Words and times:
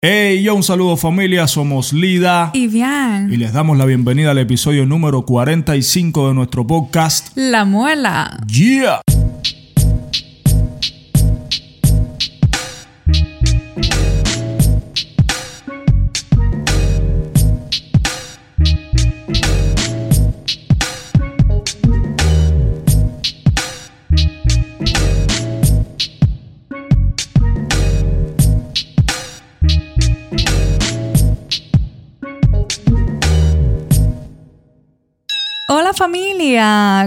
Hey, 0.00 0.44
yo 0.44 0.54
un 0.54 0.62
saludo 0.62 0.96
familia, 0.96 1.48
somos 1.48 1.92
Lida 1.92 2.52
Y 2.54 2.68
bien. 2.68 3.30
y 3.32 3.36
les 3.36 3.52
damos 3.52 3.76
la 3.76 3.84
bienvenida 3.84 4.30
al 4.30 4.38
episodio 4.38 4.86
número 4.86 5.22
45 5.22 6.28
de 6.28 6.34
nuestro 6.34 6.64
podcast. 6.64 7.36
La 7.36 7.64
muela. 7.64 8.38
Yeah. 8.46 9.00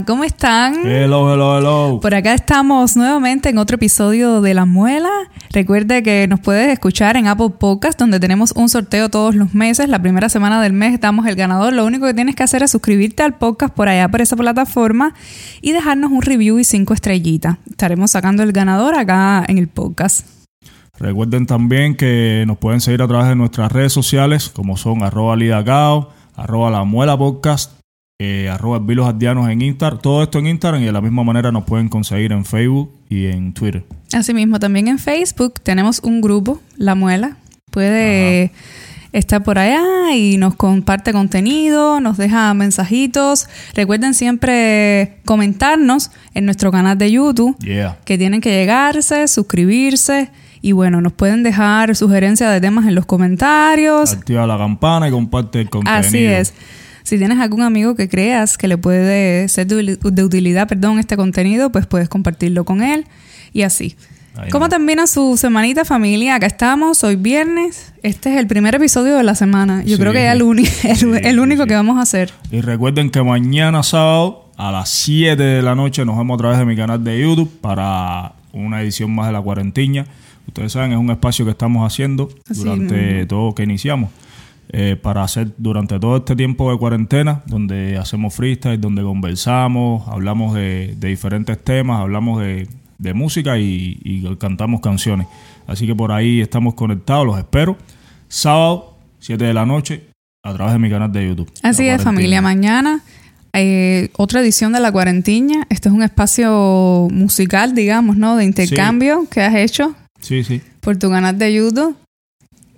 ¿Cómo 0.06 0.24
están? 0.24 0.86
Hello, 0.86 1.34
hello, 1.34 1.58
hello. 1.58 2.00
Por 2.00 2.14
acá 2.14 2.36
estamos 2.36 2.96
nuevamente 2.96 3.50
en 3.50 3.58
otro 3.58 3.76
episodio 3.76 4.40
de 4.40 4.54
La 4.54 4.66
Muela. 4.66 5.10
Recuerde 5.52 6.04
que 6.04 6.28
nos 6.28 6.40
puedes 6.40 6.72
escuchar 6.72 7.18
en 7.18 7.26
Apple 7.26 7.50
Podcast, 7.58 7.98
donde 7.98 8.20
tenemos 8.20 8.54
un 8.56 8.70
sorteo 8.70 9.10
todos 9.10 9.34
los 9.34 9.56
meses. 9.56 9.90
La 9.90 10.00
primera 10.00 10.30
semana 10.30 10.62
del 10.62 10.74
mes 10.74 11.00
damos 11.00 11.26
el 11.26 11.36
ganador. 11.36 11.74
Lo 11.74 11.86
único 11.86 12.06
que 12.06 12.14
tienes 12.14 12.36
que 12.36 12.44
hacer 12.44 12.62
es 12.62 12.70
suscribirte 12.70 13.24
al 13.24 13.34
podcast 13.34 13.74
por 13.74 13.90
allá, 13.90 14.10
por 14.10 14.22
esa 14.22 14.36
plataforma, 14.36 15.16
y 15.60 15.72
dejarnos 15.72 16.12
un 16.12 16.22
review 16.22 16.60
y 16.60 16.64
cinco 16.64 16.94
estrellitas. 16.94 17.58
Estaremos 17.68 18.12
sacando 18.12 18.44
el 18.44 18.52
ganador 18.52 18.94
acá 18.94 19.44
en 19.48 19.58
el 19.58 19.68
podcast. 19.68 20.28
Recuerden 21.00 21.48
también 21.48 21.96
que 21.96 22.44
nos 22.46 22.60
pueden 22.60 22.80
seguir 22.80 23.02
a 23.02 23.08
través 23.08 23.28
de 23.28 23.36
nuestras 23.36 23.72
redes 23.72 23.92
sociales, 23.92 24.50
como 24.50 24.78
son 24.78 25.02
arroba 25.02 25.36
lidacao, 25.36 26.12
arroba 26.36 26.70
la 26.70 26.84
muela 26.84 27.18
podcast, 27.18 27.81
eh, 28.24 28.50
arroba 28.50 28.78
vilos 28.78 29.08
ardianos 29.08 29.50
en 29.50 29.64
Instagram, 29.64 30.00
todo 30.00 30.22
esto 30.22 30.38
en 30.38 30.46
Instagram 30.46 30.84
y 30.84 30.86
de 30.86 30.92
la 30.92 31.02
misma 31.02 31.24
manera 31.24 31.52
nos 31.52 31.64
pueden 31.64 31.90
conseguir 31.90 32.32
en 32.32 32.46
Facebook 32.46 32.92
y 33.10 33.26
en 33.26 33.52
Twitter. 33.52 33.84
Asimismo, 34.14 34.60
también 34.60 34.88
en 34.90 35.00
Facebook 35.00 35.56
tenemos 35.64 36.02
un 36.04 36.22
grupo, 36.22 36.62
La 36.78 36.94
Muela. 36.94 37.38
Puede 37.72 38.52
estar 39.12 39.42
por 39.42 39.58
allá 39.58 40.14
y 40.16 40.38
nos 40.38 40.54
comparte 40.54 41.14
contenido, 41.14 42.00
nos 42.00 42.18
deja 42.18 42.54
mensajitos. 42.54 43.48
Recuerden 43.74 44.14
siempre 44.14 45.18
comentarnos 45.26 46.12
en 46.36 46.46
nuestro 46.46 46.72
canal 46.72 47.00
de 47.00 47.12
YouTube, 47.12 47.58
Yeah. 47.58 47.98
que 48.06 48.20
tienen 48.20 48.40
que 48.40 48.52
llegarse, 48.52 49.28
suscribirse. 49.30 50.30
Y 50.62 50.74
bueno, 50.74 51.02
nos 51.02 51.14
pueden 51.14 51.42
dejar 51.42 51.96
sugerencias 51.96 52.54
de 52.54 52.62
temas 52.62 52.86
en 52.86 52.94
los 52.94 53.08
comentarios. 53.08 54.14
Activa 54.14 54.46
la 54.46 54.60
campana 54.60 55.08
y 55.08 55.12
comparte 55.12 55.60
el 55.60 55.72
contenido. 55.72 56.00
Así 56.08 56.24
es. 56.24 56.54
Si 57.04 57.18
tienes 57.18 57.40
algún 57.40 57.62
amigo 57.62 57.96
que 57.96 58.08
creas 58.10 58.58
que 58.58 58.68
le 58.68 58.78
puede 58.78 59.48
ser 59.48 59.68
de 59.68 60.24
utilidad, 60.24 60.68
perdón, 60.68 61.00
este 61.00 61.18
contenido, 61.18 61.72
pues 61.72 61.86
puedes 61.88 62.10
compartirlo 62.10 62.64
con 62.66 62.82
él 62.82 63.06
y 63.54 63.64
así. 63.64 63.96
Ahí 64.38 64.50
¿Cómo 64.50 64.70
termina 64.70 65.08
su 65.08 65.36
semanita 65.36 65.84
familia? 65.84 66.36
Acá 66.36 66.48
estamos, 66.48 67.04
hoy 67.04 67.18
viernes. 67.18 67.92
Este 68.02 68.34
es 68.34 68.40
el 68.40 68.48
primer 68.48 68.74
episodio 68.76 69.18
de 69.18 69.24
la 69.24 69.36
semana. 69.36 69.84
Yo 69.84 69.98
Sí. 69.98 70.02
creo 70.02 70.14
que 70.14 70.24
ya 70.24 70.32
el, 70.32 70.42
uni- 70.44 70.62
el, 70.84 70.96
Sí, 70.96 71.06
el 71.22 71.34
sí, 71.36 71.40
único 71.40 71.64
sí. 71.64 71.68
que 71.68 71.74
vamos 71.76 71.98
a 71.98 72.02
hacer. 72.04 72.32
Y 72.50 72.62
recuerden 72.62 73.10
que 73.10 73.22
mañana 73.22 73.84
sábado 73.84 74.50
a 74.56 74.72
las 74.72 74.88
7 74.90 75.42
de 75.42 75.62
la 75.62 75.76
noche 75.76 76.06
nos 76.06 76.18
vemos 76.18 76.36
a 76.36 76.38
través 76.38 76.60
de 76.60 76.66
mi 76.66 76.78
canal 76.78 77.04
de 77.04 77.20
YouTube 77.20 77.52
para 77.60 78.34
una 78.54 78.82
edición 78.82 79.14
más 79.14 79.28
de 79.28 79.34
la 79.34 79.42
cuarentiña. 79.42 80.06
Ustedes 80.48 80.72
saben, 80.72 80.94
es 80.94 80.98
un 80.98 81.10
espacio 81.12 81.44
que 81.44 81.52
estamos 81.52 81.86
haciendo 81.86 82.30
durante 82.48 83.26
todo 83.26 83.54
que 83.54 83.64
iniciamos. 83.64 84.12
Eh, 84.74 84.96
para 84.96 85.24
hacer 85.24 85.52
durante 85.58 86.00
todo 86.00 86.18
este 86.18 86.36
tiempo 86.36 86.72
de 86.72 86.78
cuarentena, 86.78 87.44
donde 87.46 87.98
hacemos 87.98 88.34
freestyle, 88.34 88.80
donde 88.80 89.04
conversamos, 89.04 90.08
hablamos 90.08 90.54
de, 90.54 90.96
de 90.98 91.08
diferentes 91.10 91.62
temas, 91.62 92.00
hablamos 92.00 92.42
de, 92.42 92.68
de 92.98 93.14
música 93.14 93.58
y, 93.58 94.00
y 94.04 94.36
cantamos 94.38 94.80
canciones. 94.82 95.28
Así 95.68 95.86
que 95.86 95.94
por 95.96 96.12
ahí 96.12 96.40
estamos 96.42 96.74
conectados, 96.74 97.26
los 97.26 97.38
espero. 97.38 97.78
Sábado, 98.30 98.98
7 99.20 99.44
de 99.44 99.54
la 99.54 99.66
noche, 99.66 100.06
a 100.44 100.54
través 100.54 100.74
de 100.74 100.80
mi 100.80 100.90
canal 100.90 101.12
de 101.12 101.28
YouTube. 101.28 101.52
Así 101.64 101.88
es, 101.88 102.02
familia. 102.02 102.42
Mañana, 102.42 103.02
eh, 103.54 104.10
otra 104.18 104.40
edición 104.42 104.72
de 104.72 104.80
La 104.80 104.92
Cuarentiña. 104.92 105.68
Este 105.70 105.90
es 105.90 105.94
un 105.96 106.02
espacio 106.02 107.08
musical, 107.12 107.76
digamos, 107.76 108.16
¿no? 108.16 108.38
De 108.38 108.46
intercambio 108.46 109.28
que 109.30 109.42
has 109.42 109.56
hecho 109.56 109.96
Sí, 110.22 110.44
sí. 110.44 110.62
por 110.80 110.98
tu 110.98 111.10
canal 111.10 111.38
de 111.38 111.54
YouTube. 111.54 111.96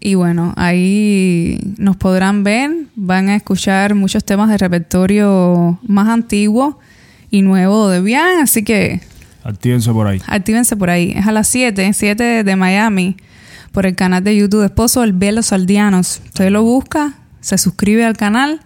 Y 0.06 0.16
bueno, 0.16 0.53
ahí 0.58 1.58
nos 1.78 1.96
podrán 1.96 2.44
ver, 2.44 2.69
van 2.97 3.30
a 3.30 3.38
escuchar 3.38 3.96
muchos 3.96 4.25
temas 4.25 4.50
de 4.50 4.58
repertorio 4.58 5.80
más 5.81 6.09
antiguo 6.09 6.78
y 7.31 7.41
nuevo 7.41 7.88
de 7.88 8.02
Bian, 8.02 8.40
así 8.42 8.63
que 8.63 9.00
Actívense 9.46 9.94
por 9.94 10.08
ahí. 10.08 10.19
actívense 10.28 10.75
por 10.75 10.90
ahí. 10.90 11.13
Es 11.16 11.25
a 11.25 11.31
las 11.31 11.47
7, 11.47 11.94
7 11.94 12.44
de 12.44 12.56
Miami, 12.58 13.16
por 13.72 13.86
el 13.86 13.96
canal 13.96 14.22
de 14.25 14.36
YouTube 14.36 14.59
de 14.59 14.66
Esposo 14.66 15.00
del 15.02 15.13
Velo 15.13 15.42
Saldianos. 15.42 16.22
Usted 16.25 16.50
lo 16.50 16.63
busca, 16.63 17.13
se 17.40 17.58
suscribe 17.58 18.03
al 18.03 18.18
canal 18.18 18.59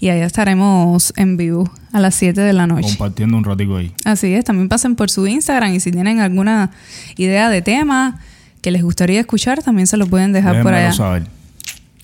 y 0.00 0.08
allá 0.08 0.24
estaremos 0.24 1.12
en 1.16 1.36
vivo 1.36 1.70
a 1.92 2.00
las 2.00 2.14
7 2.14 2.40
de 2.40 2.52
la 2.54 2.66
noche. 2.66 2.88
Compartiendo 2.88 3.36
un 3.36 3.44
ratico 3.44 3.76
ahí. 3.76 3.92
Así 4.06 4.32
es, 4.32 4.42
también 4.42 4.70
pasen 4.70 4.96
por 4.96 5.10
su 5.10 5.26
Instagram 5.26 5.74
y 5.74 5.80
si 5.80 5.92
tienen 5.92 6.20
alguna 6.20 6.70
idea 7.18 7.50
de 7.50 7.60
tema 7.60 8.20
que 8.60 8.70
les 8.70 8.82
gustaría 8.82 9.20
escuchar, 9.20 9.62
también 9.62 9.86
se 9.86 9.96
lo 9.96 10.06
pueden 10.06 10.32
dejar 10.32 10.62
por 10.62 10.74
allá. 10.74 10.92
saber. 10.92 11.24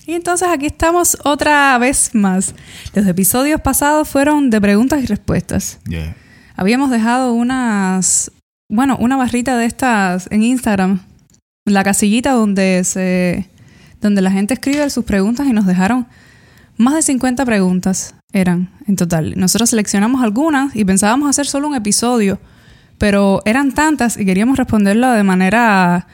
Y 0.07 0.13
entonces 0.13 0.47
aquí 0.47 0.67
estamos 0.67 1.17
otra 1.23 1.77
vez 1.79 2.11
más. 2.13 2.53
Los 2.93 3.07
episodios 3.07 3.59
pasados 3.61 4.07
fueron 4.07 4.49
de 4.49 4.61
preguntas 4.61 5.01
y 5.03 5.07
respuestas. 5.07 5.79
Yeah. 5.87 6.15
Habíamos 6.55 6.91
dejado 6.91 7.33
unas, 7.33 8.31
bueno, 8.69 8.97
una 8.99 9.17
barrita 9.17 9.57
de 9.57 9.65
estas 9.65 10.27
en 10.31 10.43
Instagram, 10.43 11.01
la 11.65 11.83
casillita 11.83 12.31
donde 12.31 12.83
se, 12.83 13.49
donde 13.99 14.21
la 14.21 14.29
gente 14.31 14.53
escribe 14.53 14.87
sus 14.91 15.05
preguntas 15.05 15.47
y 15.47 15.53
nos 15.53 15.65
dejaron 15.65 16.05
más 16.77 16.93
de 16.93 17.01
50 17.01 17.43
preguntas 17.45 18.15
eran 18.31 18.69
en 18.87 18.97
total. 18.97 19.33
Nosotros 19.37 19.69
seleccionamos 19.71 20.21
algunas 20.21 20.75
y 20.75 20.85
pensábamos 20.85 21.29
hacer 21.29 21.47
solo 21.47 21.67
un 21.67 21.75
episodio, 21.75 22.39
pero 22.97 23.41
eran 23.45 23.71
tantas 23.71 24.17
y 24.17 24.25
queríamos 24.25 24.57
responderlo 24.57 25.09
de 25.11 25.23
manera 25.23 26.07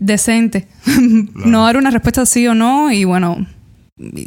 decente, 0.00 0.68
no 1.34 1.64
dar 1.64 1.76
una 1.76 1.90
respuesta 1.90 2.24
sí 2.26 2.46
o 2.46 2.54
no 2.54 2.90
y 2.92 3.04
bueno, 3.04 3.46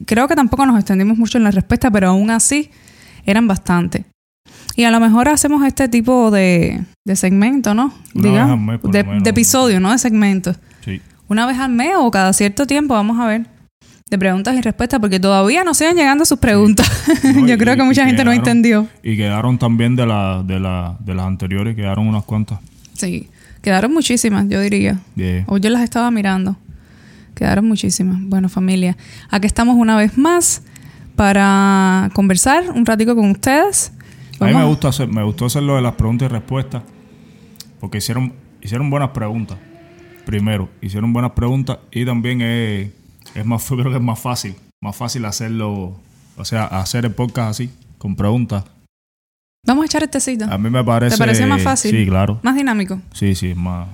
creo 0.05 0.27
que 0.27 0.35
tampoco 0.35 0.65
nos 0.65 0.77
extendimos 0.77 1.17
mucho 1.17 1.37
en 1.37 1.43
la 1.43 1.51
respuesta, 1.51 1.89
pero 1.91 2.09
aún 2.09 2.29
así 2.29 2.69
eran 3.25 3.47
bastante. 3.47 4.05
Y 4.75 4.83
a 4.85 4.91
lo 4.91 4.99
mejor 4.99 5.27
hacemos 5.29 5.65
este 5.65 5.89
tipo 5.89 6.31
de, 6.31 6.81
de 7.05 7.15
segmento, 7.15 7.73
¿no? 7.73 7.93
Digamos, 8.13 8.81
de, 8.83 9.03
de 9.03 9.29
episodio, 9.29 9.79
¿no? 9.79 9.91
De 9.91 9.97
segmento. 9.97 10.55
Sí. 10.85 11.01
Una 11.27 11.45
vez 11.45 11.57
al 11.59 11.71
mes 11.71 11.91
o 11.97 12.09
cada 12.09 12.31
cierto 12.33 12.65
tiempo, 12.65 12.93
vamos 12.93 13.19
a 13.19 13.25
ver. 13.27 13.45
De 14.09 14.17
preguntas 14.17 14.55
y 14.57 14.61
respuestas, 14.61 14.99
porque 14.99 15.19
todavía 15.19 15.63
no 15.63 15.73
siguen 15.73 15.95
llegando 15.95 16.25
sus 16.25 16.37
preguntas. 16.39 16.89
No, 17.23 17.45
Yo 17.47 17.55
y- 17.55 17.57
creo 17.57 17.75
que 17.77 17.83
mucha 17.83 18.05
gente 18.05 18.23
no 18.25 18.31
entendió. 18.31 18.87
Y 19.03 19.15
quedaron 19.17 19.57
también 19.57 19.95
de, 19.95 20.05
la, 20.05 20.43
de, 20.45 20.59
la, 20.59 20.97
de 20.99 21.15
las 21.15 21.25
anteriores, 21.25 21.75
quedaron 21.75 22.07
unas 22.07 22.23
cuantas. 22.23 22.59
Sí, 22.93 23.29
quedaron 23.61 23.93
muchísimas, 23.93 24.47
yo 24.49 24.59
diría. 24.59 24.99
Yeah. 25.15 25.43
Hoy 25.47 25.59
yo 25.59 25.69
las 25.69 25.83
estaba 25.83 26.11
mirando. 26.11 26.57
Quedaron 27.35 27.67
muchísimas. 27.67 28.17
Bueno, 28.21 28.49
familia, 28.49 28.97
aquí 29.29 29.47
estamos 29.47 29.75
una 29.75 29.95
vez 29.95 30.17
más 30.17 30.63
para 31.15 32.09
conversar 32.13 32.71
un 32.71 32.85
ratico 32.85 33.15
con 33.15 33.29
ustedes. 33.31 33.91
A 34.39 34.45
mí 34.45 34.53
me, 34.53 34.65
gusta 34.65 34.87
hacer, 34.87 35.07
me 35.07 35.23
gustó 35.23 35.45
hacer 35.45 35.61
lo 35.61 35.75
de 35.75 35.81
las 35.81 35.93
preguntas 35.93 36.29
y 36.29 36.33
respuestas, 36.33 36.81
porque 37.79 37.99
hicieron, 37.99 38.33
hicieron 38.61 38.89
buenas 38.89 39.09
preguntas. 39.09 39.57
Primero, 40.25 40.69
hicieron 40.81 41.13
buenas 41.13 41.31
preguntas 41.31 41.77
y 41.91 42.05
también 42.05 42.41
es, 42.41 42.89
es 43.35 43.45
más, 43.45 43.63
creo 43.67 43.91
que 43.91 43.97
es 43.97 44.01
más 44.01 44.19
fácil, 44.19 44.55
más 44.81 44.95
fácil 44.95 45.25
hacerlo, 45.25 45.99
o 46.37 46.45
sea, 46.45 46.65
hacer 46.65 47.05
el 47.05 47.11
podcast 47.11 47.51
así, 47.51 47.69
con 47.99 48.15
preguntas. 48.15 48.65
Vamos 49.65 49.83
a 49.83 49.85
echar 49.85 50.01
el 50.01 50.09
tecito. 50.09 50.45
A 50.45 50.57
mí 50.57 50.69
me 50.71 50.83
parece... 50.83 51.17
pareció 51.17 51.45
más 51.45 51.61
fácil? 51.61 51.91
Sí, 51.91 52.05
claro. 52.07 52.39
Más 52.41 52.55
dinámico. 52.55 52.99
Sí, 53.13 53.35
sí, 53.35 53.51
es 53.51 53.55
más... 53.57 53.87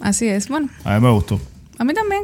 Así 0.00 0.28
es. 0.28 0.48
Bueno, 0.48 0.68
A 0.84 0.94
mí 0.94 1.00
me 1.04 1.10
gustó. 1.10 1.40
a 1.78 1.84
mí 1.84 1.92
también. 1.92 2.22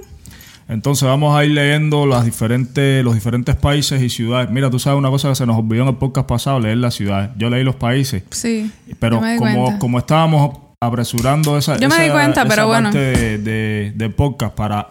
Entonces 0.68 1.08
vamos 1.08 1.36
a 1.36 1.44
ir 1.44 1.50
leyendo 1.50 2.06
las 2.06 2.24
diferentes, 2.24 3.02
los 3.02 3.14
diferentes 3.14 3.56
países 3.56 4.00
y 4.00 4.08
ciudades. 4.08 4.48
Mira, 4.50 4.70
tú 4.70 4.78
sabes 4.78 4.96
una 4.98 5.10
cosa 5.10 5.28
que 5.30 5.34
se 5.34 5.44
nos 5.44 5.58
olvidó 5.58 5.82
en 5.82 5.88
el 5.88 5.96
podcast 5.96 6.28
pasado, 6.28 6.60
leer 6.60 6.76
las 6.76 6.94
ciudades. 6.94 7.30
Yo 7.36 7.50
leí 7.50 7.64
los 7.64 7.74
países, 7.74 8.22
Sí. 8.30 8.70
pero 9.00 9.16
yo 9.16 9.22
me 9.22 9.32
di 9.32 9.38
como, 9.38 9.62
cuenta. 9.64 9.78
como 9.80 9.98
estábamos 9.98 10.58
apresurando 10.80 11.58
esa, 11.58 11.78
Yo 11.78 11.88
me 11.88 11.94
esa- 11.96 12.04
di 12.04 12.10
cuenta, 12.10 12.42
esa 12.42 12.48
pero 12.48 12.68
bueno. 12.68 12.90
parte 12.92 12.98
de, 12.98 13.38
de- 13.38 13.92
del 13.96 14.14
podcast 14.14 14.54
para 14.54 14.86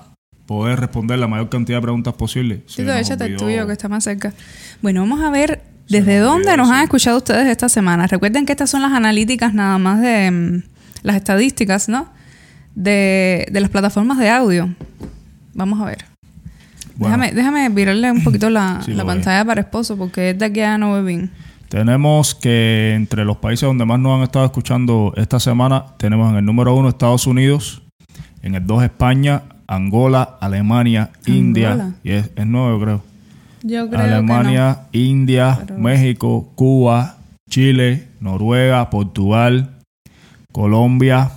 poder 0.45 0.77
responder 0.81 1.17
la 1.19 1.27
mayor 1.27 1.47
cantidad 1.47 1.77
de 1.77 1.83
preguntas 1.83 2.13
posible. 2.15 2.63
nos 2.79 2.97
échate 2.97 3.23
el 3.25 3.37
tuyo 3.37 3.65
que 3.65 3.71
está 3.71 3.87
más 3.87 4.03
cerca. 4.03 4.33
Bueno, 4.81 4.99
vamos 5.01 5.21
a 5.21 5.29
ver 5.29 5.61
desde 5.89 6.19
dónde 6.19 6.55
nos 6.55 6.69
han 6.69 6.83
escuchado 6.83 7.17
ustedes 7.17 7.47
esta 7.47 7.67
semana. 7.67 8.07
Recuerden 8.07 8.45
que 8.45 8.53
estas 8.53 8.69
son 8.69 8.81
las 8.81 8.93
analíticas 8.93 9.53
nada 9.53 9.77
más 9.79 10.01
de 10.01 10.31
mm, 10.31 10.63
las 11.01 11.15
estadísticas, 11.15 11.89
¿no? 11.89 12.07
De, 12.75 13.47
de 13.51 13.59
las 13.59 13.69
plataformas 13.69 14.19
de 14.19 14.29
audio. 14.29 14.69
Vamos 15.53 15.81
a 15.81 15.85
ver. 15.85 16.05
Bueno. 16.95 17.17
Déjame, 17.17 17.35
déjame 17.35 17.69
virarle 17.69 18.11
un 18.11 18.23
poquito 18.23 18.49
la, 18.49 18.81
Sí, 18.85 18.93
la 18.93 19.03
pantalla 19.03 19.43
para 19.43 19.61
esposo 19.61 19.97
porque 19.97 20.31
es 20.31 20.39
de 20.39 20.45
aquí 20.45 20.61
a 20.61 20.77
Novevín. 20.77 21.31
Tenemos 21.69 22.33
que 22.33 22.93
entre 22.95 23.25
los 23.25 23.37
países 23.37 23.67
donde 23.67 23.85
más 23.85 23.99
nos 23.99 24.17
han 24.17 24.23
estado 24.23 24.45
escuchando 24.45 25.13
esta 25.15 25.39
semana, 25.39 25.85
tenemos 25.97 26.31
en 26.31 26.37
el 26.37 26.45
número 26.45 26.75
uno 26.75 26.89
Estados 26.89 27.27
Unidos, 27.27 27.83
en 28.41 28.55
el 28.55 28.65
dos 28.65 28.83
España, 28.83 29.43
Angola, 29.67 30.37
Alemania, 30.41 31.11
India, 31.27 31.93
y 32.03 32.11
es, 32.11 32.31
es 32.35 32.47
nuevo 32.47 32.79
creo. 32.81 33.08
Yo 33.63 33.89
creo 33.89 34.01
Alemania, 34.01 34.81
India, 34.91 35.57
Pero- 35.65 35.77
México, 35.79 36.49
Cuba, 36.55 37.17
Chile, 37.49 38.07
Noruega, 38.19 38.89
Portugal, 38.89 39.71
Colombia, 40.51 41.31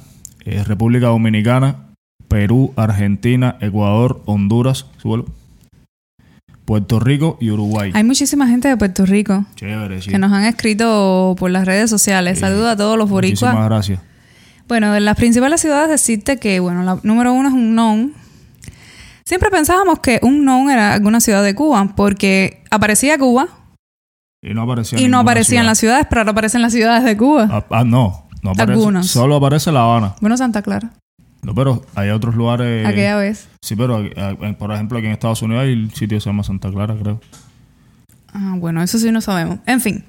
eh, 0.44 0.62
República 0.64 1.06
Dominicana, 1.08 1.76
Perú, 2.28 2.72
Argentina, 2.76 3.56
Ecuador, 3.60 4.22
Honduras, 4.26 4.86
súbelo, 4.98 5.26
Puerto 6.64 7.00
Rico 7.00 7.36
y 7.40 7.50
Uruguay. 7.50 7.90
Hay 7.94 8.04
muchísima 8.04 8.46
gente 8.46 8.68
de 8.68 8.76
Puerto 8.76 9.04
Rico 9.04 9.44
Chévere, 9.56 10.00
sí. 10.00 10.10
que 10.10 10.18
nos 10.18 10.32
han 10.32 10.44
escrito 10.44 11.34
por 11.38 11.50
las 11.50 11.66
redes 11.66 11.90
sociales. 11.90 12.38
Saludos 12.38 12.68
a 12.70 12.76
todos 12.76 12.96
los 12.96 13.10
Muchísimas 13.10 13.52
boricuas. 13.54 13.68
gracias. 13.68 14.00
Bueno, 14.68 14.92
de 14.92 15.00
las 15.00 15.16
principales 15.16 15.60
ciudades 15.60 15.90
decirte 15.90 16.38
que, 16.38 16.60
bueno, 16.60 16.82
la 16.84 16.98
número 17.02 17.32
uno 17.32 17.48
es 17.48 17.54
un 17.54 17.74
non. 17.74 18.12
Siempre 19.24 19.50
pensábamos 19.50 20.00
que 20.00 20.18
un 20.22 20.44
non 20.44 20.70
era 20.70 20.94
alguna 20.94 21.20
ciudad 21.20 21.42
de 21.42 21.54
Cuba 21.54 21.92
porque 21.94 22.62
aparecía 22.70 23.18
Cuba 23.18 23.48
Y 24.42 24.54
no 24.54 24.62
aparecía 24.62 24.98
y 25.00 25.08
no 25.08 25.20
aparecía 25.20 25.60
en 25.60 25.66
las 25.66 25.78
ciudades, 25.78 26.06
pero 26.10 26.20
ahora 26.22 26.32
aparecen 26.32 26.62
las 26.62 26.72
ciudades 26.72 27.04
de 27.04 27.16
Cuba. 27.16 27.48
Ah, 27.50 27.64
ah, 27.70 27.84
no, 27.84 28.26
no 28.42 28.50
aparece. 28.50 28.72
Algunas. 28.72 29.06
Solo 29.06 29.36
aparece 29.36 29.70
La 29.70 29.84
Habana. 29.84 30.14
Bueno, 30.20 30.36
Santa 30.36 30.62
Clara, 30.62 30.90
No, 31.42 31.54
pero 31.54 31.84
hay 31.94 32.10
otros 32.10 32.34
lugares. 32.34 32.84
aquella 32.86 33.16
vez. 33.16 33.48
Sí, 33.62 33.76
pero 33.76 34.00
eh, 34.02 34.12
eh, 34.16 34.54
por 34.58 34.72
ejemplo 34.72 34.98
aquí 34.98 35.06
en 35.06 35.12
Estados 35.12 35.42
Unidos 35.42 35.62
hay 35.62 35.72
el 35.72 35.90
sitio 35.92 36.16
que 36.16 36.20
se 36.20 36.28
llama 36.30 36.42
Santa 36.42 36.70
Clara, 36.70 36.96
creo. 37.00 37.20
Ah, 38.34 38.54
bueno, 38.56 38.82
eso 38.82 38.98
sí 38.98 39.12
no 39.12 39.20
sabemos. 39.20 39.58
En 39.66 39.80
fin. 39.80 40.04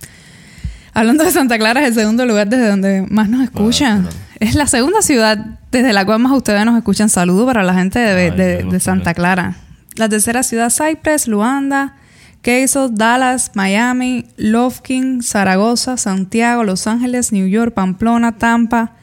Hablando 0.93 1.23
de 1.23 1.31
Santa 1.31 1.57
Clara, 1.57 1.81
es 1.81 1.87
el 1.89 1.93
segundo 1.95 2.25
lugar 2.25 2.47
desde 2.49 2.67
donde 2.67 3.05
más 3.09 3.29
nos 3.29 3.43
escuchan. 3.43 4.05
espérate. 4.07 4.45
es 4.45 4.55
la 4.55 4.67
segunda 4.67 5.01
ciudad 5.01 5.59
desde 5.71 5.91
la 5.93 6.05
cual 6.05 6.19
más 6.19 6.31
ustedes 6.33 6.63
nos 6.65 6.77
escuchan. 6.77 7.09
Saludos 7.09 7.45
para 7.47 7.63
la 7.63 7.73
gente 7.73 7.99
de, 7.99 8.29
Ay, 8.31 8.37
de- 8.37 8.57
Dios, 8.59 8.71
de 8.71 8.79
Santa 8.79 9.13
Clara. 9.13 9.55
La 9.95 10.07
tercera 10.09 10.43
ciudad, 10.43 10.71
Cypress, 10.71 11.27
Luanda, 11.27 11.95
Queso, 12.41 12.89
Dallas, 12.89 13.51
Miami, 13.55 14.25
Lofkin, 14.37 15.23
Zaragoza, 15.23 15.97
Santiago, 15.97 16.63
Los 16.63 16.85
Ángeles, 16.87 17.31
New 17.31 17.47
York, 17.47 17.73
Pamplona, 17.73 18.37
Tampa, 18.37 18.93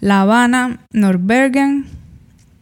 La 0.00 0.22
Habana, 0.22 0.80
Norbergen, 0.92 1.86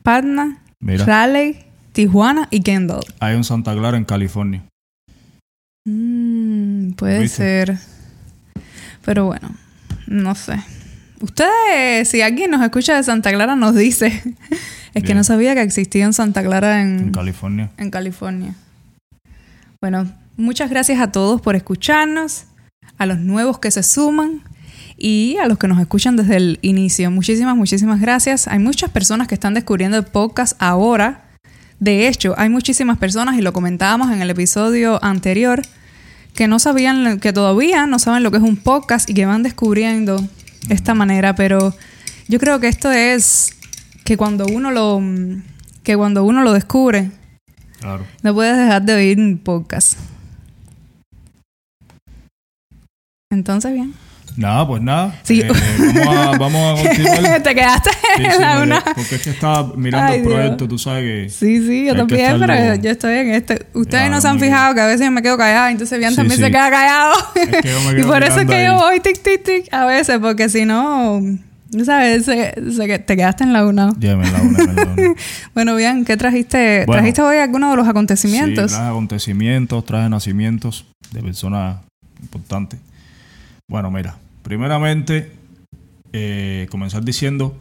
Patna, 0.03 0.59
Mira. 0.81 1.05
Raleigh, 1.05 1.65
Tijuana 1.93 2.49
y 2.51 2.61
Kendall. 2.63 3.01
Hay 3.21 3.35
un 3.37 3.45
Santa 3.45 3.75
Clara 3.75 3.97
en 3.97 4.05
California. 4.05 4.63
Mm, 5.87 6.91
puede 6.93 7.21
¿Viste? 7.21 7.37
ser. 7.37 7.79
Pero 9.09 9.25
bueno, 9.25 9.49
no 10.07 10.35
sé. 10.35 10.63
Ustedes, 11.23 12.11
si 12.11 12.21
alguien 12.21 12.51
nos 12.51 12.61
escucha 12.61 12.95
de 12.95 13.03
Santa 13.03 13.33
Clara, 13.33 13.57
nos 13.57 13.75
dice. 13.75 14.23
es 14.95 15.03
que 15.03 15.15
no 15.15 15.25
sabía 15.25 15.55
que 15.55 15.63
existía 15.63 16.07
un 16.07 16.13
Santa 16.13 16.43
Clara 16.43 16.83
en, 16.83 16.99
En 16.99 17.13
California. 17.13 17.71
en 17.79 17.91
California. 17.91 18.55
Bueno, 19.81 20.13
muchas 20.37 20.69
gracias 20.69 21.01
a 21.01 21.11
todos 21.11 21.41
por 21.41 21.57
escucharnos, 21.57 22.45
a 22.99 23.07
los 23.07 23.19
nuevos 23.19 23.59
que 23.59 23.71
se 23.71 23.83
suman 23.83 24.43
y 24.99 25.39
a 25.39 25.47
los 25.47 25.57
que 25.57 25.69
nos 25.69 25.81
escuchan 25.81 26.17
desde 26.17 26.37
el 26.37 26.59
inicio. 26.61 27.11
Muchísimas, 27.11 27.57
muchísimas 27.57 28.03
gracias. 28.03 28.47
Hay 28.47 28.59
muchas 28.59 28.91
personas 28.91 29.27
que 29.27 29.37
están 29.37 29.55
descubriendo 29.55 29.97
el 29.97 30.05
podcast 30.05 30.55
ahora. 30.59 31.31
De 31.81 32.09
hecho, 32.09 32.35
hay 32.37 32.51
muchísimas 32.51 32.99
personas, 32.99 33.39
y 33.39 33.41
lo 33.41 33.55
comentábamos 33.55 34.13
en 34.13 34.21
el 34.21 34.29
episodio 34.29 35.03
anterior, 35.03 35.63
que 36.39 36.47
no 36.47 36.61
sabían, 36.61 37.19
que 37.19 37.33
todavía 37.33 37.89
no 37.89 37.99
saben 37.99 38.23
lo 38.23 38.31
que 38.31 38.37
es 38.37 38.45
un 38.45 38.57
podcast 38.57 39.11
y 39.11 39.15
que 39.15 39.27
van 39.27 39.43
descubriendo 39.43 40.25
esta 40.69 40.95
manera. 40.95 41.35
Pero 41.35 41.75
yo 42.29 42.39
creo 42.39 42.61
que 42.61 42.69
esto 42.69 42.93
es 42.93 43.57
que 44.05 44.17
cuando 44.17 44.47
uno 44.47 44.71
lo, 44.71 45.03
que 45.83 45.97
cuando 45.97 46.23
uno 46.23 46.45
lo 46.45 46.53
descubre, 46.53 47.11
Claro. 47.81 48.07
no 48.23 48.35
puedes 48.35 48.57
dejar 48.57 48.83
de 48.83 48.95
oír 48.95 49.43
podcast. 49.43 49.99
Entonces, 53.33 53.73
bien. 53.75 53.93
Nada, 54.39 54.67
pues 54.69 54.81
nada. 54.81 55.15
Sí. 55.25 55.41
Eh, 55.41 55.49
vamos, 55.95 56.17
a, 56.17 56.39
vamos 56.39 56.81
a 56.81 56.83
continuar. 56.89 57.43
Te 57.43 57.55
quedaste 57.57 57.91
Sí, 57.91 58.25
en 58.25 58.33
sí, 58.33 58.39
la 58.39 58.63
una. 58.63 58.81
Porque 58.85 59.17
es 59.17 59.23
que 59.23 59.31
estaba 59.31 59.73
mirando 59.77 60.07
Ay, 60.13 60.19
el 60.19 60.23
Dios. 60.23 60.35
proyecto, 60.35 60.69
tú 60.69 60.79
sabes 60.79 61.03
que. 61.03 61.29
Sí, 61.29 61.67
sí, 61.67 61.87
yo 61.87 61.97
también, 61.97 62.37
estarlo- 62.37 62.47
pero 62.47 62.75
yo 62.77 62.91
estoy 62.91 63.15
en 63.19 63.31
este. 63.35 63.67
Ustedes 63.75 64.05
Ya, 64.05 64.09
no 64.11 64.21
se 64.21 64.29
han 64.29 64.39
bien. 64.39 64.51
fijado 64.53 64.75
que 64.77 64.81
a 64.81 64.87
veces 64.87 65.01
yo 65.07 65.11
me 65.11 65.23
quedo 65.23 65.37
callada, 65.37 65.71
entonces 65.73 65.99
bien 65.99 66.11
Sí, 66.11 66.17
también 66.17 66.39
sí. 66.39 66.45
se 66.45 66.51
queda 66.53 66.71
callado. 66.71 67.15
Es 67.35 67.49
que 67.63 67.69
yo 67.69 67.81
me 67.93 68.01
y 68.01 68.05
por 68.05 68.23
eso 68.23 68.41
es 68.41 68.47
que 68.47 68.65
yo 68.65 68.77
voy 68.77 69.01
tic, 69.01 69.21
tic, 69.23 69.43
tic 69.43 69.75
a 69.75 69.85
veces, 69.87 70.19
porque 70.21 70.49
si 70.49 70.65
no, 70.65 71.21
sabes, 71.85 72.25
se- 72.25 72.55
se- 72.73 72.99
te 73.01 73.17
quedaste 73.17 73.43
en 73.43 73.53
la 73.53 73.67
una. 73.67 73.93
Ya, 73.99 74.17
me 74.17 74.31
la 74.31 74.41
una, 74.41 74.59
me 74.65 74.73
la 74.73 74.83
una. 74.93 75.15
Bueno, 75.55 75.75
bien, 75.75 76.05
¿qué 76.05 76.17
trajiste? 76.17 76.85
Bueno. 76.87 77.01
¿Trajiste 77.01 77.23
hoy 77.23 77.39
alguno 77.39 77.71
de 77.71 77.77
los 77.77 77.87
Sí, 77.87 77.91
acontecimientos? 77.91 78.71
traje 78.71 78.87
acontecimientos, 78.89 79.85
traje 79.85 80.09
nacimientos 80.09 80.87
de 81.11 81.23
personas 81.25 81.79
importantes. 82.23 82.79
Bueno, 83.69 83.91
mira, 83.91 84.17
primeramente, 84.49 85.31
eh, 86.15 86.69
comenzar 86.71 87.05
diciendo 87.05 87.55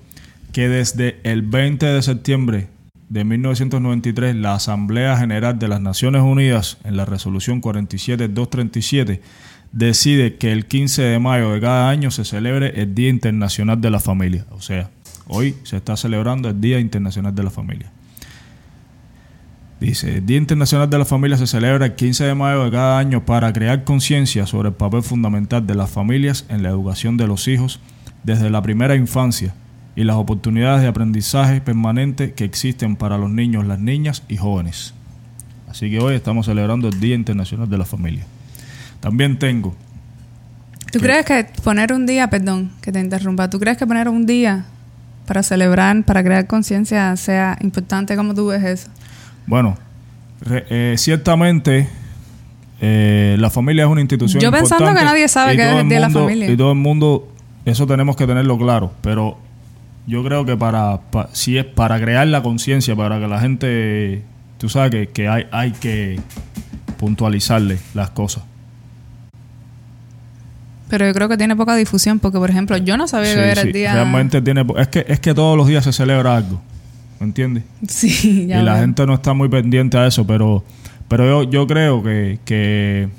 que 0.54 0.70
desde 0.70 1.20
el 1.24 1.42
20 1.42 1.86
de 1.86 2.02
septiembre 2.02 2.68
de 3.10 3.26
1993, 3.26 4.38
la 4.38 4.54
Asamblea 4.54 5.18
General 5.18 5.60
de 5.60 5.68
las 5.68 5.82
Naciones 5.82 6.22
Unidas, 6.22 6.78
en 6.86 6.96
la 6.96 7.04
resolución 7.04 7.60
47237, 7.60 9.22
decide 9.74 10.38
que 10.38 10.54
el 10.54 10.66
15 10.66 11.02
de 11.02 11.20
mayo 11.20 11.52
de 11.52 11.60
cada 11.60 11.90
año 11.90 12.10
se 12.10 12.24
celebre 12.24 12.82
el 12.82 12.96
Día 12.96 13.10
Internacional 13.10 13.82
de 13.82 13.92
la 13.92 14.00
Familia. 14.00 14.46
O 14.52 14.62
sea, 14.62 14.90
hoy 15.28 15.58
se 15.64 15.76
está 15.76 15.98
celebrando 15.98 16.48
el 16.48 16.62
Día 16.62 16.80
Internacional 16.80 17.36
de 17.36 17.44
la 17.44 17.50
Familia. 17.50 17.92
Dice, 19.80 20.18
el 20.18 20.26
Día 20.26 20.38
Internacional 20.38 20.90
de 20.90 20.98
la 20.98 21.06
Familia 21.06 21.38
se 21.38 21.46
celebra 21.46 21.86
el 21.86 21.96
15 21.96 22.24
de 22.24 22.36
mayo 22.36 22.64
de 22.64 22.72
cada 22.72 22.98
año 22.98 23.26
para 23.26 23.54
crear 23.54 23.84
conciencia 23.84 24.48
sobre 24.48 24.70
el 24.70 24.76
papel 24.76 25.04
fundamental 25.04 25.68
de 25.68 25.76
las 25.76 25.92
familias 25.92 26.46
en 26.50 26.64
la 26.64 26.70
educación 26.70 27.16
de 27.16 27.28
los 27.28 27.48
hijos 27.48 27.80
desde 28.24 28.50
la 28.50 28.62
primera 28.62 28.96
infancia 28.96 29.54
y 29.96 30.04
las 30.04 30.16
oportunidades 30.16 30.82
de 30.82 30.88
aprendizaje 30.88 31.62
permanente 31.62 32.34
que 32.34 32.44
existen 32.44 32.96
para 32.96 33.18
los 33.18 33.30
niños, 33.30 33.68
las 33.68 33.80
niñas 33.80 34.24
y 34.28 34.38
jóvenes. 34.38 34.94
Así 35.70 35.92
que 35.92 36.00
hoy 36.00 36.16
estamos 36.16 36.48
celebrando 36.48 36.88
el 36.88 37.00
Día 37.00 37.16
Internacional 37.16 37.70
de 37.70 37.78
la 37.78 37.86
Familia. 37.86 38.26
También 39.00 39.38
tengo, 39.38 39.76
¿Tú 40.92 41.00
crees 41.00 41.26
que 41.26 41.46
poner 41.64 41.92
un 41.92 42.06
día, 42.06 42.30
perdón 42.30 42.72
que 42.82 42.92
te 42.92 43.00
interrumpa, 43.00 43.50
¿tú 43.50 43.60
crees 43.60 43.78
que 43.78 43.86
poner 43.86 44.08
un 44.08 44.26
día 44.26 44.66
para 45.26 45.44
celebrar, 45.44 46.04
para 46.04 46.24
crear 46.24 46.48
conciencia 46.48 47.16
sea 47.18 47.58
importante? 47.62 48.16
¿Cómo 48.16 48.34
tú 48.34 48.48
ves 48.48 48.64
eso? 48.64 48.90
Bueno, 49.48 49.76
re- 50.42 50.66
eh, 50.70 50.96
ciertamente 50.98 51.90
eh, 52.80 53.36
la 53.40 53.50
familia 53.50 53.86
es 53.86 53.90
una 53.90 54.02
institución 54.02 54.40
Yo 54.42 54.52
pensando 54.52 54.84
importante 54.84 55.00
que 55.00 55.06
nadie 55.06 55.28
sabe 55.28 55.56
que 55.56 55.64
es 55.64 55.76
el 55.82 55.90
Día 55.90 55.96
de 55.96 56.02
la 56.02 56.08
mundo- 56.10 56.20
Familia. 56.22 56.52
Y 56.52 56.56
todo 56.58 56.72
el 56.74 56.78
mundo, 56.78 57.34
eso 57.66 57.88
tenemos 57.88 58.16
que 58.16 58.28
tenerlo 58.28 58.58
claro, 58.60 58.92
pero 59.02 59.40
yo 60.06 60.24
creo 60.24 60.46
que 60.46 60.56
para, 60.56 61.00
pa- 61.12 61.30
si 61.34 61.58
es 61.58 61.66
para 61.66 62.00
crear 62.00 62.28
la 62.28 62.44
conciencia, 62.44 62.96
para 62.96 63.20
que 63.20 63.28
la 63.28 63.40
gente, 63.40 64.22
tú 64.60 64.70
sabes 64.70 64.92
que, 64.92 65.08
que 65.08 65.28
hay, 65.28 65.48
hay 65.52 65.72
que 65.72 66.20
puntualizarle 66.98 67.80
las 67.96 68.12
cosas. 68.12 68.44
Pero 70.90 71.06
yo 71.06 71.14
creo 71.14 71.28
que 71.28 71.36
tiene 71.38 71.56
poca 71.56 71.76
difusión 71.76 72.20
porque, 72.20 72.38
por 72.38 72.50
ejemplo, 72.50 72.78
yo 72.78 72.96
no 72.96 73.08
sabía 73.08 73.32
Sí, 73.32 73.36
que 73.36 73.52
era 73.52 73.62
sí, 73.62 73.68
el 73.68 73.74
día... 73.74 73.94
Realmente 73.94 74.42
tiene, 74.42 74.66
es 74.78 74.88
que, 74.88 75.06
es 75.08 75.20
que 75.20 75.34
todos 75.34 75.58
los 75.58 75.68
días 75.68 75.84
se 75.84 75.92
celebra 75.92 76.38
algo, 76.38 76.62
¿me 76.62 76.77
entiendes? 77.26 77.64
Sí, 77.88 78.46
ya 78.48 78.60
y 78.62 78.64
la 78.64 78.74
veo. 78.74 78.82
gente 78.82 79.06
no 79.06 79.14
está 79.16 79.34
muy 79.34 79.50
pendiente 79.50 79.98
a 79.98 80.08
eso, 80.08 80.26
pero, 80.28 80.64
pero 81.08 81.44
yo, 81.44 81.50
yo 81.50 81.68
creo 81.68 82.04
que, 82.04 82.40
que 82.46 83.10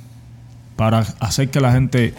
para 0.76 1.00
hacer 1.20 1.48
que 1.50 1.60
la 1.60 1.72
gente 1.72 2.14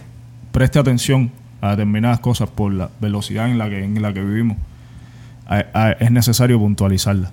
preste 0.52 0.80
atención 0.80 1.32
a 1.62 1.72
determinadas 1.72 2.20
cosas 2.20 2.50
por 2.50 2.74
la 2.74 2.90
velocidad 3.02 3.50
en 3.50 3.58
la 3.58 3.70
que, 3.70 3.84
en 3.84 4.02
la 4.02 4.14
que 4.14 4.24
vivimos, 4.24 4.58
a- 5.48 5.66
a- 5.74 5.92
es 5.94 6.12
necesario 6.12 6.58
puntualizarla. 6.60 7.32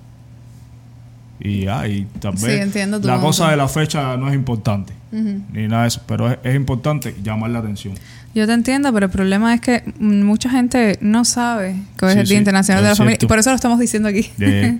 Y, 1.39 1.67
ah, 1.67 1.87
y 1.87 2.05
tal 2.19 2.35
Sí, 2.37 2.49
entiendo 2.49 2.99
la 3.03 3.19
cosa 3.19 3.51
de 3.51 3.57
la 3.57 3.67
fecha 3.67 4.17
no 4.17 4.27
es 4.29 4.33
importante, 4.35 4.93
ni 5.11 5.67
nada 5.67 5.83
de 5.83 5.87
eso, 5.89 6.01
pero 6.07 6.31
es, 6.31 6.39
es 6.43 6.55
importante 6.55 7.15
llamar 7.23 7.51
la 7.51 7.59
atención. 7.59 7.93
Yo 8.35 8.45
te 8.45 8.53
entiendo, 8.53 8.93
pero 8.93 9.07
el 9.07 9.11
problema 9.11 9.53
es 9.53 9.61
que 9.61 9.83
mucha 9.99 10.49
gente 10.49 10.97
no 11.01 11.25
sabe 11.25 11.75
que 11.97 12.05
hoy 12.05 12.11
Sí, 12.13 12.17
es 12.19 12.21
el 12.23 12.27
Día 12.27 12.35
sí, 12.37 12.39
Internacional 12.39 12.83
de 12.83 12.89
la 12.89 12.95
Familia. 12.95 13.17
Y 13.21 13.25
por 13.25 13.39
eso 13.39 13.49
lo 13.49 13.55
estamos 13.55 13.79
diciendo 13.79 14.09
aquí. 14.09 14.29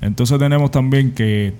Entonces 0.00 0.38
tenemos 0.38 0.70
también 0.70 1.12
que 1.12 1.52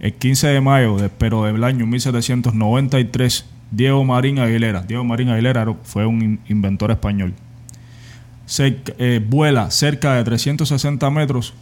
el 0.00 0.12
15 0.14 0.48
de 0.48 0.60
mayo, 0.60 0.96
de- 0.98 1.08
pero 1.08 1.44
del 1.44 1.64
año 1.64 1.86
1793, 1.86 3.46
Diego 3.70 4.04
Marín 4.04 4.38
Aguilera, 4.38 4.82
Diego 4.82 5.02
Marín 5.02 5.30
Aguilera 5.30 5.62
era- 5.62 5.74
fue 5.82 6.06
un 6.06 6.22
in- 6.22 6.40
inventor 6.48 6.90
español, 6.90 7.32
Cerca- 8.46 8.92
eh, 8.98 9.20
vuela 9.26 9.70
cerca 9.72 10.14
de 10.14 10.22
360 10.22 11.10
metros 11.10 11.52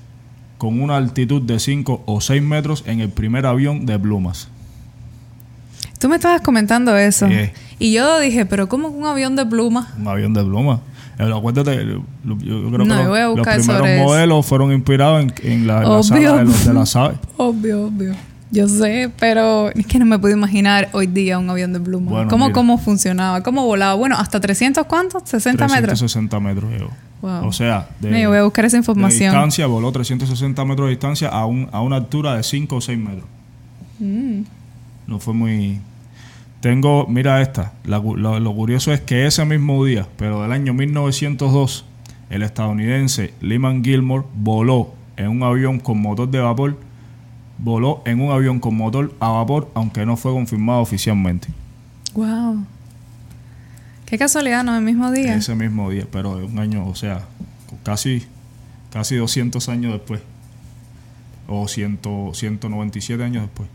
con 0.58 0.82
una 0.82 0.96
altitud 0.98 1.40
de 1.40 1.58
5 1.58 2.02
o 2.04 2.20
6 2.20 2.42
metros 2.42 2.84
en 2.86 3.00
el 3.00 3.08
primer 3.08 3.46
avión 3.46 3.86
de 3.86 3.98
plumas. 3.98 4.48
Tú 6.04 6.10
me 6.10 6.16
estabas 6.16 6.42
comentando 6.42 6.94
eso. 6.98 7.26
Sí. 7.28 7.50
Y 7.78 7.92
yo 7.94 8.20
dije, 8.20 8.44
pero 8.44 8.68
¿cómo 8.68 8.88
un 8.88 9.06
avión 9.06 9.36
de 9.36 9.46
pluma? 9.46 9.90
Un 9.98 10.06
avión 10.06 10.34
de 10.34 10.44
plumas. 10.44 10.80
Eh, 11.18 11.32
Acuérdate, 11.34 11.76
yo, 11.76 12.02
yo 12.24 12.70
creo 12.70 12.84
No, 12.84 12.96
que 12.98 13.02
yo 13.04 13.08
voy 13.08 13.20
a 13.20 13.28
los, 13.28 13.40
primeros 13.40 13.64
sobre 13.64 13.96
eso. 13.96 14.04
modelos 14.04 14.44
fueron 14.44 14.70
inspirados 14.72 15.22
en, 15.22 15.32
en 15.50 15.66
la, 15.66 15.76
en 15.78 15.82
la 15.84 15.88
Obvio. 15.88 16.02
saga 16.02 16.36
de, 16.36 16.44
los, 16.44 16.92
de. 16.92 17.00
Obvio, 17.38 17.86
obvio. 17.86 18.14
Yo 18.50 18.68
sé, 18.68 19.10
pero 19.18 19.70
es 19.70 19.86
que 19.86 19.98
no 19.98 20.04
me 20.04 20.18
puedo 20.18 20.34
imaginar 20.36 20.90
hoy 20.92 21.06
día 21.06 21.38
un 21.38 21.48
avión 21.48 21.72
de 21.72 21.80
pluma. 21.80 22.10
Bueno, 22.10 22.28
¿Cómo, 22.28 22.44
mira. 22.44 22.52
¿Cómo 22.54 22.76
funcionaba? 22.76 23.42
¿Cómo 23.42 23.64
volaba? 23.64 23.94
Bueno, 23.94 24.16
hasta 24.18 24.40
300 24.40 24.84
cuántos? 24.84 25.22
60 25.24 25.68
metros. 25.68 25.98
360 26.00 26.38
metros 26.38 26.70
llegó. 26.70 26.90
Wow. 27.22 27.46
O 27.48 27.52
sea, 27.54 27.88
de, 27.98 28.08
Mira, 28.08 28.20
yo 28.24 28.28
voy 28.28 28.38
a 28.40 28.42
buscar 28.42 28.66
esa 28.66 28.76
de 28.76 28.80
información. 28.82 29.30
distancia 29.32 29.66
voló 29.66 29.90
360 29.90 30.62
metros 30.66 30.84
de 30.88 30.90
distancia 30.90 31.28
a, 31.30 31.46
un, 31.46 31.66
a 31.72 31.80
una 31.80 31.96
altura 31.96 32.34
de 32.36 32.42
5 32.42 32.76
o 32.76 32.80
6 32.82 32.98
metros. 32.98 33.24
Mm. 34.00 34.42
No 35.06 35.18
fue 35.18 35.32
muy... 35.32 35.80
Tengo, 36.64 37.06
mira 37.06 37.42
esta, 37.42 37.74
la 37.84 37.98
lo, 37.98 38.40
lo 38.40 38.54
curioso 38.54 38.90
es 38.90 39.02
que 39.02 39.26
ese 39.26 39.44
mismo 39.44 39.84
día, 39.84 40.08
pero 40.16 40.40
del 40.40 40.50
año 40.50 40.72
1902, 40.72 41.84
el 42.30 42.42
estadounidense 42.42 43.34
Lyman 43.42 43.84
Gilmore 43.84 44.24
voló 44.34 44.94
en 45.18 45.28
un 45.28 45.42
avión 45.42 45.78
con 45.78 46.00
motor 46.00 46.30
de 46.30 46.38
vapor, 46.38 46.80
voló 47.58 48.00
en 48.06 48.18
un 48.22 48.32
avión 48.32 48.60
con 48.60 48.78
motor 48.78 49.14
a 49.20 49.28
vapor, 49.28 49.70
aunque 49.74 50.06
no 50.06 50.16
fue 50.16 50.32
confirmado 50.32 50.80
oficialmente. 50.80 51.48
Wow. 52.14 52.64
Qué 54.06 54.16
casualidad, 54.16 54.64
¿no? 54.64 54.74
El 54.74 54.84
mismo 54.84 55.12
día. 55.12 55.34
Ese 55.34 55.54
mismo 55.54 55.90
día, 55.90 56.06
pero 56.10 56.38
un 56.38 56.58
año, 56.58 56.86
o 56.86 56.94
sea, 56.94 57.26
casi, 57.82 58.24
casi 58.90 59.16
200 59.16 59.68
años 59.68 59.92
después, 59.92 60.22
o 61.46 61.68
100, 61.68 61.98
197 62.32 63.22
años 63.22 63.42
después. 63.42 63.68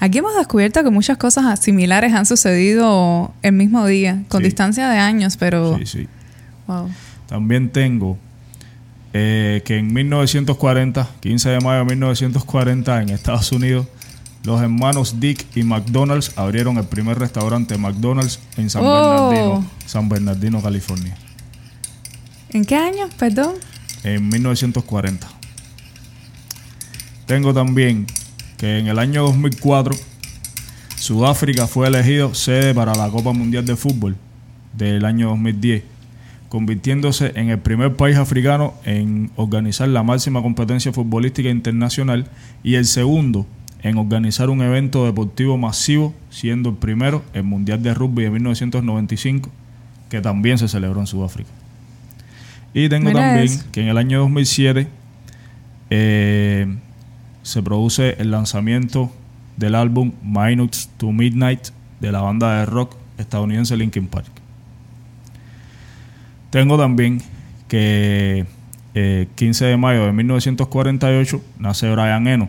Aquí 0.00 0.18
hemos 0.18 0.34
descubierto 0.36 0.82
que 0.84 0.90
muchas 0.90 1.16
cosas 1.16 1.58
similares 1.60 2.12
han 2.12 2.26
sucedido 2.26 3.32
el 3.42 3.52
mismo 3.52 3.86
día, 3.86 4.24
con 4.28 4.40
Sí. 4.42 4.46
distancia 4.46 4.88
de 4.90 4.98
años, 4.98 5.36
pero... 5.36 5.78
Sí, 5.78 5.86
sí. 5.86 6.08
Wow. 6.66 6.90
También 7.26 7.70
tengo 7.70 8.18
eh, 9.12 9.62
que 9.64 9.78
en 9.78 9.92
1940, 9.94 11.08
15 11.20 11.48
de 11.48 11.60
mayo 11.60 11.78
de 11.78 11.84
1940, 11.86 13.02
en 13.02 13.08
Estados 13.08 13.50
Unidos, 13.52 13.86
los 14.44 14.60
hermanos 14.60 15.18
Dick 15.18 15.44
y 15.56 15.62
McDonald's 15.64 16.32
abrieron 16.36 16.76
el 16.76 16.84
primer 16.84 17.18
restaurante 17.18 17.78
McDonald's 17.78 18.38
en 18.58 18.68
San 18.68 18.82
Oh. 18.84 18.92
Bernardino, 19.30 19.70
San 19.86 20.08
Bernardino, 20.08 20.62
California, 20.62 21.16
¿En 22.50 22.64
qué 22.64 22.76
año? 22.76 23.08
Perdón. 23.18 23.54
en 24.04 24.28
1940. 24.28 25.26
Tengo 27.26 27.52
también 27.52 28.06
que 28.56 28.78
en 28.78 28.86
el 28.88 28.98
año 28.98 29.22
2004 29.24 29.94
Sudáfrica 30.96 31.66
fue 31.66 31.88
elegido 31.88 32.34
sede 32.34 32.74
para 32.74 32.94
la 32.94 33.08
Copa 33.10 33.32
Mundial 33.32 33.66
de 33.66 33.76
Fútbol 33.76 34.16
del 34.72 35.04
año 35.04 35.28
2010, 35.28 35.82
convirtiéndose 36.48 37.32
en 37.36 37.50
el 37.50 37.58
primer 37.58 37.94
país 37.96 38.16
africano 38.16 38.74
en 38.84 39.30
organizar 39.36 39.88
la 39.88 40.02
máxima 40.02 40.42
competencia 40.42 40.92
futbolística 40.92 41.50
internacional 41.50 42.26
y 42.62 42.74
el 42.74 42.86
segundo 42.86 43.46
en 43.82 43.98
organizar 43.98 44.50
un 44.50 44.62
evento 44.62 45.04
deportivo 45.04 45.56
masivo, 45.58 46.14
siendo 46.30 46.70
el 46.70 46.76
primero 46.76 47.22
el 47.34 47.44
Mundial 47.44 47.82
de 47.82 47.94
Rugby 47.94 48.24
de 48.24 48.30
1995, 48.30 49.50
que 50.08 50.20
también 50.20 50.58
se 50.58 50.66
celebró 50.66 51.00
en 51.00 51.06
Sudáfrica. 51.06 51.50
Y 52.74 52.88
tengo 52.88 53.10
Mira 53.10 53.20
también 53.20 53.44
eso. 53.46 53.64
que 53.70 53.82
en 53.82 53.88
el 53.88 53.98
año 53.98 54.20
2007 54.20 54.88
eh, 55.90 56.76
se 57.46 57.62
produce 57.62 58.16
el 58.18 58.32
lanzamiento 58.32 59.12
del 59.56 59.76
álbum 59.76 60.10
Minutes 60.20 60.90
to 60.96 61.12
Midnight 61.12 61.68
de 62.00 62.10
la 62.10 62.20
banda 62.20 62.58
de 62.58 62.66
rock 62.66 62.96
estadounidense 63.18 63.76
Linkin 63.76 64.08
Park. 64.08 64.26
Tengo 66.50 66.76
también 66.76 67.22
que 67.68 68.46
eh, 68.94 69.28
15 69.36 69.64
de 69.64 69.76
mayo 69.76 70.06
de 70.06 70.12
1948 70.12 71.40
nace 71.60 71.88
Brian 71.88 72.26
Eno, 72.26 72.48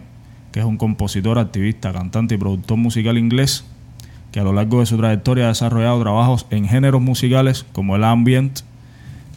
que 0.52 0.62
es 0.62 0.66
un 0.66 0.78
compositor, 0.78 1.38
activista, 1.38 1.94
cantante 1.94 2.34
y 2.34 2.40
productor 2.40 2.78
musical 2.78 3.20
inglés 3.20 3.66
que 4.32 4.40
a 4.40 4.44
lo 4.44 4.52
largo 4.52 4.80
de 4.80 4.88
su 4.88 4.98
trayectoria 4.98 5.46
ha 5.46 5.50
desarrollado 5.50 6.02
trabajos 6.02 6.48
en 6.50 6.68
géneros 6.68 7.04
musicales 7.04 7.68
como 7.72 7.96
el 7.96 8.04
ambient, 8.04 8.62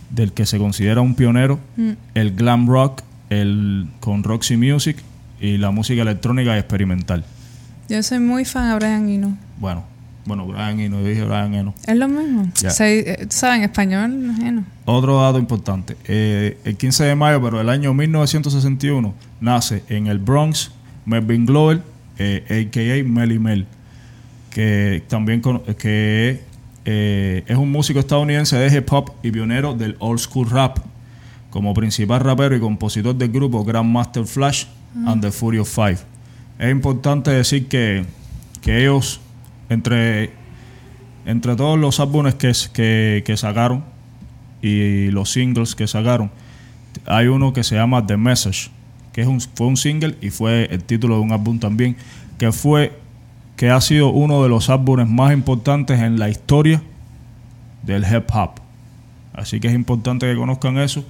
del 0.09 0.33
que 0.33 0.47
se 0.47 0.57
considera 0.57 1.03
un 1.03 1.15
pionero, 1.15 1.61
Mm. 1.77 1.91
el 2.15 2.35
glam 2.35 2.67
rock, 2.67 3.03
el 3.29 3.89
con 4.01 4.25
Roxy 4.25 4.57
Music 4.57 4.97
y 5.41 5.57
la 5.59 5.71
música 5.71 6.03
electrónica 6.03 6.55
y 6.57 6.59
experimental. 6.59 7.25
Yo 7.89 8.03
soy 8.03 8.19
muy 8.21 8.45
fan 8.45 8.69
de 8.71 8.75
Brian 8.77 9.09
Eno. 9.09 9.37
Bueno, 9.59 9.85
bueno, 10.27 10.47
Brian 10.47 10.79
Eno, 10.79 11.01
yo 11.01 11.07
dije 11.09 11.25
Brian 11.25 11.55
Eno. 11.55 11.75
Es 11.87 11.97
lo 11.97 12.07
mismo. 12.09 12.49
Ya. 12.61 12.71
Se- 12.71 13.01
eh, 13.13 13.17
tú 13.27 13.29
sabes, 13.37 13.59
en 13.59 13.65
español, 13.65 14.13
Eno. 14.43 14.65
Otro 14.85 15.21
dato 15.21 15.39
importante, 15.39 15.97
eh, 16.07 16.59
el 16.65 16.77
15 16.77 17.05
de 17.05 17.15
mayo, 17.15 17.43
pero 17.43 17.59
del 17.59 17.69
año 17.69 17.93
1961, 17.95 19.15
nace 19.41 19.83
en 19.89 20.07
el 20.07 20.19
Bronx 20.19 20.71
Melvin 21.07 21.47
Glover, 21.47 21.83
eh, 22.19 22.45
a.k.a. 22.69 23.03
Melly 23.09 23.39
Mel, 23.39 23.67
que 24.51 25.03
también 25.09 25.41
que 25.79 26.41
eh, 26.85 27.45
es 27.47 27.57
un 27.57 27.71
músico 27.71 27.99
estadounidense 28.01 28.57
de 28.57 28.77
hip 28.77 28.93
hop 28.93 29.13
y 29.23 29.31
pionero 29.31 29.75
del 29.75 29.97
old 30.01 30.19
school 30.19 30.49
rap, 30.51 30.79
como 31.51 31.73
principal 31.75 32.21
rapero 32.21 32.55
y 32.57 32.61
compositor 32.61 33.15
del 33.15 33.31
grupo 33.31 33.65
Grandmaster 33.65 34.25
Flash 34.25 34.67
and 34.95 35.23
the 35.23 35.31
Furious 35.31 35.69
Five. 35.69 35.99
Es 36.59 36.71
importante 36.71 37.31
decir 37.31 37.69
que, 37.69 38.05
que 38.61 38.83
ellos, 38.83 39.21
entre, 39.69 40.31
entre 41.25 41.57
todos 41.57 41.79
los 41.79 42.01
álbumes 42.01 42.35
que, 42.35 42.53
que, 42.73 43.23
que 43.25 43.37
sacaron 43.37 43.85
y 44.63 45.11
los 45.11 45.31
singles 45.31 45.75
que 45.75 45.87
sacaron, 45.87 46.31
hay 47.07 47.29
uno 47.29 47.53
que 47.53 47.65
se 47.65 47.77
llama 47.77 48.07
The 48.07 48.17
Message, 48.17 48.71
que 49.13 49.23
es 49.23 49.27
un, 49.27 49.41
fue 49.41 49.67
un 49.67 49.77
single 49.77 50.17
y 50.21 50.31
fue 50.31 50.67
el 50.71 50.85
título 50.85 51.17
de 51.17 51.21
un 51.23 51.33
álbum 51.33 51.59
también, 51.59 51.97
que 52.39 52.53
fue 52.53 52.99
que 53.57 53.71
ha 53.71 53.81
sido 53.81 54.09
uno 54.09 54.43
de 54.43 54.49
los 54.49 54.71
álbumes 54.71 55.09
más 55.09 55.33
importantes 55.33 56.01
en 56.01 56.19
la 56.19 56.31
historia 56.31 56.83
del 57.83 58.05
hip 58.05 58.25
hop. 58.33 58.53
Así 59.35 59.61
que 59.61 59.69
es 59.69 59.75
importante 59.75 60.27
que 60.27 60.35
conozcan 60.35 60.79
eso. 60.79 61.05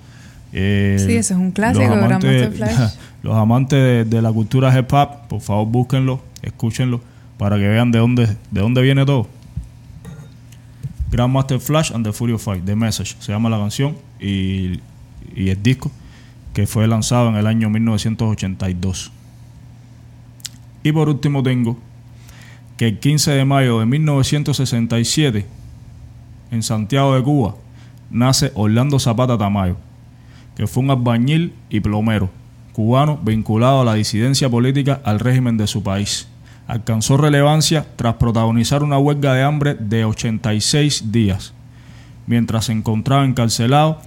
Eh, 0.52 0.96
Sí, 0.98 1.12
ese 1.16 1.34
es 1.34 1.38
un 1.38 1.52
clásico, 1.52 1.86
los 1.94 2.04
amantes, 2.04 2.56
Flash. 2.56 2.94
los 3.22 3.36
amantes 3.36 3.78
de, 3.78 4.04
de 4.04 4.22
la 4.22 4.32
cultura 4.32 4.76
hip 4.76 4.92
hop, 4.92 5.28
por 5.28 5.40
favor 5.40 5.66
búsquenlo, 5.68 6.20
escúchenlo, 6.42 7.00
para 7.38 7.56
que 7.56 7.68
vean 7.68 7.92
de 7.92 7.98
dónde, 7.98 8.26
de 8.50 8.60
dónde 8.60 8.82
viene 8.82 9.04
todo. 9.06 9.26
Grandmaster 11.10 11.58
Flash 11.58 11.92
and 11.92 12.04
the 12.06 12.12
Furious 12.12 12.42
Five, 12.42 12.60
The 12.64 12.76
Message, 12.76 13.16
se 13.18 13.32
llama 13.32 13.50
la 13.50 13.58
canción 13.58 13.96
y, 14.20 14.80
y 15.34 15.48
el 15.48 15.60
disco 15.62 15.90
que 16.52 16.66
fue 16.66 16.86
lanzado 16.86 17.28
en 17.28 17.36
el 17.36 17.46
año 17.46 17.68
1982. 17.70 19.10
Y 20.82 20.92
por 20.92 21.08
último 21.08 21.42
tengo 21.42 21.76
que 22.76 22.88
el 22.88 22.98
15 22.98 23.32
de 23.32 23.44
mayo 23.44 23.80
de 23.80 23.86
1967, 23.86 25.46
en 26.52 26.62
Santiago 26.62 27.14
de 27.14 27.22
Cuba, 27.22 27.54
nace 28.10 28.52
Orlando 28.54 28.98
Zapata 28.98 29.36
Tamayo, 29.36 29.76
que 30.60 30.66
fue 30.66 30.82
un 30.82 30.90
albañil 30.90 31.54
y 31.70 31.80
plomero 31.80 32.28
cubano 32.74 33.18
vinculado 33.24 33.80
a 33.80 33.84
la 33.86 33.94
disidencia 33.94 34.50
política 34.50 35.00
al 35.04 35.18
régimen 35.18 35.56
de 35.56 35.66
su 35.66 35.82
país. 35.82 36.28
Alcanzó 36.66 37.16
relevancia 37.16 37.86
tras 37.96 38.16
protagonizar 38.16 38.82
una 38.82 38.98
huelga 38.98 39.32
de 39.32 39.42
hambre 39.42 39.74
de 39.74 40.04
86 40.04 41.10
días, 41.12 41.54
mientras 42.26 42.66
se 42.66 42.72
encontraba 42.72 43.24
encarcelado 43.24 44.02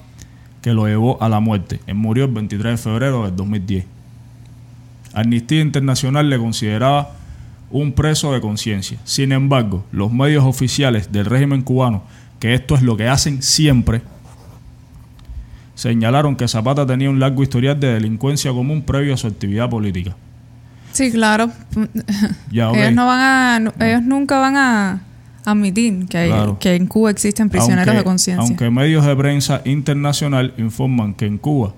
que 0.61 0.75
lo 0.75 0.85
llevó 0.85 1.17
a 1.23 1.27
la 1.27 1.39
muerte. 1.39 1.79
Él 1.87 1.95
murió 1.95 2.25
el 2.25 2.31
23 2.31 2.73
de 2.73 2.77
febrero 2.77 3.25
del 3.25 3.35
2010. 3.35 3.85
Amnistía 5.15 5.59
Internacional 5.59 6.29
le 6.29 6.37
consideraba 6.37 7.15
un 7.71 7.93
preso 7.93 8.31
de 8.31 8.41
conciencia. 8.41 8.99
Sin 9.05 9.31
embargo, 9.31 9.85
los 9.91 10.13
medios 10.13 10.43
oficiales 10.43 11.11
del 11.11 11.25
régimen 11.25 11.63
cubano, 11.63 12.03
que 12.39 12.53
esto 12.53 12.75
es 12.75 12.83
lo 12.83 12.95
que 12.95 13.07
hacen 13.07 13.41
siempre, 13.41 14.03
señalaron 15.75 16.35
que 16.35 16.47
Zapata 16.47 16.85
tenía 16.85 17.09
un 17.09 17.19
largo 17.19 17.43
historial 17.43 17.79
de 17.79 17.93
delincuencia 17.93 18.51
común 18.51 18.81
previo 18.83 19.13
a 19.13 19.17
su 19.17 19.27
actividad 19.27 19.69
política. 19.69 20.15
Sí, 20.91 21.11
claro. 21.11 21.49
Ya. 22.51 22.69
Ellos 22.71 22.93
no 22.93 23.07
van 23.07 23.67
a, 23.67 23.85
ellos 23.85 24.03
nunca 24.03 24.37
van 24.39 24.55
a 24.55 25.01
admitir 25.45 26.05
que, 26.07 26.17
hay- 26.19 26.29
Claro. 26.29 26.59
que 26.59 26.75
en 26.75 26.85
Cuba 26.87 27.09
existen 27.09 27.49
prisioneros 27.49 27.87
Aunque- 27.87 27.97
de 27.99 28.03
conciencia. 28.03 28.43
Aunque 28.45 28.69
medios 28.69 29.05
de 29.05 29.15
prensa 29.15 29.61
internacional 29.65 30.53
informan 30.57 31.13
que 31.15 31.25
en 31.25 31.37
Cuba 31.37 31.73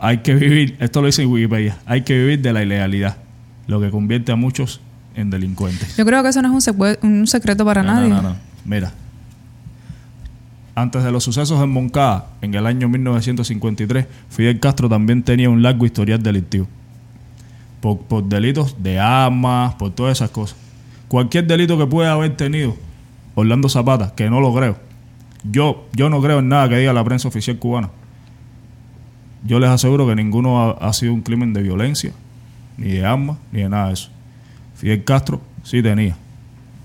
hay 0.00 0.18
que 0.18 0.34
vivir, 0.34 0.76
esto 0.80 1.02
lo 1.02 1.06
dice 1.08 1.26
Wikipedia, 1.26 1.76
hay 1.84 2.00
que 2.02 2.16
vivir 2.16 2.40
de 2.40 2.52
la 2.54 2.62
ilegalidad, 2.62 3.18
lo 3.66 3.78
que 3.78 3.90
convierte 3.90 4.32
a 4.32 4.36
muchos 4.36 4.80
en 5.14 5.28
delincuentes. 5.28 5.94
Yo 5.98 6.06
creo 6.06 6.22
que 6.22 6.30
eso 6.30 6.40
no 6.40 6.56
es 6.56 6.66
un, 6.68 6.96
un 7.02 7.26
secreto 7.26 7.64
para 7.66 7.82
No, 7.82 7.92
nadie. 7.92 8.08
no, 8.08 8.22
no, 8.22 8.28
no. 8.30 8.36
Mira. 8.64 8.92
Antes 10.74 11.04
de 11.04 11.12
los 11.12 11.24
sucesos 11.24 11.62
en 11.62 11.70
Moncada, 11.70 12.26
en 12.40 12.54
el 12.54 12.66
año 12.66 12.88
1953, 12.88 14.06
Fidel 14.30 14.60
Castro 14.60 14.88
también 14.88 15.22
tenía 15.22 15.50
un 15.50 15.62
largo 15.62 15.84
historial 15.84 16.22
delictivo. 16.22 16.66
Por, 17.80 17.98
por 17.98 18.24
delitos 18.24 18.82
de 18.82 18.98
armas, 18.98 19.74
por 19.74 19.90
todas 19.90 20.18
esas 20.18 20.30
cosas. 20.30 20.56
Cualquier 21.08 21.46
delito 21.46 21.76
que 21.76 21.86
pueda 21.86 22.12
haber 22.12 22.36
tenido 22.36 22.76
Orlando 23.34 23.68
Zapata, 23.68 24.14
que 24.14 24.30
no 24.30 24.40
lo 24.40 24.54
creo. 24.54 24.76
Yo, 25.44 25.86
yo 25.92 26.08
no 26.08 26.22
creo 26.22 26.38
en 26.38 26.48
nada 26.48 26.68
que 26.68 26.78
diga 26.78 26.92
la 26.92 27.04
prensa 27.04 27.28
oficial 27.28 27.58
cubana. 27.58 27.90
Yo 29.44 29.58
les 29.58 29.70
aseguro 29.70 30.06
que 30.06 30.14
ninguno 30.14 30.62
ha, 30.62 30.70
ha 30.72 30.92
sido 30.92 31.12
un 31.12 31.20
crimen 31.20 31.52
de 31.52 31.62
violencia, 31.62 32.12
ni 32.76 32.92
de 32.92 33.04
armas, 33.04 33.38
ni 33.50 33.62
de 33.62 33.68
nada 33.68 33.88
de 33.88 33.94
eso. 33.94 34.10
Fidel 34.76 35.04
Castro 35.04 35.40
sí 35.64 35.82
tenía. 35.82 36.16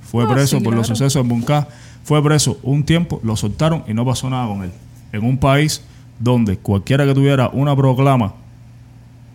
Fue 0.02 0.28
preso 0.28 0.58
sí, 0.58 0.64
por 0.64 0.74
los 0.74 0.88
sucesos 0.88 1.22
en 1.22 1.28
Moncada. 1.28 1.68
Fue 2.08 2.24
preso 2.24 2.58
un 2.64 2.86
tiempo, 2.86 3.20
lo 3.22 3.36
soltaron 3.36 3.84
y 3.86 3.94
no 3.94 4.06
pasó 4.06 4.30
nada 4.30 4.48
con 4.48 4.64
él. 4.64 4.72
En 5.12 5.26
un 5.26 5.38
país 5.38 5.82
donde 6.20 6.56
cualquiera 6.56 7.06
que 7.06 7.14
tuviera 7.14 7.50
una 7.50 7.76
proclama 7.76 8.32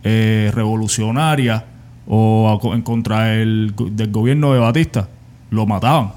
eh, 0.05 0.51
revolucionaria 0.55 1.65
o 2.07 2.49
a 2.73 2.75
en 2.75 2.81
contra 2.81 3.25
del, 3.25 3.75
go- 3.77 3.89
del 3.91 4.11
gobierno 4.11 4.55
de 4.55 4.61
Batista, 4.61 5.07
lo 5.51 5.67
mataban. 5.67 6.13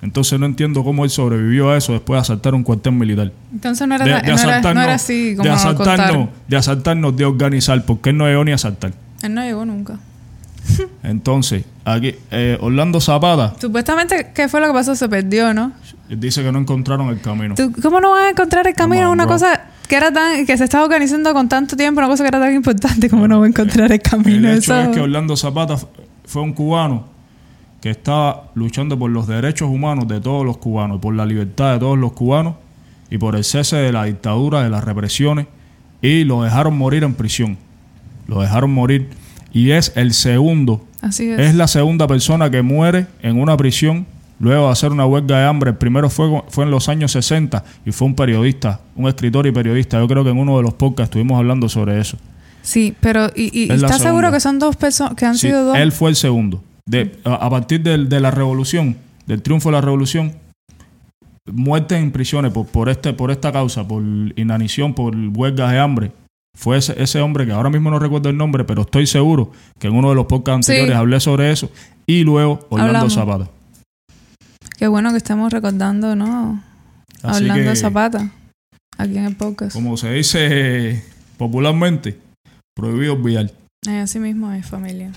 Entonces 0.00 0.38
no 0.38 0.46
entiendo 0.46 0.84
cómo 0.84 1.02
él 1.04 1.10
sobrevivió 1.10 1.70
a 1.70 1.76
eso 1.76 1.92
después 1.92 2.18
de 2.18 2.20
asaltar 2.20 2.54
un 2.54 2.62
cuartel 2.62 2.92
militar. 2.92 3.32
Entonces 3.52 3.86
no 3.88 3.96
era, 3.96 4.04
De, 4.04 4.12
no 4.12 4.18
de 4.20 4.24
era- 4.26 4.34
no 4.74 4.82
era 4.84 4.94
así 4.94 5.34
como 5.36 5.42
asaltarnos, 5.56 6.28
de 6.46 6.56
asaltarnos, 6.56 7.16
de 7.16 7.24
organizar, 7.24 7.84
porque 7.84 8.10
él 8.10 8.16
no 8.16 8.26
llegó 8.28 8.44
ni 8.44 8.52
a 8.52 8.54
asaltar. 8.54 8.92
Él 9.22 9.34
no 9.34 9.42
llegó 9.42 9.64
nunca. 9.66 9.98
Entonces, 11.02 11.64
aquí, 11.84 12.14
eh, 12.30 12.58
Orlando 12.60 13.00
Zapata 13.00 13.54
Supuestamente, 13.60 14.32
¿qué 14.34 14.48
fue 14.48 14.60
lo 14.60 14.68
que 14.68 14.72
pasó? 14.72 14.94
Se 14.94 15.08
perdió, 15.08 15.52
¿no? 15.54 15.72
dice 16.08 16.42
que 16.42 16.50
no 16.50 16.58
encontraron 16.58 17.08
el 17.08 17.20
camino. 17.20 17.54
¿Tú, 17.54 17.72
¿Cómo 17.82 18.00
no 18.00 18.10
vas 18.10 18.26
a 18.26 18.30
encontrar 18.30 18.66
el 18.66 18.74
camino? 18.74 19.10
una 19.10 19.26
cosa 19.26 19.60
que 19.86 19.96
era 19.96 20.12
tan 20.12 20.46
que 20.46 20.56
se 20.56 20.64
estaba 20.64 20.84
organizando 20.84 21.32
con 21.32 21.48
tanto 21.48 21.76
tiempo, 21.76 22.00
una 22.00 22.08
cosa 22.08 22.24
que 22.24 22.28
era 22.28 22.40
tan 22.40 22.54
importante 22.54 23.08
como 23.08 23.26
no 23.26 23.40
va 23.40 23.46
a 23.46 23.48
encontrar 23.48 23.90
el 23.90 24.00
camino. 24.00 24.48
El 24.48 24.58
hecho 24.58 24.78
es 24.80 24.88
que 24.88 25.00
Orlando 25.00 25.36
Zapata 25.36 25.76
fue 26.24 26.42
un 26.42 26.52
cubano 26.52 27.06
que 27.80 27.90
estaba 27.90 28.50
luchando 28.54 28.98
por 28.98 29.10
los 29.10 29.26
derechos 29.26 29.68
humanos 29.68 30.06
de 30.06 30.20
todos 30.20 30.44
los 30.44 30.58
cubanos, 30.58 31.00
por 31.00 31.14
la 31.14 31.24
libertad 31.24 31.72
de 31.72 31.78
todos 31.78 31.98
los 31.98 32.12
cubanos 32.12 32.54
y 33.10 33.18
por 33.18 33.34
el 33.36 33.44
cese 33.44 33.76
de 33.76 33.92
la 33.92 34.04
dictadura, 34.04 34.62
de 34.62 34.70
las 34.70 34.84
represiones, 34.84 35.46
y 36.02 36.24
lo 36.24 36.42
dejaron 36.42 36.76
morir 36.76 37.02
en 37.04 37.14
prisión. 37.14 37.58
Lo 38.26 38.40
dejaron 38.40 38.72
morir 38.72 39.10
y 39.52 39.70
es 39.72 39.92
el 39.96 40.12
segundo, 40.12 40.84
Así 41.02 41.28
es. 41.30 41.38
es 41.40 41.54
la 41.54 41.66
segunda 41.68 42.06
persona 42.06 42.50
que 42.50 42.62
muere 42.62 43.06
en 43.22 43.38
una 43.40 43.56
prisión 43.56 44.06
luego 44.38 44.66
de 44.66 44.72
hacer 44.72 44.92
una 44.92 45.04
huelga 45.06 45.38
de 45.40 45.46
hambre. 45.46 45.70
El 45.70 45.76
primero 45.76 46.08
fue, 46.08 46.42
fue 46.48 46.64
en 46.64 46.70
los 46.70 46.88
años 46.88 47.12
60 47.12 47.62
y 47.84 47.92
fue 47.92 48.06
un 48.08 48.14
periodista, 48.14 48.80
un 48.96 49.08
escritor 49.08 49.46
y 49.46 49.52
periodista. 49.52 49.98
Yo 49.98 50.08
creo 50.08 50.24
que 50.24 50.30
en 50.30 50.38
uno 50.38 50.56
de 50.56 50.62
los 50.62 50.74
podcasts 50.74 51.08
estuvimos 51.10 51.38
hablando 51.38 51.68
sobre 51.68 52.00
eso. 52.00 52.16
Sí, 52.62 52.94
pero 53.00 53.26
¿y, 53.34 53.50
y 53.58 53.64
Es 53.72 53.82
estás 53.82 54.00
seguro 54.02 54.30
que 54.32 54.40
son 54.40 54.58
dos 54.58 54.76
personas, 54.76 55.14
que 55.14 55.24
han 55.26 55.34
Sí, 55.36 55.48
sido 55.48 55.64
dos? 55.66 55.76
Él 55.76 55.92
fue 55.92 56.10
el 56.10 56.16
segundo. 56.16 56.62
De, 56.86 57.18
a, 57.24 57.34
a 57.34 57.50
partir 57.50 57.82
del- 57.82 58.08
de, 58.08 58.20
la 58.20 58.30
revolución, 58.30 58.96
del 59.26 59.42
triunfo 59.42 59.68
de 59.70 59.74
la 59.74 59.80
revolución, 59.80 60.32
muertes 61.50 61.98
en 62.00 62.10
prisiones 62.10 62.52
por, 62.52 62.66
por, 62.66 62.88
este, 62.88 63.12
por 63.12 63.30
esta 63.30 63.52
causa, 63.52 63.86
por 63.86 64.02
inanición, 64.36 64.94
por 64.94 65.14
huelgas 65.16 65.70
de 65.72 65.78
hambre. 65.78 66.12
Fue 66.56 66.76
ese, 66.78 67.00
ese 67.02 67.20
hombre 67.20 67.46
que 67.46 67.52
ahora 67.52 67.70
mismo 67.70 67.90
no 67.90 67.98
recuerdo 67.98 68.28
el 68.28 68.36
nombre, 68.36 68.64
pero 68.64 68.82
estoy 68.82 69.06
seguro 69.06 69.52
que 69.78 69.86
en 69.86 69.94
uno 69.94 70.10
de 70.10 70.14
los 70.16 70.26
podcasts 70.26 70.66
Sí. 70.66 70.72
anteriores 70.72 70.96
hablé 70.98 71.20
sobre 71.20 71.50
eso. 71.52 71.70
Y 72.06 72.24
luego 72.24 72.66
Orlando 72.70 72.98
Hablamos. 72.98 73.14
Zapata. 73.14 73.50
Qué 74.78 74.88
bueno 74.88 75.10
que 75.12 75.16
estamos 75.18 75.52
recordando, 75.52 76.16
¿no? 76.16 76.62
Así 77.22 77.42
Hablando 77.44 77.70
que, 77.70 77.76
Zapata. 77.76 78.30
Aquí 78.98 79.16
en 79.16 79.24
el 79.26 79.36
podcast. 79.36 79.72
como 79.74 79.96
se 79.96 80.10
dice 80.12 81.02
popularmente, 81.38 82.18
prohibido 82.74 83.14
olvidar. 83.14 83.50
Así 83.88 84.18
mismo 84.18 84.52
es, 84.52 84.66
familia. 84.66 85.10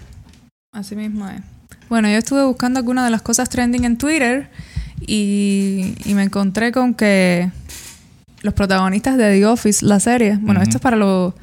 Así 0.73 0.95
mismo 0.95 1.27
es. 1.27 1.41
Bueno, 1.89 2.07
yo 2.09 2.15
estuve 2.17 2.43
buscando 2.45 2.79
algunas 2.79 3.03
de 3.05 3.11
las 3.11 3.21
cosas 3.21 3.49
trending 3.49 3.83
en 3.83 3.97
Twitter 3.97 4.49
y, 5.01 5.95
y 6.05 6.13
me 6.13 6.23
encontré 6.23 6.71
con 6.71 6.93
que 6.93 7.51
los 8.43 8.53
protagonistas 8.53 9.17
de 9.17 9.31
The 9.39 9.45
Office, 9.47 9.83
la 9.85 9.99
serie, 9.99 10.37
bueno, 10.41 10.61
esto 10.61 10.77
es 10.77 10.81
para 10.81 10.95
los... 10.95 11.33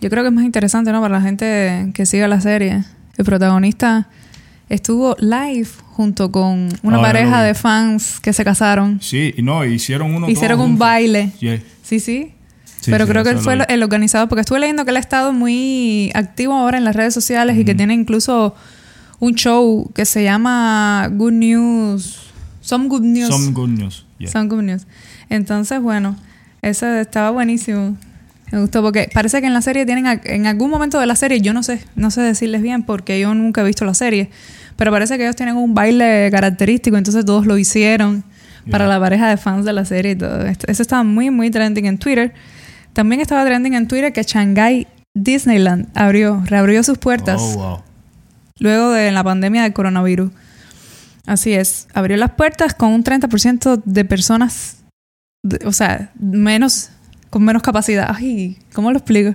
Yo 0.00 0.10
creo 0.10 0.22
que 0.22 0.28
es 0.28 0.34
más 0.34 0.44
interesante, 0.44 0.92
¿no? 0.92 1.00
Para 1.00 1.14
la 1.18 1.22
gente 1.22 1.90
que 1.94 2.06
siga 2.06 2.26
la 2.28 2.40
serie. 2.40 2.84
El 3.16 3.24
protagonista 3.24 4.08
estuvo 4.68 5.14
live 5.18 5.68
junto 5.92 6.30
con 6.32 6.68
una 6.82 6.98
Ah, 6.98 7.02
pareja 7.02 7.42
de 7.42 7.54
fans 7.54 8.18
que 8.20 8.32
se 8.32 8.44
casaron. 8.44 8.98
Sí, 9.02 9.34
y 9.36 9.42
no, 9.42 9.64
hicieron 9.64 10.14
uno 10.14 10.28
Hicieron 10.28 10.58
un 10.60 10.66
juntos. 10.68 10.78
baile. 10.80 11.32
Yeah. 11.40 11.60
Sí, 11.82 12.00
sí. 12.00 12.32
Sí, 12.80 12.90
Pero 12.90 13.04
sí, 13.04 13.10
creo 13.10 13.24
que 13.24 13.30
él 13.30 13.38
fue 13.38 13.56
lo 13.56 13.66
el, 13.68 13.82
organizador, 13.82 14.28
porque 14.30 14.40
estuve 14.40 14.58
leyendo 14.60 14.84
que 14.84 14.90
él 14.90 14.96
ha 14.96 15.00
estado 15.00 15.34
muy 15.34 16.10
activo 16.14 16.54
ahora 16.54 16.78
en 16.78 16.84
las 16.84 16.96
redes 16.96 17.12
sociales 17.12 17.58
y 17.58 17.64
que 17.66 17.74
tiene 17.74 17.92
incluso 17.92 18.54
un 19.18 19.34
show 19.34 19.90
que 19.94 20.06
se 20.06 20.24
llama 20.24 21.08
Good 21.12 21.32
News. 21.32 22.20
Some 22.62 22.88
Good 22.88 23.02
News. 23.02 23.28
Some 23.28 23.52
good 23.52 23.68
news. 23.68 24.06
Yeah. 24.18 24.30
Some 24.30 24.48
Good 24.48 24.62
News. 24.62 24.86
Entonces, 25.28 25.80
bueno, 25.82 26.16
ese 26.62 27.00
estaba 27.00 27.30
buenísimo. 27.30 27.96
Me 28.52 28.60
gustó 28.60 28.82
porque 28.82 29.08
parece 29.14 29.40
que 29.40 29.46
en 29.46 29.54
la 29.54 29.62
serie 29.62 29.86
tienen, 29.86 30.20
en 30.24 30.46
algún 30.46 30.70
momento 30.70 30.98
de 30.98 31.06
la 31.06 31.14
serie, 31.14 31.40
yo 31.40 31.52
no 31.52 31.62
sé, 31.62 31.84
no 31.94 32.10
sé 32.10 32.20
decirles 32.22 32.62
bien 32.62 32.82
porque 32.82 33.20
yo 33.20 33.32
nunca 33.34 33.60
he 33.60 33.64
visto 33.64 33.84
la 33.84 33.94
serie, 33.94 34.28
pero 34.76 34.90
parece 34.90 35.16
que 35.16 35.22
ellos 35.24 35.36
tienen 35.36 35.56
un 35.56 35.72
baile 35.74 36.28
característico, 36.32 36.96
entonces 36.96 37.24
todos 37.24 37.46
lo 37.46 37.56
hicieron 37.58 38.24
para 38.70 38.86
la 38.88 38.98
pareja 38.98 39.28
de 39.28 39.36
fans 39.36 39.64
de 39.64 39.72
la 39.72 39.84
serie 39.84 40.12
y 40.12 40.16
todo. 40.16 40.44
Eso 40.46 40.82
estaba 40.82 41.02
muy, 41.04 41.30
muy 41.30 41.50
trending 41.50 41.86
en 41.86 41.98
Twitter. 41.98 42.34
También 42.92 43.20
estaba 43.20 43.44
trending 43.44 43.74
en 43.74 43.86
Twitter 43.86 44.12
que 44.12 44.22
Shanghai 44.24 44.86
Disneyland 45.14 45.86
abrió, 45.94 46.42
reabrió 46.46 46.82
sus 46.82 46.98
puertas 46.98 47.40
Oh, 47.40 47.56
wow. 47.56 47.82
luego 48.58 48.90
de 48.90 49.12
la 49.12 49.22
pandemia 49.24 49.62
del 49.62 49.72
coronavirus. 49.72 50.30
Así 51.26 51.52
es, 51.52 51.86
abrió 51.94 52.16
las 52.16 52.32
puertas 52.32 52.74
con 52.74 52.90
un 52.90 53.04
30% 53.04 53.82
de 53.84 54.04
personas, 54.04 54.78
o 55.64 55.72
sea, 55.72 56.10
menos, 56.18 56.90
con 57.30 57.44
menos 57.44 57.62
capacidad. 57.62 58.14
Ay, 58.14 58.58
¿cómo 58.72 58.90
lo 58.90 58.98
explico? 58.98 59.34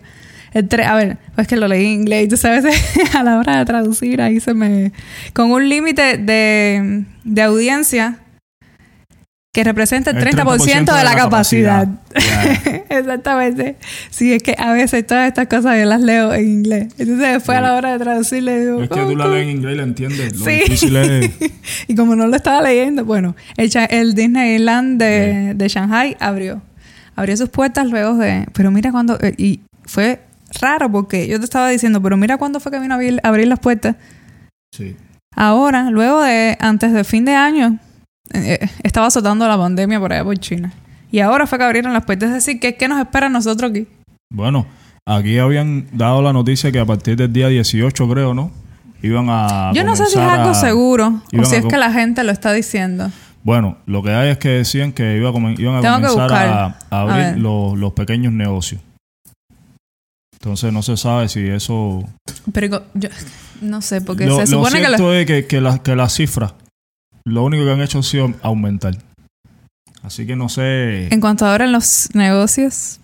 El 0.53 0.69
a 0.81 0.95
ver, 0.95 1.17
pues 1.35 1.47
que 1.47 1.57
lo 1.57 1.67
leí 1.67 1.85
en 1.85 1.91
inglés 2.01 2.29
tú 2.29 2.37
sabes, 2.37 2.63
a 3.13 3.23
la 3.23 3.37
hora 3.37 3.57
de 3.57 3.65
traducir 3.65 4.21
ahí 4.21 4.39
se 4.39 4.53
me... 4.53 4.93
Con 5.33 5.51
un 5.51 5.67
límite 5.67 6.17
de, 6.17 7.03
de 7.25 7.41
audiencia 7.41 8.19
que 9.55 9.63
representa 9.63 10.11
el 10.11 10.17
30%, 10.17 10.97
de 10.97 11.03
la 11.05 11.15
capacidad. 11.15 11.87
Yeah. 12.13 12.83
Exactamente. 12.89 13.77
Sí, 14.09 14.33
es 14.33 14.43
que 14.43 14.53
a 14.57 14.73
veces 14.73 15.07
todas 15.07 15.29
estas 15.29 15.47
cosas 15.47 15.77
yo 15.79 15.85
las 15.85 16.01
leo 16.01 16.33
en 16.33 16.45
inglés. 16.45 16.93
Entonces 16.97 17.33
después 17.35 17.57
a 17.57 17.61
la 17.61 17.73
hora 17.75 17.93
de 17.93 17.99
traducirle 17.99 18.59
digo... 18.65 18.83
Es 18.83 18.89
que 18.89 18.95
tú 18.99 19.15
la 19.15 19.23
"¿Cómo? 19.23 19.35
lees 19.35 19.43
en 19.47 19.55
inglés 19.55 19.73
y 19.73 19.77
la 19.77 19.83
entiendes. 19.83 20.35
Lo 20.37 20.43
Sí. 20.45 20.51
difícil 20.51 20.95
es. 20.97 21.31
y 21.87 21.95
como 21.95 22.17
no 22.17 22.27
lo 22.27 22.35
estaba 22.35 22.61
leyendo, 22.61 23.05
bueno, 23.05 23.33
el, 23.55 23.71
el 23.91 24.13
Disneyland 24.13 24.99
de, 25.01 25.53
de 25.55 25.67
Shanghai 25.69 26.17
abrió. 26.19 26.61
Abrió 27.15 27.37
sus 27.37 27.47
puertas 27.47 27.87
luego 27.89 28.15
de... 28.17 28.45
Pero 28.51 28.71
mira 28.71 28.91
cuando... 28.91 29.17
eh, 29.21 29.33
Y 29.37 29.61
fue 29.85 30.19
raro 30.59 30.91
porque 30.91 31.29
yo 31.29 31.39
te 31.39 31.45
estaba 31.45 31.69
diciendo, 31.69 32.01
pero 32.01 32.17
mira 32.17 32.35
cuándo 32.35 32.59
fue 32.59 32.73
que 32.73 32.79
vino 32.79 32.93
a 32.93 32.97
abrir, 32.97 33.21
a 33.23 33.29
abrir 33.29 33.47
las 33.47 33.59
puertas. 33.59 33.95
Sí. 34.73 34.97
Ahora, 35.33 35.89
luego 35.91 36.21
de... 36.21 36.57
Antes 36.59 36.91
de 36.91 37.05
fin 37.05 37.23
de 37.23 37.35
año, 37.35 37.79
eh, 38.33 38.59
eh, 38.61 38.69
estaba 38.83 39.07
azotando 39.07 39.47
la 39.47 39.57
pandemia 39.57 39.99
por 39.99 40.11
allá 40.13 40.23
por 40.23 40.37
China. 40.37 40.73
Y 41.11 41.19
ahora 41.19 41.47
fue 41.47 41.57
que 41.57 41.63
abrieron 41.63 41.93
las 41.93 42.03
puertas. 42.05 42.29
Es 42.29 42.35
decir, 42.35 42.59
¿qué, 42.59 42.75
qué 42.75 42.87
nos 42.87 42.99
espera 42.99 43.27
a 43.27 43.29
nosotros 43.29 43.71
aquí? 43.71 43.87
Bueno, 44.33 44.65
aquí 45.07 45.37
habían 45.37 45.87
dado 45.93 46.21
la 46.21 46.33
noticia 46.33 46.71
que 46.71 46.79
a 46.79 46.85
partir 46.85 47.15
del 47.15 47.31
día 47.31 47.47
18, 47.47 48.09
creo, 48.09 48.33
¿no? 48.33 48.51
Iban 49.01 49.27
a. 49.29 49.71
Yo 49.73 49.83
no 49.83 49.95
sé 49.95 50.05
si 50.07 50.13
es 50.17 50.23
algo 50.25 50.49
a- 50.49 50.53
seguro 50.55 51.21
o 51.37 51.45
si 51.45 51.55
es 51.57 51.65
que 51.65 51.77
la 51.77 51.91
gente 51.93 52.23
lo 52.23 52.31
está 52.31 52.51
diciendo. 52.53 53.11
Bueno, 53.43 53.77
lo 53.85 54.01
que 54.01 54.09
hay 54.09 54.29
es 54.31 54.39
que 54.39 54.49
decían 54.49 54.91
que 54.91 55.15
iba 55.17 55.29
a 55.29 55.31
comen- 55.31 55.59
iban 55.59 55.75
a 55.75 55.81
Tengo 55.81 55.95
comenzar 56.15 56.31
a, 56.33 56.79
abrir 56.89 57.37
los, 57.37 57.77
los 57.77 57.93
pequeños 57.93 58.33
negocios. 58.33 58.81
Entonces 60.33 60.73
no 60.73 60.81
se 60.81 60.97
sabe 60.97 61.29
si 61.29 61.47
eso. 61.47 62.03
Pero 62.51 62.83
yo 62.95 63.09
no 63.61 63.81
sé, 63.81 64.01
porque 64.01 64.25
lo, 64.25 64.35
se 64.37 64.41
lo 64.51 64.63
supone 64.63 64.77
que... 64.81 64.89
lo- 64.89 64.97
cierto 64.97 65.13
es 65.13 65.25
que, 65.25 65.45
que, 65.45 65.61
la- 65.61 65.79
que 65.79 65.95
las 65.95 66.13
cifras, 66.15 66.53
lo 67.27 67.43
único 67.43 67.65
que 67.65 67.71
han 67.71 67.81
hecho 67.81 67.99
ha 67.99 68.03
sido 68.03 68.33
aumentar. 68.41 68.95
Así 70.03 70.25
que 70.27 70.35
no 70.35 70.49
sé. 70.49 71.07
En 71.13 71.19
cuanto 71.19 71.45
ahora 71.45 71.65
en 71.65 71.71
los 71.71 72.09
negocios, 72.13 72.99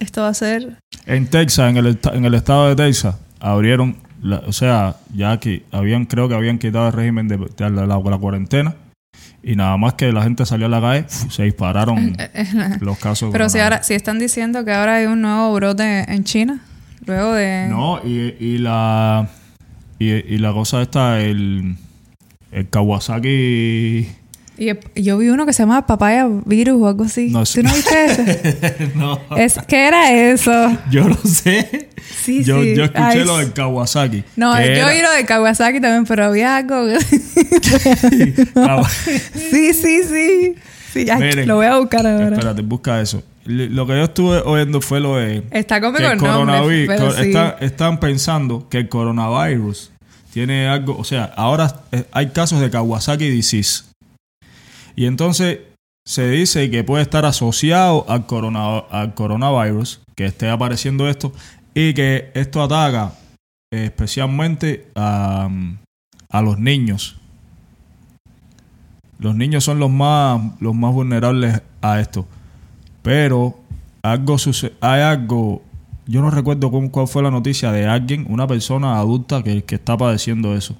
esto 0.00 0.22
va 0.22 0.28
a 0.28 0.34
ser... 0.34 0.76
En 1.06 1.28
Texas, 1.28 1.70
en 1.70 1.76
el, 1.76 1.98
en 2.12 2.24
el 2.24 2.34
estado 2.34 2.68
de 2.68 2.76
Texas, 2.76 3.16
abrieron, 3.38 3.96
la- 4.22 4.42
o 4.46 4.52
sea, 4.52 4.96
ya 5.14 5.38
que 5.38 5.64
habían, 5.70 6.06
creo 6.06 6.28
que 6.28 6.34
habían 6.34 6.58
quitado 6.58 6.88
el 6.88 6.92
régimen 6.92 7.28
de, 7.28 7.36
de 7.36 7.70
la, 7.70 7.86
la- 7.86 7.98
la 8.00 8.18
cuarentena 8.18 8.74
y 9.42 9.54
nada 9.56 9.76
más 9.76 9.94
que 9.94 10.12
la 10.12 10.22
gente 10.22 10.44
salió 10.44 10.66
a 10.66 10.68
la 10.68 10.80
calle, 10.80 11.04
se 11.08 11.44
dispararon 11.44 12.16
los 12.80 12.98
casos. 12.98 13.30
Pero 13.32 13.48
si 13.48 13.58
ahora, 13.60 13.82
si 13.84 13.94
están 13.94 14.18
diciendo 14.18 14.64
que 14.64 14.72
ahora 14.72 14.96
hay 14.96 15.06
un 15.06 15.22
nuevo 15.22 15.54
brote 15.54 16.12
en 16.12 16.24
China, 16.24 16.60
luego 17.06 17.32
de... 17.32 17.68
No, 17.70 18.00
y, 18.04 18.34
y 18.40 18.58
la 18.58 19.28
y, 19.98 20.10
y 20.10 20.38
la 20.38 20.52
cosa 20.52 20.82
esta, 20.82 21.20
el, 21.20 21.76
el 22.52 22.68
Kawasaki 22.68 24.08
Y 24.58 24.70
yo 25.02 25.18
vi 25.18 25.28
uno 25.28 25.46
que 25.46 25.52
se 25.52 25.62
llama 25.62 25.86
Papaya 25.86 26.28
Virus 26.44 26.82
o 26.82 26.88
algo 26.88 27.04
así. 27.04 27.30
No 27.30 27.44
¿Tú 27.44 27.62
no 27.62 27.72
viste 27.72 28.04
ese? 28.04 28.90
no. 28.94 29.20
Es, 29.36 29.58
¿Qué 29.66 29.86
era 29.88 30.12
eso? 30.12 30.52
Yo 30.90 31.08
lo 31.08 31.16
sé. 31.16 31.88
Sí, 32.22 32.44
yo, 32.44 32.62
sí. 32.62 32.74
yo 32.74 32.84
escuché 32.84 33.02
Ay, 33.02 33.24
lo 33.24 33.38
del 33.38 33.52
Kawasaki. 33.52 34.24
No, 34.36 34.54
yo 34.58 34.64
era- 34.64 34.86
oí 34.86 35.00
lo 35.00 35.10
de 35.12 35.24
Kawasaki 35.24 35.80
también, 35.80 36.04
pero 36.04 36.26
había 36.26 36.56
algo. 36.56 36.76
Sí, 39.50 39.74
sí, 39.74 40.02
sí. 40.04 40.54
Miren. 40.94 41.46
lo 41.46 41.56
voy 41.56 41.66
a 41.66 41.78
buscar 41.78 42.06
ahora. 42.06 42.30
Espérate, 42.30 42.62
busca 42.62 43.00
eso. 43.00 43.22
Lo 43.44 43.86
que 43.86 43.92
yo 43.94 44.04
estuve 44.04 44.38
oyendo 44.38 44.80
fue 44.80 45.00
lo 45.00 45.16
de 45.16 45.42
Está 45.50 45.80
como 45.80 45.96
que 45.96 46.02
con 46.02 46.12
el 46.12 46.18
coronavirus, 46.18 46.88
pero 46.88 47.10
sí. 47.12 47.32
están 47.60 47.98
pensando 47.98 48.68
que 48.68 48.78
el 48.78 48.88
coronavirus 48.88 49.90
tiene 50.32 50.68
algo, 50.68 50.96
o 50.98 51.04
sea, 51.04 51.24
ahora 51.36 51.82
eh, 51.92 52.04
hay 52.12 52.30
casos 52.30 52.60
de 52.60 52.70
Kawasaki 52.70 53.28
disease. 53.28 53.84
Y 54.96 55.06
entonces 55.06 55.60
se 56.06 56.28
dice 56.30 56.70
que 56.70 56.84
puede 56.84 57.02
estar 57.02 57.24
asociado 57.24 58.04
al, 58.08 58.26
corona, 58.26 58.78
al 58.90 59.14
coronavirus, 59.14 60.00
que 60.16 60.26
esté 60.26 60.48
apareciendo 60.48 61.08
esto, 61.08 61.32
y 61.74 61.94
que 61.94 62.30
esto 62.34 62.62
ataca 62.62 63.12
eh, 63.72 63.84
especialmente 63.86 64.88
a, 64.96 65.48
a 66.30 66.42
los 66.42 66.58
niños. 66.58 67.16
Los 69.18 69.34
niños 69.36 69.64
son 69.64 69.78
los 69.78 69.90
más, 69.90 70.40
los 70.60 70.74
más 70.74 70.92
vulnerables 70.92 71.60
a 71.82 72.00
esto. 72.00 72.26
Pero 73.02 73.60
algo 74.02 74.38
suce- 74.38 74.72
hay 74.80 75.02
algo, 75.02 75.62
yo 76.10 76.20
no 76.20 76.30
recuerdo 76.30 76.70
cómo, 76.70 76.90
cuál 76.90 77.08
fue 77.08 77.22
la 77.22 77.30
noticia 77.30 77.72
de 77.72 77.86
alguien, 77.86 78.26
una 78.28 78.46
persona 78.46 78.98
adulta 78.98 79.42
que, 79.42 79.64
que 79.64 79.76
está 79.76 79.96
padeciendo 79.96 80.56
eso. 80.56 80.76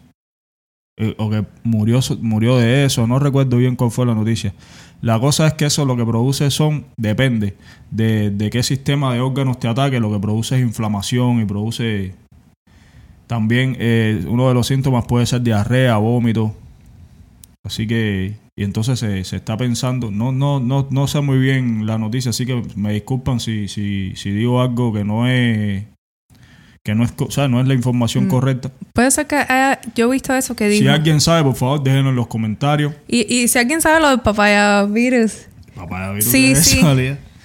Eh, 0.98 1.14
o 1.18 1.30
que 1.30 1.46
murió, 1.62 2.00
murió 2.20 2.58
de 2.58 2.84
eso, 2.84 3.06
no 3.06 3.18
recuerdo 3.18 3.56
bien 3.56 3.76
cuál 3.76 3.90
fue 3.90 4.06
la 4.06 4.14
noticia. 4.14 4.52
La 5.00 5.18
cosa 5.18 5.46
es 5.46 5.54
que 5.54 5.66
eso 5.66 5.84
lo 5.84 5.96
que 5.96 6.04
produce 6.04 6.50
son, 6.50 6.86
depende 6.96 7.56
de, 7.90 8.30
de 8.30 8.50
qué 8.50 8.62
sistema 8.62 9.14
de 9.14 9.20
órganos 9.20 9.58
te 9.58 9.68
ataque, 9.68 10.00
lo 10.00 10.12
que 10.12 10.18
produce 10.18 10.56
es 10.56 10.62
inflamación 10.62 11.40
y 11.40 11.46
produce 11.46 12.14
también 13.30 13.76
eh, 13.78 14.24
uno 14.26 14.48
de 14.48 14.54
los 14.54 14.66
síntomas 14.66 15.06
puede 15.06 15.24
ser 15.24 15.42
diarrea, 15.42 15.96
vómito. 15.98 16.52
Así 17.64 17.86
que, 17.86 18.34
y 18.60 18.64
entonces 18.64 18.98
se, 18.98 19.24
se 19.24 19.36
está 19.36 19.56
pensando, 19.56 20.10
no, 20.10 20.32
no, 20.32 20.60
no, 20.60 20.86
no 20.90 21.06
sé 21.06 21.22
muy 21.22 21.38
bien 21.38 21.86
la 21.86 21.96
noticia, 21.96 22.28
así 22.28 22.44
que 22.44 22.62
me 22.76 22.92
disculpan 22.92 23.40
si, 23.40 23.68
si, 23.68 24.12
si 24.16 24.30
digo 24.32 24.60
algo 24.60 24.92
que 24.92 25.02
no 25.02 25.26
es, 25.26 25.84
que 26.84 26.94
no 26.94 27.04
es, 27.04 27.14
o 27.18 27.30
sea, 27.30 27.48
no 27.48 27.58
es 27.58 27.66
la 27.66 27.72
información 27.72 28.26
Mm. 28.26 28.28
correcta. 28.28 28.70
Puede 28.92 29.10
ser 29.10 29.26
que 29.26 29.36
haya- 29.36 29.80
yo 29.94 30.08
he 30.08 30.12
visto 30.12 30.34
eso 30.34 30.54
que 30.54 30.70
Si 30.70 30.80
dijo. 30.80 30.92
alguien 30.92 31.22
sabe, 31.22 31.42
por 31.42 31.54
favor, 31.56 31.82
déjenos 31.82 32.10
en 32.10 32.16
los 32.16 32.26
comentarios. 32.26 32.92
Y, 33.08 33.34
y 33.34 33.48
si 33.48 33.58
alguien 33.58 33.80
sabe 33.80 33.98
lo 33.98 34.10
del 34.10 34.20
papaya 34.20 34.84
virus. 34.84 35.46
Papá, 35.74 36.10
virus 36.12 36.26
Sí, 36.26 36.54
sí. 36.56 36.82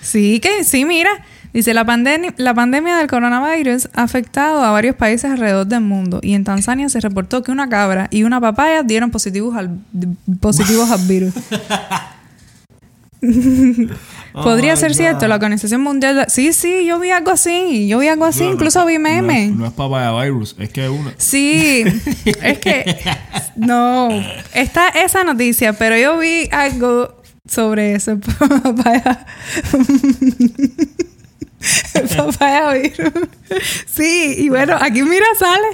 Sí, 0.02 0.40
que 0.42 0.66
sí, 0.66 0.84
mira. 0.84 1.10
Dice, 1.56 1.74
la, 1.74 1.86
pandemia 1.86 2.34
la 2.36 2.54
pandemia 2.54 2.98
del 2.98 3.08
coronavirus 3.08 3.88
ha 3.94 4.04
afectado 4.04 4.62
a 4.62 4.72
varios 4.72 4.94
países 4.98 5.32
alrededor 5.32 5.66
del 5.66 5.80
mundo 5.80 6.20
y 6.22 6.34
en 6.34 6.44
Tanzania 6.44 6.90
se 6.90 7.00
reportó 7.00 7.44
que 7.44 7.52
una 7.52 7.70
cabra 7.70 8.08
y 8.12 8.24
una 8.24 8.42
papaya 8.42 8.84
dieron 8.84 9.10
positivos 9.10 9.56
al, 9.56 9.70
positivos 10.42 10.92
al 10.92 11.08
virus. 11.08 11.34
Podría 14.34 14.74
Oh 14.74 14.76
ser 14.78 14.90
God. 14.92 14.98
cierto, 14.98 15.28
la 15.30 15.36
Organización 15.36 15.80
Mundial... 15.82 16.16
de- 16.18 16.26
Sí, 16.30 16.52
sí, 16.52 16.86
yo 16.86 17.00
vi 17.00 17.12
algo 17.12 17.32
así, 17.32 17.88
yo 17.88 18.00
vi 18.00 18.10
algo 18.10 18.26
así, 18.26 18.44
No, 18.44 18.52
incluso 18.52 18.86
vi 18.86 18.96
no 18.96 19.00
memes. 19.00 19.52
No, 19.56 19.66
es 19.66 19.72
papaya 19.72 20.12
virus, 20.24 20.56
es 20.60 20.70
que 20.70 20.90
una. 20.90 21.14
Sí, 21.18 21.84
es 22.26 22.60
que 22.60 22.98
no, 23.56 24.10
está 24.54 24.90
esa 24.90 25.24
noticia, 25.24 25.72
pero 25.72 25.98
yo 25.98 26.18
vi 26.18 26.50
algo 26.52 27.16
sobre 27.48 27.96
eso. 27.96 28.20
Papaya. 28.64 29.26
Papaya 32.32 32.74
virus. 32.74 33.12
Sí, 33.88 34.36
y 34.40 34.50
bueno, 34.50 34.76
aquí 34.80 35.04
mira, 35.04 35.26
sale. 35.38 35.68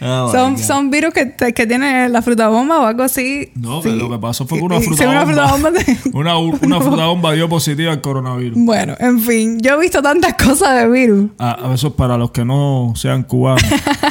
Oh 0.00 0.26
my 0.26 0.32
son, 0.32 0.54
God. 0.54 0.62
son 0.62 0.90
virus 0.90 1.12
que, 1.12 1.34
que 1.52 1.66
tienen 1.66 2.12
la 2.12 2.22
fruta 2.22 2.46
bomba 2.48 2.78
o 2.78 2.86
algo 2.86 3.02
así. 3.02 3.50
No, 3.56 3.82
Sí. 3.82 3.90
lo 3.96 4.08
que 4.08 4.18
pasó 4.18 4.46
fue 4.46 4.58
que 4.58 4.64
una 4.64 4.80
fruta 4.80 5.02
sí, 5.02 5.08
una 5.08 5.24
bomba. 5.24 5.50
fruta 5.50 5.52
bomba 5.56 5.70
Una, 6.12 6.38
una 6.38 6.80
fruta 6.80 7.06
bomba 7.06 7.32
dio 7.32 7.48
positiva 7.48 7.90
al 7.92 8.00
coronavirus. 8.00 8.56
Bueno, 8.64 8.94
en 9.00 9.18
fin, 9.20 9.58
yo 9.60 9.74
he 9.74 9.80
visto 9.80 10.00
tantas 10.00 10.34
cosas 10.34 10.80
de 10.80 10.88
virus. 10.88 11.30
A, 11.38 11.68
a 11.68 11.74
eso 11.74 11.96
para 11.96 12.16
los 12.16 12.30
que 12.30 12.44
no 12.44 12.92
sean 12.94 13.24
cubanos. 13.24 13.64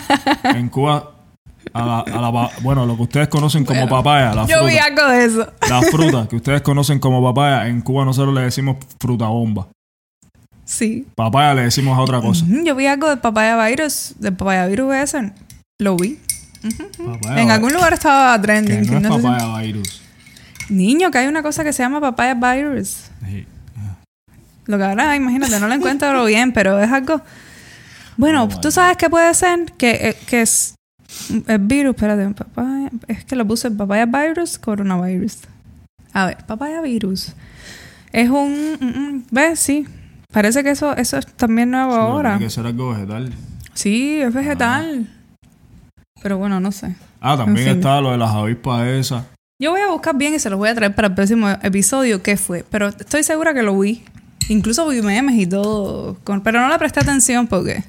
en 0.44 0.68
Cuba, 0.68 1.12
a 1.74 1.86
la, 1.86 2.00
a 2.00 2.22
la 2.22 2.50
bueno, 2.64 2.86
lo 2.86 2.98
que 2.98 3.04
ustedes 3.04 3.28
conocen 3.30 3.64
como 3.64 3.80
Bueno, 3.80 3.96
papaya, 3.96 4.36
la 4.36 4.46
Yo 4.46 4.66
vi 4.66 4.72
fruta, 4.72 4.86
algo 4.86 5.08
de 5.14 5.26
eso. 5.26 5.48
la 5.70 5.82
fruta 5.84 6.28
que 6.30 6.36
ustedes 6.36 6.62
conocen 6.64 7.00
como 7.00 7.24
papaya, 7.24 7.66
en 7.70 7.80
Cuba 7.80 8.04
nosotros 8.04 8.34
le 8.36 8.42
decimos 8.42 8.76
fruta 9.00 9.28
bomba. 9.28 9.70
Sí. 10.68 11.08
Papaya 11.16 11.54
le 11.54 11.62
decimos 11.64 11.98
a 11.98 12.02
otra 12.02 12.20
cosa. 12.22 12.46
Yo 12.48 12.76
vi 12.76 12.86
algo 12.88 13.10
de 13.10 13.16
papaya 13.18 13.56
virus, 13.68 14.14
de 14.20 14.32
papaya 14.34 14.68
virus 14.68 14.94
ese. 14.96 15.32
Lo 15.80 15.96
vi. 15.96 16.20
Papaya, 16.98 17.42
en 17.42 17.52
algún 17.52 17.72
lugar 17.74 17.94
estaba 17.94 18.36
que 18.36 18.44
trending. 18.44 19.02
no 19.02 19.16
es 19.16 19.16
si- 19.16 19.22
papaya 19.28 19.58
virus. 19.62 20.02
Niño, 20.70 21.10
que 21.10 21.20
hay 21.20 21.28
una 21.28 21.42
cosa 21.42 21.64
que 21.64 21.72
se 21.72 21.82
llama 21.84 22.02
papaya 22.02 22.34
virus. 22.34 23.06
Sí. 23.26 23.46
Lo 24.66 24.78
que 24.78 24.84
ahora, 24.84 25.16
imagínate, 25.16 25.58
no 25.62 25.68
lo 25.70 25.74
encuentro 25.74 26.26
bien, 26.26 26.52
pero 26.52 26.78
es 26.82 26.92
algo. 26.92 27.22
Bueno, 28.18 28.44
Oh, 28.52 28.60
tú 28.60 28.70
sabes 28.70 28.98
qué 28.98 29.10
puede 29.10 29.34
ser 29.34 29.72
que, 29.78 29.92
eh, 30.10 30.18
que 30.28 30.42
es 30.42 30.76
el 31.48 31.60
virus, 31.60 31.96
espérate, 31.96 32.28
papaya, 32.34 32.90
es 33.08 33.24
que 33.24 33.38
lo 33.38 33.48
puse 33.48 33.72
papaya 33.72 34.06
virus, 34.06 34.58
coronavirus. 34.60 35.38
A 36.12 36.26
ver, 36.26 36.38
papaya 36.46 36.82
virus. 36.82 37.32
Es 38.12 38.30
un, 38.30 38.78
mm, 38.82 38.86
mm, 38.86 39.24
¿ves? 39.32 39.60
Sí. 39.62 39.88
Parece 40.32 40.64
que 40.64 40.72
eso, 40.72 40.96
eso 40.96 41.18
es 41.18 41.26
también 41.26 41.72
nuevo 41.72 41.94
Sí, 41.94 41.98
ahora. 42.00 42.32
Tiene 42.32 42.46
que 42.46 42.50
ser 42.52 42.66
algo 42.66 42.90
vegetal. 42.92 43.34
Sí, 43.74 44.20
es 44.22 44.34
vegetal. 44.34 45.08
Pero 46.22 46.38
bueno, 46.38 46.60
no 46.60 46.72
sé. 46.72 46.96
Ah, 47.22 47.38
también 47.38 47.68
En 47.68 47.74
fin. 47.76 47.80
está 47.80 48.02
lo 48.02 48.12
de 48.12 48.18
las 48.18 48.32
avispas 48.32 48.86
esas. 48.88 49.24
Yo 49.60 49.72
voy 49.72 49.82
a 49.82 49.88
buscar 49.88 50.16
bien 50.16 50.34
y 50.36 50.40
se 50.40 50.50
los 50.50 50.60
voy 50.60 50.70
a 50.70 50.76
traer 50.76 50.94
para 50.94 51.08
el 51.08 51.16
próximo 51.16 51.50
episodio 51.50 52.22
qué 52.22 52.38
fue. 52.38 52.64
Pero 52.70 52.90
estoy 52.90 53.24
segura 53.24 53.54
que 53.54 53.64
lo 53.64 53.78
vi. 53.80 54.04
Incluso 54.50 54.88
vi 54.88 55.02
memes 55.02 55.36
y 55.36 55.48
todo. 55.48 56.18
pero 56.44 56.60
no 56.62 56.70
le 56.70 56.78
presté 56.78 57.00
atención 57.00 57.48
porque 57.48 57.84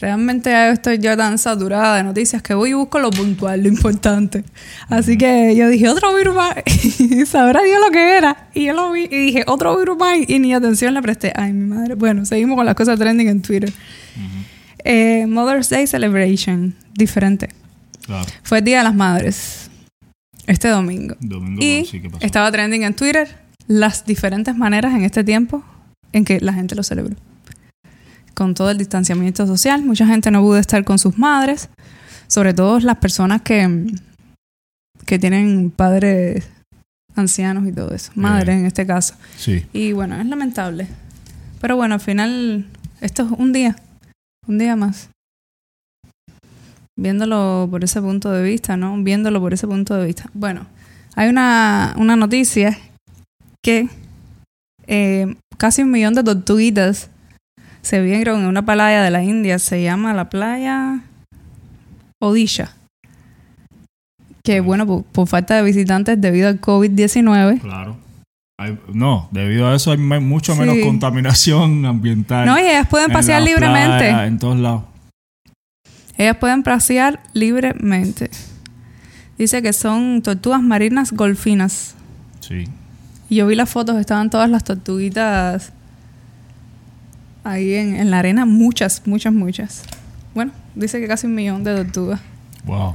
realmente 0.00 0.50
ya 0.50 0.70
estoy 0.70 0.98
ya 0.98 1.16
tan 1.16 1.38
saturada 1.38 1.96
de 1.96 2.02
noticias 2.02 2.42
que 2.42 2.54
voy 2.54 2.70
y 2.70 2.72
busco 2.74 2.98
lo 2.98 3.10
puntual, 3.10 3.62
lo 3.62 3.68
importante. 3.68 4.44
Así 4.88 5.16
que 5.16 5.54
yo 5.56 5.68
dije, 5.68 5.88
otro 5.88 6.14
virus 6.14 6.34
más. 6.34 6.54
y 6.98 7.24
sabrá 7.26 7.62
Dios 7.62 7.80
lo 7.84 7.90
que 7.90 8.16
era. 8.16 8.48
Y 8.54 8.66
yo 8.66 8.72
lo 8.74 8.92
vi 8.92 9.04
y 9.04 9.18
dije, 9.26 9.44
otro 9.46 9.78
virus 9.78 9.98
más. 9.98 10.18
Y 10.26 10.38
ni 10.38 10.54
atención 10.54 10.94
le 10.94 11.02
presté. 11.02 11.32
Ay, 11.34 11.52
mi 11.52 11.66
madre. 11.66 11.94
Bueno, 11.94 12.24
seguimos 12.24 12.56
con 12.56 12.66
las 12.66 12.74
cosas 12.74 12.98
trending 12.98 13.28
en 13.28 13.42
Twitter. 13.42 13.72
Eh, 14.84 15.26
Mother's 15.26 15.68
Day 15.70 15.86
Celebration. 15.86 16.74
Diferente. 16.94 17.48
Claro. 18.04 18.26
Fue 18.42 18.58
el 18.58 18.64
Día 18.64 18.78
de 18.78 18.84
las 18.84 18.94
Madres. 18.94 19.70
Este 20.46 20.68
domingo. 20.68 21.16
Domingo, 21.20 21.60
Y 21.62 21.84
sí, 21.84 22.00
¿qué 22.00 22.08
pasó? 22.08 22.24
estaba 22.24 22.52
trending 22.52 22.84
en 22.84 22.94
Twitter 22.94 23.28
las 23.66 24.06
diferentes 24.06 24.56
maneras 24.56 24.94
en 24.94 25.02
este 25.02 25.24
tiempo 25.24 25.64
en 26.12 26.24
que 26.24 26.40
la 26.40 26.52
gente 26.52 26.76
lo 26.76 26.84
celebró. 26.84 27.16
Con 28.36 28.52
todo 28.52 28.70
el 28.70 28.76
distanciamiento 28.76 29.46
social, 29.46 29.82
mucha 29.82 30.06
gente 30.06 30.30
no 30.30 30.42
pudo 30.42 30.58
estar 30.58 30.84
con 30.84 30.98
sus 30.98 31.16
madres, 31.16 31.70
sobre 32.26 32.52
todo 32.52 32.78
las 32.80 32.98
personas 32.98 33.40
que, 33.40 33.86
que 35.06 35.18
tienen 35.18 35.70
padres 35.70 36.46
ancianos 37.14 37.66
y 37.66 37.72
todo 37.72 37.94
eso, 37.94 38.12
madres 38.14 38.58
en 38.58 38.66
este 38.66 38.86
caso. 38.86 39.14
Sí. 39.38 39.64
Y 39.72 39.92
bueno, 39.92 40.20
es 40.20 40.26
lamentable. 40.26 40.86
Pero 41.62 41.76
bueno, 41.76 41.94
al 41.94 42.00
final, 42.00 42.66
esto 43.00 43.22
es 43.22 43.30
un 43.38 43.54
día, 43.54 43.74
un 44.46 44.58
día 44.58 44.76
más. 44.76 45.08
Viéndolo 46.94 47.68
por 47.70 47.84
ese 47.84 48.02
punto 48.02 48.30
de 48.30 48.42
vista, 48.42 48.76
¿no? 48.76 49.02
Viéndolo 49.02 49.40
por 49.40 49.54
ese 49.54 49.66
punto 49.66 49.94
de 49.94 50.04
vista. 50.04 50.28
Bueno, 50.34 50.66
hay 51.14 51.30
una, 51.30 51.94
una 51.96 52.16
noticia 52.16 52.78
que 53.62 53.88
eh, 54.86 55.36
casi 55.56 55.82
un 55.82 55.90
millón 55.90 56.12
de 56.12 56.22
tortuguitas 56.22 57.08
se 57.86 58.00
vieron 58.02 58.40
en 58.40 58.46
una 58.46 58.64
playa 58.64 59.02
de 59.02 59.10
la 59.10 59.22
India. 59.22 59.58
Se 59.60 59.82
llama 59.82 60.12
la 60.12 60.28
playa 60.28 61.00
Odisha. 62.20 62.72
Que 64.42 64.60
bueno, 64.60 64.86
por, 64.86 65.04
por 65.04 65.28
falta 65.28 65.54
de 65.56 65.62
visitantes 65.62 66.20
debido 66.20 66.48
al 66.48 66.60
COVID-19. 66.60 67.60
Claro. 67.60 67.96
Hay- 68.58 68.78
no, 68.92 69.28
debido 69.32 69.68
a 69.68 69.76
eso 69.76 69.90
hay 69.92 69.98
mucho 69.98 70.54
Sí. 70.54 70.60
menos 70.60 70.76
contaminación 70.84 71.84
ambiental. 71.86 72.46
No, 72.46 72.58
y 72.58 72.62
ellas 72.62 72.88
pueden 72.88 73.10
en 73.10 73.14
pasear 73.14 73.42
libremente. 73.42 73.98
playas, 74.08 74.28
en 74.28 74.38
todos 74.38 74.58
lados. 74.58 74.82
Ellas 76.16 76.36
pueden 76.38 76.62
pasear 76.62 77.20
libremente. 77.34 78.30
Dice 79.36 79.60
que 79.62 79.72
son 79.74 80.22
tortugas 80.22 80.62
marinas 80.62 81.12
golfinas. 81.12 81.94
Sí. 82.40 82.64
Yo 83.28 83.46
vi 83.46 83.54
las 83.54 83.68
fotos, 83.68 83.96
estaban 83.98 84.30
todas 84.30 84.48
las 84.48 84.64
tortuguitas 84.64 85.72
ahí 87.46 87.74
en, 87.74 87.96
en 87.96 88.10
la 88.10 88.18
arena. 88.18 88.44
Muchas, 88.46 89.02
muchas, 89.06 89.32
muchas. 89.32 89.82
Bueno, 90.34 90.52
dice 90.74 91.00
que 91.00 91.08
casi 91.08 91.26
un 91.26 91.34
millón 91.34 91.64
de 91.64 91.74
tortugas. 91.76 92.20
Wow. 92.64 92.94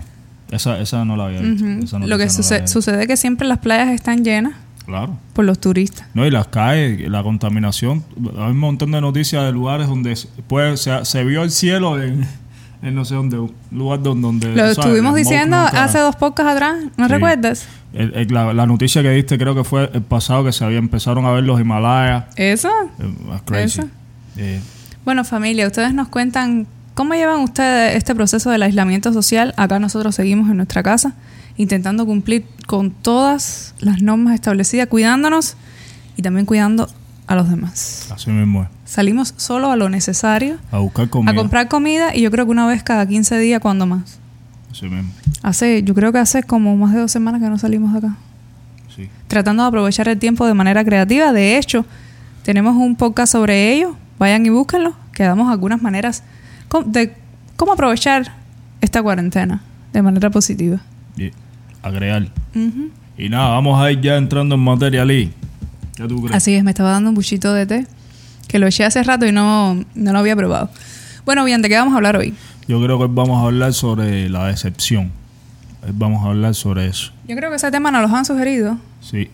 Esa, 0.52 0.80
esa 0.82 1.06
no 1.06 1.16
la 1.16 1.26
había 1.28 1.40
visto. 1.42 1.66
Esa 1.66 2.00
Lo 2.00 2.18
que 2.18 2.26
no 2.26 2.32
sucede 2.68 3.02
es 3.02 3.08
que 3.08 3.18
siempre 3.18 3.48
las 3.48 3.60
playas 3.60 3.90
están 3.90 4.24
llenas 4.24 4.54
Claro. 4.86 5.18
por 5.34 5.46
los 5.46 5.60
turistas. 5.60 6.06
No, 6.14 6.26
y 6.26 6.32
las 6.32 6.48
calles, 6.48 7.10
la 7.10 7.24
contaminación. 7.24 8.04
Hay 8.38 8.52
un 8.52 8.58
montón 8.60 8.92
de 8.92 9.00
noticias 9.00 9.46
de 9.46 9.52
lugares 9.54 9.88
donde 9.88 10.16
se- 10.16 10.28
pues, 10.48 10.82
se, 10.82 11.06
se 11.06 11.24
vio 11.24 11.44
el 11.44 11.52
cielo 11.52 12.02
en, 12.02 12.26
en 12.82 12.96
no 12.96 13.06
sé 13.06 13.16
dónde, 13.16 13.40
un 13.40 13.54
lugar 13.72 14.02
donde. 14.04 14.22
donde, 14.28 14.50
Lo 14.50 14.58
sabes, 14.58 14.78
estuvimos 14.80 15.16
diciendo 15.16 15.56
nunca- 15.58 15.84
hace 15.86 16.00
dos 16.00 16.16
podcasts 16.18 16.52
atrás, 16.52 16.76
¿no 16.98 17.06
Sí. 17.08 17.12
recuerdas? 17.14 17.68
el- 17.94 18.14
el- 18.16 18.28
la, 18.34 18.54
la 18.54 18.66
noticia 18.66 19.02
que 19.02 19.10
diste 19.12 19.38
creo 19.38 19.54
que 19.56 19.64
fue 19.64 19.90
el 19.94 20.02
pasado 20.02 20.44
que 20.46 20.52
se 20.52 20.64
había 20.66 20.78
empezaron 20.80 21.26
a 21.26 21.32
ver 21.32 21.44
los 21.46 21.60
Himalayas. 21.62 22.26
¿Eso? 22.36 22.70
Eh, 23.00 23.14
crazy. 23.46 23.80
Eso. 23.82 23.90
Eh, 24.38 24.60
Bueno, 25.06 25.24
familia, 25.24 25.68
ustedes 25.68 25.94
nos 25.94 26.08
cuentan 26.10 26.68
cómo 26.94 27.14
llevan 27.16 27.40
ustedes 27.42 27.96
este 27.96 28.14
proceso 28.16 28.50
del 28.52 28.62
aislamiento 28.64 29.12
social. 29.14 29.54
Acá 29.58 29.80
nosotros 29.80 30.14
seguimos 30.16 30.50
en 30.50 30.58
nuestra 30.58 30.84
casa 30.84 31.14
intentando 31.58 32.06
cumplir 32.06 32.46
con 32.68 32.92
todas 32.92 33.74
las 33.80 34.02
normas 34.02 34.36
establecidas, 34.36 34.88
cuidándonos 34.88 35.56
y 36.18 36.22
también 36.22 36.46
cuidando 36.46 36.90
a 37.28 37.36
los 37.36 37.50
demás. 37.50 38.08
así 38.14 38.30
mismo 38.32 38.64
es. 38.64 38.70
Salimos 38.86 39.34
solo 39.38 39.72
a 39.72 39.76
lo 39.76 39.88
necesario, 39.90 40.58
A 40.72 40.80
buscar 40.80 41.10
comida. 41.10 41.32
a 41.32 41.36
comprar 41.36 41.68
comida 41.68 42.16
y 42.16 42.22
yo 42.22 42.32
creo 42.32 42.46
que 42.46 42.52
una 42.52 42.68
vez 42.68 42.84
cada 42.84 43.06
15 43.08 43.38
días, 43.40 43.62
cuando 43.62 43.86
más. 43.86 44.20
Así 44.72 44.86
mismo. 44.88 45.12
Hace, 45.44 45.84
yo 45.84 45.94
creo 45.96 46.12
que 46.12 46.18
hace 46.20 46.44
como 46.44 46.76
más 46.78 46.94
de 46.94 47.00
dos 47.00 47.12
semanas 47.12 47.42
que 47.42 47.50
no 47.50 47.58
salimos 47.58 47.92
de 47.94 48.00
acá. 48.00 48.16
Sí. 48.96 49.08
tratando 49.28 49.64
de 49.64 49.68
aprovechar 49.70 50.08
el 50.10 50.20
tiempo 50.20 50.46
de 50.46 50.54
manera 50.54 50.84
creativa. 50.84 51.32
De 51.32 51.58
hecho, 51.58 51.86
tenemos 52.44 52.76
un 52.76 52.96
podcast 52.98 53.32
sobre 53.32 53.74
ello. 53.74 53.96
Vayan 54.22 54.46
y 54.46 54.50
búsquenlo, 54.50 54.94
que 55.14 55.24
damos 55.24 55.52
algunas 55.52 55.82
maneras 55.82 56.24
de 56.86 57.12
cómo 57.56 57.74
aprovechar 57.74 58.32
esta 58.80 59.02
cuarentena 59.02 59.64
de 59.94 60.04
manera 60.04 60.30
positiva. 60.30 60.78
Y 61.18 61.32
agregar. 61.82 62.28
Y 63.18 63.30
nada, 63.30 63.48
vamos 63.48 63.82
a 63.82 63.92
ir 63.92 64.00
ya 64.00 64.18
entrando 64.18 64.54
en 64.54 64.62
materia, 64.62 65.04
Lee. 65.06 65.34
¿Qué 65.96 66.08
tú 66.08 66.22
crees? 66.22 66.36
Así 66.36 66.54
es, 66.54 66.64
me 66.64 66.70
estaba 66.70 66.92
dando 66.92 67.10
un 67.10 67.16
buchito 67.16 67.52
de 67.52 67.66
té 67.66 67.88
que 68.48 68.60
lo 68.60 68.68
eché 68.68 68.86
hace 68.86 69.02
rato 69.02 69.26
y 69.26 69.32
no, 69.32 69.84
no 69.96 70.14
lo 70.14 70.20
había 70.20 70.36
probado. 70.36 70.70
Bueno, 71.26 71.44
bien, 71.44 71.64
¿de 71.64 71.70
qué 71.70 71.78
vamos 71.78 71.96
a 71.96 71.98
hablar 71.98 72.16
hoy? 72.16 72.36
Yo 72.68 72.80
creo 72.80 73.00
que 73.00 73.06
hoy 73.06 73.12
vamos 73.12 73.42
a 73.42 73.48
hablar 73.48 73.74
sobre 73.74 74.30
la 74.30 74.46
decepción. 74.46 75.12
Hoy 75.84 75.94
vamos 75.96 76.24
a 76.24 76.28
hablar 76.28 76.54
sobre 76.54 76.86
eso. 76.86 77.12
Yo 77.28 77.36
creo 77.36 77.50
que 77.50 77.56
ese 77.56 77.72
tema 77.72 77.90
nos 77.90 78.08
lo 78.08 78.16
han 78.16 78.24
sugerido. 78.26 78.78
Sí. 79.00 79.32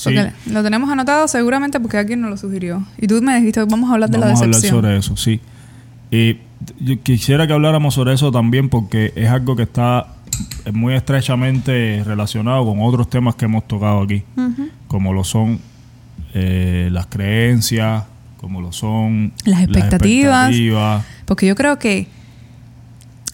Sí. 0.00 0.50
Lo 0.50 0.62
tenemos 0.62 0.90
anotado 0.90 1.28
seguramente 1.28 1.78
porque 1.80 1.98
alguien 1.98 2.20
nos 2.20 2.30
lo 2.30 2.36
sugirió. 2.36 2.86
Y 2.98 3.06
tú 3.06 3.20
me 3.22 3.36
dijiste, 3.38 3.62
vamos 3.64 3.90
a 3.90 3.94
hablar 3.94 4.10
de 4.10 4.18
Vamos 4.18 4.32
la 4.32 4.38
a 4.38 4.38
hablar 4.44 4.54
decepción. 4.54 4.82
sobre 4.82 4.96
eso, 4.96 5.16
sí. 5.16 5.40
Y 6.10 6.38
yo 6.80 7.00
quisiera 7.02 7.46
que 7.46 7.52
habláramos 7.52 7.94
sobre 7.94 8.14
eso 8.14 8.32
también 8.32 8.68
porque 8.68 9.12
es 9.16 9.28
algo 9.28 9.56
que 9.56 9.62
está 9.64 10.06
muy 10.72 10.94
estrechamente 10.94 12.02
relacionado 12.04 12.64
con 12.64 12.80
otros 12.82 13.08
temas 13.10 13.34
que 13.34 13.44
hemos 13.44 13.66
tocado 13.68 14.02
aquí, 14.02 14.22
como 14.88 15.12
lo 15.12 15.22
son 15.24 15.60
eh, 16.34 16.88
las 16.92 17.06
creencias, 17.06 18.04
como 18.38 18.60
lo 18.60 18.72
son 18.72 19.32
Las 19.44 19.62
expectativas. 19.62 20.48
expectativas. 20.50 21.04
Porque 21.26 21.46
yo 21.46 21.54
creo 21.54 21.78
que 21.78 22.06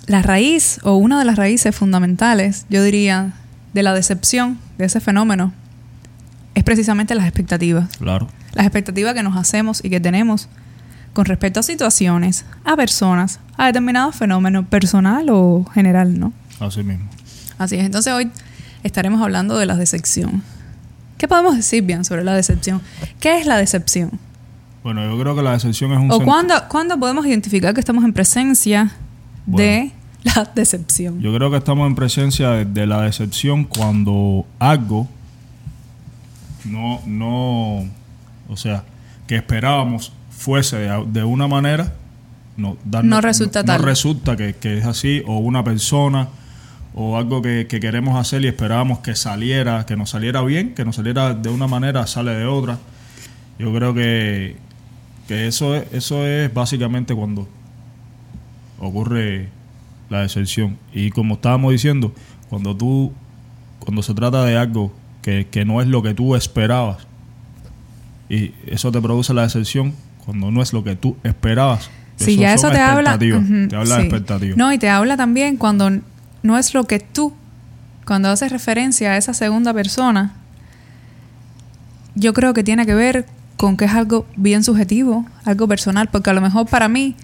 la 0.06 0.22
raíz 0.22 0.78
o 0.82 0.94
una 0.96 1.18
de 1.18 1.24
las 1.24 1.36
raíces 1.36 1.74
fundamentales, 1.74 2.66
yo 2.70 2.82
diría, 2.82 3.32
de 3.72 3.82
la 3.82 3.92
decepción 3.94 4.58
de 4.78 4.84
ese 4.86 5.00
fenómeno 5.00 5.52
es 6.56 6.64
precisamente 6.64 7.14
las 7.14 7.26
expectativas. 7.26 7.96
Claro, 7.98 8.28
Las 8.54 8.64
expectativas 8.64 9.12
que 9.12 9.22
nos 9.22 9.36
hacemos 9.36 9.84
y 9.84 9.90
que 9.90 10.00
tenemos 10.00 10.48
con 11.12 11.26
respecto 11.26 11.60
a 11.60 11.62
situaciones, 11.62 12.46
a 12.64 12.76
personas, 12.76 13.40
a 13.58 13.66
determinados 13.66 14.16
fenómenos 14.16 14.66
personal 14.66 15.26
o 15.30 15.66
general, 15.72 16.18
¿no? 16.18 16.32
así 16.58 16.82
mismo. 16.82 17.04
Así 17.58 17.76
es. 17.76 17.84
Entonces 17.84 18.10
hoy 18.12 18.30
estaremos 18.82 19.20
hablando 19.20 19.58
de 19.58 19.66
la 19.66 19.76
decepción. 19.76 20.42
¿Qué 21.18 21.28
podemos 21.28 21.56
decir 21.56 21.82
bien 21.82 22.06
sobre 22.06 22.24
la 22.24 22.34
decepción? 22.34 22.80
¿Qué 23.20 23.38
es 23.38 23.46
la 23.46 23.58
decepción? 23.58 24.18
Bueno, 24.82 25.04
yo 25.04 25.20
creo 25.20 25.36
que 25.36 25.42
la 25.42 25.52
decepción 25.52 25.92
es 25.92 25.98
un 25.98 26.10
¿O 26.10 26.20
cuándo, 26.20 26.54
cuándo 26.70 26.98
podemos 26.98 27.26
identificar 27.26 27.74
que 27.74 27.80
estamos 27.80 28.02
en 28.02 28.14
presencia 28.14 28.92
de 29.44 29.92
la 30.22 30.50
decepción? 30.54 31.20
Yo 31.20 31.34
creo 31.34 31.50
que 31.50 31.58
estamos 31.58 31.86
en 31.86 31.94
presencia 31.94 32.50
de, 32.52 32.64
de 32.64 32.86
la 32.86 33.02
decepción 33.02 33.64
cuando 33.64 34.46
algo 34.58 35.06
no, 36.70 37.00
no, 37.06 37.84
o 38.48 38.56
sea, 38.56 38.84
que 39.26 39.36
esperábamos 39.36 40.12
fuese 40.30 40.76
de, 40.76 41.04
de 41.08 41.24
una 41.24 41.48
manera, 41.48 41.94
no, 42.56 42.76
dar- 42.84 43.04
No 43.04 43.20
resulta 43.20 43.60
no, 43.62 43.66
tal. 43.66 43.82
resulta 43.82 44.36
que, 44.36 44.54
que 44.54 44.78
es 44.78 44.84
así, 44.86 45.22
o 45.26 45.38
una 45.38 45.62
persona, 45.64 46.28
o 46.94 47.16
algo 47.18 47.42
que, 47.42 47.66
que 47.68 47.80
queremos 47.80 48.18
hacer 48.18 48.42
y 48.44 48.48
esperábamos 48.48 49.00
que 49.00 49.14
saliera, 49.16 49.84
que 49.86 49.96
nos 49.96 50.10
saliera 50.10 50.40
bien, 50.42 50.74
que 50.74 50.84
nos 50.84 50.96
saliera 50.96 51.34
de 51.34 51.48
una 51.50 51.66
manera, 51.66 52.06
sale 52.06 52.32
de 52.32 52.46
otra. 52.46 52.78
Yo 53.58 53.72
creo 53.74 53.92
que, 53.94 54.56
que 55.28 55.46
eso, 55.46 55.74
es, 55.74 55.92
eso 55.92 56.26
es 56.26 56.52
básicamente 56.54 57.14
cuando 57.14 57.46
ocurre 58.78 59.48
la 60.08 60.20
decepción. 60.22 60.78
Y 60.92 61.10
como 61.10 61.34
estábamos 61.34 61.72
diciendo, 61.72 62.12
cuando 62.48 62.76
tú, 62.76 63.12
cuando 63.78 64.02
se 64.02 64.14
trata 64.14 64.44
de 64.44 64.56
algo 64.56 64.92
que, 65.26 65.48
que 65.48 65.64
no 65.64 65.82
es 65.82 65.88
lo 65.88 66.04
que 66.04 66.14
tú 66.14 66.36
esperabas, 66.36 66.98
y 68.28 68.52
eso 68.64 68.92
te 68.92 69.00
produce 69.00 69.34
la 69.34 69.42
decepción, 69.42 69.92
cuando 70.24 70.52
no 70.52 70.62
es 70.62 70.72
lo 70.72 70.84
que 70.84 70.94
tú 70.94 71.16
esperabas. 71.24 71.90
Sí, 72.14 72.36
ya 72.36 72.54
eso 72.54 72.70
te 72.70 72.78
habla. 72.78 73.18
te 73.18 73.32
habla 73.34 73.96
de 73.96 74.02
sí. 74.02 74.06
expectativas. 74.06 74.56
No, 74.56 74.72
y 74.72 74.78
te 74.78 74.88
habla 74.88 75.16
también 75.16 75.56
cuando 75.56 75.90
no 76.44 76.58
es 76.58 76.74
lo 76.74 76.84
que 76.84 77.00
tú, 77.00 77.32
cuando 78.06 78.28
haces 78.28 78.52
referencia 78.52 79.10
a 79.10 79.16
esa 79.16 79.34
segunda 79.34 79.74
persona, 79.74 80.32
yo 82.14 82.32
creo 82.32 82.54
que 82.54 82.62
tiene 82.62 82.86
que 82.86 82.94
ver 82.94 83.26
con 83.56 83.76
que 83.76 83.86
es 83.86 83.94
algo 83.94 84.26
bien 84.36 84.62
subjetivo, 84.62 85.26
algo 85.44 85.66
personal, 85.66 86.08
porque 86.08 86.30
a 86.30 86.34
lo 86.34 86.40
mejor 86.40 86.68
para 86.68 86.86
mí 86.86 87.16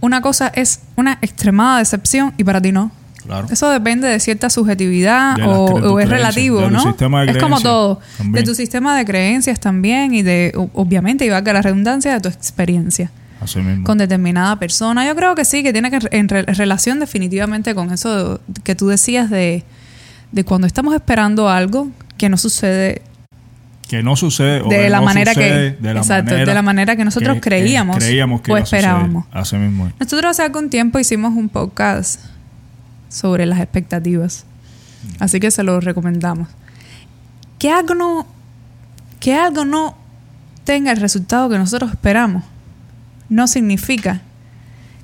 una 0.00 0.20
cosa 0.20 0.52
es 0.54 0.82
una 0.94 1.18
extremada 1.20 1.80
decepción 1.80 2.32
y 2.38 2.44
para 2.44 2.60
ti 2.60 2.70
no. 2.70 2.92
Claro. 3.26 3.46
Eso 3.50 3.68
depende 3.70 4.08
de 4.08 4.20
cierta 4.20 4.48
subjetividad 4.50 5.36
De 5.36 5.42
o, 5.44 5.98
es 6.00 6.08
relativo, 6.08 6.70
¿no? 6.70 6.80
sistema 6.80 7.24
de 7.24 7.32
es 7.32 7.38
como 7.38 7.60
todo. 7.60 8.00
también. 8.16 8.44
De 8.44 8.48
tu 8.50 8.54
sistema 8.54 8.96
de 8.96 9.04
creencias 9.04 9.58
también 9.60 10.14
y 10.14 10.22
de, 10.22 10.52
obviamente, 10.74 11.24
y 11.26 11.28
valga 11.28 11.52
la 11.52 11.62
redundancia, 11.62 12.12
de 12.14 12.20
tu 12.20 12.28
experiencia 12.28 13.10
Así 13.40 13.58
mismo. 13.60 13.84
con 13.84 13.98
determinada 13.98 14.58
persona. 14.58 15.06
Yo 15.06 15.14
creo 15.16 15.34
que 15.34 15.44
sí, 15.44 15.62
que 15.62 15.72
tiene 15.72 15.90
que 15.90 15.98
en 16.10 16.28
re- 16.28 16.42
relación 16.44 17.00
definitivamente 17.00 17.74
con 17.74 17.92
eso 17.92 18.40
que 18.64 18.74
tú 18.74 18.88
decías 18.88 19.28
de, 19.28 19.64
de 20.32 20.44
cuando 20.44 20.66
estamos 20.66 20.94
esperando 20.94 21.48
algo 21.48 21.88
que 22.16 22.28
no 22.28 22.36
sucede 22.36 23.02
que 23.88 24.02
no 24.02 24.16
sucede 24.16 24.62
o 24.62 24.68
de 24.68 24.76
que 24.78 24.90
la 24.90 24.98
no 24.98 25.04
manera 25.04 25.32
sucede 25.32 25.76
que 25.76 25.82
de 25.82 25.94
la 25.94 26.00
exacto, 26.00 26.30
manera 26.32 26.46
de 26.48 26.54
la 26.54 26.62
manera 26.62 26.96
que 26.96 27.04
nosotros 27.04 27.34
que, 27.34 27.38
eh, 27.38 27.42
creíamos, 27.42 27.96
creíamos 27.98 28.40
que 28.40 28.50
o 28.52 28.56
esperábamos. 28.56 29.26
Así 29.30 29.54
mismo. 29.56 29.92
Nosotros 30.00 30.30
hace 30.32 30.42
algún 30.42 30.70
tiempo 30.70 30.98
hicimos 30.98 31.34
un 31.36 31.48
podcast 31.48 32.20
sobre 33.16 33.46
las 33.46 33.60
expectativas. 33.60 34.44
Así 35.18 35.40
que 35.40 35.50
se 35.50 35.62
lo 35.62 35.80
recomendamos. 35.80 36.48
Que 37.58 37.70
algo 37.70 37.94
no 37.94 38.26
que 39.20 39.34
algo 39.34 39.64
no 39.64 39.96
tenga 40.64 40.92
el 40.92 40.98
resultado 41.00 41.48
que 41.48 41.56
nosotros 41.58 41.90
esperamos 41.90 42.44
no 43.30 43.46
significa 43.46 44.20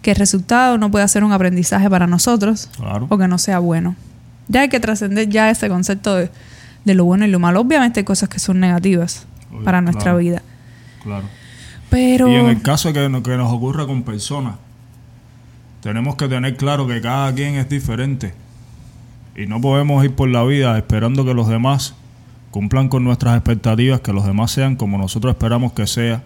que 0.03 0.11
el 0.11 0.17
resultado 0.17 0.77
no 0.77 0.91
pueda 0.91 1.09
ser 1.09 1.25
un 1.25 1.33
aprendizaje 1.33 1.89
para 1.89 2.07
nosotros 2.07 2.69
Claro. 2.77 3.07
o 3.09 3.17
que 3.19 3.27
no 3.29 3.39
sea 3.39 3.59
bueno. 3.61 3.97
Ya 4.49 4.61
hay 4.61 4.69
que 4.69 4.81
trascender 4.81 5.29
ya 5.29 5.49
ese 5.51 5.69
concepto 5.69 6.15
de, 6.17 6.31
de 6.85 6.95
lo 6.95 7.05
bueno 7.05 7.25
y 7.25 7.31
lo 7.31 7.39
malo. 7.39 7.61
Obviamente 7.61 8.01
hay 8.01 8.05
cosas 8.05 8.29
que 8.29 8.39
son 8.39 8.61
negativas 8.61 9.27
Obvio, 9.51 9.65
para 9.65 9.81
nuestra 9.81 10.03
claro. 10.05 10.19
vida. 10.19 10.43
Claro. 11.03 11.25
Pero 11.89 12.29
Y 12.29 12.35
en 12.35 12.47
el 12.49 12.63
caso 12.63 12.93
que, 12.93 13.09
no- 13.09 13.23
que 13.23 13.37
nos 13.37 13.51
ocurra 13.53 13.87
con 13.87 14.03
personas, 14.03 14.57
tenemos 15.83 16.17
que 16.17 16.29
tener 16.29 16.57
claro 16.57 16.87
que 16.87 17.01
cada 17.01 17.35
quien 17.35 17.57
es 17.57 17.69
diferente. 17.69 18.33
Y 19.37 19.47
no 19.47 19.61
podemos 19.61 20.05
ir 20.05 20.15
por 20.15 20.29
la 20.29 20.43
vida 20.45 20.77
esperando 20.79 21.25
que 21.25 21.35
los 21.35 21.49
demás 21.49 21.95
cumplan 22.51 22.89
con 22.89 23.03
nuestras 23.05 23.35
expectativas, 23.37 24.01
que 24.01 24.13
los 24.13 24.27
demás 24.27 24.51
sean 24.51 24.77
como 24.77 24.99
nosotros 24.99 25.33
esperamos 25.35 25.73
que 25.73 25.87
sea, 25.87 26.23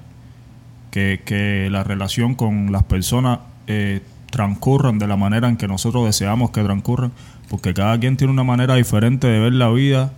que, 0.90 1.20
que 1.24 1.68
la 1.70 1.84
relación 1.84 2.34
con 2.34 2.72
las 2.72 2.82
personas 2.82 3.40
eh, 3.66 4.00
transcurran 4.30 4.98
de 4.98 5.06
la 5.06 5.16
manera 5.16 5.48
en 5.48 5.56
que 5.56 5.68
nosotros 5.68 6.04
deseamos 6.04 6.50
que 6.50 6.62
transcurran, 6.62 7.12
porque 7.48 7.72
cada 7.74 7.98
quien 7.98 8.16
tiene 8.16 8.32
una 8.32 8.44
manera 8.44 8.74
diferente 8.74 9.26
de 9.28 9.38
ver 9.38 9.52
la 9.52 9.70
vida, 9.70 10.12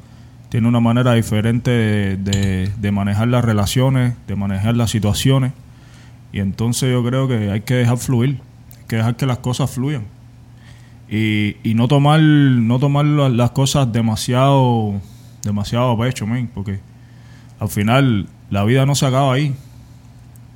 tiene 0.49 0.67
una 0.67 0.81
manera 0.81 1.13
diferente 1.13 1.71
de, 1.71 2.17
de- 2.17 2.73
de 2.75 2.93
manejar 2.93 3.29
las 3.29 3.45
relaciones, 3.45 4.15
de 4.27 4.35
manejar 4.35 4.77
las 4.77 4.91
situaciones, 4.91 5.53
y 6.33 6.41
entonces 6.41 6.91
yo 6.91 7.05
creo 7.05 7.29
que 7.29 7.51
hay 7.51 7.61
que 7.61 7.75
dejar 7.75 7.99
fluir, 7.99 8.41
que 8.89 8.97
dejar 8.97 9.15
que 9.17 9.27
las 9.27 9.39
cosas 9.39 9.71
fluyan. 9.71 10.05
Y, 11.11 11.57
y 11.63 11.75
no 11.75 11.89
tomar 11.89 12.21
no 12.21 12.79
tomar 12.79 13.05
la- 13.05 13.29
las 13.29 13.53
cosas 13.53 13.91
demasiado 13.93 15.01
demasiado 15.43 15.93
a 15.93 15.99
pecho, 15.99 16.27
men, 16.27 16.51
porque 16.53 16.81
al 17.61 17.69
final 17.69 18.27
la 18.51 18.65
vida 18.65 18.85
no 18.87 18.95
se 18.95 19.07
acaba 19.07 19.33
ahí. 19.33 19.55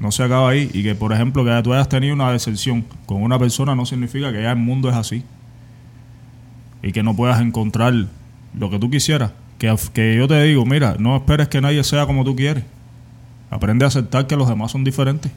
No 0.01 0.11
se 0.11 0.25
acaba 0.25 0.51
ahí. 0.51 0.68
Y 0.75 0.83
que, 0.83 0.95
por 0.97 1.12
ejemplo, 1.12 1.45
que 1.45 1.61
tú 1.62 1.73
hayas 1.73 1.88
tenido 1.88 2.12
una 2.14 2.33
decepción 2.33 2.85
con 3.07 3.23
una 3.23 3.38
persona 3.38 3.75
no 3.77 3.87
significa 3.87 4.33
que 4.33 4.42
ya 4.42 4.51
el 4.51 4.57
mundo 4.59 4.88
es 4.90 4.97
así. 4.97 5.23
y 6.83 6.90
que 6.90 7.03
no 7.05 7.14
puedas 7.14 7.40
encontrar 7.40 7.95
lo 8.59 8.68
que 8.71 8.79
tú 8.79 8.90
quisieras. 8.90 9.31
Que, 9.59 9.73
que 9.95 10.16
yo 10.16 10.27
te 10.27 10.42
digo, 10.42 10.66
mira, 10.66 10.97
no 10.99 11.14
esperes 11.16 11.47
que 11.47 11.61
nadie 11.61 11.85
sea 11.85 12.07
como 12.07 12.25
tú 12.25 12.35
quieres. 12.35 12.64
Aprende 13.51 13.85
a 13.85 13.88
aceptar 13.88 14.27
que 14.27 14.35
los 14.37 14.49
demás 14.49 14.73
son 14.73 14.83
diferentes. 14.83 15.31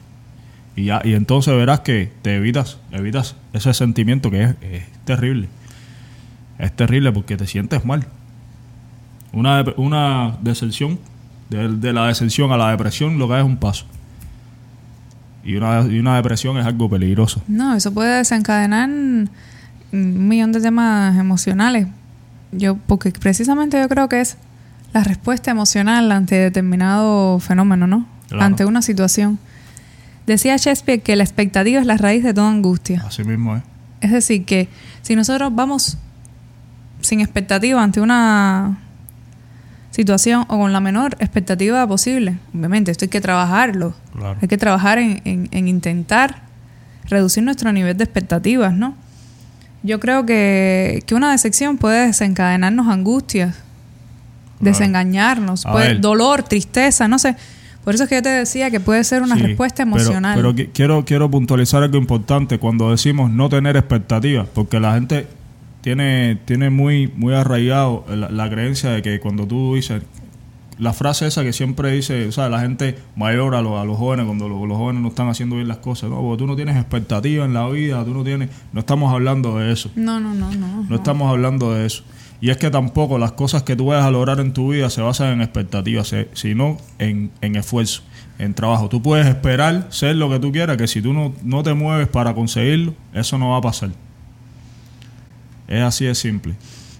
Y, 0.76 0.84
ya, 0.84 1.00
y 1.02 1.14
entonces 1.14 1.54
verás 1.56 1.80
que 1.80 2.12
te 2.22 2.36
evitas, 2.36 2.78
evitas 2.92 3.34
ese 3.54 3.72
sentimiento 3.72 4.30
que 4.30 4.44
es, 4.44 4.56
es 4.60 4.84
terrible. 5.04 5.48
Es 6.58 6.74
terrible 6.76 7.12
porque 7.12 7.36
te 7.36 7.46
sientes 7.46 7.84
mal. 7.84 8.06
Una, 9.32 9.64
una 9.76 10.36
decepción, 10.42 10.98
de, 11.48 11.68
de 11.68 11.92
la 11.92 12.06
decepción 12.06 12.52
a 12.52 12.56
la 12.56 12.70
depresión, 12.70 13.18
lo 13.18 13.28
que 13.28 13.38
es 13.38 13.44
un 13.44 13.56
paso. 13.56 13.86
Y 15.44 15.56
una, 15.56 15.82
y 15.82 15.98
una 15.98 16.16
depresión 16.16 16.58
es 16.58 16.66
algo 16.66 16.90
peligroso. 16.90 17.42
No, 17.48 17.74
eso 17.74 17.92
puede 17.94 18.18
desencadenar 18.18 18.88
un 18.88 19.30
millón 19.92 20.52
de 20.52 20.60
temas 20.60 21.16
emocionales. 21.18 21.86
Yo, 22.52 22.76
porque 22.76 23.12
precisamente 23.12 23.80
yo 23.80 23.88
creo 23.88 24.08
que 24.08 24.20
es 24.20 24.36
la 24.92 25.04
respuesta 25.04 25.50
emocional 25.50 26.10
ante 26.12 26.34
determinado 26.36 27.38
fenómeno, 27.38 27.86
¿no? 27.86 28.06
Claro. 28.28 28.44
Ante 28.44 28.64
una 28.64 28.82
situación. 28.82 29.38
Decía 30.26 30.56
Shakespeare 30.56 31.00
que 31.02 31.14
la 31.16 31.22
expectativa 31.24 31.80
es 31.80 31.86
la 31.86 31.96
raíz 31.96 32.24
de 32.24 32.34
toda 32.34 32.50
angustia. 32.50 33.04
Así 33.06 33.22
mismo 33.24 33.56
es. 33.56 33.62
Es 34.00 34.10
decir, 34.12 34.44
que 34.44 34.68
si 35.02 35.14
nosotros 35.16 35.54
vamos 35.54 35.98
sin 37.00 37.20
expectativa 37.20 37.82
ante 37.82 38.00
una 38.00 38.78
situación 39.90 40.42
o 40.48 40.58
con 40.58 40.72
la 40.72 40.80
menor 40.80 41.16
expectativa 41.20 41.86
posible, 41.86 42.36
obviamente 42.54 42.90
esto 42.90 43.04
hay 43.04 43.08
que 43.08 43.20
trabajarlo. 43.20 43.94
Claro. 44.12 44.38
Hay 44.42 44.48
que 44.48 44.58
trabajar 44.58 44.98
en, 44.98 45.22
en- 45.24 45.48
en 45.52 45.68
intentar 45.68 46.42
reducir 47.08 47.42
nuestro 47.44 47.72
nivel 47.72 47.96
de 47.96 48.04
expectativas, 48.04 48.74
¿no? 48.74 48.94
Yo 49.82 50.00
creo 50.00 50.26
que, 50.26 51.02
que 51.06 51.14
una 51.14 51.30
decepción 51.30 51.78
puede 51.78 52.08
desencadenarnos 52.08 52.88
angustias, 52.88 53.54
desengañarnos, 54.60 55.64
puede- 55.64 55.94
dolor, 56.00 56.42
tristeza, 56.42 57.08
no 57.08 57.18
sé. 57.18 57.36
Por 57.86 57.94
eso 57.94 58.02
es 58.02 58.08
que 58.10 58.16
yo 58.16 58.22
te 58.22 58.28
decía 58.30 58.68
que 58.70 58.80
puede 58.80 59.02
ser 59.04 59.22
una 59.22 59.36
Sí, 59.36 59.42
respuesta 59.42 59.84
emocional. 59.84 60.34
Pero, 60.36 60.52
qui- 60.54 60.68
quiero, 60.74 61.04
quiero 61.04 61.30
puntualizar 61.30 61.82
algo 61.84 61.96
importante 61.96 62.58
cuando 62.58 62.90
decimos 62.90 63.30
no 63.30 63.48
tener 63.48 63.76
expectativas, 63.76 64.48
porque 64.52 64.80
la 64.80 64.94
gente 64.94 65.28
tiene, 65.82 66.36
tiene 66.46 66.68
muy, 66.70 67.06
muy 67.16 67.32
arraigado 67.34 68.04
la, 68.08 68.28
la 68.28 68.50
creencia 68.50 68.90
de 68.90 69.02
que 69.02 69.20
cuando 69.20 69.46
tú 69.46 69.76
dices, 69.76 70.02
la 70.78 70.92
frase 70.92 71.26
esa 71.28 71.42
que 71.44 71.52
siempre 71.52 71.92
dice, 71.92 72.26
o 72.26 72.32
sea, 72.32 72.48
la 72.48 72.60
gente 72.60 72.98
mayor 73.14 73.54
a, 73.54 73.62
los- 73.62 73.80
a 73.80 73.84
los 73.84 73.96
jóvenes, 73.96 74.26
cuando 74.26 74.48
lo- 74.48 74.66
los 74.66 74.76
jóvenes 74.76 75.00
no 75.00 75.08
están 75.08 75.28
haciendo 75.28 75.54
bien 75.56 75.68
las 75.68 75.78
cosas, 75.78 76.10
no, 76.10 76.20
porque 76.20 76.38
tú 76.42 76.46
no 76.48 76.56
tienes 76.56 76.76
expectativas 76.76 77.46
en 77.46 77.54
la 77.54 77.68
vida, 77.68 78.04
tú 78.04 78.12
no 78.12 78.24
tienes, 78.24 78.50
no 78.72 78.80
estamos 78.80 79.12
hablando 79.12 79.58
de 79.58 79.72
eso. 79.72 79.90
no, 79.94 80.18
no, 80.20 80.34
no, 80.34 80.50
no. 80.52 80.84
No 80.88 80.96
estamos 80.96 81.30
hablando 81.30 81.72
de 81.72 81.86
eso. 81.86 82.02
Y 82.40 82.50
es 82.50 82.56
que 82.58 82.70
tampoco 82.70 83.18
las 83.18 83.32
cosas 83.32 83.62
que 83.62 83.76
tú 83.76 83.86
vayas 83.86 84.04
a 84.04 84.10
lograr 84.10 84.40
en 84.40 84.52
tu 84.52 84.70
vida 84.72 84.90
se 84.90 85.00
basan 85.00 85.28
en 85.32 85.40
expectativas, 85.40 86.14
sino 86.34 86.76
en, 86.98 87.30
en 87.40 87.56
esfuerzo, 87.56 88.02
en 88.38 88.52
trabajo. 88.54 88.88
Tú 88.88 89.00
puedes 89.02 89.26
esperar 89.26 89.86
ser 89.90 90.16
lo 90.16 90.28
que 90.28 90.38
tú 90.38 90.52
quieras, 90.52 90.76
que 90.76 90.86
si 90.86 91.00
tú 91.00 91.12
no, 91.14 91.32
no 91.42 91.62
te 91.62 91.72
mueves 91.72 92.08
para 92.08 92.34
conseguirlo, 92.34 92.94
eso 93.14 93.38
no 93.38 93.50
va 93.50 93.58
a 93.58 93.60
pasar. 93.62 93.90
Es 95.68 95.82
así 95.82 96.04
de 96.04 96.14
simple. 96.14 96.54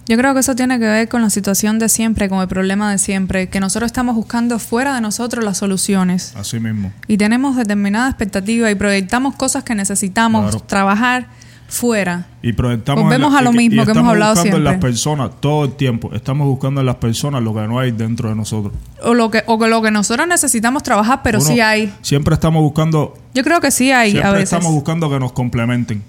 Yo 0.08 0.16
creo 0.16 0.34
que 0.34 0.40
eso 0.40 0.54
tiene 0.54 0.78
que 0.78 0.84
ver 0.86 1.08
con 1.08 1.20
la 1.20 1.30
situación 1.30 1.78
de 1.80 1.88
siempre, 1.88 2.28
con 2.28 2.40
el 2.40 2.46
problema 2.48 2.90
de 2.92 2.98
siempre, 2.98 3.48
que 3.48 3.58
nosotros 3.58 3.88
estamos 3.88 4.14
buscando 4.14 4.58
fuera 4.60 4.94
de 4.94 5.00
nosotros 5.00 5.44
las 5.44 5.58
soluciones. 5.58 6.32
Así 6.36 6.60
mismo. 6.60 6.92
Y 7.08 7.16
tenemos 7.16 7.56
determinada 7.56 8.08
expectativa 8.08 8.70
y 8.70 8.74
proyectamos 8.76 9.34
cosas 9.34 9.64
que 9.64 9.74
necesitamos 9.74 10.42
Claro. 10.50 10.60
trabajar 10.60 11.26
fuera. 11.68 12.26
Y 12.42 12.52
proyectamos 12.52 13.04
Volvemos 13.04 13.28
en 13.28 13.32
la- 13.34 13.38
a 13.38 13.42
lo 13.42 13.50
y 13.50 13.54
y 13.54 13.56
mismo 13.68 13.84
que 13.84 13.90
hemos 13.90 14.02
estamos 14.14 14.34
buscando 14.34 14.56
en 14.56 14.64
las 14.64 14.76
personas 14.78 15.30
todo 15.40 15.64
el 15.64 15.72
tiempo. 15.72 16.10
Estamos 16.14 16.46
buscando 16.46 16.80
en 16.80 16.86
las 16.86 16.96
personas 16.96 17.42
lo 17.42 17.52
que 17.54 17.60
no 17.66 17.78
hay 17.78 17.90
dentro 17.90 18.28
de 18.28 18.34
nosotros. 18.36 18.72
O 19.02 19.14
lo 19.14 19.30
que, 19.30 19.42
o 19.46 19.56
lo 19.66 19.82
que 19.82 19.90
nosotros 19.90 20.26
necesitamos 20.28 20.82
trabajar, 20.82 21.20
pero 21.24 21.40
sí 21.40 21.60
hay. 21.60 21.92
Siempre 22.02 22.34
estamos 22.34 22.62
buscando 22.62 23.14
Yo 23.34 23.42
creo 23.42 23.60
que 23.60 23.70
sí 23.70 23.90
hay 23.92 24.12
Siempre 24.12 24.28
a 24.28 24.32
veces. 24.32 24.52
estamos 24.52 24.72
buscando 24.72 25.10
que 25.10 25.18
nos 25.20 25.32
complementen. 25.32 26.02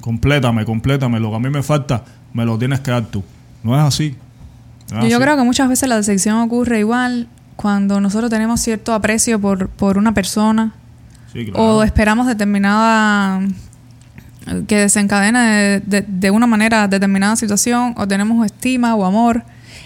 Complétame, 0.00 0.64
complétame. 0.64 1.20
Lo 1.20 1.30
que 1.30 1.36
a 1.36 1.40
mí 1.40 1.50
me 1.50 1.62
falta, 1.62 2.04
me 2.32 2.44
lo 2.44 2.58
tienes 2.58 2.80
que 2.80 2.90
dar 2.90 3.04
tú. 3.06 3.22
No 3.62 3.76
es 3.76 3.82
así. 3.82 4.16
No 4.90 4.98
es 4.98 5.04
Yo, 5.04 5.08
yo 5.10 5.16
así. 5.16 5.24
creo 5.24 5.36
que 5.36 5.42
muchas 5.42 5.68
veces 5.68 5.88
la 5.88 5.96
decepción 5.96 6.36
ocurre 6.38 6.78
igual 6.80 7.28
cuando 7.56 8.00
nosotros 8.00 8.30
tenemos 8.30 8.60
cierto 8.60 8.94
aprecio 8.94 9.40
por, 9.40 9.68
por 9.68 9.98
una 9.98 10.14
persona 10.14 10.72
Sí, 11.32 11.44
claro. 11.46 11.62
o 11.78 11.82
esperamos 11.82 12.26
determinada 12.26 13.40
que 14.66 14.76
desencadena 14.76 15.50
de, 15.56 15.80
de- 15.80 16.04
de 16.06 16.30
una 16.30 16.46
manera 16.46 16.88
determinada 16.88 17.36
situación 17.36 17.94
o 17.96 18.06
tenemos 18.08 18.44
estima 18.46 18.94
o 18.94 19.04
amor. 19.04 19.42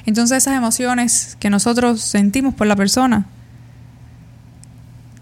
Entonces 0.06 0.38
esas 0.38 0.56
emociones 0.56 1.36
que 1.40 1.50
nosotros 1.50 2.00
sentimos 2.00 2.54
por 2.54 2.66
la 2.66 2.76
persona 2.76 3.26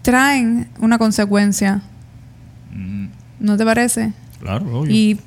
traen 0.01 0.67
una 0.79 0.97
consecuencia. 0.97 1.81
Mm, 2.73 3.07
¿no 3.39 3.57
te 3.57 3.65
parece? 3.65 4.13
claro, 4.39 4.79
obvio. 4.79 4.91
y 4.91 5.19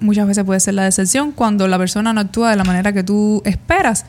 muchas 0.00 0.26
veces 0.26 0.44
puede 0.44 0.58
ser 0.60 0.74
la 0.74 0.82
decepción 0.82 1.30
cuando 1.32 1.68
la 1.68 1.78
persona 1.78 2.12
no 2.12 2.20
actúa 2.20 2.50
de 2.50 2.56
la 2.56 2.64
manera 2.64 2.92
que 2.92 3.02
tú 3.04 3.40
esperas. 3.44 4.04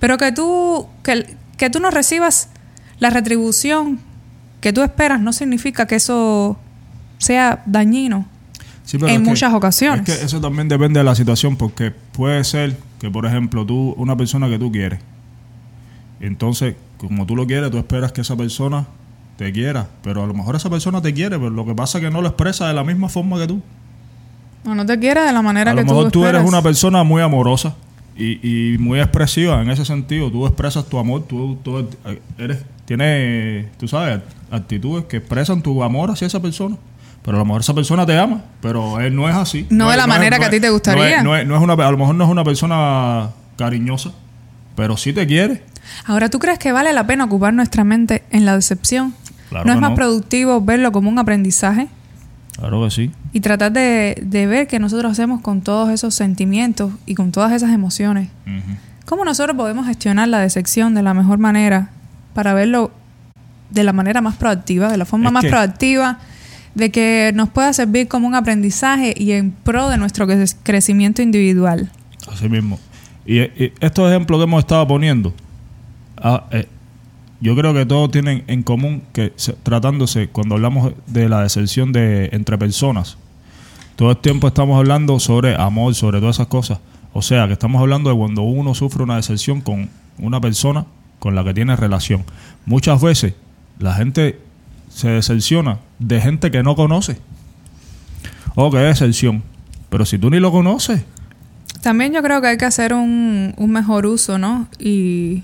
Pero 0.00 0.16
que 0.18 0.32
tú 0.32 0.86
que, 1.02 1.36
que 1.56 1.70
tú 1.70 1.80
no 1.80 1.90
recibas 1.90 2.48
la 2.98 3.10
retribución 3.10 3.98
que 4.60 4.72
tú 4.72 4.82
esperas 4.82 5.20
no 5.20 5.32
significa 5.32 5.86
que 5.86 5.96
eso 5.96 6.58
sea 7.18 7.62
dañino 7.66 8.26
Sí, 8.84 8.98
pero 8.98 9.10
en 9.12 9.22
que- 9.22 9.28
muchas 9.30 9.52
ocasiones. 9.54 10.08
Es 10.08 10.18
que 10.18 10.24
eso 10.24 10.40
también 10.40 10.68
depende 10.68 11.00
de 11.00 11.04
la 11.04 11.14
situación, 11.14 11.56
porque 11.56 11.90
puede 12.12 12.44
ser 12.44 12.76
que, 13.00 13.10
por 13.10 13.24
ejemplo, 13.26 13.64
tú, 13.64 13.94
una 13.96 14.16
persona 14.16 14.48
que 14.48 14.58
tú 14.58 14.70
quieres, 14.70 15.00
entonces, 16.20 16.76
como 16.98 17.26
tú 17.26 17.36
lo 17.36 17.46
quieres, 17.46 17.70
tú 17.70 17.78
esperas 17.78 18.12
que 18.12 18.20
esa 18.22 18.36
persona 18.36 18.86
te 19.36 19.52
quiera, 19.52 19.88
pero 20.02 20.22
a 20.22 20.26
lo 20.26 20.34
mejor 20.34 20.56
esa 20.56 20.70
persona 20.70 21.02
te 21.02 21.12
quiere, 21.12 21.36
pero 21.38 21.50
lo 21.50 21.66
que 21.66 21.74
pasa 21.74 21.98
es 21.98 22.04
que 22.04 22.10
no 22.10 22.22
lo 22.22 22.28
expresa 22.28 22.68
de 22.68 22.74
la 22.74 22.84
misma 22.84 23.08
forma 23.08 23.38
que 23.38 23.46
tú. 23.48 23.60
o 24.66 24.74
no 24.74 24.86
te 24.86 24.98
quiere 24.98 25.20
de 25.20 25.32
la 25.32 25.42
manera 25.42 25.72
a 25.72 25.74
que 25.74 25.80
lo 25.82 25.86
mejor 25.86 26.10
tú, 26.10 26.24
eres 26.24 26.42
una 26.46 26.62
persona 26.62 27.02
muy 27.02 27.20
amorosa 27.20 27.74
y, 28.16 28.72
y 28.74 28.78
muy 28.78 29.00
expresiva 29.00 29.60
en 29.60 29.70
ese 29.70 29.84
sentido. 29.84 30.30
Tú 30.30 30.46
expresas 30.46 30.86
tu 30.86 30.98
amor, 30.98 31.24
tú, 31.24 31.58
tú 31.62 31.86
eres, 32.38 32.64
tienes, 32.86 33.66
tú 33.76 33.88
sabes, 33.88 34.20
actitudes 34.50 35.04
que 35.06 35.18
expresan 35.18 35.60
tu 35.62 35.82
amor 35.82 36.10
hacia 36.10 36.26
esa 36.26 36.40
persona. 36.40 36.76
Pero 37.24 37.38
a 37.38 37.40
lo 37.40 37.44
mejor 37.46 37.62
esa 37.62 37.72
persona 37.74 38.04
te 38.04 38.18
ama, 38.18 38.42
pero 38.60 39.00
él 39.00 39.16
no 39.16 39.28
es 39.28 39.34
así. 39.34 39.66
No 39.70 39.90
de 39.90 39.96
la 39.96 40.06
manera 40.06 40.38
que 40.38 40.44
a 40.44 40.50
ti 40.50 40.60
te 40.60 40.68
gustaría. 40.70 41.22
No 41.22 41.34
es, 41.36 41.46
no 41.46 41.56
es- 41.56 41.62
no 41.62 41.70
es 41.72 41.76
una, 41.76 41.86
a 41.86 41.90
lo 41.90 41.96
mejor 41.98 42.14
no 42.14 42.24
es 42.24 42.30
una 42.30 42.44
persona 42.44 43.30
cariñosa, 43.56 44.10
pero 44.76 44.96
sí 44.96 45.12
te 45.12 45.26
quiere. 45.26 45.64
Ahora, 46.06 46.28
¿tú 46.28 46.38
crees 46.38 46.58
que 46.58 46.70
vale 46.72 46.92
la 46.92 47.06
pena 47.06 47.24
ocupar 47.24 47.54
nuestra 47.54 47.82
mente 47.84 48.24
en 48.30 48.44
la 48.44 48.54
decepción? 48.54 49.14
Claro 49.48 49.66
¿No 49.66 49.72
es 49.72 49.80
más 49.80 49.92
productivo 49.92 50.60
verlo 50.60 50.90
como 50.92 51.08
un 51.10 51.18
aprendizaje 51.18 51.86
Claro 52.58 52.82
que 52.84 52.90
sí. 52.90 53.10
y 53.32 53.40
tratar 53.40 53.72
de, 53.72 54.18
de 54.22 54.46
ver 54.46 54.66
qué 54.66 54.78
nosotros 54.78 55.12
hacemos 55.12 55.40
con 55.42 55.60
todos 55.60 55.90
esos 55.90 56.14
sentimientos 56.14 56.92
y 57.06 57.14
con 57.14 57.30
todas 57.32 57.52
esas 57.52 57.70
emociones? 57.70 58.28
¿Cómo 59.06 59.24
nosotros 59.24 59.56
podemos 59.56 59.86
gestionar 59.86 60.28
la 60.28 60.40
decepción 60.40 60.94
de 60.94 61.02
la 61.02 61.14
mejor 61.14 61.38
manera 61.38 61.88
para 62.34 62.52
verlo 62.54 62.90
de 63.70 63.84
la 63.84 63.92
manera 63.92 64.20
más 64.20 64.36
proactiva, 64.36 64.88
de 64.90 64.96
la 64.96 65.04
forma 65.04 65.28
Es 65.28 65.32
más 65.32 65.44
proactiva, 65.44 66.18
de 66.74 66.90
que 66.90 67.32
nos 67.34 67.48
pueda 67.50 67.72
servir 67.72 68.08
como 68.08 68.26
un 68.26 68.34
aprendizaje 68.34 69.14
y 69.16 69.32
en 69.32 69.52
pro 69.52 69.88
de 69.88 69.98
nuestro 69.98 70.26
cre- 70.26 70.56
crecimiento 70.62 71.22
individual? 71.22 71.90
Así 72.30 72.48
mismo. 72.48 72.78
Y, 73.26 73.38
estos 73.80 74.10
ejemplos 74.10 74.38
que 74.38 74.44
hemos 74.44 74.60
estado 74.60 74.86
poniendo, 74.86 75.32
ah, 76.18 76.44
eh, 76.50 76.66
yo 77.40 77.54
creo 77.56 77.74
que 77.74 77.86
todos 77.86 78.10
tienen 78.10 78.44
en 78.46 78.62
común 78.62 79.02
que 79.12 79.32
se- 79.36 79.52
tratándose, 79.52 80.28
cuando 80.28 80.54
hablamos 80.56 80.92
de 81.06 81.28
la 81.28 81.42
decepción 81.42 81.92
de 81.92 82.30
entre 82.32 82.58
personas, 82.58 83.16
todo 83.96 84.10
el 84.10 84.16
tiempo 84.16 84.48
estamos 84.48 84.76
hablando 84.78 85.18
sobre 85.20 85.54
amor, 85.54 85.94
sobre 85.94 86.18
todas 86.20 86.36
esas 86.36 86.48
cosas. 86.48 86.78
O 87.12 87.22
sea, 87.22 87.46
que 87.46 87.52
estamos 87.52 87.80
hablando 87.80 88.10
de 88.10 88.16
cuando 88.16 88.42
uno 88.42 88.74
sufre 88.74 89.04
una 89.04 89.16
decepción 89.16 89.60
con 89.60 89.88
una 90.18 90.40
persona 90.40 90.86
con 91.20 91.34
la 91.36 91.44
que 91.44 91.54
tiene 91.54 91.76
relación. 91.76 92.24
Muchas 92.66 93.00
veces 93.00 93.34
la 93.78 93.94
gente 93.94 94.40
se 94.94 95.08
decepciona 95.08 95.78
de 95.98 96.20
gente 96.20 96.50
que 96.50 96.62
no 96.62 96.76
conoce. 96.76 97.18
Oh, 98.54 98.70
qué 98.70 98.78
decepción. 98.78 99.42
Pero 99.90 100.04
si 100.06 100.18
tú 100.18 100.30
ni 100.30 100.38
lo 100.40 100.50
conoces, 100.52 101.02
También 101.82 102.12
yo 102.12 102.22
creo 102.22 102.40
que 102.40 102.46
hay 102.48 102.56
que 102.56 102.64
hacer 102.64 102.94
un, 102.94 103.52
un 103.56 103.70
mejor 103.70 104.06
uso, 104.06 104.38
¿no? 104.38 104.68
Y, 104.78 105.42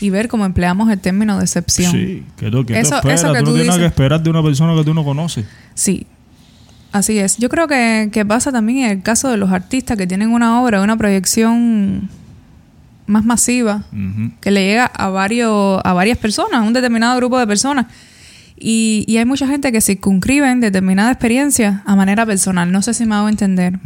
y 0.00 0.10
ver 0.10 0.28
cómo 0.28 0.44
empleamos 0.44 0.90
el 0.90 1.00
término 1.00 1.38
decepción. 1.40 1.90
Sí, 1.90 2.24
que 2.36 2.50
tú, 2.50 2.64
que 2.64 2.78
Eso- 2.78 3.00
eso 3.08 3.32
que 3.32 3.40
tú 3.40 3.46
no 3.50 3.54
tienes 3.54 3.76
que 3.76 3.86
esperar 3.86 4.22
de 4.22 4.30
una 4.30 4.42
persona 4.42 4.74
que 4.76 4.84
tú 4.84 4.94
no 4.94 5.04
conoces. 5.04 5.44
Sí, 5.74 6.06
así 6.92 7.18
es. 7.18 7.36
Yo 7.38 7.48
creo 7.48 7.66
que, 7.66 8.10
que 8.12 8.24
pasa 8.24 8.52
también 8.52 8.84
en 8.84 8.90
el 8.98 9.02
caso 9.02 9.28
de 9.30 9.36
los 9.38 9.50
artistas 9.50 9.96
que 9.96 10.06
tienen 10.06 10.30
una 10.30 10.62
obra, 10.62 10.80
una 10.82 10.96
proyección 10.96 12.08
más 13.06 13.24
masiva, 13.24 13.84
que 14.40 14.50
le 14.50 14.64
llega 14.66 14.86
a, 14.86 15.08
varios, 15.08 15.80
a 15.84 15.92
varias 15.92 16.18
personas, 16.18 16.60
a 16.60 16.62
un 16.62 16.72
determinado 16.74 17.16
grupo 17.16 17.38
de 17.38 17.46
personas. 17.46 17.86
Y, 18.58 19.04
y 19.06 19.18
hay 19.18 19.24
mucha 19.26 19.46
gente 19.46 19.70
que 19.70 19.80
circunscriben 19.80 20.60
determinada 20.60 21.10
experiencia 21.10 21.82
a 21.84 21.94
manera 21.96 22.24
personal. 22.24 22.72
No 22.72 22.80
sé 22.82 22.94
si 22.94 23.04
me 23.04 23.14
hago 23.14 23.28
entender. 23.28 23.78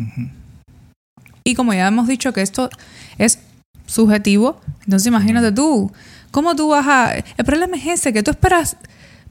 Y 1.44 1.54
como 1.54 1.72
ya 1.74 1.88
hemos 1.88 2.06
dicho 2.06 2.32
que 2.32 2.42
esto 2.42 2.70
es 3.18 3.40
subjetivo, 3.86 4.60
entonces 4.84 5.06
imagínate 5.08 5.50
tú, 5.52 5.90
¿cómo 6.30 6.54
tú 6.54 6.68
vas 6.68 6.86
a...? 6.86 7.14
El 7.14 7.44
problema 7.44 7.76
es 7.76 7.86
ese, 7.86 8.12
que 8.12 8.22
tú 8.22 8.30
esperas... 8.30 8.76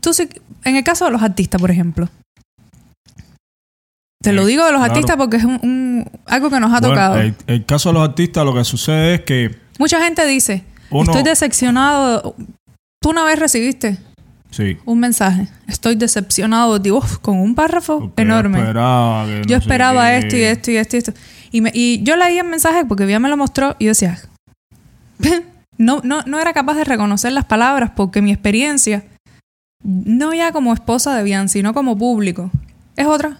Tú 0.01 0.11
en 0.65 0.75
el 0.75 0.83
caso 0.83 1.05
de 1.05 1.11
los 1.11 1.21
artistas, 1.21 1.59
por 1.59 1.71
ejemplo. 1.71 2.09
Te 4.21 4.33
lo 4.33 4.43
Eh, 4.43 4.47
digo 4.47 4.65
de 4.65 4.71
los 4.71 4.79
claro. 4.79 4.93
artistas 4.93 5.15
porque 5.17 5.37
es 5.37 5.43
un, 5.45 5.59
un- 5.63 6.05
algo 6.25 6.49
que 6.49 6.59
nos 6.59 6.71
ha 6.73 6.79
Bueno, 6.79 6.89
tocado. 6.95 7.17
el, 7.19 7.35
el 7.47 7.65
caso 7.65 7.89
de 7.89 7.93
los 7.93 8.09
artistas, 8.09 8.43
lo 8.45 8.53
que 8.53 8.63
sucede 8.65 9.15
es 9.15 9.21
que 9.21 9.55
Mucha 9.77 10.03
gente 10.03 10.25
dice, 10.27 10.63
uno... 10.89 11.03
estoy 11.11 11.23
decepcionado. 11.23 12.35
Tú 13.01 13.09
una 13.11 13.23
vez 13.23 13.39
recibiste 13.39 13.97
Sí. 14.51 14.77
un 14.85 14.99
mensaje, 14.99 15.47
estoy 15.67 15.95
decepcionado 15.95 16.79
de 16.79 16.91
Uf, 16.91 17.17
con 17.19 17.37
un 17.37 17.53
párrafo 17.55 17.99
porque 17.99 18.21
enorme. 18.23 18.57
Yo 18.57 18.63
esperaba, 18.65 19.25
que 19.25 19.31
no 19.31 19.41
Yo 19.43 19.47
sé 19.49 19.55
esperaba 19.61 20.07
qué. 20.09 20.17
esto 20.17 20.35
y 20.37 20.41
esto 20.41 20.71
y 20.71 20.75
esto 20.77 20.95
y 20.95 20.99
esto. 20.99 21.13
Y, 21.51 21.61
me- 21.61 21.71
y 21.73 22.01
yo 22.03 22.15
leí 22.15 22.37
el 22.39 22.47
mensaje 22.47 22.83
porque 22.85 23.05
Bian 23.05 23.21
me 23.21 23.29
lo 23.29 23.37
mostró 23.37 23.75
y 23.79 23.85
yo 23.85 23.89
decía, 23.91 24.19
no, 25.77 26.01
no, 26.03 26.21
no 26.25 26.39
era 26.39 26.53
capaz 26.53 26.75
de 26.75 26.83
reconocer 26.83 27.31
las 27.31 27.45
palabras 27.45 27.91
porque 27.95 28.21
mi 28.21 28.31
experiencia, 28.31 29.03
no 29.83 30.33
ya 30.33 30.51
como 30.51 30.73
esposa 30.73 31.15
de 31.15 31.23
Bian, 31.23 31.49
sino 31.49 31.73
como 31.73 31.97
público, 31.97 32.51
es 32.95 33.05
otra. 33.05 33.39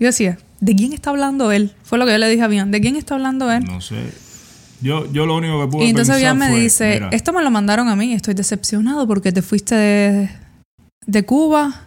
Yo 0.00 0.06
decía, 0.08 0.38
¿de 0.60 0.74
quién 0.76 0.92
está 0.92 1.10
hablando 1.10 1.50
él? 1.52 1.72
Fue 1.82 1.98
lo 1.98 2.06
que 2.06 2.12
yo 2.12 2.18
le 2.18 2.28
dije 2.28 2.42
a 2.42 2.48
Bian, 2.48 2.70
¿de 2.70 2.80
quién 2.80 2.96
está 2.96 3.14
hablando 3.14 3.50
él? 3.50 3.64
No 3.64 3.80
sé. 3.80 3.96
Yo, 4.80 5.10
yo 5.12 5.26
lo 5.26 5.36
único 5.36 5.60
que 5.60 5.66
pude 5.72 5.84
Y 5.86 5.90
entonces 5.90 6.18
Bian 6.18 6.38
me 6.38 6.48
fue, 6.50 6.60
dice, 6.60 6.94
mira, 6.94 7.08
esto 7.10 7.32
me 7.32 7.42
lo 7.42 7.50
mandaron 7.50 7.88
a 7.88 7.96
mí, 7.96 8.12
estoy 8.12 8.34
decepcionado 8.34 9.06
porque 9.08 9.32
te 9.32 9.42
fuiste 9.42 9.74
de, 9.74 10.30
de 11.08 11.24
Cuba 11.24 11.86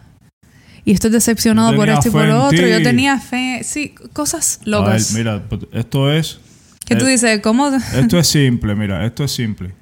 y 0.84 0.92
estoy 0.92 1.10
decepcionado 1.10 1.74
por 1.76 1.88
esto 1.88 2.08
y 2.08 2.10
por 2.10 2.26
lo 2.26 2.44
otro. 2.44 2.66
Yo 2.66 2.82
tenía 2.82 3.18
fe, 3.18 3.60
sí, 3.62 3.94
cosas 4.12 4.56
a 4.56 4.64
ver, 4.64 4.68
locas. 4.68 5.14
mira, 5.14 5.42
pues, 5.48 5.62
esto 5.72 6.12
es... 6.12 6.40
que 6.84 6.96
tú 6.96 7.06
eh, 7.06 7.12
dices, 7.12 7.40
¿cómo? 7.40 7.68
Esto 7.68 8.18
es 8.18 8.26
simple, 8.28 8.74
mira, 8.74 9.06
esto 9.06 9.24
es 9.24 9.30
simple. 9.30 9.72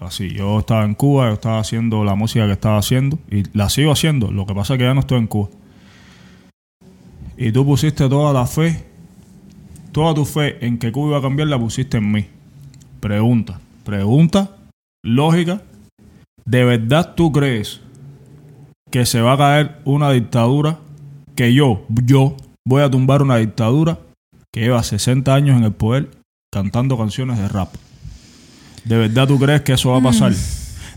Así, 0.00 0.30
yo 0.30 0.58
estaba 0.58 0.84
en 0.84 0.94
Cuba, 0.94 1.28
yo 1.28 1.34
estaba 1.34 1.60
haciendo 1.60 2.04
la 2.04 2.14
música 2.14 2.46
que 2.46 2.52
estaba 2.52 2.78
haciendo 2.78 3.18
y 3.30 3.44
la 3.56 3.68
sigo 3.68 3.92
haciendo. 3.92 4.30
Lo 4.30 4.46
que 4.46 4.54
pasa 4.54 4.74
es 4.74 4.78
que 4.78 4.84
ya 4.84 4.94
no 4.94 5.00
estoy 5.00 5.18
en 5.18 5.26
Cuba. 5.26 5.50
Y 7.36 7.52
tú 7.52 7.64
pusiste 7.64 8.08
toda 8.08 8.32
la 8.32 8.46
fe, 8.46 8.82
toda 9.92 10.14
tu 10.14 10.24
fe 10.24 10.64
en 10.64 10.78
que 10.78 10.90
Cuba 10.90 11.08
iba 11.08 11.18
a 11.18 11.22
cambiar, 11.22 11.48
la 11.48 11.58
pusiste 11.58 11.98
en 11.98 12.10
mí. 12.10 12.26
Pregunta, 13.00 13.60
pregunta, 13.84 14.56
lógica. 15.02 15.62
¿De 16.46 16.64
verdad 16.64 17.14
tú 17.14 17.32
crees 17.32 17.80
que 18.94 19.06
se 19.06 19.20
va 19.20 19.32
a 19.32 19.36
caer 19.36 19.80
una 19.84 20.12
dictadura? 20.12 20.78
Que 21.34 21.52
yo, 21.52 21.82
yo, 21.88 22.36
voy 22.64 22.80
a 22.80 22.88
tumbar 22.88 23.22
una 23.22 23.38
dictadura 23.38 23.98
que 24.52 24.60
lleva 24.60 24.84
60 24.84 25.34
años 25.34 25.58
en 25.58 25.64
el 25.64 25.72
poder 25.72 26.10
cantando 26.52 26.96
canciones 26.96 27.38
de 27.38 27.48
rap. 27.48 27.74
¿De 28.84 28.96
verdad 28.96 29.26
tú 29.26 29.36
crees 29.40 29.62
que 29.62 29.72
eso 29.72 29.90
va 29.90 29.98
a 29.98 30.00
pasar? 30.00 30.32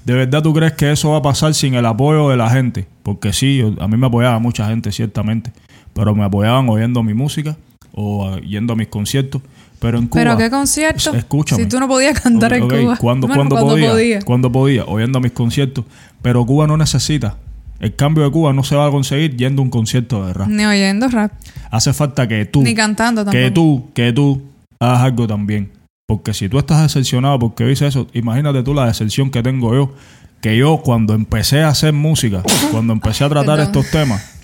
¿De 0.05 0.13
verdad 0.13 0.43
tú 0.43 0.53
crees 0.53 0.73
que 0.73 0.91
eso 0.91 1.09
va 1.09 1.17
a 1.17 1.21
pasar 1.23 1.55
sin 1.55 1.73
el 1.73 1.87
apoyo 1.87 2.29
de 2.29 2.37
la 2.37 2.51
gente? 2.51 2.85
Porque 3.01 3.33
sí, 3.33 3.63
a 3.79 3.87
mí 3.87 3.97
me 3.97 4.05
apoyaba 4.05 4.37
mucha 4.37 4.67
gente, 4.67 4.91
ciertamente, 4.91 5.51
pero 5.95 6.13
me 6.13 6.23
apoyaban 6.23 6.69
oyendo 6.69 7.01
mi 7.01 7.15
música 7.15 7.57
o 7.93 8.37
yendo 8.37 8.73
a 8.73 8.75
mis 8.75 8.89
conciertos. 8.89 9.41
Pero 9.79 9.97
en 9.97 10.05
Cuba... 10.05 10.21
¿Pero 10.21 10.37
qué 10.37 10.51
concierto? 10.51 11.15
Escúchame. 11.15 11.63
Si 11.63 11.67
tú 11.67 11.79
no 11.79 11.87
podías 11.87 12.21
cantar 12.21 12.53
en 12.53 12.69
Cuba. 12.69 12.95
¿Cuándo, 12.97 13.25
Bueno, 13.25 13.39
cuándo 13.39 13.55
cuando 13.55 13.73
podía? 13.73 13.89
podía. 13.89 14.21
¿Cuándo 14.21 14.51
podía? 14.51 14.85
Oyendo 14.85 15.17
a 15.17 15.21
mis 15.21 15.31
conciertos. 15.31 15.83
Pero 16.21 16.45
Cuba 16.45 16.67
no 16.67 16.77
necesita. 16.77 17.37
El 17.79 17.95
cambio 17.95 18.23
de 18.23 18.31
Cuba 18.31 18.53
no 18.53 18.63
se 18.63 18.75
va 18.75 18.87
a 18.87 18.91
conseguir 18.91 19.35
yendo 19.37 19.61
a 19.61 19.65
un 19.65 19.69
concierto 19.69 20.25
de 20.25 20.33
rap. 20.33 20.47
Ni 20.47 20.65
oyendo 20.65 21.07
rap, 21.09 21.31
Hace 21.69 21.93
falta 21.93 22.27
que 22.27 22.45
tú 22.45 22.61
ni 22.63 22.73
cantando 22.73 23.23
tampoco. 23.23 23.43
que 23.43 23.51
tú, 23.51 23.89
que 23.93 24.13
tú 24.13 24.41
hagas 24.79 25.01
algo 25.01 25.27
también. 25.27 25.71
Porque 26.07 26.33
si 26.33 26.47
tú 26.47 26.57
estás 26.57 26.81
decepcionado 26.81 27.37
porque 27.37 27.65
dices 27.65 27.89
eso, 27.89 28.07
imagínate 28.13 28.63
tú 28.63 28.73
la 28.73 28.85
decepción 28.85 29.29
que 29.29 29.43
tengo 29.43 29.73
yo. 29.73 29.93
Que 30.41 30.55
yo 30.57 30.77
cuando 30.77 31.13
empecé 31.13 31.63
a 31.63 31.69
hacer 31.69 31.93
música, 31.93 32.43
cuando 32.71 32.93
empecé 32.93 33.25
a 33.25 33.29
tratar 33.29 33.59
estos 33.59 33.89
temas, 33.91 34.37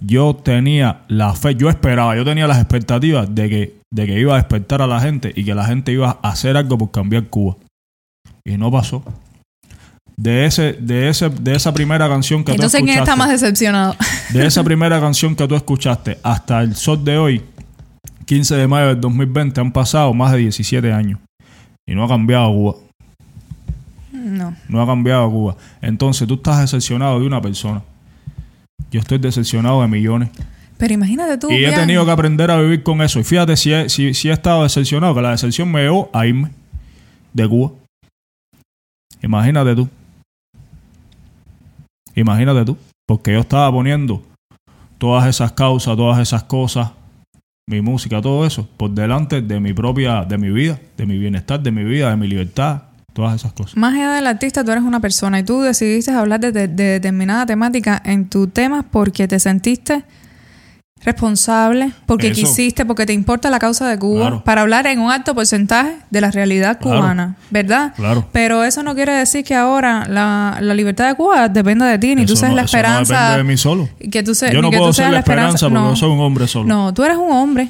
yo 0.00 0.36
tenía 0.36 1.00
la 1.08 1.34
fe, 1.34 1.56
yo 1.56 1.68
esperaba, 1.68 2.14
yo 2.16 2.24
tenía 2.24 2.46
las 2.46 2.58
expectativas 2.58 3.34
de 3.34 3.48
que, 3.48 3.76
de 3.90 4.06
que 4.06 4.20
iba 4.20 4.34
a 4.34 4.36
despertar 4.36 4.82
a 4.82 4.86
la 4.86 5.00
gente 5.00 5.32
y 5.34 5.44
que 5.44 5.54
la 5.54 5.64
gente 5.64 5.92
iba 5.92 6.18
a 6.22 6.30
hacer 6.30 6.56
algo 6.56 6.78
por 6.78 6.90
cambiar 6.90 7.24
Cuba. 7.24 7.56
Y 8.44 8.56
no 8.56 8.70
pasó. 8.70 9.02
De 10.18 10.46
ese, 10.46 10.72
de 10.72 11.08
ese, 11.08 11.28
de 11.28 11.54
esa 11.54 11.72
primera 11.72 12.08
canción 12.08 12.42
que 12.42 12.50
Entonces, 12.50 12.80
tú 12.80 12.84
¿quién 12.84 12.98
escuchaste, 12.98 13.10
está 13.12 13.16
más 13.16 13.40
decepcionado? 13.40 13.94
de 14.30 14.46
esa 14.46 14.64
primera 14.64 15.00
canción 15.00 15.36
que 15.36 15.46
tú 15.46 15.54
escuchaste 15.54 16.18
hasta 16.24 16.60
el 16.60 16.74
sol 16.74 17.04
de 17.04 17.16
hoy, 17.16 17.42
15 18.24 18.56
de 18.56 18.66
mayo 18.66 18.88
del 18.88 19.00
2020, 19.00 19.60
han 19.60 19.70
pasado 19.70 20.12
más 20.12 20.32
de 20.32 20.38
17 20.38 20.92
años. 20.92 21.20
Y 21.86 21.94
no 21.94 22.02
ha 22.02 22.08
cambiado 22.08 22.52
Cuba. 22.52 22.74
no. 24.12 24.56
No 24.68 24.82
ha 24.82 24.86
cambiado 24.86 25.30
Cuba. 25.30 25.56
Entonces 25.80 26.26
tú 26.26 26.34
estás 26.34 26.62
decepcionado 26.62 27.20
de 27.20 27.26
una 27.26 27.40
persona. 27.40 27.80
Yo 28.90 28.98
estoy 28.98 29.18
decepcionado 29.18 29.82
de 29.82 29.86
millones. 29.86 30.30
Pero 30.78 30.94
imagínate 30.94 31.38
tú, 31.38 31.48
y 31.48 31.64
he 31.64 31.72
tenido 31.72 32.04
que 32.04 32.10
aprender 32.10 32.50
a 32.50 32.60
vivir 32.60 32.82
con 32.82 33.02
eso. 33.02 33.20
Y 33.20 33.24
fíjate 33.24 33.56
si 33.56 33.72
he, 33.72 33.88
si, 33.88 34.14
si 34.14 34.30
he 34.30 34.32
estado 34.32 34.64
decepcionado, 34.64 35.14
que 35.14 35.22
la 35.22 35.30
decepción 35.30 35.70
me 35.70 35.82
llevó 35.82 36.10
a 36.12 36.26
irme 36.26 36.50
de 37.32 37.48
Cuba. 37.48 37.70
Imagínate 39.22 39.76
tú. 39.76 39.88
Imagínate 42.14 42.64
tú. 42.64 42.76
Porque 43.06 43.32
yo 43.32 43.40
estaba 43.40 43.70
poniendo 43.72 44.22
todas 44.98 45.26
esas 45.26 45.52
causas, 45.52 45.96
todas 45.96 46.18
esas 46.18 46.42
cosas, 46.44 46.90
mi 47.68 47.80
música, 47.80 48.20
todo 48.20 48.46
eso, 48.46 48.68
por 48.76 48.90
delante 48.90 49.40
de 49.42 49.60
mi 49.60 49.72
propia, 49.72 50.24
de 50.24 50.38
mi 50.38 50.50
vida, 50.50 50.78
de 50.96 51.06
mi 51.06 51.18
bienestar, 51.18 51.60
de 51.62 51.70
mi 51.70 51.84
vida, 51.84 52.10
de 52.10 52.16
mi 52.16 52.26
libertad, 52.26 52.82
todas 53.12 53.34
esas 53.36 53.52
cosas. 53.52 53.76
Más 53.76 53.94
allá 53.94 54.12
del 54.12 54.26
artista, 54.26 54.64
tú 54.64 54.70
eres 54.72 54.84
una 54.84 55.00
persona 55.00 55.38
y 55.38 55.42
tú 55.42 55.60
decidiste 55.60 56.10
hablar 56.12 56.40
de, 56.40 56.52
de- 56.52 56.68
de 56.68 56.84
determinada 56.84 57.46
temática 57.46 58.00
en 58.04 58.28
tu 58.28 58.46
tema 58.48 58.82
porque 58.84 59.28
te 59.28 59.38
sentiste 59.38 60.04
responsable, 61.04 61.92
porque 62.06 62.28
Eso. 62.28 62.40
quisiste, 62.42 62.84
porque 62.84 63.06
te 63.06 63.12
importa 63.12 63.50
la 63.50 63.58
causa 63.58 63.88
de 63.88 63.98
Cuba, 63.98 64.20
Claro. 64.20 64.44
para 64.44 64.62
hablar 64.62 64.86
en 64.86 64.98
un 65.00 65.10
alto 65.10 65.34
porcentaje 65.34 65.96
de 66.10 66.20
la 66.20 66.30
realidad 66.30 66.78
Claro. 66.80 67.00
cubana, 67.00 67.36
¿verdad? 67.50 67.92
Claro. 67.96 68.26
Pero 68.32 68.64
eso 68.64 68.82
no 68.82 68.94
quiere 68.94 69.12
decir 69.12 69.44
que 69.44 69.54
ahora 69.54 70.06
la, 70.08 70.58
la 70.60 70.74
libertad 70.74 71.06
de 71.08 71.14
Cuba 71.14 71.48
dependa 71.48 71.86
de 71.86 71.98
ti, 71.98 72.14
ni 72.14 72.26
tú 72.26 72.32
Eso 72.34 72.40
seas 72.40 72.50
no- 72.50 72.56
la 72.56 72.62
eso 72.62 72.76
no 72.76 72.78
esperanza. 72.80 73.14
depende 73.14 73.38
de 73.38 73.44
mí 73.44 73.56
solo. 73.56 73.88
que 74.10 74.22
tú 74.22 74.34
se- 74.34 74.52
Yo 74.52 74.60
no 74.62 74.70
que 74.70 74.76
puedo 74.78 74.90
tú 74.90 74.94
ser 74.94 75.04
seas 75.04 75.12
la 75.12 75.18
esperanza 75.20 75.66
porque 75.68 75.74
no. 75.74 75.96
soy 75.96 76.10
un 76.10 76.20
hombre 76.20 76.46
solo. 76.46 76.66
No, 76.66 76.92
tú 76.94 77.04
eres 77.04 77.16
un 77.16 77.30
hombre. 77.32 77.68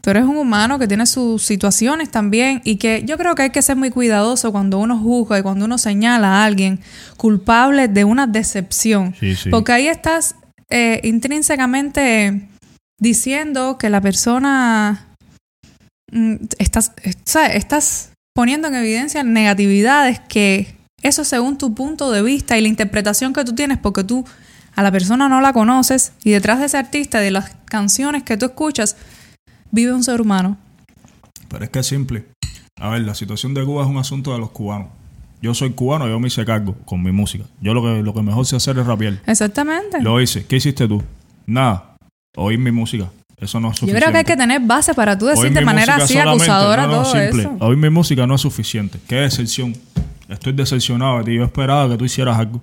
Tú 0.00 0.10
eres 0.10 0.24
un 0.24 0.36
humano 0.36 0.78
que 0.78 0.86
tiene 0.86 1.06
sus 1.06 1.42
situaciones 1.42 2.10
también 2.10 2.60
y 2.62 2.76
que 2.76 3.04
yo 3.06 3.16
creo 3.16 3.34
que 3.34 3.42
hay 3.44 3.50
que 3.50 3.62
ser 3.62 3.76
muy 3.76 3.88
cuidadoso 3.88 4.52
cuando 4.52 4.78
uno 4.78 4.98
juzga 4.98 5.38
y 5.38 5.42
cuando 5.42 5.64
uno 5.64 5.78
señala 5.78 6.28
a 6.42 6.44
alguien 6.44 6.78
culpable 7.16 7.88
de 7.88 8.04
una 8.04 8.26
decepción. 8.26 9.14
Sí, 9.18 9.34
sí. 9.34 9.48
Porque 9.48 9.72
ahí 9.72 9.86
estás 9.86 10.34
eh, 10.70 11.00
intrínsecamente 11.04 12.48
diciendo 13.00 13.76
que 13.78 13.90
la 13.90 14.00
persona 14.00 15.14
mm, 16.12 16.36
estás, 16.58 16.92
eh, 17.02 17.12
estás 17.54 18.12
poniendo 18.34 18.68
en 18.68 18.74
evidencia 18.74 19.22
negatividades 19.22 20.20
que 20.20 20.74
eso 21.02 21.24
según 21.24 21.58
tu 21.58 21.74
punto 21.74 22.10
de 22.10 22.22
vista 22.22 22.56
y 22.56 22.62
la 22.62 22.68
interpretación 22.68 23.32
que 23.32 23.44
tú 23.44 23.54
tienes 23.54 23.78
porque 23.78 24.04
tú 24.04 24.24
a 24.74 24.82
la 24.82 24.90
persona 24.90 25.28
no 25.28 25.40
la 25.40 25.52
conoces 25.52 26.12
y 26.24 26.30
detrás 26.30 26.58
de 26.58 26.66
ese 26.66 26.78
artista 26.78 27.20
de 27.20 27.30
las 27.30 27.54
canciones 27.66 28.22
que 28.22 28.36
tú 28.36 28.46
escuchas 28.46 28.96
vive 29.70 29.92
un 29.92 30.02
ser 30.02 30.20
humano. 30.20 30.56
Pero 31.48 31.64
es 31.64 31.70
que 31.70 31.80
es 31.80 31.86
simple. 31.86 32.24
A 32.80 32.88
ver, 32.88 33.02
la 33.02 33.14
situación 33.14 33.54
de 33.54 33.64
Cuba 33.64 33.84
es 33.84 33.88
un 33.88 33.98
asunto 33.98 34.32
de 34.32 34.38
los 34.38 34.50
cubanos. 34.50 34.88
Yo 35.42 35.52
soy 35.54 35.70
cubano, 35.70 36.08
yo 36.08 36.18
me 36.18 36.28
hice 36.28 36.44
cargo 36.44 36.74
con 36.84 37.02
mi 37.02 37.12
música. 37.12 37.44
Yo 37.60 37.74
lo 37.74 37.82
que, 37.82 38.02
lo 38.02 38.14
que 38.14 38.22
mejor 38.22 38.46
sé 38.46 38.56
hacer 38.56 38.78
es 38.78 38.86
rapear. 38.86 39.20
Exactamente. 39.26 40.00
Lo 40.00 40.20
hice. 40.20 40.46
¿Qué 40.46 40.56
hiciste 40.56 40.88
tú? 40.88 41.02
Nada. 41.46 41.96
Oír 42.36 42.58
mi 42.58 42.72
música. 42.72 43.10
Eso 43.38 43.60
no 43.60 43.68
es 43.68 43.74
Yo 43.74 43.80
suficiente. 43.80 44.00
creo 44.00 44.12
que 44.12 44.18
hay 44.18 44.24
que 44.24 44.36
tener 44.36 44.60
base 44.62 44.94
para 44.94 45.18
tú 45.18 45.26
decir 45.26 45.52
de 45.52 45.60
manera 45.60 45.96
así 45.96 46.16
acusadora 46.16 46.86
no, 46.86 46.92
no, 46.96 47.02
todo 47.02 47.12
simple. 47.12 47.42
eso. 47.42 47.56
Oír 47.60 47.76
mi 47.76 47.90
música 47.90 48.26
no 48.26 48.34
es 48.36 48.40
suficiente. 48.40 48.98
¿Qué 49.06 49.16
decepción? 49.16 49.76
Estoy 50.28 50.52
decepcionado 50.54 51.18
de 51.18 51.24
ti. 51.24 51.34
Yo 51.34 51.44
esperaba 51.44 51.88
que 51.90 51.98
tú 51.98 52.04
hicieras 52.04 52.38
algo. 52.38 52.62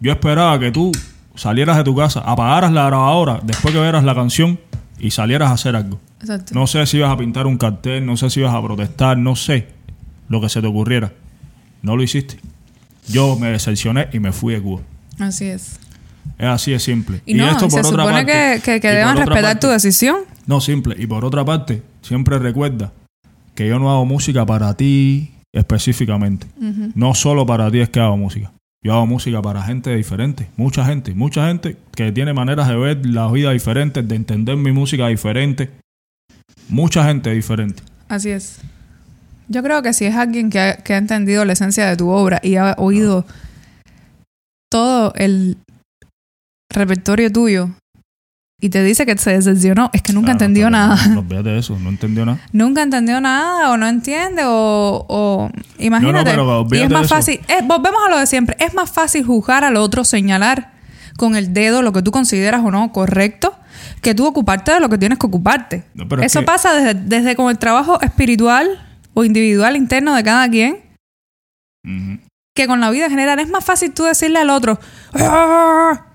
Yo 0.00 0.12
esperaba 0.12 0.58
que 0.58 0.70
tú 0.70 0.92
salieras 1.34 1.76
de 1.76 1.84
tu 1.84 1.94
casa, 1.94 2.20
apagaras 2.20 2.72
la 2.72 2.86
grabadora 2.86 3.40
después 3.42 3.74
que 3.74 3.80
vieras 3.80 4.04
la 4.04 4.14
canción 4.14 4.58
y 4.98 5.10
salieras 5.10 5.50
a 5.50 5.54
hacer 5.54 5.76
algo. 5.76 6.00
Exacto. 6.20 6.54
No 6.54 6.66
sé 6.66 6.86
si 6.86 6.96
ibas 6.98 7.10
a 7.10 7.16
pintar 7.16 7.46
un 7.46 7.58
cartel, 7.58 8.06
no 8.06 8.16
sé 8.16 8.30
si 8.30 8.40
ibas 8.40 8.54
a 8.54 8.62
protestar, 8.62 9.18
no 9.18 9.36
sé 9.36 9.77
lo 10.28 10.40
que 10.40 10.48
se 10.48 10.60
te 10.60 10.66
ocurriera. 10.66 11.12
No 11.82 11.96
lo 11.96 12.02
hiciste. 12.02 12.38
Yo 13.08 13.36
me 13.38 13.48
decepcioné 13.50 14.08
y 14.12 14.18
me 14.20 14.32
fui 14.32 14.54
de 14.54 14.60
Cuba. 14.62 14.82
Así 15.18 15.46
es. 15.46 15.78
Es 16.38 16.46
así 16.46 16.72
de 16.72 16.78
simple. 16.78 17.20
Y, 17.26 17.34
no, 17.34 17.58
se 17.58 17.82
supone 17.82 18.26
que, 18.26 18.60
que, 18.64 18.80
que 18.80 18.88
por 18.88 18.96
deban 18.96 19.12
otra 19.16 19.24
respetar 19.26 19.54
tu 19.60 19.66
parte- 19.66 19.72
decisión. 19.74 20.16
No, 20.46 20.60
simple. 20.60 20.94
Y 20.98 21.06
por 21.06 21.24
otra 21.24 21.44
parte, 21.44 21.82
siempre 22.02 22.38
recuerda 22.38 22.92
que 23.54 23.66
yo 23.66 23.78
no 23.78 23.90
hago 23.90 24.04
música 24.04 24.44
para 24.46 24.74
ti 24.74 25.32
específicamente. 25.52 26.46
No 26.94 27.14
solo 27.14 27.46
para 27.46 27.70
ti 27.70 27.80
es 27.80 27.88
que 27.88 28.00
hago 28.00 28.16
música. 28.16 28.52
Yo 28.82 28.92
hago 28.94 29.06
música 29.06 29.42
para 29.42 29.62
gente 29.62 29.94
diferente, 29.96 30.48
mucha 30.56 30.84
gente, 30.84 31.12
mucha 31.12 31.48
gente 31.48 31.76
que 31.96 32.12
tiene 32.12 32.32
maneras 32.32 32.68
de 32.68 32.76
ver 32.76 33.04
la 33.06 33.28
vida 33.32 33.50
diferentes, 33.50 34.06
de 34.06 34.14
entender 34.14 34.56
mi 34.56 34.70
música 34.70 35.08
diferente. 35.08 35.70
Mucha 36.68 37.04
gente 37.04 37.30
diferente. 37.30 37.82
Así 38.08 38.30
es. 38.30 38.60
Yo 39.48 39.62
creo 39.62 39.82
que 39.82 39.92
si 39.92 40.04
es 40.04 40.14
alguien 40.14 40.50
que 40.50 40.60
ha, 40.60 40.76
que 40.76 40.94
ha 40.94 40.98
entendido 40.98 41.44
la 41.44 41.54
esencia 41.54 41.86
de 41.86 41.96
tu 41.96 42.08
obra 42.10 42.38
y 42.42 42.56
ha 42.56 42.74
oído 42.78 43.24
todo 44.70 45.12
el 45.16 45.56
repertorio 46.72 47.32
tuyo 47.32 47.70
y 48.60 48.70
te 48.70 48.82
dice 48.82 49.06
que 49.06 49.16
se 49.16 49.30
decepcionó, 49.30 49.88
es 49.92 50.02
que 50.02 50.12
nunca 50.12 50.32
Claro, 50.32 50.38
entendió 50.44 50.68
nada. 50.68 50.96
No, 51.06 51.14
no, 51.14 51.20
olvídate 51.20 51.48
de 51.50 51.58
eso, 51.60 51.78
no 51.78 51.88
entendió 51.90 52.26
nada. 52.26 52.40
nunca 52.52 52.82
entendió 52.82 53.20
nada 53.20 53.70
o 53.70 53.76
no 53.76 53.86
entiende 53.86 54.42
o, 54.44 55.06
o- 55.08 55.50
imagínate. 55.78 56.30
pero 56.32 56.66
y 56.72 56.78
es 56.80 56.90
más 56.90 57.06
eso. 57.06 57.14
fácil, 57.14 57.40
eh, 57.48 57.60
volvemos 57.64 58.00
a 58.06 58.10
lo 58.10 58.18
de 58.18 58.26
siempre, 58.26 58.56
es 58.58 58.74
más 58.74 58.90
fácil 58.90 59.24
juzgar 59.24 59.64
al 59.64 59.76
otro, 59.76 60.04
señalar 60.04 60.72
con 61.16 61.36
el 61.36 61.52
dedo 61.54 61.82
lo 61.82 61.92
que 61.92 62.02
tú 62.02 62.10
consideras 62.10 62.62
o 62.64 62.70
no 62.70 62.92
correcto, 62.92 63.54
que 64.02 64.14
tú 64.14 64.26
ocuparte 64.26 64.72
de 64.72 64.80
lo 64.80 64.88
que 64.88 64.98
tienes 64.98 65.18
que 65.18 65.26
ocuparte. 65.26 65.84
No, 65.94 66.06
pero 66.08 66.22
es 66.22 66.26
Eso 66.32 66.40
que- 66.40 66.46
pasa 66.46 66.74
desde, 66.74 66.94
desde 66.94 67.36
con 67.36 67.50
el 67.50 67.58
trabajo 67.58 68.00
espiritual 68.02 68.84
o 69.18 69.24
individual 69.24 69.74
interno 69.76 70.14
de 70.14 70.22
cada 70.22 70.48
quien, 70.48 70.78
que 72.56 72.66
con 72.66 72.80
la 72.80 72.90
vida 72.90 73.06
en 73.06 73.10
general. 73.10 73.38
Es 73.40 73.48
más 73.48 73.64
fácil 73.64 73.92
tú 73.92 74.04
decirle 74.04 74.38
al 74.38 74.50
otro 74.50 74.78
"Ah", 75.14 76.06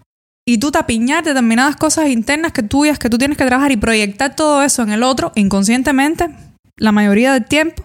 y 0.48 0.58
tú 0.58 0.72
tapiñar 0.72 1.24
determinadas 1.24 1.76
cosas 1.76 2.10
internas 2.10 2.52
que 2.52 2.64
tuyas, 2.64 3.00
que 3.00 3.10
tú 3.10 3.18
tienes 3.18 3.38
que 3.38 3.46
trabajar 3.46 3.72
y 3.72 3.78
proyectar 3.78 4.36
todo 4.36 4.62
eso 4.64 4.84
en 4.84 4.92
el 4.92 5.04
otro 5.04 5.32
inconscientemente, 5.36 6.30
la 6.78 6.92
mayoría 6.92 7.34
del 7.34 7.46
tiempo, 7.46 7.84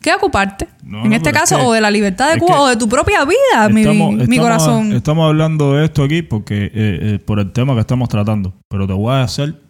que 0.00 0.12
ocuparte. 0.14 0.68
No, 0.82 1.02
en 1.04 1.10
no, 1.10 1.16
este 1.16 1.30
es 1.30 1.34
caso, 1.34 1.56
que- 1.56 1.62
o 1.62 1.72
de 1.72 1.80
la 1.80 1.90
libertad 1.90 2.32
de 2.32 2.38
Cuba 2.38 2.60
o 2.60 2.66
de 2.68 2.76
tu 2.76 2.88
propia 2.88 3.24
vida, 3.24 3.68
mi, 3.70 3.80
Estamos- 3.82 4.14
mi 4.14 4.22
estamos- 4.22 4.40
corazón. 4.40 4.92
Estamos 4.92 5.28
hablando 5.28 5.74
de 5.74 5.84
esto 5.86 6.02
aquí 6.04 6.22
porque 6.22 6.64
eh, 6.66 6.70
eh, 6.74 7.18
por 7.24 7.38
el 7.38 7.52
tema 7.52 7.74
que 7.74 7.80
estamos 7.80 8.08
tratando. 8.08 8.54
Pero 8.70 8.86
te 8.86 8.92
voy 8.92 9.12
a 9.14 9.22
hacer, 9.22 9.60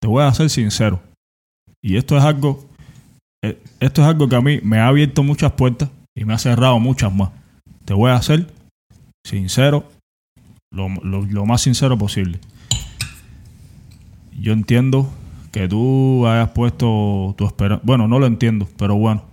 te 0.00 0.08
voy 0.08 0.22
a 0.24 0.32
ser 0.34 0.48
sincero. 0.50 1.00
Y 1.84 1.96
esto 1.96 2.16
es 2.16 2.24
algo, 2.24 2.66
esto 3.42 4.02
es 4.02 4.08
algo 4.08 4.28
que 4.28 4.36
a 4.36 4.40
mí 4.40 4.60
me 4.62 4.78
ha 4.78 4.86
abierto 4.88 5.22
muchas 5.22 5.52
puertas 5.52 5.88
y 6.16 6.24
me 6.24 6.34
ha 6.34 6.38
cerrado 6.38 6.78
muchas 6.78 7.12
más. 7.12 7.30
Te 7.84 7.94
voy 7.94 8.10
a 8.10 8.14
hacer 8.16 8.46
sincero, 9.26 9.88
lo, 10.72 10.88
lo- 11.02 11.24
lo 11.26 11.46
más 11.46 11.60
sincero 11.62 11.98
posible. 11.98 12.38
Yo 14.38 14.52
entiendo 14.52 15.10
que 15.50 15.68
tú 15.68 16.26
hayas 16.26 16.50
puesto 16.50 17.34
tu 17.36 17.44
esperanza. 17.46 17.82
Bueno, 17.84 18.08
no 18.08 18.18
lo 18.18 18.26
entiendo, 18.26 18.68
pero 18.76 18.94
bueno. 18.96 19.24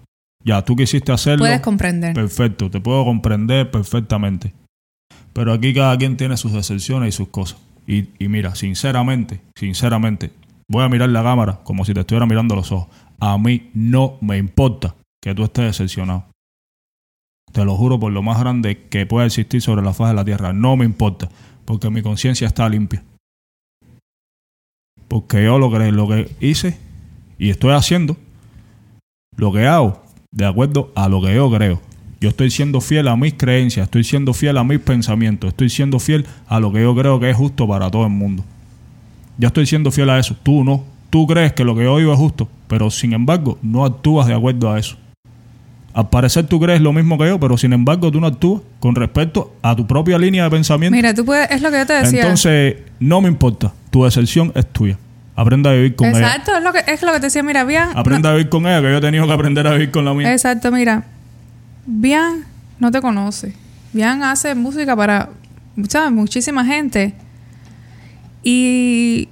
Ya, 0.43 0.63
tú 0.63 0.75
quisiste 0.75 1.11
hacerlo. 1.11 1.43
Puedes 1.43 1.61
comprender. 1.61 2.13
Perfecto, 2.13 2.69
te 2.69 2.79
puedo 2.79 3.03
comprender 3.05 3.69
perfectamente. 3.71 4.53
Pero 5.33 5.53
aquí 5.53 5.73
cada 5.73 5.97
quien 5.97 6.17
tiene 6.17 6.37
sus 6.37 6.53
decepciones 6.53 7.09
y 7.09 7.11
sus 7.17 7.27
cosas. 7.29 7.59
Y, 7.87 8.05
y 8.19 8.27
mira, 8.27 8.55
sinceramente, 8.55 9.41
sinceramente, 9.55 10.31
voy 10.69 10.83
a 10.83 10.89
mirar 10.89 11.09
la 11.09 11.23
cámara 11.23 11.59
como 11.63 11.83
si 11.85 11.93
te 11.93 12.01
estuviera 12.01 12.25
mirando 12.25 12.55
los 12.55 12.71
ojos. 12.71 12.87
A 13.19 13.37
mí 13.37 13.69
no 13.73 14.17
me 14.21 14.37
importa 14.37 14.95
que 15.21 15.35
tú 15.35 15.43
estés 15.43 15.65
decepcionado. 15.65 16.25
Te 17.51 17.65
lo 17.65 17.75
juro 17.75 17.99
por 17.99 18.11
lo 18.11 18.21
más 18.21 18.39
grande 18.39 18.87
que 18.89 19.05
pueda 19.05 19.25
existir 19.25 19.61
sobre 19.61 19.81
la 19.81 19.93
faz 19.93 20.09
de 20.09 20.15
la 20.15 20.25
tierra. 20.25 20.53
No 20.53 20.77
me 20.77 20.85
importa, 20.85 21.29
porque 21.65 21.89
mi 21.89 22.01
conciencia 22.01 22.47
está 22.47 22.69
limpia. 22.69 23.03
Porque 25.07 25.43
yo 25.43 25.57
lo 25.57 25.71
que, 25.71 25.91
lo 25.91 26.07
que 26.07 26.35
hice 26.39 26.77
y 27.39 27.49
estoy 27.49 27.73
haciendo, 27.73 28.17
lo 29.35 29.51
que 29.51 29.65
hago, 29.65 30.03
de 30.31 30.45
acuerdo 30.45 30.91
a 30.95 31.09
lo 31.09 31.21
que 31.21 31.33
yo 31.33 31.49
creo. 31.49 31.81
Yo 32.21 32.29
estoy 32.29 32.51
siendo 32.51 32.81
fiel 32.81 33.07
a 33.07 33.15
mis 33.15 33.33
creencias, 33.33 33.85
estoy 33.85 34.03
siendo 34.03 34.33
fiel 34.33 34.57
a 34.57 34.63
mis 34.63 34.79
pensamientos, 34.79 35.49
estoy 35.49 35.69
siendo 35.69 35.99
fiel 35.99 36.25
a 36.47 36.59
lo 36.59 36.71
que 36.71 36.81
yo 36.81 36.93
creo 36.93 37.19
que 37.19 37.29
es 37.29 37.37
justo 37.37 37.65
para 37.67 37.89
todo 37.89 38.03
el 38.03 38.11
mundo. 38.11 38.43
Yo 39.37 39.47
estoy 39.47 39.65
siendo 39.65 39.89
fiel 39.89 40.09
a 40.09 40.19
eso, 40.19 40.35
tú 40.43 40.65
no. 40.65 40.83
Tú 41.09 41.25
crees 41.27 41.53
que 41.53 41.63
lo 41.63 41.75
que 41.75 41.83
yo 41.83 41.97
digo 41.97 42.13
es 42.13 42.19
justo, 42.19 42.47
pero 42.67 42.91
sin 42.91 43.13
embargo 43.13 43.57
no 43.61 43.85
actúas 43.85 44.27
de 44.27 44.33
acuerdo 44.33 44.71
a 44.71 44.79
eso. 44.79 44.97
Al 45.93 46.09
parecer 46.09 46.45
tú 46.45 46.59
crees 46.59 46.81
lo 46.81 46.93
mismo 46.93 47.17
que 47.17 47.27
yo, 47.27 47.39
pero 47.39 47.57
sin 47.57 47.73
embargo 47.73 48.11
tú 48.11 48.19
no 48.21 48.27
actúas 48.27 48.61
con 48.79 48.95
respecto 48.95 49.55
a 49.61 49.75
tu 49.75 49.87
propia 49.87 50.17
línea 50.17 50.43
de 50.43 50.49
pensamiento. 50.49 50.95
Mira, 50.95 51.13
tú 51.13 51.25
puedes, 51.25 51.49
es 51.51 51.61
lo 51.61 51.71
que 51.71 51.77
yo 51.79 51.85
te 51.85 51.93
decía. 51.93 52.21
Entonces, 52.21 52.77
no 52.99 53.21
me 53.21 53.27
importa, 53.27 53.73
tu 53.89 54.03
decepción 54.03 54.51
es 54.55 54.67
tuya. 54.67 54.97
Aprenda 55.35 55.71
a 55.71 55.73
vivir 55.73 55.95
con 55.95 56.09
ella. 56.09 56.19
Exacto, 56.19 56.57
es 56.57 56.63
lo 56.63 56.73
que 56.73 56.83
es 56.85 57.01
lo 57.01 57.13
que 57.13 57.19
te 57.19 57.27
decía, 57.27 57.43
mira, 57.43 57.63
bien. 57.63 57.85
Aprenda 57.95 58.29
a 58.29 58.33
vivir 58.33 58.49
con 58.49 58.67
ella, 58.67 58.81
que 58.81 58.91
yo 58.91 58.97
he 58.97 59.01
tenido 59.01 59.25
que 59.25 59.33
aprender 59.33 59.65
a 59.67 59.71
vivir 59.71 59.89
con 59.89 60.05
la 60.05 60.13
mía. 60.13 60.31
Exacto, 60.31 60.71
mira. 60.71 61.05
Bian 61.85 62.43
no 62.77 62.91
te 62.91 63.01
conoce. 63.01 63.53
Bian 63.93 64.21
hace 64.23 64.53
música 64.53 64.95
para 64.95 65.29
¿sabes? 65.87 66.11
muchísima 66.11 66.65
gente. 66.65 67.13
Y, 68.43 69.29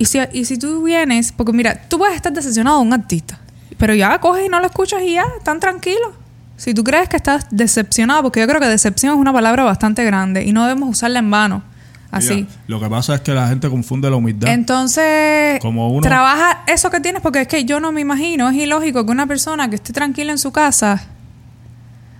y, 0.00 0.06
si, 0.06 0.18
y 0.32 0.46
si 0.46 0.56
tú 0.58 0.82
vienes, 0.82 1.30
porque 1.30 1.52
mira, 1.52 1.74
tú 1.88 1.98
puedes 1.98 2.16
estar 2.16 2.32
decepcionado 2.32 2.78
de 2.80 2.86
un 2.86 2.92
artista, 2.94 3.38
pero 3.76 3.92
ya 3.94 4.18
coges 4.18 4.46
y 4.46 4.48
no 4.48 4.58
lo 4.58 4.64
escuchas 4.66 5.02
y 5.02 5.12
ya, 5.14 5.26
tan 5.44 5.60
tranquilo. 5.60 6.12
Si 6.56 6.72
tú 6.74 6.82
crees 6.82 7.08
que 7.08 7.16
estás 7.16 7.46
decepcionado, 7.50 8.22
porque 8.22 8.40
yo 8.40 8.46
creo 8.46 8.60
que 8.60 8.66
decepción 8.66 9.14
es 9.14 9.20
una 9.20 9.32
palabra 9.32 9.62
bastante 9.64 10.02
grande 10.04 10.42
y 10.44 10.52
no 10.52 10.66
debemos 10.66 10.88
usarla 10.88 11.18
en 11.18 11.30
vano. 11.30 11.62
Así. 12.10 12.46
Lo 12.66 12.80
que 12.80 12.88
pasa 12.88 13.14
es 13.14 13.20
que 13.20 13.32
la 13.32 13.46
gente 13.48 13.68
confunde 13.70 14.10
la 14.10 14.16
humildad. 14.16 14.50
Entonces, 14.50 15.60
Como 15.60 15.90
uno- 15.90 16.00
trabaja 16.00 16.64
eso 16.66 16.90
que 16.90 17.00
tienes, 17.00 17.20
porque 17.22 17.42
es 17.42 17.48
que 17.48 17.64
yo 17.66 17.78
no 17.78 17.92
me 17.92 18.00
imagino, 18.00 18.48
es 18.48 18.56
ilógico 18.56 19.04
que 19.06 19.12
una 19.12 19.26
persona 19.26 19.68
que 19.70 19.76
esté 19.76 19.92
tranquila 19.92 20.32
en 20.32 20.38
su 20.38 20.50
casa, 20.50 21.04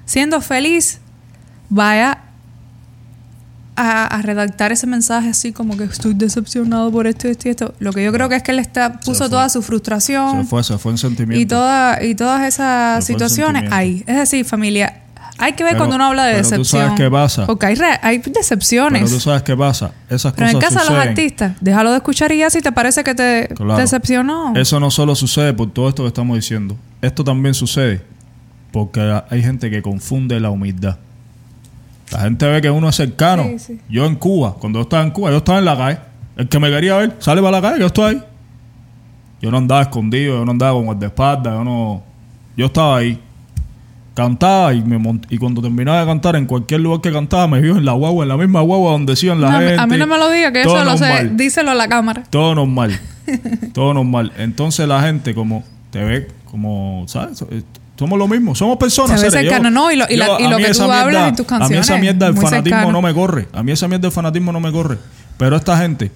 siendo 0.05 0.41
feliz, 0.41 1.01
vaya 1.68 2.18
a, 3.81 4.07
a 4.07 4.22
redactar 4.22 4.72
ese 4.72 4.87
mensaje 4.87 5.28
así 5.31 5.53
como 5.53 5.76
que 5.76 5.85
estoy 5.85 6.14
decepcionado 6.14 6.91
por 6.91 7.07
esto 7.07 7.28
y 7.28 7.31
esto 7.33 7.49
y 7.49 7.51
esto. 7.51 7.74
Lo 7.78 7.93
que 7.93 8.05
yo 8.05 8.12
creo 8.12 8.28
que 8.28 8.37
es 8.37 8.43
que 8.43 8.53
él 8.53 8.59
está, 8.59 9.01
puso 9.01 9.28
toda 9.31 9.49
su 9.49 9.62
frustración 9.62 10.43
se 10.43 10.49
fue, 10.49 10.62
se 10.64 10.78
fue 10.78 10.93
en 10.93 10.99
sentimiento. 10.99 11.41
y, 11.43 11.47
toda, 11.47 12.03
y 12.03 12.14
todas 12.14 12.47
esas 12.47 13.05
situaciones 13.05 13.70
ahí. 13.72 14.05
Es 14.07 14.16
decir, 14.16 14.45
familia, 14.45 15.03
hay 15.39 15.55
que 15.55 15.64
ver 15.64 15.72
Pero- 15.72 15.78
cuando 15.85 15.97
uno 15.97 16.05
habla 16.07 16.26
de 16.26 16.33
pero 16.35 16.45
tú 16.45 16.51
decepción. 16.51 16.83
sabes 16.83 17.01
qué 17.01 17.11
pasa. 17.11 17.47
Porque 17.47 17.66
hay, 17.66 17.74
re- 17.74 17.99
hay 18.03 18.18
decepciones. 18.18 19.03
Pero 19.03 19.14
tú 19.14 19.20
sabes 19.20 19.43
qué 19.43 19.57
pasa. 19.57 19.93
Esas 20.11 20.33
Pero 20.35 20.51
en 20.51 20.59
caso 20.59 20.78
de 20.78 20.85
los 20.85 20.95
artistas, 21.07 21.53
déjalo 21.61 21.91
de 21.93 21.97
escuchar 21.97 22.31
y 22.33 22.39
ya 22.39 22.51
si 22.51 22.61
te 22.61 22.72
parece 22.72 23.03
que 23.05 23.14
te 23.14 23.49
Claro. 23.55 23.76
decepcionó. 23.81 24.53
Eso 24.57 24.78
no 24.81 24.91
solo 24.91 25.14
sucede 25.14 25.53
por 25.55 25.70
todo 25.72 25.89
esto 25.89 26.03
que 26.03 26.09
estamos 26.09 26.37
diciendo. 26.37 26.76
Esto 27.01 27.24
también 27.24 27.55
sucede 27.55 28.03
porque 28.72 29.01
hay 29.31 29.43
gente 29.43 29.70
que 29.70 29.81
confunde 29.83 30.39
la 30.41 30.51
humildad. 30.51 30.97
La 32.12 32.20
gente 32.20 32.46
ve 32.46 32.61
que 32.61 32.70
uno 32.70 32.88
es 32.88 32.96
cercano. 32.96 33.44
Sí, 33.44 33.58
sí. 33.58 33.80
Yo 33.88 34.04
en 34.06 34.16
Cuba, 34.16 34.56
cuando 34.58 34.78
yo 34.78 34.82
estaba 34.82 35.02
en 35.02 35.11
Cuba, 35.11 35.30
yo 35.30 35.36
estaba 35.38 35.58
en 35.58 35.64
la 35.64 35.76
calle. 35.76 35.98
El 36.36 36.48
que 36.48 36.58
me 36.58 36.70
quería 36.70 36.96
ver, 36.96 37.16
sale 37.18 37.40
para 37.42 37.61
la 37.61 37.62
calle, 37.62 37.80
yo 37.80 37.86
estoy 37.86 38.14
ahí. 38.14 38.22
Yo 39.42 39.50
no 39.50 39.58
andaba 39.58 39.82
escondido, 39.82 40.38
yo 40.38 40.44
no 40.44 40.50
andaba 40.50 40.72
con 40.74 40.84
guardaespaldas, 40.86 41.52
yo 41.54 41.64
no... 41.64 42.02
Yo 42.56 42.66
estaba 42.66 42.98
ahí. 42.98 43.18
Cantaba 44.14 44.74
y 44.74 44.82
me 44.82 44.98
mont- 44.98 45.24
y 45.30 45.38
cuando 45.38 45.62
terminaba 45.62 46.00
de 46.00 46.06
cantar 46.06 46.36
en 46.36 46.44
cualquier 46.46 46.80
lugar 46.80 47.00
que 47.00 47.12
cantaba 47.12 47.46
me 47.46 47.61
vio 47.61 47.76
en 47.76 47.84
la 47.84 47.92
guagua, 47.92 48.24
en 48.24 48.28
la 48.28 48.36
misma 48.36 48.61
guagua 48.61 48.92
donde 48.92 49.12
decían 49.12 49.40
la 49.40 49.52
No, 49.52 49.58
gente. 49.61 49.80
a 49.80 49.86
mí 49.86 49.96
no 49.96 50.06
me 50.06 50.18
lo 50.18 50.30
diga, 50.30 50.52
que 50.52 50.62
eso 50.62 50.84
lo 50.84 50.96
sé. 50.98 51.30
Díselo 51.34 51.70
a 51.70 51.74
la 51.74 51.88
cámara. 51.88 52.24
Todo 52.28 52.54
normal. 52.54 52.98
todo 53.72 53.94
normal. 53.94 54.32
Entonces 54.36 54.86
la 54.88 55.00
gente 55.02 55.32
como 55.34 55.62
te 55.90 56.02
ve 56.04 56.28
como, 56.50 57.04
¿sabes? 57.06 57.44
Somos 58.01 58.18
lo 58.18 58.26
mismo, 58.26 58.55
somos 58.55 58.78
personas. 58.78 59.20
Se 59.20 59.28
ve 59.28 59.61
¿no? 59.70 59.92
Y 59.92 59.96
lo- 59.96 60.07
y 60.09 60.16
la- 60.16 60.40
y 60.40 60.48
lo 60.48 60.57
que 60.57 60.70
tú 60.72 60.90
hablas 60.90 61.28
en 61.28 61.36
tus 61.36 61.46
A 61.53 61.59
mí 61.59 61.64
esa 61.64 61.74
canciones, 61.74 62.01
mierda 62.01 62.26
del 62.32 62.34
fanatismo 62.36 62.62
cercano. 62.78 62.92
no 62.92 63.03
me 63.03 63.12
corre. 63.12 63.46
A 63.53 63.62
mí 63.62 63.72
esa 63.72 63.88
mierda 63.88 64.05
del 64.05 64.12
fanatismo 64.12 64.53
no 64.53 64.59
me 64.61 64.72
corre. 64.72 64.96
Pero 65.36 65.55
esta 65.55 65.76
gente 65.76 66.11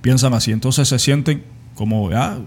piensan 0.00 0.34
así, 0.34 0.50
entonces 0.50 0.88
se 0.88 0.98
sienten 0.98 1.44
como, 1.76 2.10
ah, 2.12 2.38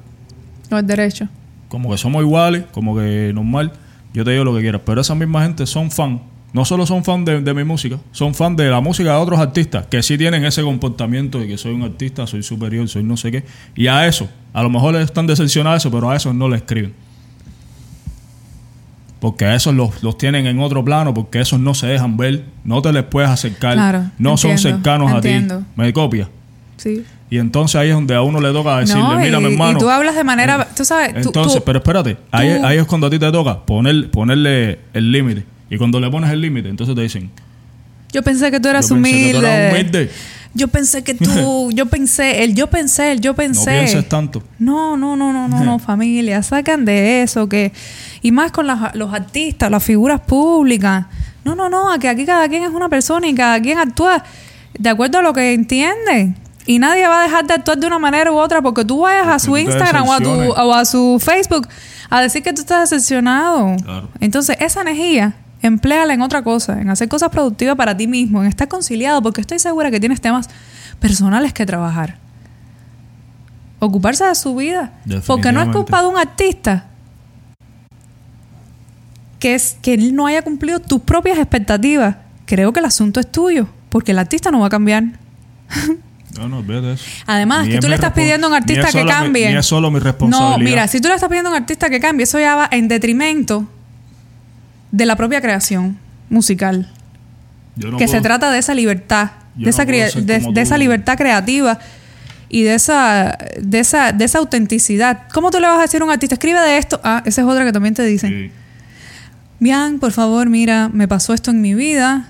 No 0.70 0.78
es 0.80 0.86
derecho. 0.86 1.30
como 1.70 1.92
que 1.92 1.98
somos 1.98 2.22
iguales, 2.24 2.66
como 2.74 2.94
que 2.98 3.32
normal, 3.34 3.72
yo 4.14 4.26
te 4.26 4.32
digo 4.32 4.44
lo 4.44 4.54
que 4.54 4.60
quieras. 4.60 4.82
Pero 4.86 5.00
esa 5.00 5.16
misma 5.16 5.44
gente 5.44 5.66
son 5.66 5.90
fan. 5.90 6.22
No 6.52 6.66
solo 6.66 6.86
son 6.86 7.06
fan 7.06 7.24
de, 7.24 7.40
de 7.40 7.54
mi 7.54 7.64
música, 7.64 8.00
son 8.12 8.36
fan 8.36 8.58
de 8.58 8.70
la 8.70 8.82
música 8.82 9.12
de 9.12 9.16
otros 9.16 9.40
artistas 9.40 9.86
que 9.88 10.04
sí 10.04 10.18
tienen 10.18 10.44
ese 10.44 10.62
comportamiento 10.62 11.40
de 11.40 11.48
que 11.48 11.58
soy 11.58 11.72
un 11.74 11.84
artista, 11.84 12.28
soy 12.28 12.44
superior, 12.44 12.86
soy 12.90 13.02
no 13.02 13.16
sé 13.16 13.32
qué. 13.32 13.46
Y 13.76 13.88
a 13.88 14.06
eso, 14.08 14.30
a 14.52 14.62
lo 14.62 14.70
mejor 14.70 14.94
están 14.98 15.26
decepcionados 15.26 15.82
de 15.82 15.88
eso, 15.88 15.96
pero 15.96 16.12
a 16.12 16.18
esos 16.18 16.36
no 16.36 16.50
le 16.50 16.58
escriben. 16.58 16.94
Porque 19.24 19.46
a 19.46 19.56
esos 19.56 19.74
los, 19.74 20.04
los 20.04 20.18
tienen 20.18 20.48
en 20.48 20.60
otro 20.60 20.84
plano, 20.84 21.14
porque 21.14 21.40
esos 21.40 21.58
no 21.58 21.74
se 21.74 21.88
dejan 21.88 22.18
ver, 22.18 22.44
no 22.66 22.82
te 22.82 22.92
les 22.92 23.04
puedes 23.04 23.30
acercar, 23.30 23.76
Claro, 23.76 24.04
no 24.18 24.36
son 24.36 24.52
entiendo, 24.52 24.80
cercanos 24.80 25.14
a 25.14 25.22
ti. 25.22 25.30
¿Me 25.78 25.94
copias? 25.94 26.28
Sí. 26.76 27.06
Y 27.30 27.38
entonces 27.38 27.78
ahí 27.78 27.88
es 27.88 27.94
donde 27.96 28.16
a 28.16 28.22
uno 28.22 28.42
le 28.42 28.52
toca 28.52 28.80
decirle, 28.80 29.02
no, 29.02 29.18
mira, 29.18 29.40
mi 29.40 29.54
hermano. 29.54 29.78
y 29.78 29.80
tú 29.80 29.90
hablas 29.90 30.16
de 30.18 30.26
manera, 30.26 30.68
tú 30.76 30.84
sabes, 30.84 31.14
tú- 31.22 31.30
Entonces, 31.30 31.60
tú- 31.60 31.64
pero 31.66 31.80
espérate, 31.80 32.18
ahí, 32.32 32.50
ahí 32.66 32.78
es 32.80 32.86
cuando 32.86 33.08
a 33.08 33.10
ti 33.10 33.18
te 33.18 33.32
toca 33.32 33.62
poner, 33.66 34.12
ponerle 34.12 34.80
el 34.94 35.10
límite. 35.10 35.46
Y 35.70 35.78
cuando 35.78 36.02
le 36.02 36.12
pones 36.12 36.30
el 36.30 36.42
límite, 36.42 36.68
entonces 36.68 36.94
te 36.94 37.02
dicen, 37.02 37.32
yo 38.12 38.24
pensé 38.24 38.52
que 38.52 38.60
tú 38.60 38.68
eras 38.68 38.90
yo 38.90 38.96
pensé 38.96 39.10
que 39.10 39.32
tú 39.32 39.38
eras 39.46 39.72
humilde. 39.74 40.10
Yo 40.56 40.68
pensé 40.68 41.04
que 41.04 41.14
tú, 41.16 41.72
yo 41.74 41.88
pensé, 41.88 42.44
el 42.44 42.54
yo 42.54 42.68
pensé, 42.68 43.12
el 43.12 43.22
yo 43.22 43.32
No 43.32 43.36
pensé. 43.38 43.72
pienses 43.72 44.08
tanto. 44.10 44.44
No, 44.60 44.96
no, 44.98 45.16
no, 45.16 45.34
no, 45.34 45.48
no, 45.48 45.64
no, 45.64 45.80
familia, 45.92 46.44
sacan 46.44 46.86
de 46.86 47.24
eso 47.24 47.50
que 47.50 47.72
y 48.22 48.32
más 48.32 48.52
con 48.52 48.68
las- 48.68 48.94
los 48.96 49.14
artistas, 49.14 49.72
las 49.72 49.84
figuras 49.84 50.22
públicas. 50.22 51.06
No, 51.44 51.56
no, 51.56 51.70
no, 51.70 51.98
que 52.00 52.08
aquí 52.08 52.26
cada 52.26 52.48
quien 52.48 52.64
es 52.64 52.70
una 52.70 52.88
persona 52.90 53.28
y 53.28 53.34
cada 53.36 53.60
quien 53.62 53.78
actúa 53.80 54.24
de 54.78 54.90
acuerdo 54.90 55.20
a 55.20 55.22
lo 55.22 55.34
que 55.34 55.54
entiende. 55.54 56.34
Y 56.66 56.80
nadie 56.80 57.06
va 57.08 57.20
a 57.20 57.24
dejar 57.24 57.46
de 57.46 57.56
actuar 57.56 57.78
de 57.78 57.88
una 57.88 58.00
manera 58.00 58.32
u 58.32 58.36
otra 58.38 58.62
porque 58.62 58.86
tú 58.86 59.00
vayas 59.02 59.28
a 59.28 59.38
su 59.40 59.58
Instagram 59.58 60.08
o 60.08 60.14
a, 60.14 60.20
tu, 60.22 60.30
o 60.32 60.74
a 60.74 60.86
su 60.86 61.20
Facebook 61.22 61.68
a 62.10 62.22
decir 62.22 62.42
que 62.42 62.54
tú 62.54 62.62
estás 62.62 62.90
decepcionado. 62.90 63.76
Claro. 63.84 64.08
Entonces, 64.22 64.56
esa 64.62 64.80
energía, 64.82 65.34
empléala 65.64 66.14
en 66.14 66.22
otra 66.22 66.44
cosa, 66.44 66.80
en 66.82 66.90
hacer 66.90 67.08
cosas 67.10 67.30
productivas 67.30 67.76
para 67.76 67.96
ti 67.98 68.08
mismo, 68.08 68.42
en 68.44 68.50
estar 68.50 68.68
conciliado, 68.68 69.22
porque 69.22 69.42
estoy 69.42 69.60
segura 69.60 69.90
que 69.90 70.00
tienes 70.00 70.22
temas 70.22 70.50
personales 71.00 71.54
que 71.54 71.66
trabajar. 71.66 72.18
Ocuparse 73.80 74.24
de 74.26 74.36
su 74.36 74.56
vida. 74.56 74.94
Porque 75.26 75.52
no 75.52 75.62
es 75.62 75.70
culpa 75.70 76.02
de 76.02 76.08
un 76.08 76.18
artista 76.18 76.86
que 79.40 79.56
es 79.56 79.78
que 79.82 79.94
él 79.94 80.16
no 80.16 80.26
haya 80.26 80.42
cumplido 80.42 80.80
tus 80.80 81.02
propias 81.02 81.38
expectativas. 81.38 82.16
Creo 82.46 82.72
que 82.72 82.80
el 82.80 82.86
asunto 82.86 83.20
es 83.20 83.30
tuyo, 83.30 83.68
porque 83.90 84.12
el 84.12 84.20
artista 84.20 84.52
no 84.52 84.60
va 84.60 84.68
a 84.68 84.70
cambiar. 84.70 85.04
No, 86.36 86.48
no, 86.48 86.92
eso. 86.92 87.06
Además, 87.28 87.68
Ni 87.68 87.74
que 87.74 87.80
tú 87.80 87.88
le 87.88 87.94
estás 87.94 88.12
pidiendo 88.12 88.48
a 88.48 88.50
un 88.50 88.56
artista 88.56 88.88
que 88.92 89.04
mi- 89.04 89.08
cambie. 89.08 89.52
ni 89.52 89.56
es 89.56 89.66
solo 89.68 89.92
mi 89.92 90.00
responsabilidad. 90.00 90.58
No, 90.58 90.64
mira, 90.64 90.88
si 90.88 91.00
tú 91.00 91.08
le 91.08 91.14
estás 91.14 91.30
pidiendo 91.30 91.50
a 91.52 91.54
un 91.54 91.58
artista 91.62 91.92
que 91.92 92.00
cambie, 92.00 92.24
eso 92.24 92.40
ya 92.40 92.56
va 92.56 92.68
en 92.72 92.88
detrimento 92.88 93.68
de 94.94 95.06
la 95.08 95.16
propia 95.16 95.42
creación 95.42 95.98
musical. 96.30 96.90
Yo 97.76 97.90
no 97.90 97.98
que 97.98 98.08
se 98.08 98.22
trata 98.22 98.52
de 98.52 98.60
esa 98.60 98.76
libertad, 98.76 99.32
Yo 99.58 99.66
de 99.66 99.70
esa, 99.72 99.86
no 99.86 99.92
de, 99.92 100.40
de 100.54 100.78
libertad 100.78 101.18
creativa 101.18 101.80
y 102.48 102.62
de 102.62 102.76
esa, 102.76 103.36
de 103.60 103.80
esa, 103.80 104.12
de 104.12 104.24
esa 104.24 104.38
autenticidad. 104.38 105.24
¿Cómo 105.34 105.50
tú 105.50 105.60
le 105.60 105.68
vas 105.68 105.80
a 105.80 105.82
decir 105.82 106.02
a 106.02 106.06
un 106.06 106.12
artista, 106.12 106.36
escribe 106.36 106.62
de 106.62 106.78
esto? 106.78 107.02
Ah, 107.04 107.24
esa 107.26 107.42
es 107.42 107.48
otra 107.48 107.66
que 107.66 107.72
también 107.72 107.96
te 107.96 108.04
dicen. 108.04 108.30
Sí. 108.30 108.52
Bian, 109.60 109.98
por 109.98 110.12
favor, 110.12 110.48
mira, 110.48 110.90
me 110.94 111.08
pasó 111.08 111.34
esto 111.34 111.50
en 111.50 111.62
mi 111.62 111.74
vida. 111.74 112.28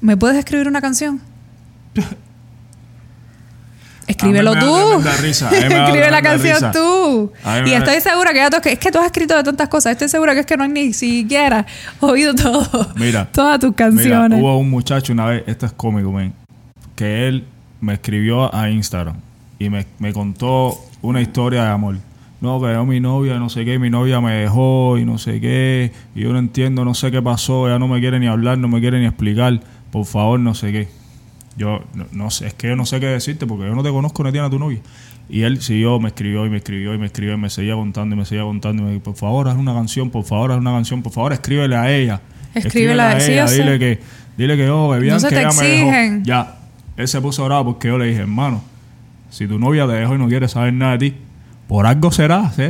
¿Me 0.00 0.16
puedes 0.16 0.38
escribir 0.38 0.66
una 0.66 0.80
canción? 0.80 1.20
Escríbelo 4.06 4.52
A 4.52 4.54
mí 4.54 4.60
me 4.60 4.66
da 4.66 4.72
tú. 4.72 4.86
tremenda 5.02 5.16
risa, 5.22 5.48
a 5.48 5.50
mí 5.50 5.56
me 5.60 5.68
da 5.68 5.84
Escribe 5.86 6.10
la 6.10 6.22
canción 6.22 6.54
risa. 6.54 6.70
tú. 6.72 7.32
A 7.44 7.54
mí 7.56 7.62
me 7.62 7.68
Y 7.68 7.72
da- 7.72 7.78
estoy 7.78 8.00
segura 8.00 8.32
que 8.32 8.38
ya 8.38 8.50
tú, 8.50 8.56
es 8.68 8.78
que 8.78 8.90
tú 8.92 8.98
has 8.98 9.06
escrito 9.06 9.36
de 9.36 9.42
tantas 9.44 9.68
cosas. 9.68 9.92
Estoy 9.92 10.08
segura 10.08 10.34
que 10.34 10.40
es 10.40 10.46
que 10.46 10.56
no 10.56 10.64
has 10.64 10.70
ni 10.70 10.92
siquiera 10.92 11.66
oído 12.00 12.34
todo. 12.34 12.88
Mira, 12.96 13.26
todas 13.32 13.58
tus 13.60 13.70
Mira, 13.70 13.76
canciones. 13.90 14.40
hubo 14.40 14.58
un 14.58 14.70
muchacho 14.70 15.12
una 15.12 15.26
vez, 15.26 15.44
esto 15.46 15.66
es 15.66 15.72
cómico, 15.72 16.12
man, 16.12 16.32
que 16.96 17.28
él 17.28 17.44
me 17.80 17.94
escribió 17.94 18.54
a 18.54 18.70
Instagram 18.70 19.16
y 19.58 19.68
me, 19.70 19.86
me 19.98 20.12
contó 20.12 20.78
una 21.02 21.20
historia 21.20 21.64
de 21.64 21.70
amor. 21.70 21.96
No, 22.40 22.60
que 22.60 22.72
yo 22.72 22.84
mi 22.84 23.00
novia, 23.00 23.38
no 23.38 23.48
sé 23.48 23.64
qué, 23.64 23.78
mi 23.78 23.88
novia 23.88 24.20
me 24.20 24.34
dejó 24.34 24.98
y 24.98 25.06
no 25.06 25.16
sé 25.16 25.40
qué, 25.40 25.92
y 26.14 26.20
yo 26.20 26.32
no 26.32 26.38
entiendo, 26.38 26.84
no 26.84 26.92
sé 26.92 27.10
qué 27.10 27.22
pasó, 27.22 27.66
ella 27.68 27.78
no 27.78 27.88
me 27.88 28.00
quiere 28.00 28.20
ni 28.20 28.26
hablar, 28.26 28.58
no 28.58 28.68
me 28.68 28.80
quiere 28.80 29.00
ni 29.00 29.06
explicar, 29.06 29.60
por 29.90 30.04
favor, 30.04 30.38
no 30.40 30.54
sé 30.54 30.70
qué. 30.70 30.88
Yo 31.56 31.84
no, 31.94 32.06
no 32.12 32.30
sé, 32.30 32.48
es 32.48 32.54
que 32.54 32.68
yo 32.68 32.76
no 32.76 32.84
sé 32.86 32.98
qué 33.00 33.06
decirte 33.06 33.46
porque 33.46 33.66
yo 33.66 33.74
no 33.74 33.82
te 33.82 33.90
conozco 33.90 34.24
ni 34.24 34.32
tiene 34.32 34.46
a 34.46 34.50
tu 34.50 34.58
novia. 34.58 34.80
Y 35.28 35.42
él 35.42 35.62
siguió, 35.62 35.98
me 36.00 36.08
escribió 36.08 36.44
y 36.46 36.50
me 36.50 36.58
escribió 36.58 36.94
y 36.94 36.98
me 36.98 37.06
escribió 37.06 37.34
y 37.34 37.38
me 37.38 37.48
seguía 37.48 37.74
contando 37.74 38.14
y 38.14 38.18
me 38.18 38.24
seguía 38.24 38.42
contando. 38.44 38.82
Y 38.82 38.86
me 38.86 38.90
dijo, 38.92 39.04
por 39.04 39.14
favor, 39.16 39.48
haz 39.48 39.56
una 39.56 39.72
canción, 39.72 40.10
por 40.10 40.24
favor, 40.24 40.52
haz 40.52 40.58
una 40.58 40.72
canción, 40.72 41.02
por 41.02 41.12
favor, 41.12 41.32
escríbele 41.32 41.76
a 41.76 41.90
ella. 41.94 42.20
Escríbele 42.54 43.02
a- 43.02 43.12
ella, 43.32 43.44
dile 43.64 43.78
que, 43.78 44.00
dile 44.36 44.56
que 44.56 44.66
yo, 44.66 44.90
bien, 45.00 45.18
se 45.20 45.28
que 45.28 45.34
te 45.36 45.40
ella 45.40 45.50
me 45.60 45.66
dejó. 45.68 45.88
exigen. 45.90 46.24
Ya, 46.24 46.56
él 46.96 47.08
se 47.08 47.20
puso 47.20 47.44
bravo 47.44 47.72
porque 47.72 47.88
yo 47.88 47.98
le 47.98 48.06
dije, 48.06 48.20
hermano, 48.20 48.62
si 49.30 49.46
tu 49.48 49.58
novia 49.58 49.86
te 49.86 49.92
dejó 49.94 50.14
y 50.14 50.18
no 50.18 50.28
quiere 50.28 50.46
saber 50.48 50.72
nada 50.74 50.92
de 50.96 51.10
ti, 51.10 51.16
por 51.68 51.86
algo 51.86 52.12
será, 52.12 52.50
¿sí? 52.52 52.64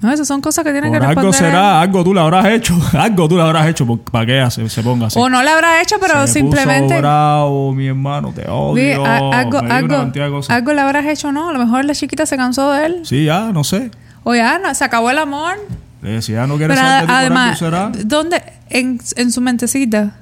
No, 0.00 0.12
esas 0.12 0.28
son 0.28 0.42
cosas 0.42 0.62
que 0.62 0.72
tienen 0.72 0.90
Por 0.92 1.00
que 1.00 1.06
algo 1.06 1.22
responder. 1.22 1.50
será, 1.52 1.80
algo 1.80 2.04
tú 2.04 2.12
le 2.12 2.20
habrás 2.20 2.46
hecho, 2.48 2.78
algo 2.92 3.28
tú 3.28 3.36
le 3.36 3.42
habrás 3.42 3.66
hecho 3.68 3.86
para 4.12 4.26
que 4.26 4.50
se, 4.50 4.68
se 4.68 4.82
ponga 4.82 5.06
así. 5.06 5.18
O 5.18 5.28
no 5.30 5.42
le 5.42 5.48
habrá 5.50 5.80
hecho, 5.80 5.96
pero 6.00 6.26
Se 6.26 6.34
simplemente. 6.34 6.88
Puso 6.94 6.98
bravo, 7.00 7.72
mi 7.72 7.86
hermano, 7.86 8.30
te 8.34 8.46
odio. 8.48 9.04
a- 9.06 9.16
algo, 9.40 9.58
algo, 9.60 10.12
algo 10.48 10.72
le 10.74 10.80
habrás 10.80 11.06
hecho, 11.06 11.32
¿no? 11.32 11.48
A 11.48 11.52
lo 11.52 11.58
mejor 11.58 11.84
la 11.86 11.94
chiquita 11.94 12.26
se 12.26 12.36
cansó 12.36 12.70
de 12.72 12.86
él. 12.86 13.00
Sí, 13.04 13.24
ya, 13.24 13.52
no 13.52 13.64
sé. 13.64 13.90
O 14.22 14.34
ya, 14.34 14.58
no, 14.58 14.74
se 14.74 14.84
acabó 14.84 15.10
el 15.10 15.18
amor. 15.18 15.54
Decía, 16.02 16.36
ya 16.42 16.46
no 16.46 16.56
quiere 16.56 16.74
Pero 16.74 16.86
saber 16.86 17.06
de 17.06 17.12
algo 17.12 17.18
además, 17.34 17.58
será. 17.58 17.90
¿dónde, 18.04 18.42
en, 18.68 19.00
en 19.16 19.32
su 19.32 19.40
mentecita, 19.40 20.14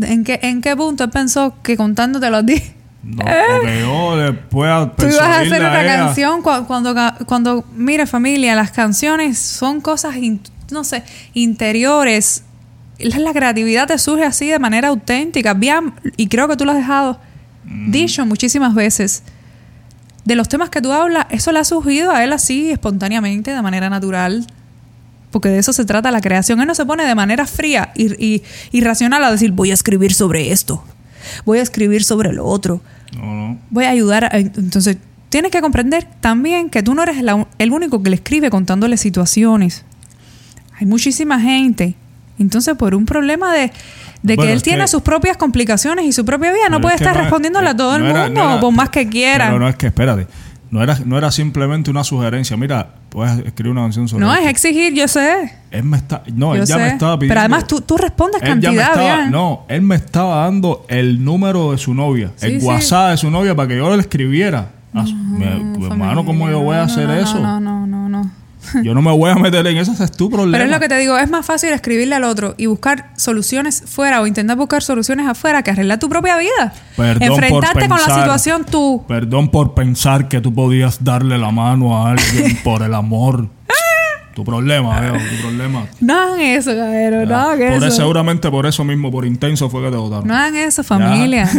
en 0.00 0.24
qué, 0.24 0.40
en 0.42 0.60
qué 0.62 0.74
punto 0.74 1.04
él 1.04 1.10
pensó 1.10 1.54
que 1.62 1.76
contándotelo 1.76 2.38
a 2.38 2.42
ti, 2.46 2.60
No, 3.04 3.16
porque 3.18 3.80
yo 3.80 4.16
le 4.16 4.32
pueda 4.32 4.90
tú 4.96 5.04
ibas 5.06 5.20
a 5.20 5.40
hacer 5.40 5.60
una 5.60 5.82
ella. 5.82 5.96
canción 6.06 6.40
cu- 6.42 6.64
cuando, 6.66 6.94
cuando, 7.26 7.64
mire 7.76 8.06
familia, 8.06 8.54
las 8.54 8.70
canciones 8.70 9.38
son 9.38 9.80
cosas, 9.82 10.16
in- 10.16 10.40
no 10.70 10.84
sé, 10.84 11.02
interiores. 11.34 12.44
La, 12.98 13.18
la 13.18 13.32
creatividad 13.32 13.86
te 13.88 13.98
surge 13.98 14.24
así 14.24 14.48
de 14.48 14.58
manera 14.58 14.88
auténtica. 14.88 15.52
Bien, 15.54 15.92
y 16.16 16.28
creo 16.28 16.48
que 16.48 16.56
tú 16.56 16.64
lo 16.64 16.70
has 16.72 16.78
dejado 16.78 17.18
Mm. 17.66 17.90
dicho 17.90 18.24
muchísimas 18.26 18.74
veces. 18.74 19.22
De 20.24 20.34
los 20.34 20.48
temas 20.48 20.70
que 20.70 20.80
tú 20.82 20.92
hablas, 20.92 21.26
eso 21.30 21.50
le 21.52 21.58
ha 21.58 21.64
surgido 21.64 22.10
a 22.10 22.22
él 22.24 22.32
así, 22.32 22.70
espontáneamente, 22.70 23.50
de 23.52 23.62
manera 23.62 23.88
natural. 23.90 24.46
Porque 25.30 25.48
de 25.48 25.58
eso 25.58 25.72
se 25.72 25.84
trata 25.84 26.10
la 26.10 26.20
creación. 26.20 26.60
Él 26.60 26.66
no 26.66 26.74
se 26.74 26.86
pone 26.86 27.04
de 27.04 27.14
manera 27.14 27.46
fría 27.46 27.90
y, 27.94 28.12
y, 28.24 28.42
y 28.70 28.80
racional 28.82 29.24
a 29.24 29.30
decir, 29.30 29.50
voy 29.52 29.70
a 29.70 29.74
escribir 29.74 30.14
sobre 30.14 30.52
esto. 30.52 30.84
Voy 31.44 31.58
a 31.58 31.62
escribir 31.62 32.04
sobre 32.04 32.32
lo 32.32 32.44
otro 32.46 32.80
No, 33.16 33.22
no. 33.34 33.58
voy 33.70 33.84
a 33.84 33.90
ayudar. 33.90 34.24
a- 34.24 34.38
entonces, 34.38 34.96
tienes 35.28 35.50
que 35.50 35.60
comprender 35.60 36.06
también 36.20 36.70
que 36.70 36.82
tú 36.82 36.94
no 36.94 37.02
eres 37.02 37.22
la- 37.22 37.46
el 37.58 37.72
único 37.72 38.02
que 38.02 38.10
le 38.10 38.16
escribe 38.16 38.50
contándole 38.50 38.96
situaciones. 38.96 39.84
Hay 40.78 40.86
muchísima 40.86 41.40
gente. 41.40 41.94
Entonces, 42.38 42.74
por 42.76 42.94
un 42.96 43.06
problema 43.06 43.52
de, 43.52 43.70
de 44.22 44.34
Bueno, 44.36 44.48
que 44.48 44.52
él 44.54 44.62
tiene 44.62 44.82
que- 44.82 44.88
sus 44.88 45.02
propias 45.02 45.36
complicaciones 45.36 46.04
y 46.04 46.12
su 46.12 46.24
propia 46.24 46.52
vida, 46.52 46.68
no 46.70 46.80
puede 46.80 46.96
es 46.96 47.00
estar 47.00 47.14
no 47.14 47.20
respondiéndole 47.22 47.68
a 47.68 47.72
eh, 47.72 47.74
todo 47.76 47.94
el 47.96 48.02
no 48.02 48.10
era- 48.10 48.24
mundo, 48.26 48.40
era- 48.42 48.60
por 48.60 48.72
más 48.72 48.90
que 48.90 49.08
quiera. 49.08 49.46
Pero 49.46 49.58
No, 49.58 49.64
no 49.66 49.68
es 49.70 49.76
que, 49.76 49.86
espérate. 49.86 50.26
No 50.70 50.82
era, 50.82 50.98
no 51.04 51.16
era 51.16 51.30
simplemente 51.30 51.90
una 51.92 52.02
sugerencia. 52.02 52.56
Mira, 52.56 52.88
puedes 53.14 53.38
escribir 53.46 53.72
una 53.72 53.82
canción 53.82 54.06
sobre 54.08 54.26
es 54.26 54.32
esto. 54.38 54.48
exigir, 54.50 54.92
yo 54.92 55.08
sé. 55.08 55.52
Él 55.70 55.84
me 55.84 55.96
está... 55.96 56.22
No, 56.34 56.54
yo 56.54 56.62
él 56.62 56.68
ya 56.68 56.74
sé. 56.76 56.80
me 56.82 56.88
estaba 56.88 57.16
pidiendo... 57.18 57.30
Pero 57.30 57.40
además 57.40 57.66
tú, 57.66 57.80
tú 57.80 57.96
respondes 57.96 58.42
Él 58.42 58.48
ya 58.48 58.54
me 58.56 58.60
cantidad, 58.62 58.88
estaba, 58.90 59.16
bien. 59.20 59.30
no, 59.30 59.64
él 59.68 59.82
me 59.82 59.94
estaba 59.94 60.44
dando 60.44 60.84
el 60.88 61.24
número 61.24 61.72
de 61.72 61.78
su 61.78 61.94
novia, 61.94 62.32
Sí, 62.36 62.46
el 62.46 62.60
sí. 62.60 62.66
WhatsApp 62.66 63.10
de 63.12 63.16
su 63.16 63.30
novia 63.30 63.54
para 63.54 63.68
que 63.68 63.76
yo 63.78 63.94
le 63.96 64.02
escribiera. 64.02 64.68
A 64.92 65.06
su- 65.06 65.14
No, 65.16 65.86
hermano, 65.86 66.24
¿cómo 66.24 66.48
yo 66.50 66.60
voy 66.60 66.74
a 66.76 66.80
no, 66.80 66.84
hacer 66.84 67.08
no, 67.08 67.14
no, 67.14 67.20
eso? 67.20 67.38
No, 67.40 67.60
no, 67.60 67.86
no, 67.86 68.08
no. 68.08 68.30
Yo 68.82 68.94
no 68.94 69.02
me 69.02 69.10
voy 69.12 69.30
a 69.30 69.34
meter 69.36 69.66
en 69.66 69.76
eso, 69.78 69.92
ese 69.92 70.04
es 70.04 70.12
tu 70.12 70.28
problema. 70.30 70.52
Pero 70.52 70.64
es 70.64 70.70
lo 70.70 70.80
que 70.80 70.88
te 70.88 70.96
digo, 70.98 71.16
es 71.18 71.28
más 71.30 71.44
fácil 71.46 71.70
escribirle 71.72 72.14
al 72.16 72.24
otro 72.24 72.54
y 72.56 72.66
buscar 72.66 73.10
soluciones 73.16 73.82
fuera 73.86 74.20
o 74.20 74.26
intentar 74.26 74.56
buscar 74.56 74.82
soluciones 74.82 75.26
afuera 75.26 75.62
que 75.62 75.70
arreglar 75.70 75.98
tu 75.98 76.08
propia 76.08 76.36
vida. 76.38 76.72
Perdón 76.96 77.28
por 77.28 77.44
Enfrentarte 77.44 77.88
con 77.88 77.98
la 77.98 78.04
pensar- 78.04 78.20
situación 78.22 78.64
tú. 78.70 79.04
Perdón 79.08 79.50
por 79.50 79.74
pensar 79.74 80.28
que 80.28 80.40
tú 80.40 80.52
podías 80.54 81.02
darle 81.04 81.38
la 81.38 81.50
mano 81.50 81.96
a 82.06 82.10
alguien 82.12 82.56
por 82.64 82.82
el 82.82 82.94
amor. 82.94 83.48
Tu 84.34 84.44
problema, 84.44 84.98
veo, 85.00 85.12
tu 85.12 85.42
problema. 85.42 85.86
No 86.00 86.18
hagan 86.18 86.40
eso, 86.40 86.72
caballero, 86.74 87.24
no 87.24 87.36
hagan 87.38 87.68
por 87.68 87.76
eso. 87.76 87.86
eso, 87.86 87.96
seguramente 87.98 88.50
por 88.50 88.66
eso 88.66 88.82
mismo, 88.82 89.12
por 89.12 89.24
intenso 89.24 89.70
fue 89.70 89.80
que 89.84 89.90
te 89.92 89.96
votaron. 89.96 90.26
No 90.26 90.34
hagan 90.34 90.56
eso, 90.56 90.82
familia. 90.82 91.48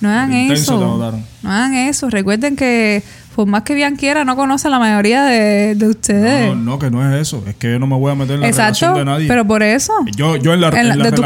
No 0.00 0.08
hagan 0.10 0.32
intenso 0.32 0.62
eso. 0.74 0.78
te 0.80 0.84
votaron. 0.84 1.24
No 1.42 1.50
hagan 1.52 1.74
eso. 1.74 2.10
Recuerden 2.10 2.56
que 2.56 3.04
por 3.34 3.46
más 3.46 3.62
que 3.62 3.74
bien 3.74 3.96
quiera, 3.96 4.24
no 4.24 4.36
conoce 4.36 4.68
a 4.68 4.70
la 4.70 4.78
mayoría 4.78 5.24
de, 5.24 5.74
de 5.74 5.88
ustedes. 5.88 6.48
No, 6.48 6.54
no, 6.54 6.78
que 6.78 6.90
no 6.90 7.06
es 7.14 7.20
eso. 7.20 7.42
Es 7.46 7.54
que 7.56 7.72
yo 7.72 7.78
no 7.78 7.86
me 7.86 7.96
voy 7.96 8.12
a 8.12 8.14
meter 8.14 8.34
en 8.36 8.40
la 8.42 8.48
Exacto. 8.48 8.86
relación 8.86 8.94
de 8.94 9.04
nadie. 9.04 9.28
Pero 9.28 9.46
por 9.46 9.62
eso. 9.62 9.92
Yo, 10.16 10.36
yo 10.36 10.52
en, 10.54 10.60
la, 10.60 10.68
En 10.68 10.74
la- 10.74 10.80
en 10.80 10.98
las 11.00 11.10
de 11.10 11.16
de 11.16 11.22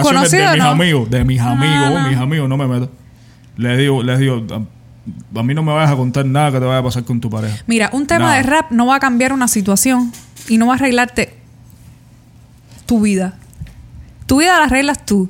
mis 0.54 0.58
¿no? 0.62 0.68
amigos, 0.70 1.10
de 1.10 1.24
mis 1.24 1.40
amigos, 1.40 2.08
mis 2.08 2.18
amigos, 2.18 2.48
no 2.48 2.56
me 2.56 2.66
meto. 2.66 2.90
Les 3.56 3.78
digo, 3.78 4.02
les 4.02 4.18
digo, 4.18 4.44
a, 4.52 5.38
a 5.40 5.42
mí 5.42 5.54
no 5.54 5.62
me 5.62 5.72
vayas 5.72 5.90
a 5.92 5.96
contar 5.96 6.24
nada 6.26 6.52
que 6.52 6.58
te 6.60 6.64
vaya 6.64 6.78
a 6.78 6.82
pasar 6.82 7.04
con 7.04 7.20
tu 7.20 7.28
pareja. 7.30 7.56
Mira, 7.66 7.90
un 7.92 8.06
tema 8.06 8.26
Nada. 8.26 8.36
de 8.36 8.42
rap 8.42 8.70
no 8.70 8.86
va 8.86 8.96
a 8.96 9.00
cambiar 9.00 9.32
una 9.32 9.48
situación 9.48 10.12
y 10.48 10.58
no 10.58 10.66
va 10.66 10.74
a 10.74 10.76
arreglarte 10.76 11.34
tu 12.86 13.00
vida. 13.00 13.34
Tu 14.26 14.38
vida 14.38 14.58
la 14.58 14.64
arreglas 14.64 15.04
tú. 15.06 15.28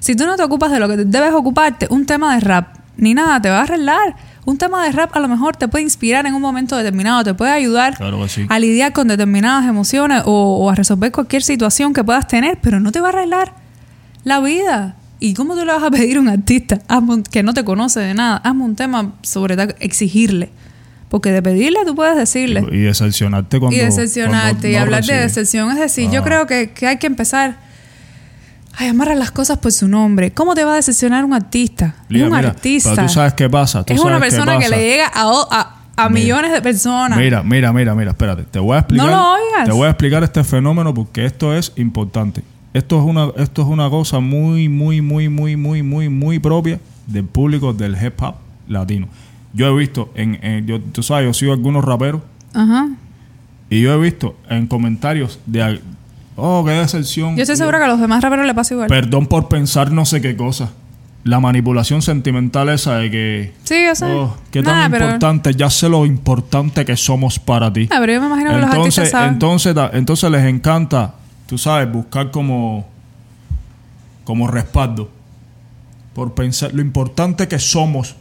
Si 0.00 0.14
tú 0.16 0.26
no 0.26 0.36
te 0.36 0.42
ocupas 0.42 0.70
de 0.70 0.80
lo 0.80 0.88
que 0.88 0.96
debes 0.98 1.32
ocuparte, 1.32 1.86
un 1.90 2.06
tema 2.06 2.34
de 2.34 2.40
rap 2.40 2.76
ni 2.96 3.14
nada 3.14 3.40
te 3.40 3.50
va 3.50 3.58
a 3.60 3.62
arreglar. 3.62 4.16
Un 4.46 4.56
tema 4.58 4.84
de 4.84 4.92
rap 4.92 5.14
a 5.14 5.20
lo 5.20 5.28
mejor 5.28 5.56
te 5.56 5.68
puede 5.68 5.84
inspirar 5.84 6.24
en 6.24 6.32
un 6.34 6.40
momento 6.40 6.76
determinado, 6.76 7.22
te 7.24 7.34
puede 7.34 7.50
ayudar 7.52 7.96
Claro 7.96 8.22
que 8.22 8.28
sí. 8.28 8.46
a 8.48 8.58
lidiar 8.58 8.92
con 8.92 9.08
determinadas 9.08 9.66
emociones 9.68 10.22
o, 10.24 10.56
o 10.64 10.70
a 10.70 10.74
resolver 10.74 11.12
cualquier 11.12 11.42
situación 11.42 11.92
que 11.92 12.02
puedas 12.04 12.26
tener, 12.28 12.58
pero 12.62 12.80
no 12.80 12.92
te 12.92 13.00
va 13.00 13.08
a 13.08 13.10
arreglar 13.10 13.52
la 14.24 14.40
vida. 14.40 14.96
¿Y 15.18 15.34
cómo 15.34 15.54
tú 15.54 15.64
le 15.64 15.72
vas 15.72 15.82
a 15.82 15.90
pedir 15.90 16.16
a 16.16 16.20
un 16.20 16.28
artista 16.28 16.78
que 17.30 17.42
no 17.42 17.54
te 17.54 17.64
conoce 17.64 18.00
de 18.00 18.14
nada? 18.14 18.36
Hazme 18.38 18.62
un 18.64 18.76
tema 18.76 19.14
sobre 19.22 19.56
exigirle. 19.80 20.50
Porque 21.08 21.30
de 21.30 21.40
pedirle 21.40 21.78
tú 21.86 21.94
puedes 21.94 22.16
decirle. 22.16 22.64
Y 22.70 22.78
decepcionarte 22.82 23.58
cuando. 23.58 23.76
y 23.76 23.80
decepcionarte 23.80 24.50
cuando 24.60 24.68
y 24.68 24.74
hablar 24.76 25.04
de 25.04 25.14
decepción. 25.14 25.70
Es 25.70 25.78
decir, 25.78 26.10
yo 26.10 26.20
Ah. 26.20 26.24
creo 26.24 26.46
que, 26.46 26.70
que 26.70 26.86
hay 26.86 26.98
que 26.98 27.06
empezar 27.06 27.56
a 28.78 28.84
llamar 28.84 29.08
a 29.08 29.14
las 29.14 29.30
cosas 29.30 29.58
por 29.58 29.72
su 29.72 29.88
nombre. 29.88 30.32
¿Cómo 30.32 30.54
te 30.54 30.64
va 30.64 30.72
a 30.72 30.76
decepcionar 30.76 31.24
un 31.24 31.32
artista? 31.32 31.94
Lía, 32.08 32.24
un 32.26 32.32
mira, 32.36 32.48
artista. 32.48 32.90
Pero 32.94 33.06
tú 33.06 33.12
sabes 33.12 33.34
qué 33.34 33.48
pasa. 33.48 33.84
tú 33.84 33.94
es 33.94 34.00
una 34.00 34.18
sabes 34.18 34.34
persona 34.34 34.58
que 34.58 34.68
le 34.68 34.76
llega 34.78 35.10
a, 35.14 35.76
a, 35.96 36.08
millones 36.08 36.52
de 36.52 36.60
personas. 36.60 37.18
Mira, 37.18 37.42
mira, 37.42 37.72
mira, 37.72 37.94
mira, 37.94 38.10
espérate. 38.10 38.42
Te 38.44 38.58
voy 38.58 38.76
a 38.76 38.80
explicar. 38.80 39.06
No 39.06 39.12
lo 39.16 39.32
oigas. 39.32 39.64
Te 39.64 39.72
voy 39.72 39.86
a 39.86 39.90
explicar 39.90 40.22
este 40.24 40.44
fenómeno 40.44 40.92
porque 40.92 41.24
esto 41.24 41.54
es 41.54 41.72
importante. 41.76 42.42
Esto 42.74 42.98
es 42.98 43.04
una, 43.06 43.30
esto 43.36 43.62
es 43.62 43.68
una 43.68 43.88
cosa 43.88 44.20
muy, 44.20 44.68
muy, 44.68 45.00
muy, 45.00 45.30
muy, 45.30 45.56
muy, 45.56 45.82
muy, 45.82 46.08
muy 46.10 46.38
propia 46.38 46.78
del 47.06 47.24
público 47.24 47.72
del 47.72 47.96
hip 48.00 48.20
hop 48.20 48.34
latino. 48.68 49.08
Yo 49.54 49.68
he 49.68 49.74
visto, 49.78 50.12
en, 50.14 50.38
en- 50.44 50.66
yo, 50.66 50.78
tú 50.80 51.02
sabes, 51.02 51.24
yo 51.24 51.32
sigo 51.32 51.54
algunos 51.54 51.82
raperos 51.82 52.20
Ajá. 52.52 52.88
y 53.70 53.80
yo 53.80 53.94
he 53.94 53.98
visto 53.98 54.36
en 54.50 54.66
comentarios 54.66 55.38
de, 55.46 55.80
oh, 56.36 56.64
qué 56.64 56.72
decepción. 56.72 57.36
Yo 57.36 57.42
estoy 57.42 57.56
segura 57.56 57.78
que 57.78 57.84
a 57.84 57.88
los 57.88 58.00
demás 58.00 58.22
raperos 58.22 58.46
le 58.46 58.54
pasa 58.54 58.74
igual. 58.74 58.88
Perdón 58.88 59.26
por 59.26 59.48
pensar 59.48 59.90
no 59.90 60.04
sé 60.04 60.20
qué 60.20 60.36
cosa. 60.36 60.70
La 61.24 61.40
manipulación 61.40 62.02
sentimental 62.02 62.68
esa 62.68 62.98
de 62.98 63.10
que, 63.10 63.54
sí, 63.64 63.74
yo 63.84 63.94
sé. 63.96 64.04
oh, 64.06 64.36
qué 64.52 64.62
tan 64.62 64.90
pero- 64.92 65.06
importante, 65.06 65.54
ya 65.54 65.68
sé 65.70 65.88
lo 65.88 66.06
importante 66.06 66.84
que 66.84 66.96
somos 66.96 67.38
para 67.40 67.72
ti. 67.72 67.88
Ah, 67.90 67.96
pero 67.98 68.12
yo 68.12 68.20
me 68.20 68.28
imagino 68.28 68.50
que 68.52 68.58
los 68.58 68.70
artistas 68.70 68.86
Entonces, 68.86 69.10
saben. 69.10 69.32
entonces, 69.32 69.76
entonces 69.94 70.30
les 70.30 70.44
encanta, 70.44 71.14
tú 71.46 71.58
sabes, 71.58 71.90
buscar 71.90 72.30
como, 72.30 72.86
como 74.24 74.46
respaldo. 74.46 75.10
Por 76.14 76.32
pensar 76.34 76.72
lo 76.72 76.80
importante 76.80 77.48
que 77.48 77.58
somos. 77.58 78.14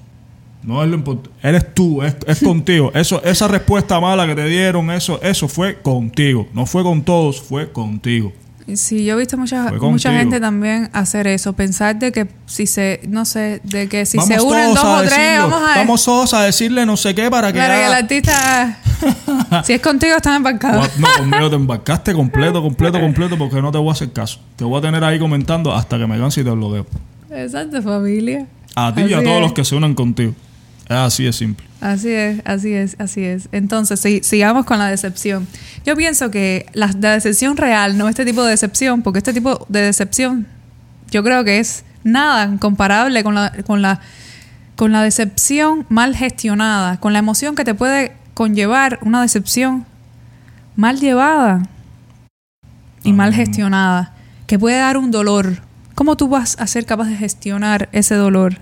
No 0.66 0.84
es 0.84 0.90
lo 0.90 0.96
importante. 0.96 1.30
Eres 1.48 1.74
tú, 1.74 2.02
es, 2.02 2.16
es 2.26 2.40
contigo. 2.40 2.92
Eso, 2.94 3.24
esa 3.24 3.48
respuesta 3.48 4.00
mala 4.00 4.26
que 4.26 4.36
te 4.36 4.46
dieron, 4.48 4.90
eso, 4.90 5.22
eso 5.22 5.48
fue 5.48 5.80
contigo. 5.82 6.48
No 6.54 6.66
fue 6.66 6.84
con 6.84 7.04
todos, 7.04 7.42
fue 7.42 7.72
contigo. 7.72 8.34
Sí, 8.74 9.06
yo 9.06 9.14
he 9.14 9.18
visto 9.20 9.38
mucha, 9.38 9.72
mucha 9.74 10.12
gente 10.12 10.40
también 10.40 10.90
hacer 10.92 11.28
eso, 11.28 11.54
pensar 11.54 11.98
de 11.98 12.12
que 12.12 12.28
si 12.48 12.66
se, 12.66 13.00
no 13.08 13.24
sé, 13.24 13.62
de 13.64 13.88
que 13.88 14.08
si 14.08 14.20
se 14.20 14.42
unen 14.42 14.74
dos 14.74 14.84
o 14.84 15.04
tres, 15.04 15.40
vamos 15.40 15.62
a 15.62 15.76
Vamos 15.78 16.04
todos 16.04 16.34
a 16.34 16.42
decirle 16.42 16.84
no 16.84 16.98
sé 16.98 17.14
qué 17.14 17.30
para 17.30 17.54
que. 17.54 17.60
para 17.60 17.76
que 17.76 17.86
el 17.86 17.94
artista, 17.94 18.80
si 19.66 19.74
es 19.74 19.82
contigo, 19.82 20.16
están 20.16 20.38
embarcados. 20.38 20.90
No, 20.98 21.08
conmigo 21.16 21.48
te 21.48 21.56
embarcaste 21.58 22.14
completo, 22.16 22.60
completo, 22.64 23.00
completo, 23.02 23.38
porque 23.38 23.62
no 23.62 23.72
te 23.72 23.78
voy 23.78 23.90
a 23.90 23.92
hacer 23.92 24.12
caso. 24.12 24.40
Te 24.56 24.64
voy 24.64 24.80
a 24.80 24.82
tener 24.82 25.04
ahí 25.04 25.20
comentando 25.20 25.72
hasta 25.72 26.00
que 26.00 26.08
me 26.08 26.18
canse 26.18 26.42
y 26.42 26.44
te 26.44 26.50
bloqueo. 26.50 26.88
Exacto, 27.30 27.84
familia. 27.84 28.48
A 28.74 28.96
ti 28.96 29.04
y 29.04 29.14
a 29.14 29.22
todos 29.22 29.36
es. 29.36 29.42
los 29.42 29.54
que 29.54 29.64
se 29.64 29.76
unan 29.76 29.94
contigo. 29.94 30.34
Es 30.86 30.92
así 30.96 31.24
de 31.24 31.34
simple. 31.34 31.66
Así 31.82 32.12
es, 32.12 32.42
así 32.46 32.74
es, 32.74 32.96
así 33.00 33.24
es. 33.24 33.50
Entonces, 33.52 34.00
si- 34.00 34.22
sigamos 34.24 34.66
con 34.66 34.78
la 34.80 34.88
decepción. 34.88 35.48
Yo 35.86 35.96
pienso 35.96 36.32
que 36.32 36.66
la, 36.74 36.92
la 37.00 37.14
decepción 37.14 37.58
real, 37.58 37.98
no 37.98 38.08
este 38.10 38.26
tipo 38.26 38.44
de 38.44 38.52
decepción, 38.52 39.02
porque 39.02 39.20
este 39.20 39.34
tipo 39.34 39.66
de 39.70 39.82
decepción 39.82 40.48
yo 41.12 41.24
creo 41.24 41.44
que 41.44 41.60
es 41.60 41.84
nada 42.04 42.56
comparable 42.60 43.24
con 43.24 43.36
la, 43.36 43.52
con 43.66 43.82
la, 43.82 44.00
con 44.76 44.92
la 44.92 45.02
decepción 45.04 45.86
mal 45.90 46.16
gestionada, 46.16 46.98
con 47.00 47.14
la 47.14 47.20
emoción 47.20 47.56
que 47.56 47.64
te 47.64 47.74
puede 47.76 48.14
conllevar 48.34 49.00
una 49.02 49.22
decepción 49.22 49.86
mal 50.76 51.00
llevada 51.00 51.68
y 53.04 53.14
mal 53.14 53.34
gestionada, 53.34 54.14
que 54.48 54.58
puede 54.60 54.78
dar 54.80 54.98
un 54.98 55.12
dolor. 55.12 55.62
¿Cómo 55.94 56.18
tú 56.18 56.28
vas 56.28 56.58
a 56.60 56.68
ser 56.68 56.86
capaz 56.86 57.06
de 57.08 57.16
gestionar 57.16 57.88
ese 57.92 58.16
dolor? 58.16 58.58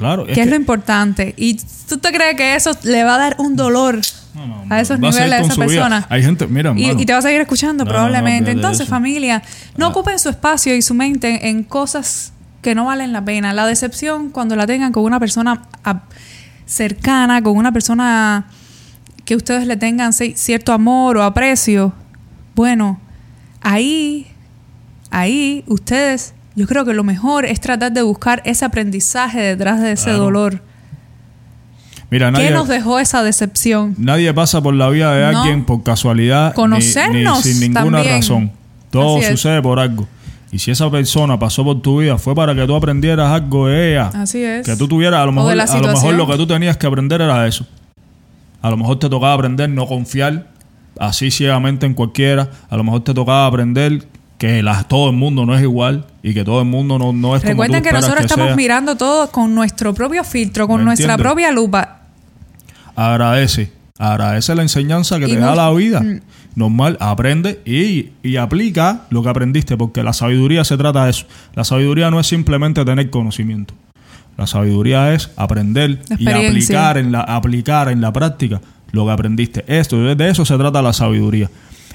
Claro. 0.00 0.26
¿Qué 0.26 0.40
es, 0.40 0.48
lo 0.48 0.56
importante? 0.56 1.34
¿Y 1.36 1.58
tú 1.88 1.98
te 1.98 2.10
crees 2.10 2.34
que 2.34 2.56
eso 2.56 2.72
le 2.82 3.04
va 3.04 3.14
a 3.14 3.18
dar 3.18 3.36
un 3.38 3.54
dolor 3.54 4.00
No, 4.34 4.46
no, 4.46 4.64
a 4.68 4.80
esos 4.80 4.96
a 4.96 4.98
niveles 4.98 5.32
a 5.32 5.40
esa 5.42 5.54
vida. 5.54 5.66
persona? 5.66 6.06
Hay 6.08 6.22
gente, 6.24 6.46
mira, 6.48 6.72
y, 6.76 7.04
te 7.06 7.12
va 7.12 7.18
a 7.18 7.22
seguir 7.22 7.40
escuchando 7.42 7.84
probablemente. 7.84 8.50
Entonces, 8.50 8.88
familia, 8.88 9.42
no 9.76 9.86
Ah. 9.86 9.88
ocupen 9.90 10.18
su 10.18 10.28
espacio 10.30 10.74
y 10.74 10.82
su 10.82 10.94
mente 10.94 11.48
en 11.50 11.62
cosas 11.64 12.32
que 12.62 12.74
no 12.74 12.86
valen 12.86 13.12
la 13.12 13.24
pena. 13.24 13.52
La 13.52 13.66
decepción, 13.66 14.30
cuando 14.30 14.56
la 14.56 14.66
tengan 14.66 14.90
con 14.92 15.04
una 15.04 15.20
persona 15.20 15.62
cercana, 16.66 17.42
con 17.42 17.56
una 17.56 17.72
persona 17.72 18.46
que 19.24 19.36
ustedes 19.36 19.66
le 19.66 19.76
tengan 19.76 20.12
ci- 20.12 20.34
cierto 20.34 20.72
amor 20.72 21.16
o 21.18 21.22
aprecio, 21.22 21.92
bueno, 22.54 23.00
ahí, 23.60 24.26
ahí 25.10 25.64
ustedes, 25.66 26.34
yo 26.56 26.66
creo 26.66 26.84
que 26.84 26.92
lo 26.94 27.04
mejor 27.04 27.44
es 27.44 27.60
tratar 27.60 27.92
de 27.92 28.02
buscar 28.02 28.42
ese 28.44 28.64
aprendizaje 28.64 29.40
detrás 29.40 29.80
de 29.80 29.92
ese 29.92 30.04
Claro. 30.06 30.18
dolor. 30.24 30.62
mira, 32.10 32.30
nadie, 32.30 32.48
¿Qué 32.48 32.54
nos 32.54 32.68
dejó 32.68 32.98
esa 32.98 33.22
decepción? 33.22 33.94
nadie 33.98 34.32
pasa 34.34 34.60
por 34.60 34.74
la 34.74 34.88
vida 34.90 35.12
de 35.14 35.32
No. 35.32 35.40
alguien 35.40 35.64
por 35.64 35.82
casualidad 35.82 36.54
Conocernos 36.54 37.44
ni, 37.46 37.52
sin 37.52 37.60
ninguna 37.72 37.98
también. 37.98 38.16
razón. 38.16 38.52
Todo 38.90 39.22
sucede 39.22 39.62
por 39.62 39.78
algo. 39.78 40.06
Y 40.52 40.58
si 40.58 40.72
esa 40.72 40.90
persona 40.90 41.38
pasó 41.38 41.62
por 41.62 41.80
tu 41.80 42.00
vida 42.00 42.18
fue 42.18 42.34
para 42.34 42.52
que 42.56 42.66
tú 42.66 42.74
aprendieras 42.74 43.30
algo 43.30 43.68
de 43.68 43.92
ella. 43.92 44.10
Así 44.12 44.42
es. 44.42 44.66
Que 44.66 44.74
tú 44.74 44.88
tuvieras, 44.88 45.20
a 45.20 45.26
lo 45.26 45.30
mejor, 45.32 45.52
a 45.52 45.78
lo 45.80 45.88
mejor 45.88 46.14
lo 46.14 46.26
que 46.26 46.36
tú 46.36 46.46
tenías 46.48 46.76
que 46.76 46.88
aprender 46.88 47.20
era 47.20 47.46
eso. 47.46 47.64
A 48.60 48.68
lo 48.68 48.76
mejor 48.76 48.98
te 48.98 49.08
tocaba 49.08 49.32
aprender 49.34 49.70
no 49.70 49.86
confiar 49.86 50.48
así 50.98 51.30
ciegamente 51.30 51.86
en 51.86 51.94
cualquiera. 51.94 52.50
A 52.68 52.76
lo 52.76 52.82
mejor 52.82 53.04
te 53.04 53.14
tocaba 53.14 53.46
aprender 53.46 54.08
que 54.40 54.62
la- 54.62 54.84
todo 54.84 55.10
el 55.10 55.16
mundo 55.16 55.44
no 55.44 55.54
es 55.54 55.60
igual 55.60 56.06
y 56.22 56.32
que 56.32 56.44
todo 56.44 56.60
el 56.60 56.66
mundo 56.66 56.98
no, 56.98 57.12
no 57.12 57.36
es 57.36 57.42
como 57.42 57.50
Recuerden 57.52 57.82
tú 57.82 57.88
que 57.90 57.92
nosotros 57.92 58.22
estamos 58.22 58.46
sea. 58.46 58.56
mirando 58.56 58.96
todo 58.96 59.30
con 59.30 59.54
nuestro 59.54 59.92
propio 59.92 60.24
filtro, 60.24 60.66
con 60.66 60.78
¿Me 60.78 60.84
nuestra 60.86 61.12
entiendes? 61.12 61.24
propia 61.30 61.52
lupa. 61.52 62.00
Agradece. 62.96 63.72
Agradece 63.98 64.54
la 64.54 64.62
enseñanza 64.62 65.18
que 65.18 65.26
Y 65.26 65.32
te 65.32 65.36
da 65.36 65.54
la 65.54 65.70
vida. 65.72 66.00
Mm. 66.00 66.20
Normal, 66.56 66.96
aprende 67.00 67.60
y, 67.66 68.08
y 68.22 68.36
aplica 68.36 69.02
lo 69.10 69.22
que 69.22 69.28
aprendiste, 69.28 69.76
porque 69.76 70.02
la 70.02 70.12
sabiduría 70.14 70.64
se 70.64 70.76
trata 70.78 71.04
de 71.04 71.10
eso. 71.10 71.26
La 71.54 71.64
sabiduría 71.64 72.10
no 72.10 72.18
es 72.18 72.26
simplemente 72.26 72.82
tener 72.84 73.10
conocimiento. 73.10 73.74
La 74.38 74.46
sabiduría 74.46 75.12
es 75.12 75.30
aprender 75.36 76.00
y 76.18 76.28
aplicar 76.28 76.96
en 76.96 77.12
la 77.12 77.20
aplicar 77.20 77.88
en 77.90 78.00
la 78.00 78.10
práctica 78.12 78.60
lo 78.92 79.04
que 79.04 79.12
aprendiste. 79.12 79.64
Esto 79.68 79.98
de 79.98 80.28
eso 80.30 80.44
se 80.46 80.56
trata 80.56 80.80
la 80.80 80.94
sabiduría. 80.94 81.50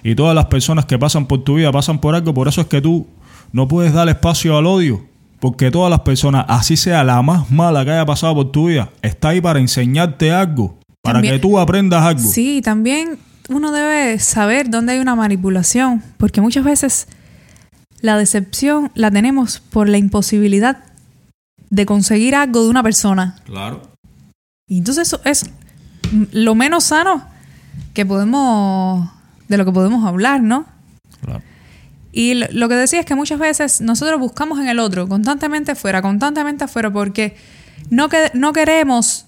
Y 0.08 0.14
todas 0.14 0.36
las 0.36 0.46
personas 0.46 0.86
que 0.86 1.00
pasan 1.00 1.26
por 1.26 1.44
tu 1.44 1.56
vida 1.56 1.72
pasan 1.72 1.98
por 2.00 2.14
algo, 2.14 2.32
por 2.32 2.48
eso 2.48 2.62
es 2.62 2.68
que 2.68 2.80
tú 2.80 3.08
no 3.52 3.68
puedes 3.68 3.92
dar 3.92 4.08
espacio 4.08 4.56
al 4.56 4.68
odio, 4.68 5.04
porque 5.40 5.72
todas 5.72 5.90
las 5.90 6.02
personas, 6.02 6.46
así 6.48 6.78
sea 6.78 7.04
la 7.04 7.20
más 7.24 7.50
mala 7.50 7.84
que 7.84 7.90
haya 7.90 8.06
pasado 8.06 8.36
por 8.36 8.52
tu 8.52 8.68
vida, 8.68 8.92
está 9.02 9.30
ahí 9.30 9.42
para 9.42 9.60
enseñarte 9.60 10.32
algo, 10.32 10.78
para 11.02 11.16
También- 11.16 11.34
que 11.34 11.40
tú 11.40 11.58
aprendas 11.58 12.04
algo. 12.04 12.22
Sí, 12.22 12.62
también 12.64 13.18
uno 13.50 13.72
debe 13.72 14.20
saber 14.20 14.70
dónde 14.70 14.94
hay 14.94 15.00
una 15.00 15.16
manipulación, 15.16 16.04
porque 16.18 16.40
muchas 16.40 16.64
veces 16.64 17.08
la 18.00 18.16
decepción 18.16 18.92
la 18.94 19.10
tenemos 19.10 19.60
por 19.60 19.90
la 19.90 19.98
imposibilidad 19.98 20.84
de 21.72 21.86
conseguir 21.88 22.36
algo 22.36 22.62
de 22.64 22.70
una 22.70 22.84
persona. 22.84 23.38
Claro. 23.46 23.82
Y 24.68 24.78
entonces 24.78 25.08
eso 25.08 25.20
es 25.26 25.50
lo 26.32 26.54
menos 26.54 26.84
sano 26.84 27.24
que 27.96 28.06
podemos, 28.06 29.10
de 29.48 29.58
lo 29.58 29.66
que 29.66 29.72
podemos 29.72 30.06
hablar, 30.06 30.42
¿no? 30.42 30.66
claro. 31.22 31.42
Y 32.16 32.34
lo, 32.36 32.48
lo 32.52 32.70
que 32.70 32.76
decía 32.76 33.02
es 33.02 33.06
que 33.06 33.14
muchas 33.14 33.38
veces 33.40 33.82
nosotros 33.82 34.18
buscamos 34.22 34.58
en 34.60 34.70
el 34.70 34.80
otro, 34.80 35.06
constantemente 35.06 35.74
afuera, 35.74 36.02
constantemente 36.02 36.64
afuera, 36.64 36.90
porque 36.90 37.36
no, 37.90 38.08
que, 38.08 38.32
no 38.34 38.54
queremos 38.54 39.26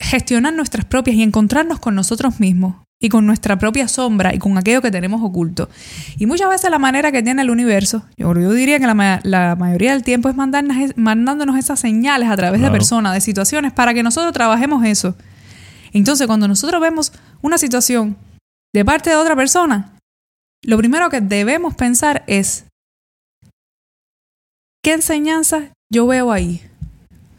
gestionar 0.00 0.54
nuestras 0.54 0.86
propias 0.86 1.16
y 1.16 1.22
encontrarnos 1.22 1.78
con 1.78 1.94
nosotros 1.94 2.40
mismos 2.40 2.76
y 2.98 3.10
con 3.10 3.26
nuestra 3.26 3.58
propia 3.58 3.86
sombra 3.86 4.34
y 4.34 4.38
con 4.38 4.56
aquello 4.56 4.80
que 4.80 4.90
tenemos 4.90 5.22
oculto. 5.22 5.68
Y 6.18 6.24
muchas 6.24 6.48
veces 6.48 6.70
la 6.70 6.78
manera 6.78 7.12
que 7.12 7.22
tiene 7.22 7.42
el 7.42 7.50
universo, 7.50 8.02
yo, 8.16 8.32
yo 8.34 8.52
diría 8.52 8.78
que 8.78 8.86
la, 8.86 9.20
la 9.22 9.56
mayoría 9.56 9.92
del 9.92 10.02
tiempo 10.02 10.30
es 10.30 10.36
mandarnos, 10.36 10.76
mandándonos 10.96 11.58
esas 11.58 11.80
señales 11.80 12.30
a 12.30 12.36
través 12.36 12.62
de 12.62 12.70
personas, 12.70 13.12
de 13.12 13.20
situaciones, 13.20 13.72
para 13.72 13.92
que 13.92 14.02
nosotros 14.02 14.32
trabajemos 14.32 14.84
eso. 14.86 15.14
Entonces, 15.92 16.26
cuando 16.26 16.48
nosotros 16.48 16.80
vemos 16.80 17.12
una 17.42 17.58
situación 17.58 18.16
de 18.74 18.84
parte 18.84 19.10
de 19.10 19.16
otra 19.16 19.36
persona, 19.36 19.96
lo 20.62 20.76
primero 20.78 21.08
que 21.08 21.20
debemos 21.20 21.74
pensar 21.74 22.24
es, 22.26 22.66
¿qué 24.82 24.92
enseñanza 24.92 25.72
yo 25.92 26.06
veo 26.06 26.32
ahí? 26.32 26.62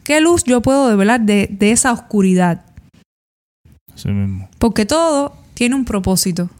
¿Qué 0.04 0.20
luz 0.20 0.44
yo 0.44 0.60
puedo 0.60 0.88
develar 0.88 1.20
de, 1.20 1.48
de 1.50 1.70
esa 1.70 1.92
oscuridad? 1.92 2.64
Mismo. 4.04 4.48
Porque 4.58 4.84
todo 4.86 5.36
tiene 5.54 5.76
un 5.76 5.84
propósito. 5.84 6.50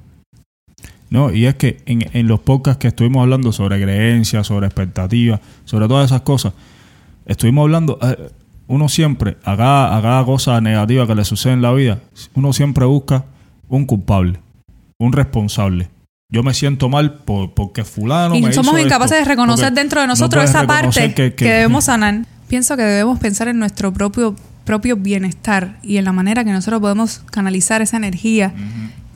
No, 1.11 1.33
y 1.33 1.47
es 1.47 1.57
que 1.57 1.83
en, 1.87 2.05
en 2.13 2.27
los 2.29 2.41
podcasts 2.41 2.81
que 2.81 2.89
estuvimos 2.89 3.23
hablando 3.23 3.53
sobre 3.53 3.83
creencias, 3.83 4.47
sobre 4.47 4.67
expectativas, 4.67 5.41
sobre 5.65 5.89
todas 5.89 6.07
esas 6.07 6.23
cosas, 6.23 6.55
estuvimos 7.27 7.65
hablando, 7.65 7.99
eh, 8.01 8.31
uno 8.69 8.89
siempre, 8.89 9.37
a 9.45 9.57
cada, 9.57 9.97
a 9.97 10.03
cada 10.03 10.25
cosa 10.25 10.61
negativa 10.61 11.07
que 11.07 11.15
le 11.15 11.25
sucede 11.25 11.53
en 11.53 11.63
la 11.63 11.73
vida, 11.73 12.01
uno 12.35 12.53
siempre 12.53 12.87
busca 12.87 13.25
un 13.69 13.85
culpable, 13.85 14.41
un 15.05 15.13
responsable. 15.13 15.89
Yo 16.29 16.43
me 16.43 16.55
siento 16.55 16.89
mal 16.89 17.15
por, 17.25 17.53
porque 17.55 17.85
fulano 17.85 18.35
y 18.35 18.43
me 18.43 18.53
somos 18.53 18.75
hizo 18.75 18.87
incapaces 18.87 19.19
esto. 19.19 19.25
de 19.29 19.35
reconocer 19.35 19.73
dentro 19.73 20.01
de 20.01 20.07
no 20.07 20.13
nosotros 20.15 20.45
esa 20.45 20.67
parte 20.67 21.09
que, 21.09 21.31
que- 21.31 21.35
que- 21.35 21.45
debemos 21.45 21.85
sanar. 21.85 22.21
Pienso 22.49 22.77
que 22.77 22.83
debemos 22.83 23.19
pensar 23.19 23.49
en 23.49 23.59
nuestro 23.59 23.93
propio, 23.93 24.35
propio 24.65 24.97
bienestar 24.97 25.79
y 25.83 25.97
en 25.99 26.05
la 26.05 26.13
manera 26.13 26.45
que 26.45 26.53
nosotros 26.53 26.81
podemos 26.81 27.21
canalizar 27.31 27.83
esa 27.83 27.97
energía 27.99 28.55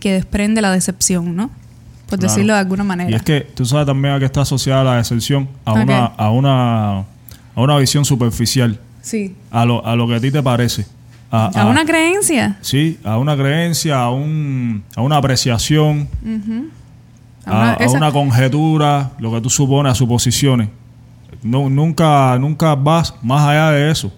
que 0.00 0.12
desprende 0.12 0.60
la 0.60 0.70
decepción, 0.72 1.34
¿no? 1.36 1.50
Por 2.08 2.18
Claro. 2.18 2.32
decirlo 2.34 2.52
de 2.54 2.60
alguna 2.60 2.84
manera. 2.84 3.10
Y 3.10 3.14
es 3.14 3.22
que 3.22 3.40
tú 3.40 3.64
sabes 3.66 3.86
también 3.86 4.14
a 4.14 4.18
qué 4.18 4.26
está 4.26 4.42
asociada 4.42 4.84
la 4.84 4.96
decepción, 4.96 5.48
a, 5.64 5.70
¿A 5.70 5.74
una, 5.74 6.04
a, 6.06 6.30
una, 6.30 6.98
a 7.00 7.04
una 7.56 7.76
visión 7.78 8.04
superficial, 8.04 8.78
sí. 9.02 9.34
a 9.50 9.64
lo, 9.64 9.84
a 9.84 9.96
lo 9.96 10.06
que 10.06 10.14
a 10.16 10.20
ti 10.20 10.30
te 10.30 10.42
parece. 10.42 10.86
A, 11.30 11.46
A 11.62 11.66
una 11.66 11.84
creencia. 11.84 12.56
Sí, 12.60 12.98
a 13.04 13.18
una 13.18 13.36
creencia, 13.36 14.00
a, 14.00 14.10
un, 14.10 14.84
a 14.94 15.02
una 15.02 15.16
apreciación, 15.16 16.08
a, 17.44 17.50
A 17.50 17.54
una- 17.54 17.72
a 17.72 17.74
esa- 17.74 17.96
una 17.96 18.12
conjetura, 18.12 19.10
lo 19.18 19.32
que 19.32 19.40
tú 19.40 19.50
supones, 19.50 19.92
a 19.92 19.94
suposiciones. 19.94 20.68
No, 21.42 21.68
nunca, 21.68 22.38
nunca 22.38 22.74
vas 22.74 23.14
más 23.22 23.42
allá 23.46 23.70
de 23.72 23.90
eso. 23.90 24.12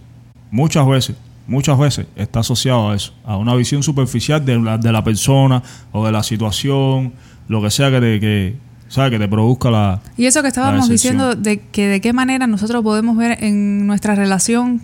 Muchas 0.50 0.86
veces. 0.86 1.16
muchas 1.46 1.78
veces 1.78 2.06
está 2.14 2.40
asociado 2.40 2.90
a 2.90 2.94
eso, 2.94 3.14
a 3.24 3.36
una 3.38 3.54
visión 3.54 3.82
superficial 3.82 4.44
de 4.44 4.58
la, 4.58 4.76
de 4.76 4.92
la 4.92 5.02
persona 5.02 5.62
o 5.92 6.04
de 6.04 6.12
la 6.12 6.22
situación, 6.22 7.14
lo 7.48 7.62
que 7.62 7.70
sea 7.70 7.90
que 7.90 8.00
te, 8.00 8.20
que, 8.20 8.54
¿sabes? 8.88 9.10
que 9.12 9.18
te 9.18 9.28
produzca 9.28 9.70
la... 9.70 10.00
Y 10.18 10.26
eso 10.26 10.42
que 10.42 10.48
estábamos 10.48 10.90
diciendo 10.90 11.34
de 11.34 11.60
que 11.60 11.86
de 11.88 12.02
qué 12.02 12.12
manera 12.12 12.46
nosotros 12.46 12.82
podemos 12.82 13.16
ver 13.16 13.42
en 13.42 13.86
nuestra 13.86 14.14
relación 14.14 14.82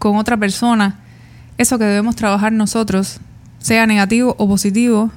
con 0.00 0.16
otra 0.16 0.36
persona 0.36 0.98
eso 1.60 1.78
que 1.78 1.84
debemos 1.84 2.16
trabajar 2.16 2.52
nosotros, 2.52 3.20
sea 3.58 3.86
negativo 3.86 4.34
o 4.38 4.48
positivo, 4.48 5.10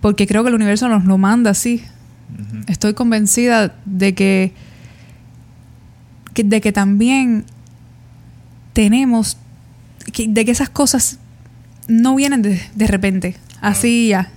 porque 0.00 0.26
creo 0.26 0.42
que 0.42 0.48
el 0.50 0.54
universo 0.54 0.88
nos 0.88 1.04
lo 1.04 1.18
manda 1.18 1.50
así. 1.50 1.82
Estoy 2.68 2.94
convencida 2.94 3.74
de 3.84 4.14
que, 4.14 4.52
que- 6.34 6.44
de 6.44 6.60
que 6.60 6.72
también 6.72 7.44
tenemos 8.72 9.36
que- 10.12 10.26
de 10.28 10.44
que 10.44 10.50
esas 10.50 10.68
cosas 10.68 11.18
no 11.88 12.14
vienen 12.14 12.42
de, 12.42 12.60
de 12.74 12.86
repente, 12.86 13.36
así 13.60 14.08
ya. 14.08 14.30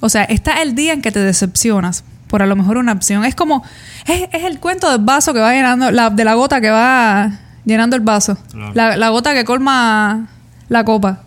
O 0.00 0.08
sea, 0.08 0.24
está 0.24 0.62
el 0.62 0.74
día 0.74 0.92
en 0.92 1.02
que 1.02 1.12
te 1.12 1.20
decepcionas 1.20 2.04
por 2.28 2.42
a 2.42 2.46
lo 2.46 2.56
mejor 2.56 2.76
una 2.78 2.92
opción. 2.92 3.24
Es 3.24 3.34
como, 3.34 3.62
es, 4.06 4.22
es 4.32 4.44
el 4.44 4.58
cuento 4.58 4.90
del 4.90 5.04
vaso 5.04 5.32
que 5.34 5.40
va 5.40 5.52
llenando, 5.52 5.90
la, 5.90 6.10
de 6.10 6.24
la 6.24 6.34
gota 6.34 6.60
que 6.60 6.70
va 6.70 7.38
llenando 7.64 7.96
el 7.96 8.02
vaso. 8.02 8.36
Claro. 8.50 8.72
La, 8.74 8.96
la 8.96 9.08
gota 9.10 9.34
que 9.34 9.44
colma 9.44 10.28
la 10.68 10.84
copa. 10.84 11.22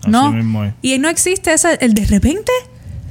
Así 0.00 0.10
¿No? 0.10 0.32
mismo 0.32 0.64
es. 0.64 0.74
Y 0.82 0.98
no 0.98 1.08
existe 1.08 1.52
ese, 1.52 1.78
el 1.80 1.94
de 1.94 2.06
repente, 2.06 2.52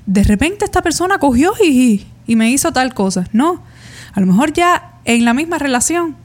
de 0.06 0.24
repente 0.24 0.66
esta 0.66 0.82
persona 0.82 1.20
cogió 1.20 1.54
y, 1.64 2.08
y 2.26 2.36
me 2.36 2.50
hizo 2.50 2.72
tal 2.72 2.94
cosa. 2.94 3.26
No. 3.32 3.64
A 4.14 4.20
lo 4.20 4.26
mejor 4.26 4.54
ya 4.54 4.94
en 5.06 5.26
la 5.26 5.34
misma 5.34 5.60
relación, 5.60 6.16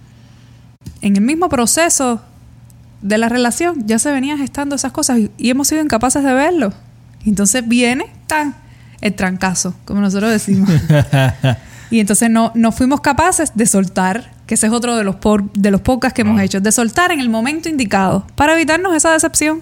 en 1.01 1.17
el 1.17 1.23
mismo 1.23 1.49
proceso 1.49 2.23
de 3.03 3.19
la 3.19 3.29
relación, 3.29 3.87
ya 3.87 3.99
se 3.99 4.11
venían 4.11 4.39
gestando 4.39 4.75
esas 4.75 4.93
cosas 4.93 5.19
y, 5.19 5.31
y 5.37 5.51
hemos 5.51 5.69
sido 5.69 5.83
incapaces 5.83 6.25
de 6.25 6.33
verlo. 6.33 6.73
Entonces 7.27 7.67
viene 7.67 8.07
tan 8.27 8.55
el 9.01 9.15
trancazo, 9.15 9.75
como 9.85 10.01
nosotros 10.01 10.31
decimos. 10.31 10.71
y 11.91 12.01
entonces 12.01 12.31
no, 12.31 12.53
no 12.55 12.73
fuimos 12.73 13.01
capaces 13.01 13.53
de 13.55 13.67
soltar, 13.67 14.33
que 14.47 14.55
ese 14.55 14.67
es 14.67 14.73
otro 14.73 14.97
de 14.97 15.05
los, 15.05 15.17
por- 15.17 15.51
de 15.53 15.71
los 15.71 15.81
podcasts 15.81 16.15
que 16.15 16.23
hemos 16.23 16.35
Claro. 16.35 16.47
hecho, 16.47 16.61
de 16.61 16.73
soltar 16.73 17.13
en 17.13 17.21
el 17.21 17.29
momento 17.31 17.69
indicado 17.69 18.27
para 18.35 18.55
evitarnos 18.55 18.95
esa 18.95 19.13
decepción. 19.13 19.61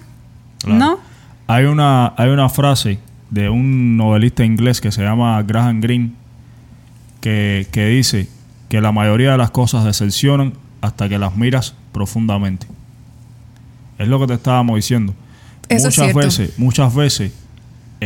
Claro. 0.59 0.79
¿No? 0.79 0.99
Hay 1.47 1.65
una, 1.65 2.13
hay 2.17 2.29
una 2.29 2.49
frase 2.49 2.99
de 3.29 3.49
un 3.49 3.97
novelista 3.97 4.43
inglés 4.45 4.79
que 4.81 4.91
se 4.91 5.01
llama 5.01 5.41
Graham 5.43 5.81
Greene 5.81 6.11
que, 7.21 7.67
que 7.71 7.87
dice 7.87 8.27
que 8.69 8.81
la 8.81 8.91
mayoría 8.91 9.31
de 9.31 9.37
las 9.37 9.51
cosas 9.51 9.83
decepcionan 9.85 10.53
hasta 10.81 11.07
que 11.09 11.17
las 11.17 11.35
miras 11.35 11.75
profundamente. 11.91 12.67
Es 13.97 14.07
lo 14.07 14.19
que 14.19 14.27
te 14.27 14.33
estábamos 14.33 14.75
diciendo. 14.75 15.13
Eso 15.69 15.87
muchas 15.87 16.13
veces, 16.13 16.59
muchas 16.59 16.93
veces 16.93 17.31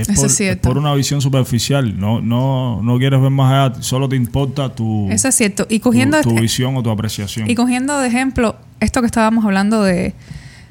es 0.01 0.09
Eso 0.09 0.21
por, 0.21 0.25
es 0.29 0.35
cierto. 0.35 0.69
por 0.69 0.77
una 0.77 0.93
visión 0.93 1.21
superficial. 1.21 1.99
No, 1.99 2.21
no, 2.21 2.81
no 2.83 2.97
quieres 2.97 3.21
ver 3.21 3.29
más 3.31 3.51
allá, 3.71 3.81
solo 3.83 4.07
te 4.09 4.15
importa 4.15 4.73
tu, 4.73 5.09
Eso 5.11 5.27
es 5.27 5.35
cierto. 5.35 5.65
Y 5.69 5.79
cogiendo, 5.79 6.19
tu 6.21 6.29
este- 6.29 6.41
visión 6.41 6.75
o 6.77 6.83
tu 6.83 6.89
apreciación. 6.89 7.49
y 7.49 7.55
cogiendo 7.55 7.99
de 7.99 8.07
ejemplo 8.07 8.55
esto 8.79 9.01
que 9.01 9.07
estábamos 9.07 9.45
hablando 9.45 9.83
de 9.83 10.13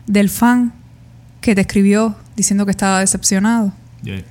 del 0.06 0.30
fan 0.30 0.72
que 1.40 1.54
te 1.54 1.60
escribió 1.62 2.14
diciendo 2.36 2.64
que 2.64 2.70
estaba 2.70 3.00
decepcionado. 3.00 3.72
Yeah. 4.02 4.22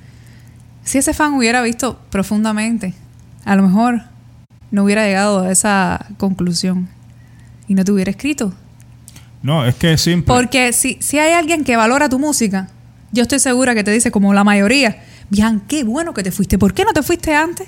Si 0.84 0.98
ese 0.98 1.12
fan 1.14 1.34
hubiera 1.34 1.60
visto 1.62 1.98
profundamente, 2.10 2.94
a 3.44 3.56
lo 3.56 3.62
mejor 3.62 4.02
no 4.70 4.84
hubiera 4.84 5.04
llegado 5.06 5.40
a 5.42 5.50
esa 5.52 6.06
conclusión 6.16 6.88
y 7.68 7.74
no 7.74 7.84
te 7.84 7.92
hubiera 7.92 8.10
escrito. 8.10 8.52
No, 9.42 9.64
es 9.64 9.74
que 9.74 9.92
es 9.92 10.00
simple. 10.00 10.26
Porque 10.32 10.72
si, 10.72 10.96
si 11.00 11.18
hay 11.18 11.32
alguien 11.32 11.62
que 11.64 11.76
valora 11.76 12.08
tu 12.08 12.18
música, 12.18 12.68
yo 13.16 13.22
estoy 13.22 13.38
segura 13.40 13.74
que 13.74 13.82
te 13.82 13.90
dice, 13.90 14.10
como 14.10 14.32
la 14.34 14.44
mayoría, 14.44 14.98
Bian, 15.30 15.60
qué 15.66 15.82
bueno 15.82 16.14
que 16.14 16.22
te 16.22 16.30
fuiste. 16.30 16.56
¿Por 16.58 16.72
qué 16.72 16.84
no 16.84 16.92
te 16.92 17.02
fuiste 17.02 17.34
antes? 17.34 17.66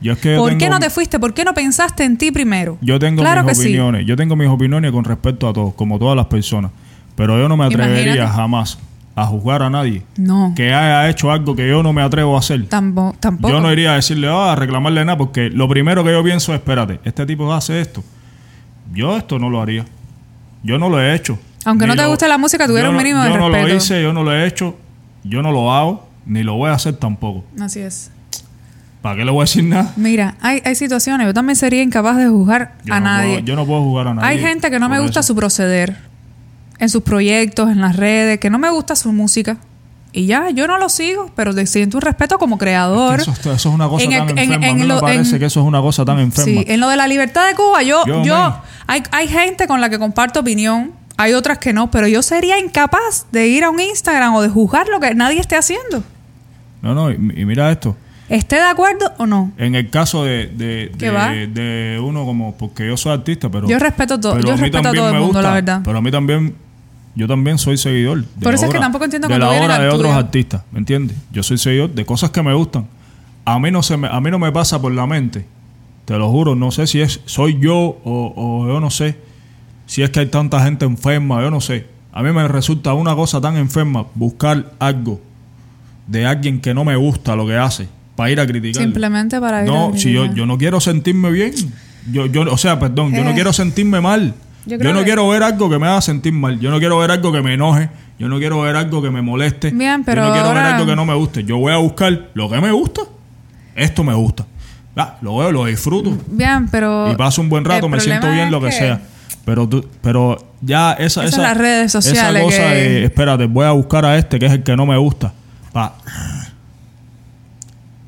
Yo 0.00 0.12
es 0.12 0.18
que 0.18 0.34
yo 0.34 0.40
¿Por 0.42 0.56
qué 0.58 0.68
no 0.68 0.78
te 0.78 0.90
fuiste? 0.90 1.18
¿Por 1.18 1.32
qué 1.34 1.44
no 1.44 1.54
pensaste 1.54 2.04
en 2.04 2.16
ti 2.18 2.30
primero? 2.30 2.76
Yo 2.80 2.98
tengo 2.98 3.22
claro 3.22 3.42
mis 3.42 3.50
que 3.50 3.54
sí. 3.54 3.68
opiniones. 3.68 4.06
Yo 4.06 4.16
tengo 4.16 4.36
mis 4.36 4.48
opiniones 4.48 4.92
con 4.92 5.04
respecto 5.04 5.48
a 5.48 5.52
todos, 5.52 5.74
como 5.74 5.98
todas 5.98 6.14
las 6.16 6.26
personas. 6.26 6.70
Pero 7.16 7.36
yo 7.38 7.48
no 7.48 7.56
me 7.56 7.64
atrevería 7.64 8.02
Imagínate. 8.14 8.32
jamás 8.36 8.78
a 9.16 9.26
juzgar 9.26 9.64
a 9.64 9.70
nadie 9.70 10.04
No, 10.16 10.52
que 10.54 10.72
haya 10.72 11.08
hecho 11.10 11.32
algo 11.32 11.56
que 11.56 11.66
yo 11.68 11.82
no 11.82 11.92
me 11.92 12.02
atrevo 12.02 12.36
a 12.36 12.38
hacer. 12.38 12.68
tampo- 12.68 13.16
tampoco. 13.18 13.52
Yo 13.52 13.60
no 13.60 13.72
iría 13.72 13.92
a 13.92 13.96
decirle, 13.96 14.28
ah, 14.28 14.52
a 14.52 14.54
reclamarle 14.54 15.04
nada, 15.04 15.18
porque 15.18 15.50
lo 15.50 15.66
primero 15.68 16.04
que 16.04 16.12
yo 16.12 16.22
pienso 16.22 16.52
es, 16.54 16.60
espérate, 16.60 17.00
este 17.04 17.26
tipo 17.26 17.52
hace 17.52 17.80
esto. 17.80 18.04
Yo 18.94 19.16
esto 19.16 19.38
no 19.40 19.50
lo 19.50 19.60
haría. 19.60 19.84
Yo 20.62 20.78
no 20.78 20.88
lo 20.88 21.00
he 21.00 21.14
hecho. 21.16 21.36
Aunque 21.68 21.86
no 21.86 21.96
te 21.96 22.02
lo- 22.02 22.08
guste 22.08 22.28
la 22.28 22.38
música, 22.38 22.66
tuviera 22.66 22.88
un 22.90 22.96
no- 22.96 23.02
mínimo 23.02 23.22
de 23.22 23.30
Yo 23.30 23.36
no 23.36 23.48
lo 23.48 23.54
respeto. 23.54 23.76
hice, 23.76 24.02
yo 24.02 24.12
no 24.12 24.22
lo 24.24 24.32
he 24.34 24.46
hecho, 24.46 24.76
yo 25.24 25.42
no 25.42 25.52
lo 25.52 25.72
hago, 25.72 26.08
ni 26.26 26.42
lo 26.42 26.54
voy 26.54 26.70
a 26.70 26.74
hacer 26.74 26.96
tampoco. 26.96 27.44
Así 27.60 27.80
es. 27.80 28.10
¿Para 29.02 29.16
qué 29.16 29.24
le 29.24 29.30
voy 29.30 29.42
a 29.42 29.44
decir 29.44 29.62
nada? 29.64 29.92
Mira, 29.96 30.34
hay, 30.40 30.60
hay 30.64 30.74
situaciones, 30.74 31.26
yo 31.26 31.32
también 31.34 31.54
sería 31.56 31.82
incapaz 31.82 32.16
de 32.16 32.28
juzgar 32.28 32.74
Yo 32.84 32.94
a 32.94 33.00
no 33.00 33.06
nadie. 33.06 33.34
puedo- 33.34 33.44
yo 33.46 33.56
no 33.56 33.64
puedo 33.66 33.82
jugar 33.82 34.08
a 34.08 34.14
nadie. 34.14 34.28
hay 34.28 34.38
gente 34.40 34.70
que 34.70 34.78
no 34.80 34.88
me 34.88 34.98
gusta 34.98 35.20
eso. 35.20 35.28
su 35.28 35.36
proceder 35.36 35.96
en 36.80 36.88
sus 36.88 37.02
proyectos, 37.02 37.70
en 37.70 37.80
las 37.80 37.96
redes, 37.96 38.38
que 38.40 38.50
no 38.50 38.58
me 38.58 38.70
gusta 38.70 38.96
su 38.96 39.12
música. 39.12 39.56
Y 40.10 40.26
ya, 40.26 40.50
yo 40.50 40.66
no 40.66 40.78
lo 40.78 40.88
sigo, 40.88 41.30
pero 41.36 41.52
le 41.52 41.66
siento 41.66 41.98
un 41.98 42.00
respeto 42.02 42.38
como 42.38 42.56
creador. 42.58 43.20
Eso, 43.20 43.30
eso 43.32 43.52
es 43.52 43.66
una 43.66 43.88
cosa 43.88 44.04
En 44.04 44.10
tan 44.10 44.30
en- 44.30 44.38
enferma. 44.38 44.66
en 44.66 44.72
a 44.72 44.74
mí 44.74 44.88
lo- 44.88 44.94
me 44.96 45.00
parece 45.02 45.38
que 45.38 45.44
eso 45.44 45.60
es 45.60 45.66
una 45.66 45.80
cosa 45.80 46.04
tan 46.04 46.18
enferma. 46.18 46.44
Sí, 46.62 46.64
en 46.66 46.80
lo 46.80 46.88
de 46.88 46.96
la 46.96 47.06
libertad 47.06 47.46
de 47.46 47.54
Cuba, 47.54 47.82
yo, 47.82 48.04
Yo, 48.06 48.24
yo, 48.24 48.56
hay, 48.86 49.02
hay 49.12 49.28
gente 49.28 49.66
con 49.66 49.80
la 49.80 49.90
que 49.90 49.98
comparto 49.98 50.40
opinión, 50.40 50.92
hay 51.18 51.34
otras 51.34 51.58
que 51.58 51.72
no, 51.74 51.90
pero 51.90 52.08
yo 52.08 52.22
sería 52.22 52.58
incapaz 52.58 53.26
de 53.32 53.48
ir 53.48 53.64
a 53.64 53.70
un 53.70 53.80
Instagram 53.80 54.34
o 54.36 54.40
de 54.40 54.48
juzgar 54.48 54.88
lo 54.88 55.00
que 55.00 55.14
nadie 55.14 55.40
esté 55.40 55.56
haciendo. 55.56 56.02
No, 56.80 56.94
no, 56.94 57.10
y, 57.10 57.14
y 57.14 57.44
mira 57.44 57.70
esto. 57.70 57.94
¿Esté 58.28 58.56
de 58.56 58.62
acuerdo 58.62 59.12
o 59.18 59.26
no? 59.26 59.52
En 59.56 59.74
el 59.74 59.90
caso 59.90 60.22
de, 60.24 60.46
de, 60.46 60.92
¿Qué 60.98 61.10
de- 61.52 61.98
uno 62.00 62.24
como, 62.24 62.56
porque 62.56 62.86
yo 62.86 62.96
soy 62.96 63.12
artista, 63.12 63.50
pero... 63.50 63.66
Yo 63.68 63.78
respeto 63.78 64.20
todo- 64.20 64.34
pero 64.34 64.48
yo 64.48 64.52
respeto 64.56 64.78
a 64.88 64.92
todo 64.92 65.08
el 65.08 65.14
mundo, 65.14 65.42
la 65.42 65.48
gusta, 65.48 65.54
verdad. 65.54 65.80
Pero 65.84 65.98
a 65.98 66.00
mí 66.02 66.10
también, 66.10 66.54
yo 67.14 67.26
también 67.26 67.58
soy 67.58 67.78
seguidor. 67.78 68.18
De 68.22 68.26
Por 68.42 68.52
la 68.52 68.54
eso 68.56 68.66
es 68.66 68.72
que 68.72 68.78
tampoco 68.78 69.04
entiendo 69.04 69.28
De 69.28 69.38
la 69.38 69.48
obra 69.50 69.78
de 69.78 69.88
otros 69.88 70.12
artistas, 70.12 70.62
¿me 70.70 70.78
entiendes? 70.78 71.16
Yo 71.32 71.42
soy 71.42 71.58
seguidor 71.58 71.90
de 71.90 72.04
cosas 72.04 72.30
que 72.30 72.42
me 72.42 72.52
gustan. 72.54 72.86
A 73.44 73.58
mí 73.58 73.70
no 73.70 73.82
se 73.82 73.96
me, 73.96 74.08
a 74.08 74.20
mí 74.20 74.30
no 74.30 74.38
me 74.38 74.52
pasa 74.52 74.80
por 74.80 74.92
la 74.92 75.06
mente. 75.06 75.46
Te 76.04 76.14
lo 76.18 76.30
juro, 76.30 76.54
no 76.54 76.70
sé 76.70 76.86
si 76.86 77.00
es 77.00 77.20
soy 77.24 77.58
yo 77.58 77.76
o, 77.76 78.32
o 78.36 78.68
yo 78.68 78.78
no 78.78 78.90
sé. 78.90 79.16
Si 79.88 80.02
es 80.02 80.10
que 80.10 80.20
hay 80.20 80.26
tanta 80.26 80.62
gente 80.62 80.84
enferma, 80.84 81.40
yo 81.42 81.50
no 81.50 81.60
sé. 81.60 81.86
A 82.12 82.22
mí 82.22 82.30
me 82.32 82.46
resulta 82.46 82.92
una 82.92 83.14
cosa 83.14 83.40
tan 83.40 83.56
enferma 83.56 84.04
buscar 84.14 84.72
algo 84.78 85.20
de 86.06 86.26
alguien 86.26 86.60
que 86.60 86.74
no 86.74 86.84
me 86.84 86.94
gusta 86.96 87.34
lo 87.34 87.46
que 87.46 87.56
hace 87.56 87.88
para 88.14 88.30
ir 88.30 88.38
a 88.40 88.46
criticar. 88.46 88.82
Simplemente 88.82 89.40
para 89.40 89.62
ir 89.64 89.68
No, 89.70 89.92
a 89.94 89.96
si 89.98 90.12
yo, 90.12 90.26
yo 90.26 90.44
no 90.46 90.58
quiero 90.58 90.78
sentirme 90.80 91.30
bien. 91.30 91.52
Yo, 92.12 92.26
yo, 92.26 92.42
o 92.52 92.56
sea, 92.58 92.78
perdón, 92.78 93.12
yo 93.14 93.24
no 93.24 93.30
Eh. 93.30 93.34
quiero 93.34 93.52
sentirme 93.52 94.00
mal. 94.00 94.34
Yo 94.66 94.76
no 94.92 94.98
que- 95.00 95.04
quiero 95.06 95.26
ver 95.28 95.42
algo 95.42 95.70
que 95.70 95.78
me 95.78 95.86
haga 95.86 96.00
sentir 96.02 96.32
mal. 96.32 96.60
Yo 96.60 96.70
no 96.70 96.78
quiero 96.78 96.98
ver 96.98 97.10
algo 97.10 97.32
que 97.32 97.40
me 97.40 97.54
enoje. 97.54 97.88
Yo 98.18 98.28
no 98.28 98.38
quiero 98.38 98.60
ver 98.60 98.76
algo 98.76 99.00
que 99.00 99.10
me 99.10 99.22
moleste. 99.22 99.70
Bien, 99.70 100.04
pero 100.04 100.22
yo 100.22 100.28
no 100.28 100.34
quiero 100.34 100.48
ver 100.48 100.58
algo 100.64 100.86
que 100.86 100.96
no 100.96 101.06
me 101.06 101.14
guste. 101.14 101.44
Yo 101.44 101.56
voy 101.58 101.72
a 101.72 101.76
buscar 101.78 102.28
lo 102.34 102.50
que 102.50 102.60
me 102.60 102.70
gusta. 102.72 103.02
Esto 103.74 104.04
me 104.04 104.12
gusta. 104.12 104.44
Ah, 104.96 105.16
lo 105.22 105.36
veo, 105.38 105.52
lo 105.52 105.64
disfruto. 105.66 106.18
Bien, 106.26 106.68
pero... 106.68 107.10
y 107.12 107.14
paso 107.16 107.40
un 107.40 107.48
buen 107.48 107.64
rato, 107.64 107.88
me 107.88 108.00
siento 108.00 108.30
bien, 108.30 108.50
lo 108.50 108.60
que, 108.60 108.72
sea. 108.72 109.00
Pero 109.44 109.68
tú, 109.68 109.86
pero 110.02 110.36
ya 110.60 110.92
esa, 110.92 111.22
Esas 111.24 111.34
esa, 111.34 111.42
las 111.42 111.56
redes 111.56 111.92
sociales 111.92 112.42
esa 112.42 112.44
cosa 112.44 112.68
que- 112.72 112.74
de, 112.78 113.04
espérate, 113.04 113.46
voy 113.46 113.64
a 113.66 113.70
buscar 113.72 114.04
a 114.04 114.16
este 114.18 114.38
que 114.38 114.46
es 114.46 114.52
el 114.52 114.62
que 114.62 114.76
no 114.76 114.86
me 114.86 114.96
gusta. 114.98 115.32
Pa. 115.72 115.94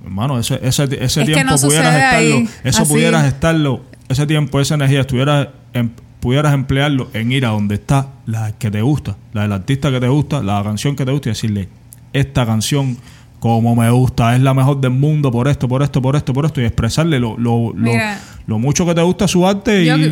Hermano, 0.04 0.38
ese, 0.38 0.58
ese, 0.62 0.84
ese 0.84 1.20
Es 1.22 1.26
tiempo 1.26 1.52
no 1.54 1.58
pudieras 1.58 1.94
estarlo, 1.94 2.18
ahí, 2.36 2.48
eso 2.64 2.82
así. 2.82 2.92
pudieras 2.92 3.24
estarlo, 3.26 3.82
ese 4.08 4.26
tiempo, 4.26 4.60
esa 4.60 4.74
energía, 4.74 5.00
estuvieras, 5.02 5.48
em- 5.72 5.90
pudieras 6.20 6.52
emplearlo 6.54 7.08
en 7.12 7.32
ir 7.32 7.46
a 7.46 7.50
donde 7.50 7.76
está 7.76 8.08
la 8.26 8.52
que 8.52 8.70
te 8.70 8.82
gusta, 8.82 9.16
la 9.32 9.42
del 9.42 9.52
artista 9.52 9.90
que 9.90 10.00
te 10.00 10.08
gusta, 10.08 10.42
la 10.42 10.62
canción 10.62 10.96
que 10.96 11.04
te 11.04 11.12
gusta 11.12 11.28
y 11.28 11.32
decirle, 11.32 11.68
esta 12.12 12.44
canción 12.46 12.96
como 13.40 13.74
me 13.74 13.90
gusta, 13.90 14.36
es 14.36 14.42
la 14.42 14.54
mejor 14.54 14.80
del 14.80 14.90
mundo 14.92 15.30
por 15.32 15.48
esto, 15.48 15.66
por 15.66 15.82
esto, 15.82 16.00
por 16.00 16.14
esto, 16.14 16.32
por 16.32 16.44
esto, 16.46 16.60
y 16.60 16.64
expresarle 16.66 17.18
lo, 17.18 17.36
lo, 17.38 17.72
lo, 18.46 18.58
mucho 18.58 18.84
que 18.86 18.94
te 18.94 19.00
gusta 19.02 19.26
su 19.26 19.46
arte 19.46 19.84
Yo- 19.84 19.96
y, 19.96 20.04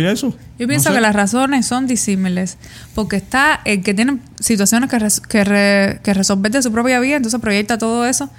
y 0.00 0.04
eso. 0.06 0.34
Yo 0.58 0.66
pienso 0.66 0.88
No 0.88 0.94
sé. 0.94 0.98
que 0.98 1.00
las 1.02 1.14
razones 1.14 1.66
son 1.66 1.86
disímiles, 1.86 2.56
porque 2.94 3.16
está 3.16 3.60
el 3.66 3.82
que 3.82 3.92
tiene 3.94 4.18
situaciones 4.40 4.88
que, 4.88 4.98
res- 4.98 5.20
que, 5.20 5.44
re- 5.44 6.00
que 6.02 6.14
resolver 6.14 6.50
de 6.50 6.62
su 6.62 6.72
propia 6.72 6.98
vida, 6.98 7.16
entonces 7.16 7.38
proyecta 7.40 7.76
todo 7.76 8.06
eso 8.06 8.30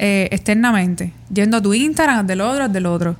eh, 0.00 0.28
externamente, 0.32 1.12
yendo 1.32 1.56
a 1.58 1.62
tu 1.62 1.72
Instagram, 1.72 2.18
al 2.18 2.26
del 2.26 2.40
otro, 2.40 2.64
al 2.64 2.72
del 2.72 2.86
otro. 2.86 3.16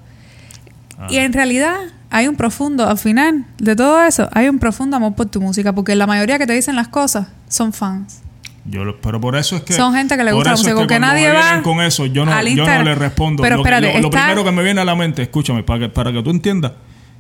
Ah. 0.99 1.07
Y 1.09 1.19
en 1.19 1.33
realidad 1.33 1.77
hay 2.11 2.27
un 2.27 2.35
profundo, 2.35 2.89
al 2.89 2.99
final 2.99 3.45
de 3.59 3.77
todo 3.77 4.03
eso, 4.03 4.29
hay 4.33 4.49
un 4.49 4.59
profundo 4.59 4.97
amor 4.97 5.15
por 5.15 5.27
tu 5.27 5.41
música, 5.41 5.73
porque 5.73 5.95
la 5.95 6.07
mayoría 6.09 6.37
que 6.39 6.47
te 6.49 6.53
dicen 6.55 6.75
las 6.75 6.89
cosas 6.89 7.29
son 7.49 7.73
fans. 7.73 8.23
Yo 8.65 8.85
lo- 8.85 9.01
pero 9.01 9.21
por 9.21 9.37
eso 9.37 9.57
es 9.57 9.63
que 9.63 9.73
Son 9.73 9.95
gente 9.95 10.17
que 10.17 10.25
le 10.25 10.33
gusta 10.33 10.51
la 10.51 10.55
eso 10.55 10.69
es 10.69 10.75
música, 10.75 10.95
que 10.95 11.01
nadie 11.01 11.31
va 11.33 11.63
con 11.63 11.81
eso 11.81 12.05
yo 12.07 12.25
no, 12.27 12.43
yo 12.43 12.67
no 12.67 12.83
le 12.83 12.95
respondo 12.95 13.43
Pero 13.43 13.57
lo, 13.57 13.63
espérate, 13.63 13.95
lo- 13.95 14.01
lo 14.01 14.09
está- 14.09 14.25
primero 14.25 14.45
que 14.45 14.53
me 14.53 14.63
viene 14.63 14.81
a 14.81 14.85
la 14.85 14.95
mente 14.95 15.23
escúchame 15.23 15.63
para 15.63 15.81
que, 15.81 15.89
para 15.89 16.13
que 16.13 16.23
tú 16.23 16.31
entiendas 16.31 16.73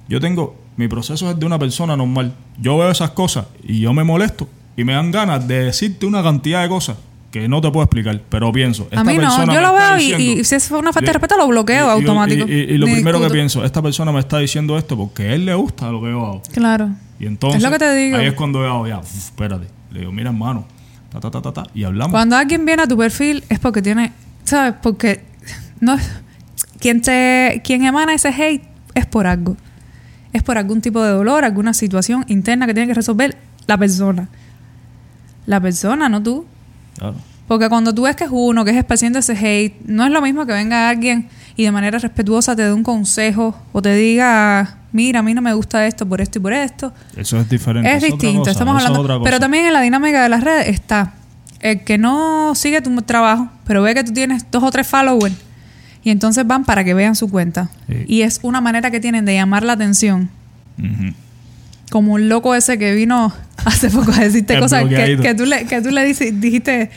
Yo 0.09 0.20
tengo, 0.20 0.57
mi 0.76 0.89
proceso 0.89 1.30
es 1.30 1.39
de 1.39 1.45
una 1.45 1.59
persona 1.59 1.95
normal. 1.97 2.32
Yo 2.59 2.78
veo 2.78 2.91
esas 2.91 3.11
cosas 3.11 3.47
y 3.62 3.80
yo 3.80 3.93
me 3.93 4.05
molesto 4.05 4.49
y 4.76 4.84
me 4.84 4.95
dan 4.95 5.11
ganas 5.11 5.47
de 5.47 5.64
decirte 5.64 6.07
una 6.07 6.22
cantidad 6.22 6.62
de 6.62 6.68
cosas 6.70 6.97
que 7.30 7.47
no 7.47 7.61
te 7.61 7.70
puedo 7.70 7.84
explicar, 7.84 8.18
pero 8.30 8.51
pienso. 8.51 8.84
A 8.84 8.86
esta 8.86 9.05
mí 9.05 9.18
no, 9.18 9.53
yo 9.53 9.61
lo 9.61 9.74
veo 9.74 9.97
y, 9.99 10.01
diciendo- 10.12 10.41
y 10.41 10.45
si 10.45 10.55
es 10.55 10.70
una 10.70 10.95
falta 10.95 11.09
de 11.09 11.12
respeto 11.12 11.36
lo 11.36 11.47
bloqueo 11.47 11.86
y- 11.89 11.91
automático. 11.91 12.49
Y, 12.49 12.78
lo 12.78 12.86
Ni 12.86 12.93
primero 12.95 13.20
que 13.20 13.28
pienso, 13.28 13.62
esta 13.66 13.82
persona 13.82 14.11
me 14.12 14.20
está 14.20 14.39
diciendo 14.39 14.78
esto 14.78 14.97
porque 14.97 15.24
a 15.24 15.34
él 15.34 15.45
le 15.45 15.55
gusta 15.55 15.91
lo 15.93 16.01
que 16.01 16.09
yo 16.11 16.24
hago. 16.24 16.43
Claro. 16.55 16.89
Y 17.20 17.26
entonces, 17.26 17.59
Es 17.59 17.62
lo 17.62 17.70
que 17.70 17.78
te 17.78 17.95
digo. 17.95 18.16
ahí 18.16 18.26
es 18.28 18.32
cuando 18.32 18.61
yo 18.61 18.66
hago, 18.72 18.86
ya, 18.89 18.99
uf, 19.01 19.14
espérate. 19.14 19.66
Le 19.91 20.01
digo, 20.01 20.12
mira, 20.12 20.30
hermano, 20.30 20.66
ta, 21.11 21.20
ta, 21.20 21.30
ta, 21.30 21.42
ta, 21.42 21.52
ta, 21.52 21.62
y 21.74 21.84
hablamos. 21.84 22.12
Cuando 22.12 22.36
alguien 22.36 22.64
viene 22.64 22.82
a 22.82 22.86
tu 22.86 22.96
perfil 22.96 23.44
es 23.48 23.59
porque 23.59 23.82
tiene, 23.82 24.12
¿sabes? 24.44 24.74
Porque 24.82 25.24
no 25.80 25.94
es 25.94 26.11
quien 26.80 27.00
te 27.00 27.61
quien 27.64 27.84
emana 27.84 28.14
ese 28.14 28.28
hate 28.28 28.62
es 28.94 29.06
por 29.06 29.26
algo. 29.26 29.56
Es 30.32 30.42
por 30.42 30.59
algún 30.59 30.80
tipo 30.80 31.02
de 31.02 31.11
dolor, 31.11 31.44
alguna 31.44 31.72
situación 31.72 32.24
interna 32.28 32.66
que 32.66 32.74
tiene 32.74 32.88
que 32.88 32.94
resolver 32.94 33.36
la 33.66 33.78
persona. 33.78 34.28
La 35.46 35.61
persona, 35.61 36.09
no 36.09 36.22
tú. 36.22 36.46
Claro. 36.98 37.16
Porque 37.46 37.68
cuando 37.70 37.94
tú 37.94 38.02
ves 38.02 38.14
que 38.14 38.24
es 38.24 38.30
uno 38.30 38.64
que 38.64 38.72
es 38.72 38.76
esparciendo 38.76 39.18
ese 39.18 39.32
hate, 39.32 39.80
no 39.86 40.04
es 40.04 40.12
lo 40.12 40.20
mismo 40.20 40.44
que 40.44 40.52
venga 40.52 40.90
alguien 40.90 41.28
y 41.59 41.64
de 41.64 41.72
manera 41.72 41.98
respetuosa 41.98 42.54
te 42.54 42.62
dé 42.62 42.72
un 42.72 42.84
consejo 42.84 43.52
o 43.72 43.82
te 43.82 43.92
diga, 43.92 44.76
mira, 44.92 45.18
a 45.18 45.22
mí 45.24 45.34
no 45.34 45.42
me 45.42 45.52
gusta 45.54 45.88
esto 45.88 46.09
por 46.09 46.20
esto 46.20 46.38
y 46.38 46.42
por 46.42 46.52
esto. 46.52 46.92
Eso 47.16 47.36
es 47.36 47.50
diferente. 47.50 47.92
Es 47.92 48.00
distinto, 48.00 48.38
cosa, 48.38 48.52
estamos 48.52 48.76
es 48.76 48.86
hablando. 48.86 49.00
otra 49.00 49.14
cosa. 49.16 49.24
Pero 49.24 49.40
también 49.40 49.66
en 49.66 49.72
la 49.72 49.80
dinámica 49.80 50.22
de 50.22 50.28
las 50.28 50.44
redes 50.44 50.68
está 50.68 51.14
el 51.59 51.82
que 51.82 51.98
no 51.98 52.54
sigue 52.54 52.80
tu 52.80 53.02
trabajo, 53.02 53.48
pero 53.66 53.82
ve 53.82 53.92
que 53.92 54.04
tú 54.04 54.12
tienes 54.12 54.48
dos 54.52 54.62
o 54.62 54.70
tres 54.70 54.86
followers 54.86 55.34
y 56.04 56.11
entonces 56.11 56.46
van 56.46 56.64
para 56.64 56.84
que 56.84 56.94
vean 56.94 57.16
su 57.16 57.28
cuenta. 57.28 57.70
Sí. 57.88 58.04
Y 58.06 58.22
es 58.22 58.38
una 58.42 58.61
manera 58.61 58.92
que 58.92 59.00
tienen 59.00 59.24
de 59.24 59.34
llamar 59.34 59.64
la 59.64 59.72
atención. 59.72 60.30
Como 61.90 62.12
un 62.12 62.28
loco 62.28 62.54
ese 62.54 62.78
que 62.78 62.94
vino 62.94 63.32
hace 63.64 63.90
poco 63.90 64.12
a 64.12 64.20
decirte 64.20 64.61
cosas 64.61 64.84
que, 64.84 65.18
que 65.20 65.34
tú 65.34 65.44
le, 65.44 65.66
que 65.66 65.82
tú 65.82 65.90
le 65.90 66.04
dijiste 66.04 66.92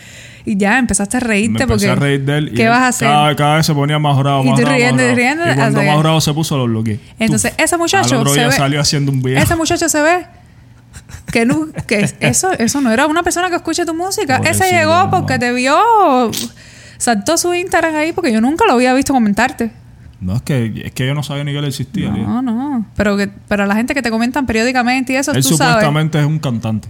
y 0.46 0.58
ya 0.58 0.78
empezaste 0.80 1.18
a 1.18 1.20
reírte 1.20 1.54
Me 1.54 1.68
porque 1.68 1.86
empecé 1.86 1.90
a 1.92 1.96
reír 1.96 2.26
de 2.26 2.38
él. 2.38 2.50
y 2.50 2.54
¿qué 2.56 2.64
él 2.64 2.70
vas 2.70 2.80
a 2.80 2.88
hacer? 2.88 3.08
Cada, 3.08 3.36
cada 3.36 3.56
vez 3.58 3.66
se 3.66 3.74
ponía 3.74 4.00
más 4.00 4.18
bravo, 4.18 4.44
Y 4.44 4.48
más 4.50 4.56
tú 4.56 4.62
bravo, 4.62 4.78
riendo, 4.78 5.04
más 5.04 5.16
riendo, 5.16 5.44
Y 5.52 5.56
cuando 5.56 5.84
más 5.84 6.00
bravo 6.00 6.22
se 6.22 6.34
puso, 6.34 6.58
lo 6.58 6.66
bloqueé. 6.66 7.00
Entonces, 7.20 7.52
Tuf. 7.52 7.60
ese 7.64 7.78
muchacho 7.78 8.16
Al 8.16 8.22
otro 8.22 8.34
se 8.34 8.40
día 8.40 8.48
ve- 8.50 8.54
salió 8.56 8.82
haciendo 8.82 9.12
un 9.12 9.22
video. 9.22 9.40
Ese 9.42 9.56
muchacho 9.56 9.88
se 9.90 10.02
ve 10.02 10.26
que, 11.32 11.46
no, 11.46 11.68
que 11.88 12.10
eso, 12.20 12.52
eso 12.54 12.82
no 12.82 12.92
era 12.92 13.06
una 13.08 13.24
persona 13.24 13.50
que 13.50 13.56
escuche 13.56 13.86
tu 13.86 13.94
música. 13.94 14.38
Ese 14.44 14.70
llegó 14.72 15.10
porque 15.10 15.40
te 15.40 15.52
vio, 15.54 15.78
saltó 16.98 17.38
su 17.38 17.54
Instagram 17.54 17.96
ahí 17.96 18.12
porque 18.14 18.32
yo 18.32 18.42
nunca 18.42 18.66
lo 18.66 18.74
había 18.74 18.94
visto 18.94 19.14
comentarte. 19.14 19.72
No, 20.20 20.36
es 20.36 20.42
que, 20.44 20.84
es 20.86 20.92
que 20.92 21.08
yo 21.08 21.16
no 21.16 21.24
sabía 21.24 21.44
ni 21.44 21.52
que 21.52 21.58
él 21.58 21.66
existía. 21.66 22.10
No, 22.12 22.42
no. 22.44 22.86
Pero, 22.96 23.18
que, 23.18 23.28
pero 23.48 23.66
la 23.66 23.76
gente 23.76 23.96
que 23.96 24.04
te 24.04 24.12
comentan 24.12 24.46
periódicamente 24.46 25.14
y 25.14 25.16
eso, 25.16 25.32
Él 25.32 25.42
tú 25.42 25.58
sabes. 25.58 25.74
supuestamente 25.74 26.20
es 26.20 26.26
un 26.26 26.38
cantante. 26.38 26.90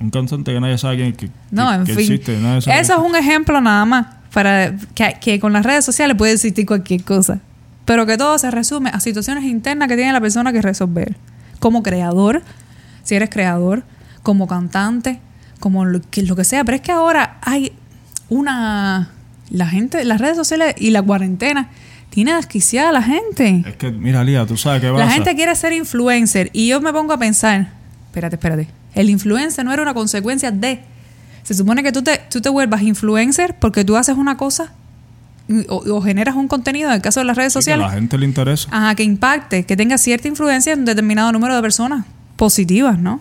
Un 0.00 0.10
cantante 0.10 0.52
que 0.52 0.60
nadie 0.60 0.78
sabe 0.78 0.96
quién 0.96 1.12
que, 1.14 1.28
No, 1.50 1.68
que- 1.68 1.74
en 1.74 1.84
que 1.84 1.92
fin. 1.94 2.00
existe. 2.12 2.38
nadie 2.40 2.62
sabe 2.62 2.80
Eso 2.80 2.94
es 2.94 3.00
un 3.10 3.16
ejemplo 3.16 3.60
nada 3.60 3.84
más 3.84 4.06
para 4.32 4.74
que, 4.94 5.16
que 5.20 5.40
con 5.40 5.52
las 5.52 5.64
redes 5.66 5.84
sociales 5.84 6.16
puede 6.16 6.32
existir 6.32 6.64
cualquier 6.66 7.02
cosa. 7.04 7.40
Pero 7.84 8.06
que 8.06 8.16
todo 8.16 8.38
se 8.38 8.50
resume 8.50 8.90
a 8.90 9.00
situaciones 9.00 9.44
internas 9.44 9.88
que 9.88 9.96
tiene 9.96 10.12
la 10.12 10.20
persona 10.20 10.52
que 10.52 10.62
resolver. 10.62 11.16
Como 11.58 11.82
creador, 11.82 12.42
si 13.02 13.14
eres 13.16 13.30
creador, 13.30 13.82
como 14.22 14.46
cantante, 14.46 15.18
como 15.58 15.84
lo 15.84 16.00
que, 16.00 16.22
lo 16.22 16.36
que 16.36 16.44
sea. 16.44 16.64
Pero 16.64 16.76
es 16.76 16.82
que 16.82 16.92
ahora 16.92 17.38
hay 17.42 17.72
una... 18.28 19.10
La 19.50 19.66
gente, 19.66 20.04
las 20.04 20.20
redes 20.20 20.36
sociales 20.36 20.76
y 20.78 20.90
la 20.90 21.02
cuarentena 21.02 21.70
tiene 22.10 22.32
desquiciada 22.34 22.90
a 22.90 22.92
la 22.92 23.02
gente. 23.02 23.64
Es 23.66 23.74
que, 23.76 23.90
mira, 23.90 24.22
Lía, 24.22 24.46
tú 24.46 24.56
sabes 24.56 24.80
qué 24.80 24.88
pasa. 24.92 25.04
La 25.04 25.10
gente 25.10 25.34
quiere 25.34 25.54
ser 25.56 25.72
influencer 25.72 26.50
y 26.52 26.68
yo 26.68 26.80
me 26.80 26.92
pongo 26.92 27.12
a 27.14 27.18
pensar, 27.18 27.72
espérate, 28.06 28.36
espérate, 28.36 28.68
el 28.94 29.10
influencer 29.10 29.64
no 29.64 29.72
era 29.72 29.82
una 29.82 29.94
consecuencia 29.94 30.50
de... 30.50 30.80
Se 31.42 31.54
supone 31.54 31.82
que 31.82 31.90
tú 31.92 32.02
te, 32.02 32.20
tú 32.30 32.40
te 32.40 32.48
vuelvas 32.48 32.82
influencer 32.82 33.56
porque 33.58 33.84
tú 33.84 33.96
haces 33.96 34.16
una 34.16 34.36
cosa 34.36 34.72
y- 35.48 35.66
o, 35.68 35.76
o 35.96 36.02
generas 36.02 36.36
un 36.36 36.48
contenido, 36.48 36.88
en 36.90 36.96
el 36.96 37.02
caso 37.02 37.20
de 37.20 37.26
las 37.26 37.36
redes 37.36 37.52
Sí, 37.52 37.56
que 37.56 37.58
a 37.58 37.62
sociales, 37.62 37.86
la 37.86 37.92
gente 37.92 38.18
le 38.18 38.26
interesa. 38.26 38.68
ajá, 38.70 38.94
que 38.94 39.02
impacte, 39.02 39.64
que 39.64 39.76
tenga 39.76 39.98
cierta 39.98 40.28
influencia 40.28 40.72
en 40.74 40.80
un 40.80 40.84
determinado 40.84 41.32
número 41.32 41.56
de 41.56 41.62
personas 41.62 42.04
positivas, 42.36 42.98
¿no? 42.98 43.20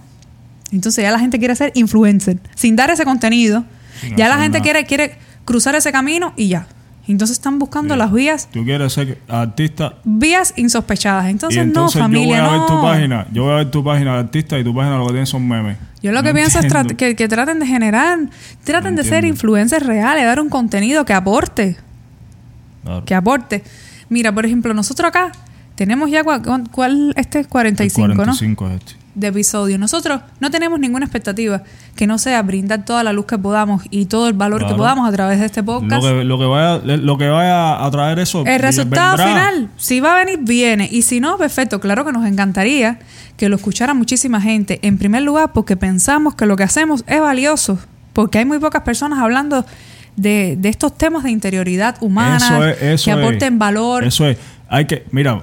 Entonces 0.72 1.02
ya 1.04 1.12
la 1.12 1.20
gente 1.20 1.40
quiere 1.40 1.56
ser 1.56 1.72
influencer, 1.76 2.38
sin 2.56 2.76
dar 2.76 2.92
ese 2.92 3.04
contenido. 3.06 3.64
Sin 4.02 4.16
ya 4.16 4.28
la 4.30 4.36
gente 4.36 4.60
nada. 4.60 4.64
quiere, 4.64 4.86
quiere 4.86 5.18
cruzar 5.46 5.74
ese 5.76 5.92
camino 5.92 6.34
y 6.38 6.50
ya. 6.50 6.68
Entonces 7.12 7.38
están 7.38 7.58
buscando 7.60 7.96
las 7.96 8.12
vías, 8.12 8.48
Tú 8.52 8.64
quieres 8.64 8.94
ser 8.94 9.20
artista. 9.28 9.96
vías 10.04 10.54
insospechadas. 10.58 11.26
Entonces, 11.28 11.66
no, 11.66 11.90
familia, 11.90 12.38
yo 12.38 12.44
voy 12.44 12.50
a 12.50 12.52
ver 12.52 12.60
no. 12.62 12.66
tu 12.68 12.82
página. 12.82 13.28
Yo 13.32 13.44
voy 13.44 13.52
a 13.52 13.56
ver 13.56 13.72
tu 13.72 13.84
página 13.84 14.14
de 14.14 14.20
artista 14.20 14.60
y 14.60 14.64
tu 14.64 14.74
página 14.76 14.98
lo 14.98 15.06
que 15.08 15.14
tiene 15.14 15.26
son 15.26 15.48
memes. 15.48 15.78
Yo 16.04 16.12
lo 16.12 16.22
que 16.22 16.30
No 16.30 16.36
pienso 16.36 16.60
es 16.60 16.94
que, 16.96 17.16
que 17.16 17.28
traten 17.28 17.60
de 17.60 17.66
generar, 17.66 18.20
traten 18.64 18.96
No 18.96 19.02
de 19.02 19.10
ser 19.10 19.26
influencers 19.26 19.86
reales, 19.86 20.24
dar 20.24 20.40
un 20.40 20.50
contenido 20.50 21.04
que 21.04 21.14
aporte, 21.14 21.78
Claro. 22.84 23.04
que 23.06 23.16
aporte. 23.16 23.64
Mira, 24.08 24.32
por 24.34 24.46
ejemplo, 24.46 24.74
nosotros 24.74 25.10
acá 25.10 25.32
tenemos 25.76 26.10
ya, 26.12 26.24
¿cuál? 26.72 27.14
Este 27.18 27.40
es 27.40 27.48
45, 27.48 28.06
El 28.12 28.16
45 28.16 28.68
es 28.70 28.74
este. 28.76 28.94
De 29.16 29.28
episodio. 29.28 29.78
Nosotros 29.78 30.22
no 30.40 30.52
tenemos 30.52 30.80
ninguna 30.80 31.06
expectativa 31.06 31.64
que 31.96 32.08
no 32.08 32.18
sea 32.18 32.42
brindar 32.44 32.86
toda 32.86 33.04
la 33.04 33.12
luz 33.12 33.26
que 33.26 33.38
podamos 33.38 33.84
y 33.90 34.06
todo 34.06 34.28
el 34.28 34.34
valor 34.34 34.66
que 34.68 34.76
podamos 34.76 35.10
a 35.10 35.12
través 35.12 35.40
de 35.40 35.48
este 35.48 35.62
Lo 35.62 35.66
podcast. 35.66 36.04
que, 36.04 36.24
lo, 36.24 36.38
que 36.38 36.46
vaya, 36.46 36.78
lo 36.98 37.18
que 37.18 37.28
vaya 37.28 37.84
a 37.84 37.92
traer 37.92 38.20
eso. 38.20 38.46
El 38.46 38.60
resultado 38.60 39.18
vendrá. 39.18 39.28
final, 39.28 39.70
si 39.78 40.00
va 40.00 40.14
a 40.14 40.24
venir, 40.24 40.40
viene. 40.44 40.88
Y 40.92 41.02
si 41.02 41.20
no, 41.20 41.38
perfecto. 41.38 41.80
Claro 41.80 42.06
que 42.06 42.12
nos 42.12 42.26
encantaría 42.26 43.00
que 43.36 43.50
lo 43.50 43.56
escuchara 43.56 43.94
muchísima 43.94 44.40
gente. 44.40 44.80
En 44.84 44.98
primer 44.98 45.24
lugar, 45.24 45.52
porque 45.54 45.76
pensamos 45.76 46.36
que 46.36 46.46
lo 46.46 46.56
que 46.56 46.64
hacemos 46.64 47.04
es 47.08 47.20
valioso. 47.20 47.80
Porque 48.14 48.38
hay 48.38 48.46
muy 48.46 48.60
pocas 48.60 48.84
personas 48.84 49.20
hablando 49.20 49.66
de, 50.16 50.56
de 50.58 50.70
estos 50.70 50.98
temas 50.98 51.24
de 51.24 51.32
interioridad 51.32 51.96
humana 52.02 52.38
Eso 52.38 52.66
es, 52.66 52.82
eso 52.82 53.06
que 53.06 53.12
es. 53.12 53.18
aporten 53.18 53.60
valor. 53.60 54.04
Eso 54.04 54.28
es. 54.28 54.38
Hay 54.70 54.86
que, 54.86 55.06
mira, 55.12 55.42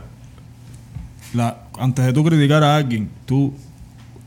la, 1.34 1.56
antes 1.78 2.04
de 2.04 2.12
tú 2.12 2.24
criticar 2.24 2.62
a 2.64 2.76
alguien, 2.76 3.08
tú 3.26 3.52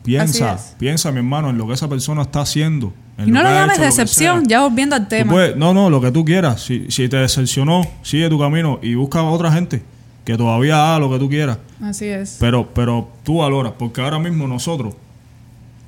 piensa, 0.02 0.58
piensa, 0.78 1.10
mi 1.12 1.18
hermano, 1.18 1.50
en 1.50 1.58
lo 1.58 1.66
que 1.66 1.74
esa 1.74 1.88
persona 1.88 2.22
está 2.22 2.40
haciendo. 2.40 2.92
en 3.18 3.28
y 3.28 3.32
no 3.32 3.42
lo 3.42 3.48
llames 3.50 3.76
hecho, 3.76 3.82
lo 3.82 3.82
que 3.82 3.86
decepción, 3.86 4.38
sea. 4.40 4.48
ya 4.48 4.60
volviendo 4.62 4.96
al 4.96 5.08
tema. 5.08 5.32
puedes- 5.32 5.56
no, 5.56 5.74
no, 5.74 5.90
lo 5.90 6.00
que 6.00 6.10
tú 6.10 6.24
quieras. 6.24 6.62
Si, 6.62 6.90
si 6.90 7.08
te 7.08 7.18
decepcionó, 7.18 7.82
sigue 8.02 8.28
tu 8.30 8.38
camino 8.38 8.78
y 8.82 8.94
busca 8.94 9.20
a 9.20 9.24
otra 9.24 9.52
gente 9.52 9.82
que 10.24 10.36
todavía 10.36 10.88
haga 10.88 10.98
lo 11.00 11.10
que 11.10 11.18
tú 11.18 11.28
quieras. 11.28 11.58
Así 11.82 12.06
es. 12.06 12.36
Pero, 12.40 12.68
pero 12.74 13.08
tú 13.24 13.38
valoras, 13.38 13.72
porque 13.78 14.00
ahora 14.00 14.18
mismo 14.18 14.46
nosotros, 14.48 14.94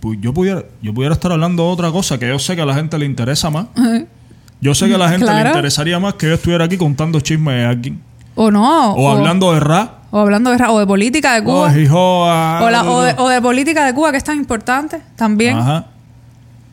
pues 0.00 0.18
yo 0.20 0.34
pudiera, 0.34 0.64
yo 0.82 0.92
pudiera 0.92 1.14
estar 1.14 1.32
hablando 1.32 1.64
de 1.64 1.68
otra 1.70 1.90
cosa 1.90 2.18
que 2.18 2.28
yo 2.28 2.38
sé 2.38 2.54
que 2.56 2.62
a 2.62 2.66
la 2.66 2.74
gente 2.74 2.98
le 2.98 3.06
interesa 3.06 3.50
más. 3.50 3.66
Yo 4.60 4.76
sé 4.76 4.86
que 4.86 4.94
a 4.94 4.98
la 4.98 5.08
gente 5.08 5.24
Claro. 5.26 5.42
le 5.42 5.48
interesaría 5.48 5.98
más 5.98 6.14
que 6.14 6.28
yo 6.28 6.34
estuviera 6.34 6.66
aquí 6.66 6.76
contando 6.76 7.18
chismes 7.18 7.52
de 7.56 7.64
alguien. 7.64 8.00
o 8.36 8.48
no. 8.48 8.92
O, 8.94 9.10
hablando 9.10 9.52
de 9.52 9.58
rap. 9.58 10.01
O 10.12 10.20
hablando 10.20 10.50
de, 10.50 10.62
o 10.68 10.78
de 10.78 10.86
política 10.86 11.34
de 11.34 11.42
Cuba. 11.42 11.72
o, 11.72 12.70
la- 12.70 12.84
o 12.84 13.02
de, 13.02 13.14
o 13.16 13.28
de 13.30 13.40
política 13.40 13.86
de 13.86 13.94
Cuba, 13.94 14.12
que 14.12 14.18
es 14.18 14.24
tan 14.24 14.36
importante 14.36 15.00
también. 15.16 15.56
Ajá. 15.56 15.86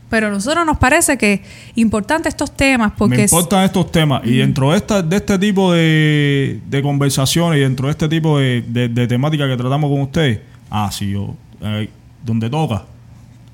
Pero 0.10 0.28
a 0.28 0.30
nosotros 0.30 0.66
nos 0.66 0.78
parece 0.78 1.18
que 1.18 1.42
importante 1.76 2.28
estos 2.28 2.52
temas 2.52 2.92
porque 2.98 3.16
Me 3.18 3.24
importan 3.24 3.64
estos 3.64 3.92
temas. 3.92 4.24
Y 4.26 4.38
dentro 4.38 4.72
de, 4.72 4.78
esta, 4.78 5.02
de 5.02 5.16
este 5.16 5.40
tipo 5.40 5.72
de, 5.72 6.60
de 6.68 6.82
conversaciones 6.82 7.60
y 7.60 7.62
dentro 7.62 7.86
de 7.88 7.92
este 7.92 8.10
tipo 8.10 8.40
de, 8.40 8.62
de, 8.68 9.08
temática 9.08 9.48
que 9.48 9.56
tratamos 9.56 9.90
con 9.90 10.02
ustedes, 10.02 10.40
ah, 10.70 10.90
sí, 10.92 11.12
yo, 11.12 11.36
eh, 11.62 11.90
donde 12.26 12.50
toca 12.50 12.84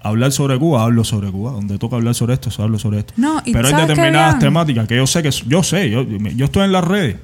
hablar 0.02 0.32
sobre 0.32 0.58
Cuba, 0.58 0.84
hablo 0.84 1.04
sobre 1.04 1.30
Cuba. 1.30 1.52
Donde 1.52 1.78
toca 1.78 1.98
hablar 1.98 2.16
sobre 2.16 2.34
esto, 2.34 2.50
hablo 2.64 2.80
sobre 2.80 3.00
esto. 3.00 3.14
No, 3.18 3.42
y 3.46 3.52
Pero 3.52 3.68
hay 3.68 3.72
¿sabes 3.72 3.86
qué, 3.88 3.92
determinadas 3.94 4.40
temáticas 4.40 4.88
que 4.88 4.96
yo 4.96 5.06
sé 5.06 5.22
que 5.22 5.30
yo 5.32 5.62
sé, 5.62 5.90
yo, 5.92 6.04
yo 6.04 6.46
estoy 6.46 6.64
en 6.64 6.72
las 6.72 6.86
redes. 6.86 7.18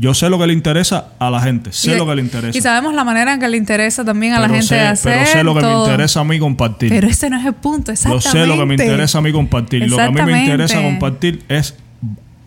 Yo 0.00 0.14
sé 0.14 0.30
lo 0.30 0.38
que 0.38 0.46
le 0.46 0.52
interesa 0.52 1.08
a 1.18 1.28
la 1.28 1.40
gente, 1.40 1.72
sé 1.72 1.92
y- 1.94 1.96
lo 1.98 2.06
que 2.06 2.14
le 2.14 2.22
interesa. 2.22 2.56
Y 2.56 2.60
sabemos 2.60 2.94
la 2.94 3.02
manera 3.02 3.34
en 3.34 3.40
que 3.40 3.48
le 3.48 3.56
interesa 3.56 4.04
también 4.04 4.32
a 4.32 4.38
la 4.38 4.48
gente 4.48 4.62
sé- 4.62 4.74
de 4.76 4.80
hacer 4.82 5.12
Pero 5.18 5.26
sé 5.32 5.42
lo 5.44 5.54
que 5.54 5.60
todo. 5.60 5.86
me 5.86 5.90
interesa 5.92 6.20
a 6.20 6.24
mí 6.24 6.38
compartir. 6.38 6.88
Pero 6.90 7.08
ese 7.08 7.28
no 7.28 7.36
es 7.38 7.44
el 7.44 7.54
punto, 7.54 7.90
Yo 7.90 7.94
exactamente. 7.94 8.30
sé 8.30 8.46
lo 8.46 8.56
que 8.56 8.64
me 8.66 8.74
interesa 8.74 9.18
a 9.18 9.20
mí 9.22 9.32
compartir. 9.32 9.90
Lo 9.90 9.96
que 9.96 10.02
a 10.02 10.10
mí 10.12 10.22
me 10.22 10.40
interesa 10.44 10.80
compartir 10.82 11.42
es 11.48 11.74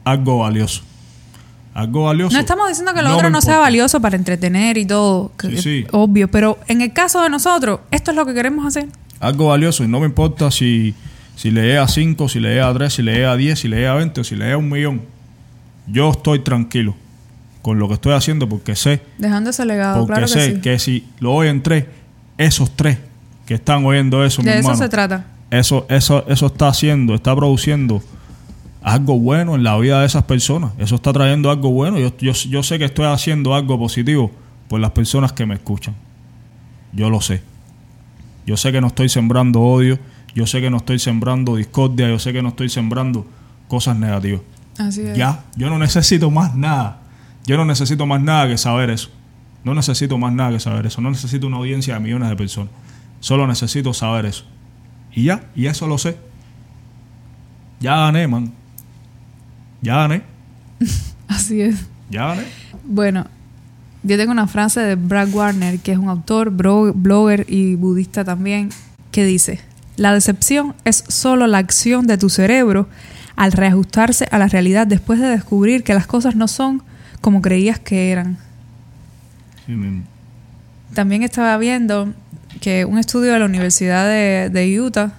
algo 0.05 0.39
valioso. 0.39 0.81
Algo 1.73 2.05
valioso. 2.05 2.33
No 2.33 2.39
estamos 2.39 2.67
diciendo 2.69 2.93
que 2.93 3.01
lo 3.01 3.09
No 3.09 3.15
otro 3.17 3.29
no 3.29 3.41
sea 3.41 3.57
valioso 3.59 3.99
para 4.01 4.15
entretener 4.15 4.77
y 4.77 4.85
todo, 4.85 5.31
que 5.37 5.47
Sí, 5.49 5.55
es 5.55 5.61
sí. 5.63 5.85
obvio, 5.91 6.29
pero 6.31 6.57
en 6.67 6.81
el 6.81 6.91
caso 6.93 7.21
de 7.21 7.29
nosotros, 7.29 7.81
esto 7.91 8.11
es 8.11 8.17
lo 8.17 8.25
que 8.25 8.33
queremos 8.33 8.65
hacer. 8.65 8.87
Algo 9.19 9.47
valioso 9.47 9.83
y 9.83 9.87
no 9.89 9.99
me 9.99 10.05
importa 10.05 10.51
si, 10.51 10.95
si 11.35 11.51
le 11.51 11.77
a 11.77 11.87
5, 11.87 12.27
si 12.29 12.39
le 12.39 12.61
a 12.61 12.73
3, 12.73 12.93
si 12.93 13.01
le 13.03 13.25
a 13.25 13.35
10, 13.35 13.59
si 13.59 13.67
le 13.67 13.87
a 13.87 13.93
20 13.93 14.21
o 14.21 14.23
si 14.23 14.35
le 14.35 14.51
a 14.53 14.57
un 14.57 14.69
millón. 14.69 15.01
Yo 15.87 16.11
estoy 16.11 16.39
tranquilo 16.39 16.95
con 17.61 17.79
lo 17.79 17.87
que 17.87 17.95
estoy 17.95 18.13
haciendo 18.13 18.49
porque 18.49 18.75
sé, 18.75 19.01
Dejando 19.17 19.49
ese 19.51 19.65
legado, 19.65 19.99
porque 19.99 20.13
claro 20.13 20.27
que 20.27 20.33
sé 20.33 20.55
sí. 20.55 20.61
que 20.61 20.79
si 20.79 21.07
lo 21.19 21.33
oyen 21.33 21.61
tres, 21.61 21.85
esos 22.37 22.75
tres 22.75 22.97
que 23.45 23.53
están 23.55 23.85
oyendo 23.85 24.23
eso, 24.23 24.41
mi 24.41 24.45
de 24.45 24.59
eso 24.59 24.59
hermano, 24.59 24.77
se 24.77 24.89
trata. 24.89 25.25
eso, 25.49 25.85
eso, 25.89 26.25
eso 26.27 26.45
está 26.47 26.69
haciendo, 26.69 27.13
está 27.13 27.35
produciendo 27.35 28.01
algo 28.81 29.19
bueno 29.19 29.55
en 29.55 29.63
la 29.63 29.77
vida 29.77 29.99
de 29.99 30.07
esas 30.07 30.23
personas. 30.23 30.71
Eso 30.79 30.95
está 30.95 31.13
trayendo 31.13 31.51
algo 31.51 31.69
bueno. 31.71 31.99
Yo, 31.99 32.15
yo, 32.17 32.31
yo 32.33 32.63
sé 32.63 32.79
que 32.79 32.85
estoy 32.85 33.05
haciendo 33.05 33.53
algo 33.53 33.77
positivo 33.77 34.31
por 34.67 34.79
las 34.79 34.91
personas 34.91 35.33
que 35.33 35.45
me 35.45 35.53
escuchan. 35.55 35.93
yo 36.93 37.09
lo 37.09 37.21
sé. 37.21 37.43
Yo 38.45 38.57
sé 38.57 38.71
que 38.71 38.81
no 38.81 38.87
estoy 38.87 39.07
sembrando 39.07 39.61
odio, 39.61 39.99
yo 40.33 40.47
sé 40.47 40.61
que 40.61 40.69
no 40.69 40.77
estoy 40.77 40.97
sembrando 40.97 41.57
discordia, 41.57 42.09
yo 42.09 42.17
sé 42.17 42.33
que 42.33 42.41
no 42.41 42.49
estoy 42.49 42.69
sembrando 42.69 43.25
cosas 43.67 43.95
negativas. 43.97 44.41
Así 44.77 45.01
es. 45.01 45.15
Ya, 45.15 45.43
yo 45.55 45.69
no 45.69 45.77
necesito 45.77 46.31
más 46.31 46.55
nada. 46.55 47.00
Yo 47.51 47.57
no 47.57 47.65
necesito 47.65 48.05
más 48.05 48.21
nada 48.21 48.47
que 48.47 48.57
saber 48.57 48.89
eso. 48.91 49.09
No 49.65 49.75
necesito 49.75 50.17
más 50.17 50.31
nada 50.31 50.51
que 50.51 50.59
saber 50.61 50.85
eso. 50.85 51.01
No 51.01 51.11
necesito 51.11 51.47
una 51.47 51.57
audiencia 51.57 51.95
de 51.95 51.99
millones 51.99 52.29
de 52.29 52.37
personas. 52.37 52.71
Solo 53.19 53.45
necesito 53.45 53.93
saber 53.93 54.25
eso. 54.25 54.45
Y 55.13 55.25
ya, 55.25 55.43
y 55.53 55.65
eso 55.65 55.85
lo 55.85 55.97
sé. 55.97 56.15
Ya 57.81 57.97
gané, 57.97 58.25
man. 58.29 58.53
Ya 59.81 59.97
gané. 59.97 60.21
Así 61.27 61.59
es. 61.59 61.87
Ya 62.09 62.27
gané. 62.27 62.43
Bueno, 62.85 63.27
yo 64.03 64.15
tengo 64.15 64.31
una 64.31 64.47
frase 64.47 64.79
de 64.79 64.95
Brad 64.95 65.33
Warner, 65.33 65.79
que 65.79 65.91
es 65.91 65.97
un 65.97 66.07
autor, 66.07 66.51
blogger 66.51 67.45
y 67.49 67.75
budista 67.75 68.23
también, 68.23 68.69
que 69.11 69.25
dice, 69.25 69.59
la 69.97 70.13
decepción 70.13 70.73
es 70.85 71.03
solo 71.09 71.47
la 71.47 71.57
acción 71.57 72.07
de 72.07 72.17
tu 72.17 72.29
cerebro 72.29 72.87
al 73.35 73.51
reajustarse 73.51 74.29
a 74.31 74.37
la 74.37 74.47
realidad 74.47 74.87
después 74.87 75.19
de 75.19 75.27
descubrir 75.27 75.83
que 75.83 75.93
las 75.93 76.07
cosas 76.07 76.37
no 76.37 76.47
son 76.47 76.89
como 77.21 77.41
creías 77.41 77.79
que 77.79 78.11
eran. 78.11 78.37
Sí, 79.65 79.73
mismo. 79.73 80.03
También 80.93 81.23
estaba 81.23 81.57
viendo 81.57 82.13
que 82.59 82.83
un 82.85 82.97
estudio 82.97 83.31
de 83.33 83.39
la 83.39 83.45
Universidad 83.45 84.07
de, 84.07 84.49
de 84.49 84.81
Utah 84.81 85.13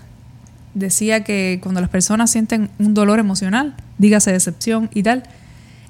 decía 0.74 1.24
que 1.24 1.58
cuando 1.62 1.80
las 1.80 1.90
personas 1.90 2.30
sienten 2.30 2.68
un 2.78 2.94
dolor 2.94 3.18
emocional, 3.18 3.74
dígase 3.98 4.32
decepción 4.32 4.90
y 4.92 5.02
tal, 5.02 5.22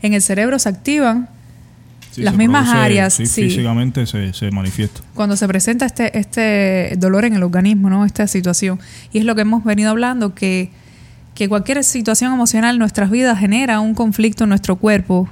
en 0.02 0.14
el 0.14 0.22
cerebro 0.22 0.58
se 0.58 0.68
activan 0.68 1.28
Sí, 2.12 2.20
Las 2.20 2.34
se 2.34 2.38
mismas 2.38 2.68
produce- 2.68 2.78
áreas, 2.84 3.14
sí, 3.14 3.24
sí. 3.24 3.44
físicamente 3.44 4.04
se, 4.06 4.34
se 4.34 4.50
manifiesta. 4.50 5.00
cuando 5.14 5.34
se 5.34 5.48
presenta 5.48 5.86
este, 5.86 6.18
este 6.18 6.92
dolor 6.98 7.24
en 7.24 7.32
el 7.32 7.42
organismo, 7.42 7.88
¿no? 7.88 8.04
Esta 8.04 8.26
situación. 8.26 8.78
Y 9.14 9.18
es 9.20 9.24
lo 9.24 9.34
que 9.34 9.40
hemos 9.40 9.64
venido 9.64 9.88
hablando, 9.88 10.34
que, 10.34 10.68
que 11.34 11.48
cualquier 11.48 11.82
situación 11.84 12.34
emocional 12.34 12.74
en 12.74 12.80
nuestras 12.80 13.10
vidas 13.10 13.38
genera 13.38 13.80
un 13.80 13.94
conflicto 13.94 14.44
en 14.44 14.50
nuestro 14.50 14.76
cuerpo, 14.76 15.26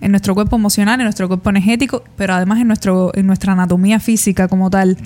en 0.00 0.10
nuestro 0.12 0.34
cuerpo 0.34 0.56
emocional, 0.56 1.00
en 1.00 1.04
nuestro 1.04 1.28
cuerpo 1.28 1.50
energético, 1.50 2.04
pero 2.16 2.34
además 2.34 2.60
en, 2.60 2.68
nuestro, 2.68 3.12
en 3.14 3.26
nuestra 3.26 3.52
anatomía 3.52 4.00
física 4.00 4.48
como 4.48 4.70
tal. 4.70 4.96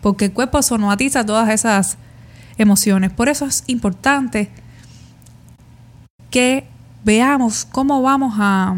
Porque 0.00 0.26
el 0.26 0.32
cuerpo 0.32 0.62
somatiza 0.62 1.24
todas 1.24 1.48
esas 1.48 1.96
emociones. 2.58 3.10
Por 3.10 3.28
eso 3.28 3.46
es 3.46 3.64
importante 3.66 4.50
que 6.30 6.66
veamos 7.04 7.64
cómo 7.64 8.02
vamos 8.02 8.34
a, 8.38 8.74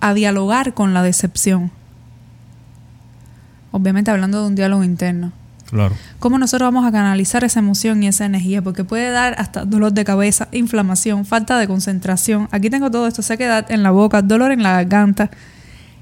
a 0.00 0.14
dialogar 0.14 0.74
con 0.74 0.94
la 0.94 1.02
decepción. 1.02 1.70
Obviamente 3.72 4.10
hablando 4.10 4.42
de 4.42 4.46
un 4.46 4.54
diálogo 4.54 4.84
interno. 4.84 5.32
Claro. 5.70 5.94
¿Cómo 6.18 6.38
nosotros 6.38 6.66
vamos 6.66 6.86
a 6.86 6.92
canalizar 6.92 7.44
esa 7.44 7.60
emoción 7.60 8.02
y 8.02 8.08
esa 8.08 8.26
energía? 8.26 8.62
Porque 8.62 8.84
puede 8.84 9.10
dar 9.10 9.34
hasta 9.38 9.64
dolor 9.64 9.92
de 9.92 10.04
cabeza, 10.04 10.48
inflamación, 10.52 11.24
falta 11.24 11.58
de 11.58 11.66
concentración. 11.66 12.48
Aquí 12.50 12.70
tengo 12.70 12.90
todo 12.90 13.06
esto, 13.06 13.22
sequedad 13.22 13.70
en 13.70 13.82
la 13.82 13.90
boca, 13.90 14.22
dolor 14.22 14.52
en 14.52 14.62
la 14.62 14.72
garganta, 14.72 15.30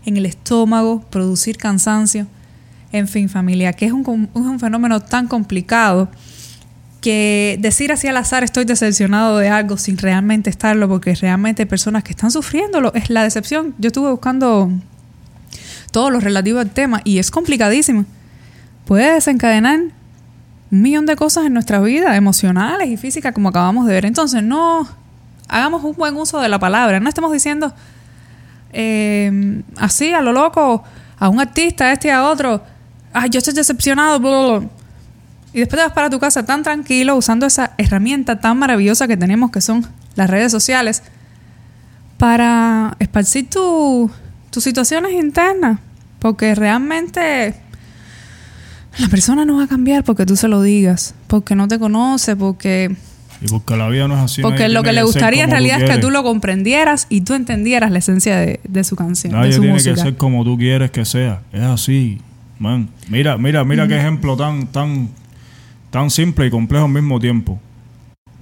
en 0.05 0.17
el 0.17 0.27
estómago, 0.27 1.01
producir 1.11 1.57
cansancio. 1.57 2.27
En 2.91 3.09
fin, 3.09 3.29
familia, 3.29 3.73
que 3.73 3.87
es 3.87 3.93
un, 3.93 4.29
un 4.35 4.61
fenómeno 4.61 5.01
tan 5.01 5.27
complicado 5.27 6.11
que 7.03 7.59
decir 7.61 7.91
así 7.93 8.07
al 8.07 8.17
azar 8.17 8.45
estoy 8.45 8.65
decepcionado 8.65 9.37
de 9.37 9.49
algo 9.49 9.77
sin 9.77 9.99
realmente 9.99 10.49
estarlo, 10.49 10.89
porque 10.89 11.15
realmente 11.15 11.63
hay 11.63 11.69
personas 11.69 12.05
que 12.05 12.13
están 12.13 12.31
sufriéndolo, 12.31 12.95
es 12.95 13.11
la 13.11 13.25
decepción. 13.25 13.75
Yo 13.79 13.89
estuve 13.89 14.11
buscando 14.11 14.71
todo 15.91 16.11
lo 16.11 16.21
relativo 16.21 16.61
al 16.61 16.71
tema 16.71 17.01
y 17.05 17.19
es 17.19 17.31
complicadísimo. 17.31 18.07
Puede 18.85 19.13
desencadenar 19.15 19.79
un 20.71 20.83
millón 20.83 21.07
de 21.07 21.17
cosas 21.17 21.47
en 21.47 21.53
nuestra 21.55 21.81
vida, 21.81 22.17
emocionales 22.17 22.89
y 22.89 22.97
físicas, 22.97 23.33
como 23.33 23.49
acabamos 23.51 23.87
de 23.87 23.95
ver. 23.95 24.07
Entonces, 24.07 24.43
no 24.43 24.89
hagamos 25.49 25.85
un 25.85 25.95
buen 25.95 26.17
uso 26.17 26.41
de 26.41 26.49
la 26.49 26.59
palabra. 26.59 26.99
No 27.01 27.09
estemos 27.09 27.33
diciendo 27.33 27.73
eh, 28.73 29.63
así 29.77 30.13
a 30.13 30.21
lo 30.23 30.33
loco 30.33 30.83
a 31.19 31.29
un 31.29 31.41
artista, 31.41 31.85
a 31.87 31.93
este 31.93 32.09
y 32.09 32.11
a 32.11 32.25
otro. 32.25 32.63
Ay, 33.13 33.29
yo 33.31 33.39
estoy 33.39 33.55
decepcionado. 33.55 34.19
bla, 34.19 34.31
bla, 34.31 34.59
bla". 34.61 34.69
Y 35.53 35.59
después 35.61 35.79
te 35.81 35.85
vas 35.87 35.93
para 35.93 36.09
tu 36.11 36.19
casa 36.19 36.45
tan 36.47 36.63
tranquilo 36.63 37.15
usando 37.15 37.45
esa 37.47 37.73
herramienta 37.77 38.41
tan 38.41 38.57
maravillosa 38.59 39.07
que 39.07 39.19
tenemos 39.19 39.51
que 39.51 39.61
son 39.61 39.87
las 40.17 40.31
redes 40.31 40.51
sociales 40.51 41.03
para 42.17 42.97
esparcir 42.99 43.51
tu- 43.51 44.11
tus 44.51 44.65
situaciones 44.65 45.13
internas. 45.13 45.79
Porque 46.19 46.55
realmente 46.55 47.55
la 48.99 49.09
persona 49.09 49.45
no 49.45 49.57
va 49.57 49.65
a 49.65 49.69
cambiar 49.69 50.05
porque 50.05 50.27
tú 50.27 50.37
se 50.37 50.49
lo 50.49 50.63
digas, 50.63 51.15
porque 51.27 51.55
no 51.55 51.67
te 51.69 51.79
conoce, 51.79 52.37
porque, 52.37 52.95
Y 53.41 53.49
porque 53.49 53.77
la 53.77 53.89
vida 53.89 54.07
no 54.09 54.15
es 54.15 54.21
así. 54.21 54.43
porque 54.43 54.69
lo 54.69 54.83
que 54.83 54.93
le 54.93 55.03
gustaría 55.03 55.45
en 55.45 55.51
realidad 55.51 55.83
es 55.83 55.91
que 55.91 55.99
tú 55.99 56.11
lo 56.11 56.23
comprendieras 56.23 57.07
y 57.09 57.23
tú 57.23 57.35
entendieras 57.35 57.91
la 57.91 57.99
esencia 57.99 58.37
de, 58.37 58.61
de 58.65 58.85
su 58.85 58.95
canción, 58.97 59.33
de 59.33 59.39
Nadie 59.39 59.53
su 59.55 59.61
tiene 59.61 59.75
música. 59.75 59.95
que 59.95 60.01
ser 60.01 60.17
como 60.17 60.45
tú 60.45 60.57
quieres 60.59 60.91
que 60.91 61.05
sea. 61.05 61.43
Es 61.53 61.63
así, 61.63 62.19
man. 62.59 62.89
Mira, 63.09 63.37
mira, 63.39 63.65
mira 63.65 63.89
qué 63.89 63.97
ejemplo 63.99 64.37
tan, 64.37 64.67
tan, 64.67 65.09
tan 65.91 66.11
simple 66.11 66.47
y 66.47 66.51
complejo 66.51 66.85
al 66.85 66.93
mismo 66.93 67.19
tiempo. 67.19 67.59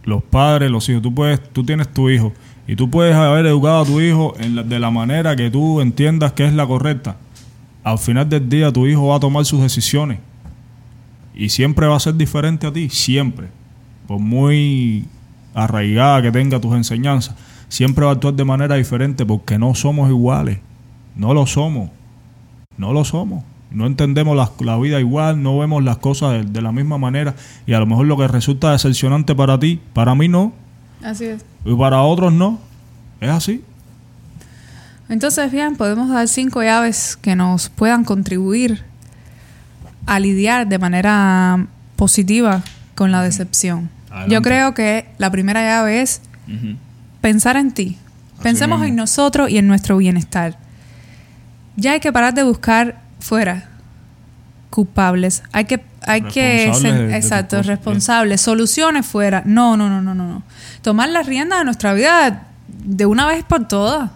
Los 0.04 0.22
padres, 0.22 0.70
los 0.70 0.88
hijos. 0.88 1.02
Tú 1.02 1.14
puedes, 1.14 1.40
tú 1.52 1.64
tienes 1.64 1.88
tu 1.92 2.08
hijo 2.10 2.32
y 2.66 2.74
tú 2.74 2.90
puedes 2.90 3.14
haber 3.14 3.46
educado 3.46 3.82
a 3.82 3.84
tu 3.84 4.00
hijo 4.00 4.34
en 4.40 4.56
la- 4.56 4.62
de 4.62 4.78
la 4.80 4.90
manera 4.90 5.36
que 5.36 5.50
tú 5.50 5.80
entiendas 5.80 6.32
que 6.32 6.46
es 6.46 6.52
la 6.54 6.66
correcta. 6.66 7.16
Al 7.84 7.98
final 7.98 8.28
del 8.28 8.48
día, 8.48 8.72
tu 8.72 8.86
hijo 8.86 9.06
va 9.08 9.16
a 9.16 9.20
tomar 9.20 9.44
sus 9.44 9.60
decisiones 9.60 10.18
y 11.40 11.48
siempre 11.48 11.86
va 11.86 11.96
a 11.96 12.00
ser 12.00 12.16
diferente 12.16 12.66
a 12.66 12.72
ti, 12.72 12.90
siempre. 12.90 13.48
Por 14.06 14.18
muy 14.18 15.06
arraigada 15.54 16.20
que 16.20 16.30
tenga 16.30 16.60
tus 16.60 16.74
enseñanzas, 16.76 17.34
siempre 17.70 18.04
va 18.04 18.10
a 18.10 18.14
actuar 18.14 18.34
de 18.34 18.44
manera 18.44 18.74
diferente 18.74 19.24
porque 19.24 19.58
no 19.58 19.74
somos 19.74 20.10
iguales. 20.10 20.58
No 21.16 21.32
lo 21.32 21.46
somos. 21.46 21.88
No 22.76 22.92
lo 22.92 23.06
somos. 23.06 23.42
No 23.70 23.86
entendemos 23.86 24.36
la, 24.36 24.50
la 24.60 24.76
vida 24.76 25.00
igual, 25.00 25.42
no 25.42 25.58
vemos 25.58 25.82
las 25.82 25.96
cosas 25.96 26.32
de, 26.32 26.44
de 26.44 26.60
la 26.60 26.72
misma 26.72 26.98
manera 26.98 27.34
y 27.66 27.72
a 27.72 27.78
lo 27.78 27.86
mejor 27.86 28.06
lo 28.06 28.18
que 28.18 28.28
resulta 28.28 28.72
decepcionante 28.72 29.34
para 29.34 29.58
ti, 29.58 29.80
para 29.94 30.14
mí 30.14 30.28
no, 30.28 30.52
Así 31.02 31.24
es. 31.24 31.42
y 31.64 31.74
para 31.74 32.02
otros 32.02 32.34
no. 32.34 32.58
Es 33.18 33.30
así. 33.30 33.64
Entonces, 35.08 35.50
bien, 35.50 35.76
podemos 35.76 36.10
dar 36.10 36.28
cinco 36.28 36.62
llaves 36.62 37.16
que 37.16 37.34
nos 37.34 37.70
puedan 37.70 38.04
contribuir 38.04 38.89
a 40.10 40.18
lidiar 40.18 40.66
de 40.66 40.78
manera 40.78 41.66
positiva 41.96 42.62
con 42.96 43.12
la 43.12 43.22
decepción. 43.22 43.88
Adelante. 44.10 44.34
Yo 44.34 44.42
creo 44.42 44.74
que 44.74 45.06
la 45.18 45.30
primera 45.30 45.62
llave 45.62 46.02
es 46.02 46.20
pensar 47.20 47.56
en 47.56 47.70
ti. 47.70 47.96
Pensemos 48.42 48.80
mismo. 48.80 48.88
en 48.90 48.96
nosotros 48.96 49.50
y 49.50 49.58
en 49.58 49.68
nuestro 49.68 49.96
bienestar. 49.98 50.58
Ya 51.76 51.92
hay 51.92 52.00
que 52.00 52.12
parar 52.12 52.34
de 52.34 52.42
buscar 52.42 53.00
fuera 53.20 53.68
culpables. 54.70 55.42
Hay 55.52 55.64
que, 55.66 55.84
hay 56.02 56.22
que 56.22 56.72
ser- 56.74 57.08
de- 57.08 57.16
exacto, 57.16 57.62
responsables, 57.62 58.40
soluciones 58.40 59.06
fuera. 59.06 59.42
No, 59.44 59.76
no, 59.76 59.88
no, 59.88 60.00
no, 60.02 60.14
no, 60.14 60.26
no. 60.26 60.42
Tomar 60.82 61.08
las 61.10 61.26
riendas 61.26 61.60
de 61.60 61.64
nuestra 61.64 61.92
vida 61.94 62.46
de 62.68 63.06
una 63.06 63.26
vez 63.26 63.44
por 63.44 63.68
todas. 63.68 64.10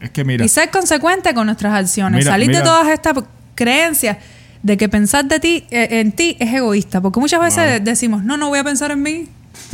Es 0.00 0.10
que 0.10 0.24
mira, 0.24 0.44
Y 0.44 0.48
ser 0.48 0.70
consecuente 0.70 1.32
con 1.34 1.46
nuestras 1.46 1.72
acciones. 1.74 2.18
Mira, 2.20 2.30
Salir 2.32 2.48
mira. 2.48 2.60
de 2.60 2.64
todas 2.66 2.88
estas 2.88 3.14
creencias 3.54 4.18
de 4.62 4.76
que 4.76 4.88
pensar 4.88 5.26
de 5.26 5.40
ti, 5.40 5.64
eh, 5.70 6.00
en 6.00 6.12
ti 6.12 6.36
es 6.40 6.52
egoísta. 6.52 7.00
Porque 7.00 7.20
muchas 7.20 7.40
veces 7.40 7.84
decimos, 7.84 8.24
no, 8.24 8.36
no 8.36 8.48
voy 8.48 8.58
a 8.58 8.64
pensar 8.64 8.90
en 8.90 9.02
mí. 9.02 9.26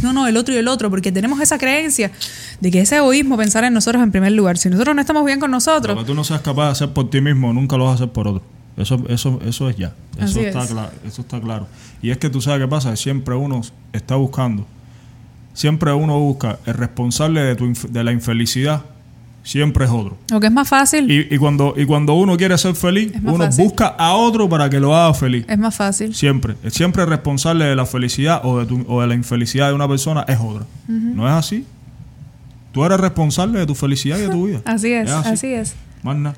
No, 0.02 0.12
no, 0.12 0.26
el 0.26 0.36
otro 0.36 0.54
y 0.54 0.58
el 0.58 0.68
otro. 0.68 0.90
Porque 0.90 1.12
tenemos 1.12 1.40
esa 1.40 1.58
creencia 1.58 2.10
de 2.60 2.70
que 2.70 2.80
es 2.80 2.92
egoísmo 2.92 3.36
pensar 3.36 3.64
en 3.64 3.72
nosotros 3.74 4.02
en 4.02 4.10
primer 4.10 4.32
lugar. 4.32 4.58
Si 4.58 4.68
nosotros 4.68 4.94
no 4.94 5.00
estamos 5.00 5.24
bien 5.24 5.40
con 5.40 5.50
lo 5.50 5.56
nosotros, 5.56 5.98
que 5.98 6.04
tú 6.04 6.14
no 6.14 6.24
seas 6.24 6.40
capaz 6.40 6.66
de 6.66 6.70
hacer 6.72 6.92
por 6.92 7.10
ti 7.10 7.20
mismo, 7.20 7.52
nunca 7.52 7.76
lo 7.76 7.84
vas 7.84 7.92
a 7.92 7.94
hacer 8.04 8.12
por 8.12 8.28
otro. 8.28 8.42
Eso, 8.76 9.02
eso, 9.08 9.40
eso 9.46 9.70
es 9.70 9.76
ya. 9.76 9.94
Eso 10.16 10.24
Así 10.24 10.40
está, 10.40 10.64
es. 10.64 10.72
cla- 10.72 10.90
eso 11.06 11.22
está 11.22 11.40
claro. 11.40 11.68
Y 12.02 12.10
es 12.10 12.18
que 12.18 12.28
tú 12.28 12.40
sabes 12.40 12.60
qué 12.60 12.68
pasa, 12.68 12.96
siempre 12.96 13.34
uno 13.34 13.60
está 13.92 14.16
buscando, 14.16 14.66
siempre 15.52 15.92
uno 15.92 16.18
busca 16.18 16.58
el 16.66 16.74
responsable 16.74 17.40
de, 17.42 17.54
tu 17.56 17.64
inf- 17.66 17.88
de 17.88 18.02
la 18.04 18.12
infelicidad, 18.12 18.82
siempre 19.44 19.84
es 19.84 19.90
otro. 19.92 20.16
lo 20.30 20.40
que 20.40 20.46
es 20.48 20.52
más 20.52 20.68
fácil, 20.68 21.08
Y, 21.08 21.32
y 21.32 21.38
cuando, 21.38 21.74
y 21.76 21.84
cuando 21.84 22.14
uno 22.14 22.36
quiere 22.36 22.58
ser 22.58 22.74
feliz, 22.74 23.12
uno 23.22 23.36
fácil. 23.44 23.64
busca 23.64 23.86
a 23.86 24.14
otro 24.14 24.48
para 24.48 24.68
que 24.68 24.80
lo 24.80 24.96
haga 24.96 25.14
feliz. 25.14 25.44
es 25.48 25.58
más 25.58 25.76
fácil. 25.76 26.12
Siempre. 26.14 26.56
Siempre 26.70 27.06
responsable 27.06 27.64
de 27.66 27.76
la 27.76 27.86
felicidad 27.86 28.40
o 28.42 28.58
de, 28.58 28.66
tu- 28.66 28.84
o 28.88 29.00
de 29.02 29.06
la 29.06 29.14
infelicidad 29.14 29.68
de 29.68 29.74
una 29.74 29.86
persona 29.86 30.24
es 30.26 30.38
otra. 30.40 30.64
¿No 30.88 31.28
es 31.28 31.32
así? 31.34 31.64
Tú 32.72 32.84
eres 32.84 32.98
responsable 32.98 33.60
de 33.60 33.66
tu 33.66 33.74
felicidad 33.76 34.18
y 34.18 34.22
de 34.22 34.28
tu 34.30 34.46
vida. 34.48 34.60
Así 34.64 34.90
es, 34.92 35.08
así. 35.08 35.28
así 35.28 35.46
es. 35.54 35.74
Más 36.02 36.16
nada. 36.16 36.34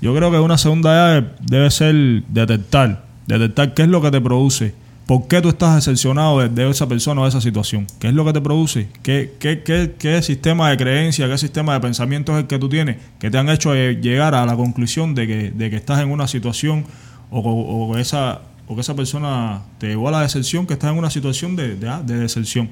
Yo 0.00 0.14
creo 0.16 0.30
que 0.30 0.38
una 0.38 0.56
segunda 0.56 0.90
llave 0.94 1.28
debe 1.42 1.70
ser 1.70 1.94
detectar, 2.28 3.04
detectar 3.26 3.74
qué 3.74 3.82
es 3.82 3.88
lo 3.88 4.00
que 4.00 4.10
te 4.10 4.20
produce, 4.22 4.72
por 5.10 5.26
qué 5.26 5.40
tú 5.40 5.48
estás 5.48 5.74
decepcionado 5.74 6.48
de, 6.48 6.70
esa 6.70 6.86
persona 6.86 7.20
o 7.20 7.24
de 7.24 7.30
esa 7.30 7.40
situación, 7.40 7.84
qué 7.98 8.06
es 8.06 8.14
lo 8.14 8.24
que 8.24 8.32
te 8.32 8.40
produce, 8.40 8.88
qué, 9.02 9.34
qué, 9.40 9.64
qué, 9.64 9.96
qué 9.98 10.22
sistema 10.22 10.70
de 10.70 10.76
creencia, 10.76 11.26
qué 11.26 11.36
sistema 11.36 11.74
de 11.74 11.80
pensamiento 11.80 12.30
es 12.30 12.42
el 12.42 12.46
que 12.46 12.60
tú 12.60 12.68
tienes, 12.68 12.98
que 13.18 13.28
te 13.28 13.36
han 13.36 13.48
hecho 13.48 13.74
eh, 13.74 13.96
llegar 14.00 14.36
a 14.36 14.46
la 14.46 14.54
conclusión 14.54 15.16
de 15.16 15.26
que, 15.26 15.76
estás 15.76 15.98
en 15.98 16.12
una 16.12 16.28
situación 16.28 16.84
o, 17.28 17.96
esa, 17.98 18.42
que 18.68 18.80
esa 18.80 18.94
persona 18.94 19.62
te 19.78 19.88
llevó 19.88 20.10
a 20.10 20.12
la 20.12 20.20
decepción, 20.20 20.64
que 20.64 20.74
estás 20.74 20.92
en 20.92 20.98
una 20.98 21.10
situación 21.10 21.56
de, 21.56 21.74
de 21.74 22.16
decepción. 22.16 22.70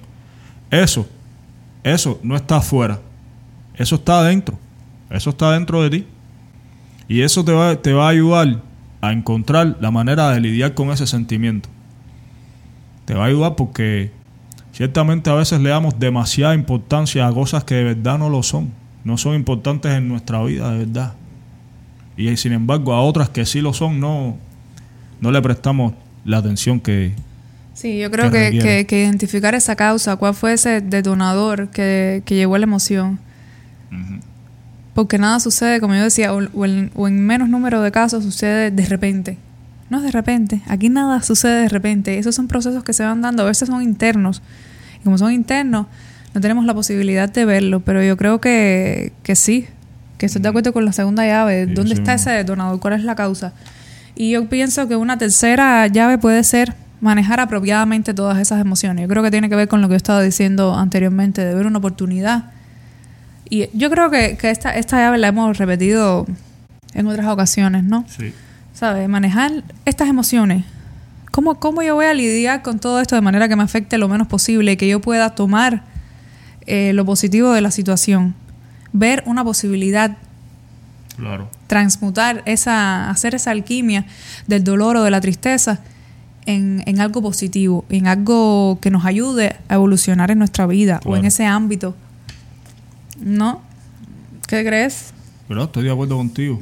Eso, 0.71 1.09
eso 1.83 2.21
no 2.23 2.37
está 2.37 2.59
afuera, 2.59 3.01
eso 3.75 3.97
está 3.97 4.21
adentro, 4.21 4.57
eso 5.11 5.31
está 5.31 5.51
dentro 5.55 5.83
de 5.83 5.91
ti. 5.91 6.07
Y 7.09 7.21
eso 7.23 7.45
te 7.45 7.51
va, 7.51 7.75
te 7.75 7.93
va 7.93 8.07
a 8.07 8.11
ayudar 8.11 8.63
a 9.01 9.13
encontrar 9.13 9.77
la 9.81 9.91
manera 9.91 10.31
de 10.31 10.41
lidiar 10.41 10.75
con 10.75 10.93
ese 10.93 11.09
sentimiento. 11.09 11.69
Te 13.09 13.15
va 13.15 13.25
a 13.25 13.29
ayudar 13.29 13.57
porque 13.57 14.11
ciertamente 14.71 15.31
a 15.31 15.33
veces 15.33 15.63
le 15.63 15.71
damos 15.71 15.99
demasiada 15.99 16.55
importancia 16.55 17.27
a 17.27 17.33
cosas 17.33 17.65
que 17.65 17.77
de 17.77 17.85
verdad 17.85 18.19
no 18.19 18.29
lo 18.29 18.43
son. 18.43 18.71
No 19.03 19.17
son 19.17 19.35
importantes 19.35 19.93
en 19.93 20.09
nuestra 20.09 20.45
vida, 20.45 20.71
de 20.73 20.85
verdad. 20.85 21.15
Y 22.19 22.37
sin 22.37 22.53
embargo 22.53 22.93
a 22.93 23.01
otras 23.01 23.31
que 23.31 23.47
sí 23.47 23.63
lo 23.63 23.73
son, 23.73 23.99
no, 23.99 24.37
no 25.23 25.33
le 25.33 25.41
prestamos 25.41 25.95
la 26.27 26.37
atención 26.37 26.81
que... 26.81 27.15
Sí, 27.73 27.99
yo 27.99 28.11
creo 28.11 28.31
que, 28.31 28.85
que, 28.87 29.01
identificar 29.01 29.55
esa 29.55 29.75
causa, 29.75 30.17
cuál 30.17 30.35
fue 30.35 30.53
ese 30.53 30.83
detonador 30.83 31.71
que, 31.71 32.23
que 32.27 32.35
llevó 32.35 32.57
a 32.57 32.59
la 32.59 32.65
emoción. 32.65 33.21
Porque 34.93 35.17
nada 35.17 35.41
sucede, 35.41 35.81
como 35.81 35.95
yo 35.95 36.03
decía, 36.03 36.35
o, 36.35 36.67
en, 36.67 37.27
menos 37.27 37.49
número 37.49 37.81
de 37.81 37.91
casos 37.91 38.23
sucede 38.23 38.71
de 38.71 38.85
repente. 38.85 39.39
No 39.91 39.99
es 39.99 40.05
de 40.05 40.11
repente, 40.11 40.63
aquí 40.67 40.89
nada 40.89 41.23
sucede 41.23 41.63
de 41.63 41.69
repente. 41.69 42.19
Esos 42.19 42.35
son 42.35 42.49
procesos 42.49 42.85
que 42.85 42.93
se 42.93 43.05
van 43.05 43.23
dando, 43.23 43.43
a 43.43 43.47
veces 43.47 43.69
son 43.69 43.83
internos. 43.83 44.43
Y 45.01 45.05
como 45.05 45.19
son 45.19 45.33
internos, 45.33 45.87
no 46.35 46.41
tenemos 46.41 46.65
la 46.65 46.75
posibilidad 46.75 47.29
de 47.29 47.45
verlo, 47.45 47.81
pero 47.81 48.03
yo 48.03 48.17
creo 48.17 48.41
que, 48.41 49.13
que 49.23 49.35
sí, 49.35 49.67
que 50.19 50.27
estoy 50.27 50.43
de 50.43 50.49
acuerdo 50.49 50.73
con 50.73 50.85
la 50.85 50.93
segunda 50.93 51.25
llave. 51.27 51.67
¿Dónde 51.67 51.95
está 51.95 52.15
ese 52.15 52.31
detonador? 52.31 52.81
¿Cuál 52.81 52.95
es 52.95 53.05
la 53.05 53.15
causa? 53.15 53.53
Y 54.15 54.31
yo 54.31 54.49
pienso 54.49 54.89
que 54.89 54.97
una 54.97 55.17
tercera 55.17 55.87
llave 55.87 56.19
puede 56.19 56.45
ser 56.45 56.75
manejar 57.01 57.41
apropiadamente 57.41 58.13
todas 58.13 58.39
esas 58.39 58.61
emociones. 58.61 59.03
Yo 59.03 59.09
creo 59.09 59.23
que 59.23 59.31
tiene 59.31 59.49
que 59.49 59.57
ver 59.57 59.69
con 59.69 59.81
lo 59.81 59.89
que 59.89 59.93
yo 59.93 59.97
estaba 59.97 60.21
diciendo 60.21 60.75
anteriormente, 60.75 61.45
de 61.45 61.55
ver 61.55 61.67
una 61.67 61.79
oportunidad 61.79 62.51
y 63.51 63.69
yo 63.77 63.91
creo 63.91 64.11
que, 64.11 64.37
que 64.37 64.51
esta, 64.51 64.75
esta 64.77 64.99
llave 64.99 65.19
la 65.19 65.29
hemos 65.29 65.57
repetido 65.59 66.27
en 66.95 67.07
otras 67.07 67.27
ocasiones, 67.27 67.85
¿no? 67.85 68.05
Sí. 68.09 68.33
¿Sabes? 68.79 69.09
Manejar 69.09 69.65
estas 69.85 70.09
emociones. 70.09 70.65
¿Cómo, 71.33 71.59
¿Cómo 71.59 71.83
yo 71.83 71.95
voy 71.95 72.07
a 72.07 72.15
lidiar 72.15 72.63
con 72.63 72.79
todo 72.79 73.01
esto 73.01 73.17
de 73.17 73.21
manera 73.21 73.49
que 73.49 73.57
me 73.57 73.63
afecte 73.63 73.99
lo 73.99 74.09
menos 74.09 74.29
posible 74.29 74.73
y 74.73 74.77
que 74.77 74.89
yo 74.89 75.01
pueda 75.01 75.35
tomar 75.35 75.83
eh, 76.67 76.93
lo 76.93 77.05
positivo 77.05 77.53
de 77.53 77.61
la 77.61 77.71
situación? 77.71 78.35
Ver 78.93 79.23
una 79.27 79.43
posibilidad. 79.43 80.17
Claro. 81.17 81.51
Transmutar 81.67 82.43
esa, 82.47 83.11
hacer 83.11 83.35
esa 83.35 83.51
alquimia 83.51 84.07
del 84.47 84.63
dolor 84.63 84.97
o 84.97 85.03
de 85.03 85.11
la 85.11 85.21
tristeza 85.21 85.81
en, 86.47 86.83
en, 86.87 87.01
algo 87.01 87.21
positivo, 87.21 87.85
en 87.89 88.07
algo 88.07 88.79
que 88.81 88.91
nos 88.91 89.05
ayude 89.05 89.57
a 89.69 89.75
evolucionar 89.75 90.31
en 90.31 90.39
nuestra 90.39 90.67
vida 90.67 91.01
o 91.05 91.17
en 91.17 91.25
ese 91.25 91.45
ámbito 91.45 91.97
no. 93.21 93.63
¿Qué 94.47 94.65
crees? 94.65 95.13
Pero 95.47 95.65
estoy 95.65 95.85
de 95.85 95.91
acuerdo 95.91 96.17
contigo. 96.17 96.61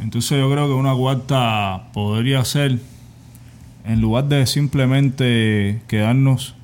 Entonces 0.00 0.38
yo 0.38 0.50
creo 0.50 0.66
que 0.66 0.74
una 0.74 0.94
cuarta 0.94 1.88
podría 1.92 2.44
ser, 2.44 2.78
en 3.84 4.00
lugar 4.00 4.24
de 4.28 4.46
simplemente 4.46 5.82
quedarnos 5.88 6.54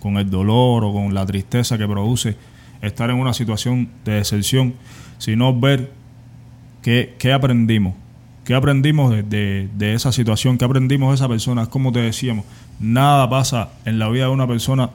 con 0.00 0.16
el 0.16 0.30
dolor 0.30 0.84
o 0.84 0.92
con 0.92 1.14
la 1.14 1.24
tristeza 1.24 1.78
que 1.78 1.86
produce 1.86 2.36
estar 2.82 3.08
en 3.10 3.16
una 3.16 3.32
situación 3.32 3.88
de 4.04 4.14
decepción, 4.14 4.74
sino 5.18 5.58
ver 5.58 5.92
qué, 6.82 7.14
qué 7.18 7.32
aprendimos, 7.32 7.94
qué 8.44 8.54
aprendimos 8.54 9.12
de, 9.12 9.68
de, 9.72 9.94
esa 9.94 10.12
situación, 10.12 10.58
qué 10.58 10.64
aprendimos 10.64 11.10
de 11.10 11.14
esa 11.14 11.28
persona. 11.28 11.66
Como 11.66 11.92
te 11.92 12.00
decíamos, 12.00 12.44
nada 12.80 13.30
pasa 13.30 13.70
en 13.84 13.98
la 13.98 14.08
vida 14.08 14.24
de 14.24 14.30
una 14.30 14.48
persona 14.48 14.90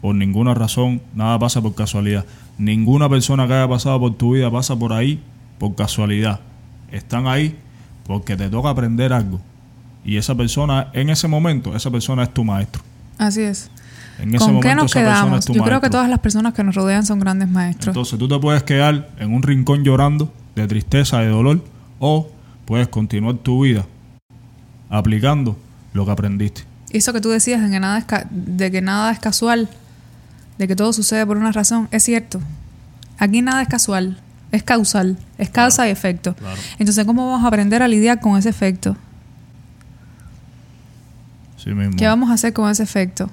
por 0.00 0.14
ninguna 0.14 0.52
razón, 0.52 1.00
nada 1.14 1.38
pasa 1.38 1.62
por 1.62 1.74
casualidad. 1.74 2.26
Ninguna 2.58 3.08
persona 3.08 3.46
que 3.46 3.54
haya 3.54 3.68
pasado 3.68 3.98
por 4.00 4.14
tu 4.14 4.34
vida 4.34 4.50
pasa 4.50 4.76
por 4.76 4.92
ahí 4.92 5.22
por 5.58 5.74
casualidad. 5.76 6.40
Están 6.94 7.26
ahí 7.26 7.58
porque 8.06 8.36
te 8.36 8.48
toca 8.48 8.70
aprender 8.70 9.12
algo. 9.12 9.40
Y 10.04 10.16
esa 10.16 10.34
persona, 10.34 10.90
en 10.92 11.10
ese 11.10 11.26
momento, 11.26 11.74
esa 11.74 11.90
persona 11.90 12.22
es 12.22 12.32
tu 12.32 12.44
maestro. 12.44 12.82
Así 13.18 13.42
es. 13.42 13.68
En 14.20 14.32
ese 14.32 14.44
¿Con 14.44 14.60
qué 14.60 14.76
nos 14.76 14.92
quedamos? 14.92 15.46
Yo 15.46 15.64
creo 15.64 15.80
que 15.80 15.90
todas 15.90 16.08
las 16.08 16.20
personas 16.20 16.54
que 16.54 16.62
nos 16.62 16.76
rodean 16.76 17.04
son 17.04 17.18
grandes 17.18 17.48
maestros. 17.48 17.88
Entonces 17.88 18.16
tú 18.16 18.28
te 18.28 18.38
puedes 18.38 18.62
quedar 18.62 19.10
en 19.18 19.34
un 19.34 19.42
rincón 19.42 19.82
llorando 19.82 20.32
de 20.54 20.68
tristeza, 20.68 21.18
de 21.18 21.28
dolor, 21.28 21.64
o 21.98 22.28
puedes 22.64 22.86
continuar 22.86 23.36
tu 23.38 23.64
vida 23.64 23.86
aplicando 24.88 25.56
lo 25.94 26.04
que 26.04 26.12
aprendiste. 26.12 26.62
Eso 26.90 27.12
que 27.12 27.20
tú 27.20 27.30
decías 27.30 27.60
de 27.60 27.70
que 27.70 27.80
nada 27.80 27.98
es, 27.98 28.06
de 28.30 28.70
que 28.70 28.80
nada 28.80 29.10
es 29.10 29.18
casual, 29.18 29.68
de 30.58 30.68
que 30.68 30.76
todo 30.76 30.92
sucede 30.92 31.26
por 31.26 31.38
una 31.38 31.50
razón, 31.50 31.88
es 31.90 32.04
cierto. 32.04 32.40
Aquí 33.18 33.42
nada 33.42 33.62
es 33.62 33.68
casual, 33.68 34.20
es 34.54 34.62
causal, 34.62 35.18
es 35.36 35.50
causa 35.50 35.88
y 35.88 35.90
efecto. 35.90 36.36
Entonces, 36.78 37.04
¿cómo 37.04 37.26
vamos 37.26 37.44
a 37.44 37.48
aprender 37.48 37.82
a 37.82 37.88
lidiar 37.88 38.20
con 38.20 38.38
ese 38.38 38.48
efecto? 38.48 38.96
¿Qué 41.96 42.06
vamos 42.06 42.30
a 42.30 42.34
hacer 42.34 42.52
con 42.52 42.70
ese 42.70 42.82
efecto? 42.82 43.30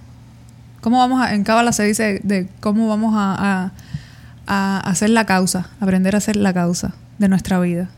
¿Cómo 0.81 0.97
vamos 0.97 1.21
a, 1.21 1.35
en 1.35 1.43
Cábala 1.43 1.73
se 1.73 1.83
dice 1.83 2.21
de 2.23 2.47
cómo 2.59 2.87
vamos 2.87 3.13
a, 3.15 3.71
a, 4.47 4.79
hacer 4.79 5.09
la 5.11 5.25
causa, 5.25 5.69
aprender 5.79 6.15
a 6.15 6.17
hacer 6.17 6.37
la 6.37 6.53
causa 6.53 6.93
de 7.19 7.27
nuestra 7.27 7.59
vida? 7.59 7.89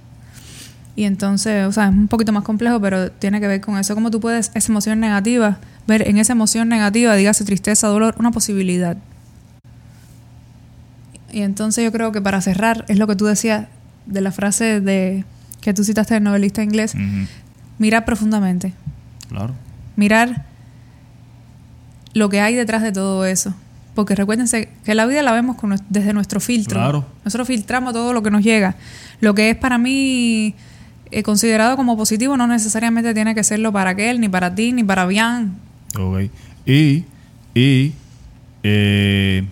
Y 0.96 1.06
entonces, 1.06 1.66
o 1.66 1.72
sea, 1.72 1.86
es 1.86 1.92
un 1.92 2.08
poquito 2.08 2.34
más 2.34 2.44
complejo, 2.44 2.82
pero 2.82 3.10
tiene 3.10 3.40
que 3.40 3.48
ver 3.48 3.62
con 3.62 3.78
eso. 3.78 3.96
¿Cómo 3.96 4.12
tú 4.12 4.20
puedes, 4.20 4.52
esa 4.54 4.72
emoción 4.72 5.00
negativa, 5.00 5.60
ver 5.88 6.08
en 6.08 6.18
esa 6.18 6.34
emoción 6.34 6.68
negativa, 6.68 7.16
dígase 7.16 7.46
tristeza, 7.46 7.88
dolor, 7.88 8.16
una 8.20 8.32
posibilidad? 8.32 8.98
Y 11.34 11.42
entonces 11.42 11.84
yo 11.84 11.92
creo 11.92 12.12
que 12.12 12.22
para 12.22 12.40
cerrar, 12.42 12.86
es 12.88 13.00
lo 13.00 13.08
que 13.08 13.16
tú 13.16 13.26
decías 13.26 13.68
de 14.06 14.22
la 14.22 14.32
frase 14.32 14.80
de 14.80 15.26
que 15.62 15.74
tú 15.74 15.84
citaste 15.84 16.14
del 16.14 16.24
novelista 16.24 16.62
inglés, 16.62 16.94
mirar 17.80 18.06
profundamente. 18.06 18.74
Claro. 19.30 19.56
Mirar 19.96 20.46
lo 22.14 22.30
que 22.30 22.40
hay 22.40 22.54
detrás 22.54 22.84
de 22.84 22.92
todo 22.92 23.26
eso. 23.26 23.56
Porque 23.96 24.14
recuérdense 24.14 24.70
que 24.84 24.94
la 24.94 25.08
vida 25.08 25.24
la 25.24 25.32
vemos 25.32 25.58
desde 25.90 26.14
nuestro 26.14 26.40
filtro. 26.40 26.80
Claro. 26.80 27.06
Nosotros 27.26 27.48
filtramos 27.48 27.94
todo 27.94 28.14
lo 28.14 28.22
que 28.22 28.30
nos 28.30 28.44
llega. 28.44 28.76
Lo 29.20 29.34
que 29.34 29.50
es 29.50 29.56
para 29.56 29.80
mí 29.80 30.54
eh, 31.10 31.24
considerado 31.24 31.76
como 31.78 31.98
positivo 31.98 32.38
no 32.38 32.46
necesariamente 32.46 33.14
tiene 33.14 33.34
que 33.34 33.44
serlo 33.44 33.72
para 33.72 33.92
aquel, 33.92 34.20
ni 34.20 34.30
para 34.30 34.54
ti, 34.54 34.72
ni 34.72 34.84
para 34.84 35.08
Bian. 35.08 35.56
Ok. 35.98 36.30
Y, 36.66 37.06
y 37.56 37.94
eh, 38.64 39.46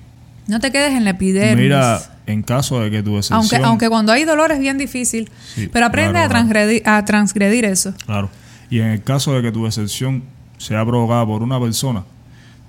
no 0.48 0.60
te 0.60 0.72
quedes 0.72 0.94
en 0.94 1.04
la 1.04 1.12
epidermis. 1.12 1.64
Mira, 1.64 2.02
en 2.26 2.44
caso 2.44 2.82
de 2.82 2.92
que 2.92 3.04
tu. 3.04 3.20
Aunque, 3.32 3.56
aunque 3.58 3.90
cuando 3.90 4.12
hay 4.12 4.24
dolor 4.24 4.52
es 4.52 4.60
bien 4.60 4.78
difícil, 4.78 5.30
pero 5.72 5.86
aprende 5.86 6.20
a, 6.20 6.30
transgredir, 6.30 6.88
a 6.88 7.04
transgredir 7.06 7.66
eso. 7.66 7.94
Claro. 8.06 8.30
Y 8.70 8.80
en 8.80 8.88
el 8.88 9.04
caso 9.04 9.34
de 9.34 9.42
que 9.42 9.52
tu 9.52 9.66
decepción 9.66 10.24
sea 10.58 10.86
provocada 10.86 11.26
por 11.26 11.44
una 11.44 11.60
persona, 11.60 12.04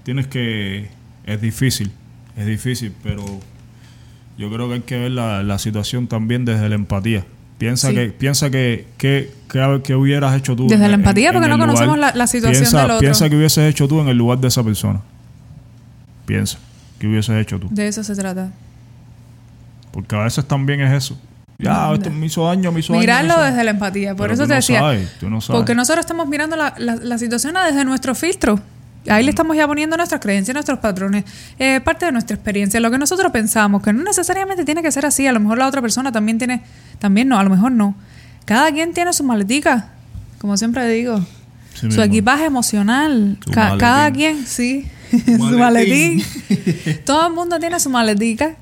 tienes 0.03 0.27
que... 0.27 0.90
Es 1.24 1.40
difícil, 1.40 1.93
es 2.36 2.47
difícil, 2.47 2.93
pero 3.05 3.24
yo 4.36 4.51
creo 4.53 4.66
que 4.66 4.74
hay 4.74 4.81
que 4.81 4.99
ver 4.99 5.12
la, 5.12 5.59
situación 5.59 6.09
también 6.09 6.44
desde 6.44 6.69
la 6.69 6.74
empatía. 6.74 7.24
Piensa 7.59 7.93
que 7.93 8.09
piensa 8.09 8.51
que, 8.51 8.86
que, 8.99 9.31
que, 9.85 9.94
hubieras 9.94 10.36
hecho 10.36 10.57
tú. 10.57 10.66
Desde 10.66 10.89
la 10.89 10.94
empatía, 10.94 11.32
porque 11.32 11.47
no 11.47 11.59
conocemos 11.59 11.97
la, 11.97 12.27
situación 12.27 12.69
del 12.69 12.85
otro. 12.86 12.99
Piensa 12.99 13.31
que 13.31 13.36
hubieses 13.36 13.70
hecho 13.70 13.86
tú 13.86 14.01
en 14.01 14.09
el 14.09 14.16
lugar 14.16 14.39
de 14.39 14.49
esa 14.49 14.65
persona. 14.65 15.01
Piensa. 16.27 16.59
¿Qué 17.03 17.09
hubieses 17.09 17.35
hecho 17.35 17.59
tú? 17.59 17.66
De 17.69 17.89
eso 17.89 18.05
se 18.05 18.15
trata. 18.15 18.53
Porque 19.91 20.15
a 20.15 20.20
veces 20.20 20.47
también 20.47 20.81
es 20.83 20.93
eso. 20.93 21.19
Ya, 21.59 21.93
esto 21.93 22.11
me 22.12 22.27
hizo 22.27 22.47
daño, 22.47 22.70
me 22.70 22.79
hizo 22.79 22.93
Mirarlo 22.93 23.43
desde 23.43 23.65
la 23.65 23.73
empatía. 23.73 24.15
Por 24.15 24.31
eso 24.31 24.47
te 24.47 24.55
decía. 24.55 24.81
Porque 25.49 25.74
nosotros 25.74 26.07
estamos 26.07 26.29
mirando 26.29 26.55
la, 26.55 26.73
la, 26.79 27.19
situación 27.19 27.57
desde 27.66 27.85
nuestro 27.85 28.15
filtro. 28.15 28.61
Ahí 29.09 29.24
le 29.24 29.31
estamos 29.31 29.57
ya 29.57 29.66
poniendo 29.66 29.97
nuestras 29.97 30.20
creencias, 30.20 30.55
nuestros 30.55 30.79
patrones, 30.79 31.24
eh, 31.59 31.81
parte 31.81 32.07
de 32.07 32.12
nuestra 32.12 32.37
experiencia, 32.37 32.79
lo 32.79 32.93
que 32.93 32.99
nosotros 32.99 33.33
pensamos, 33.33 33.83
que 33.83 33.93
no 33.93 34.05
necesariamente 34.05 34.65
tiene 34.65 34.81
que 34.81 34.93
ser 34.93 35.05
así. 35.05 35.27
A 35.27 35.33
lo 35.33 35.41
mejor 35.41 35.59
la 35.59 35.66
otra 35.66 35.83
persona 35.83 36.12
también 36.12 36.39
tiene, 36.39 36.62
también 37.01 37.27
no, 37.27 37.37
a 37.37 37.43
lo 37.43 37.51
mejor 37.51 37.73
no. 37.73 37.97
Cada 38.45 38.70
quien 38.70 38.95
tiene 38.95 39.12
su 39.12 39.24
maletica, 39.24 39.89
como 40.39 40.57
siempre 40.57 40.87
digo. 40.87 41.20
su 41.74 42.01
equipaje 42.01 42.45
emocional. 42.45 43.39
cada 43.51 44.09
quien, 44.12 44.47
sí. 44.47 44.89
su 45.39 45.59
maletín. 45.59 46.22
Todo 47.05 47.26
el 47.26 47.32
mundo 47.32 47.59
tiene 47.59 47.78
su 47.80 47.90
maletica 47.90 48.56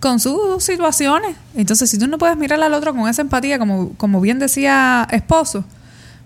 con 0.00 0.20
sus 0.20 0.62
situaciones. 0.62 1.36
Entonces, 1.54 1.90
si 1.90 1.98
tú 1.98 2.06
no 2.06 2.18
puedes 2.18 2.36
mirar 2.36 2.62
al 2.62 2.74
otro 2.74 2.94
con 2.94 3.08
esa 3.08 3.22
empatía, 3.22 3.58
como, 3.58 3.90
como 3.94 4.20
bien 4.20 4.38
decía 4.38 5.06
esposo, 5.10 5.64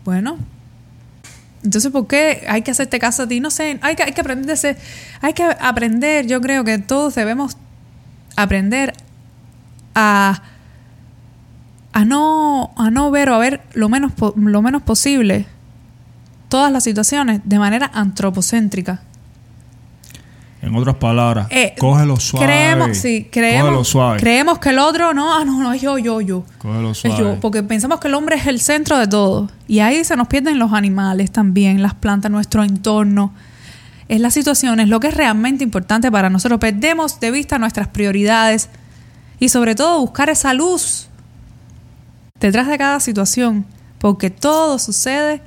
bueno, 0.05 0.39
entonces, 1.65 1.93
¿por 1.93 2.07
qué 2.07 2.45
hay 2.49 2.63
que 2.63 2.73
hacerte 2.73 2.99
caso 2.99 3.23
a 3.23 3.29
ti? 3.29 3.41
No 3.41 3.51
sé, 3.51 3.79
hay 3.83 3.95
que, 3.95 4.03
hay 4.03 4.13
que 4.13 4.21
aprender, 4.21 4.59
hay 5.21 5.33
que 5.33 5.45
aprender, 5.45 6.27
yo 6.27 6.41
creo 6.41 6.65
que 6.65 6.79
todos 6.79 7.15
debemos 7.15 7.57
aprender 8.37 8.95
a 9.95 10.43
a 11.93 12.05
no, 12.05 12.73
a 12.77 12.91
no 12.91 13.11
ver 13.11 13.29
o 13.31 13.35
a 13.35 13.39
ver 13.39 13.63
lo 13.75 13.89
menos, 13.89 14.13
lo 14.37 14.63
menos 14.63 14.83
posible 14.83 15.47
todas 16.49 16.73
las 16.73 16.85
situaciones 16.85 17.41
de 17.45 17.59
manera 17.59 17.91
antropocéntrica. 17.93 19.03
En 20.63 20.75
otras 20.77 20.95
palabras, 20.95 21.49
Eh, 21.51 21.75
cógelo 21.77 22.17
suave. 22.21 22.47
Creemos, 22.47 22.97
sí, 22.97 23.29
creemos, 23.31 23.63
Cógelo 23.65 23.85
suave. 23.85 24.21
creemos 24.21 24.59
que 24.61 24.69
el 24.69 24.79
otro, 24.79 25.13
no, 25.13 25.37
ah, 25.37 25.45
no, 25.45 25.61
no, 25.61 25.73
es 25.73 25.83
yo, 25.83 25.99
yo, 25.99 26.21
yo. 26.21 26.45
cógelo 26.59 26.93
Es 26.93 26.99
suave. 26.99 27.19
yo, 27.19 27.41
porque 27.41 27.65
pensamos 27.65 27.99
que 27.99 28.07
el 28.07 28.15
hombre 28.15 28.37
es 28.37 28.47
el 28.47 28.61
centro 28.61 28.97
de 28.97 29.09
todo. 29.09 29.51
Y 29.67 29.81
ahí 29.81 30.05
se 30.05 30.17
nos 30.17 30.29
pierden 30.29 30.61
los 30.61 30.73
animales 30.73 31.33
también, 31.33 31.83
las 31.83 31.95
plantas, 31.95 32.31
nuestro 32.31 32.63
entorno. 32.63 33.33
Es 34.09 34.21
la 34.21 34.31
situación, 34.31 34.79
es 34.79 34.89
lo 34.89 35.01
que 35.01 35.09
es 35.09 35.15
realmente 35.15 35.65
importante 35.65 36.13
para 36.13 36.31
nosotros. 36.31 36.61
Perdemos 36.61 37.19
de 37.19 37.33
vista 37.33 37.59
nuestras 37.59 37.89
prioridades 37.89 38.69
y 39.41 39.49
sobre 39.49 39.75
todo 39.75 39.99
buscar 40.01 40.31
esa 40.31 40.55
luz 40.55 41.09
detrás 42.39 42.69
de 42.69 42.79
cada 42.79 43.01
situación, 43.01 43.65
porque 43.99 44.31
todo 44.31 44.79
sucede 44.79 45.43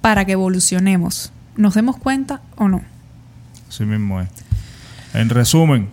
para 0.00 0.24
que 0.24 0.32
evolucionemos. 0.32 1.32
¿Nos 1.56 1.74
demos 1.74 1.96
cuenta 1.96 2.40
o 2.56 2.68
no? 2.68 2.82
Así 3.74 3.84
mismo 3.84 4.20
es. 4.20 4.28
En 5.14 5.28
resumen, 5.28 5.88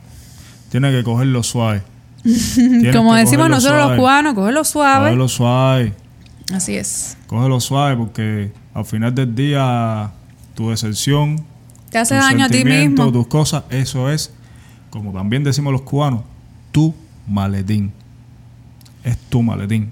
tiene 0.70 0.92
que 0.92 1.04
cogerlo 1.04 1.42
suave. 1.42 1.82
Tienes 2.24 2.96
Como 2.96 3.16
decimos 3.16 3.48
cogerlo 3.48 3.56
nosotros 3.56 3.90
los 3.90 3.98
cubanos, 3.98 4.34
cogerlo 4.36 4.64
suave. 4.64 5.06
Cógelo 5.06 5.28
suave. 5.28 5.94
Así 6.54 6.76
es. 6.76 7.18
Cógelo 7.26 7.60
suave 7.60 7.98
porque 7.98 8.52
al 8.76 8.86
final 8.86 9.16
del 9.16 9.34
día 9.34 10.12
tu 10.54 10.70
decepción, 10.70 11.44
Te 11.90 11.98
hace 11.98 12.14
tus 12.14 12.24
daño 12.24 12.46
a 12.46 12.50
ti 12.50 12.64
mismo. 12.64 13.12
tus 13.12 13.26
cosas, 13.26 13.64
eso 13.72 14.12
es, 14.12 14.32
como 14.92 15.12
también 15.12 15.44
decimos 15.44 15.74
los 15.74 15.82
cubanos, 15.82 16.22
tu 16.72 16.94
maletín. 17.28 17.92
Es 19.04 19.18
tu 19.18 19.42
maletín. 19.42 19.92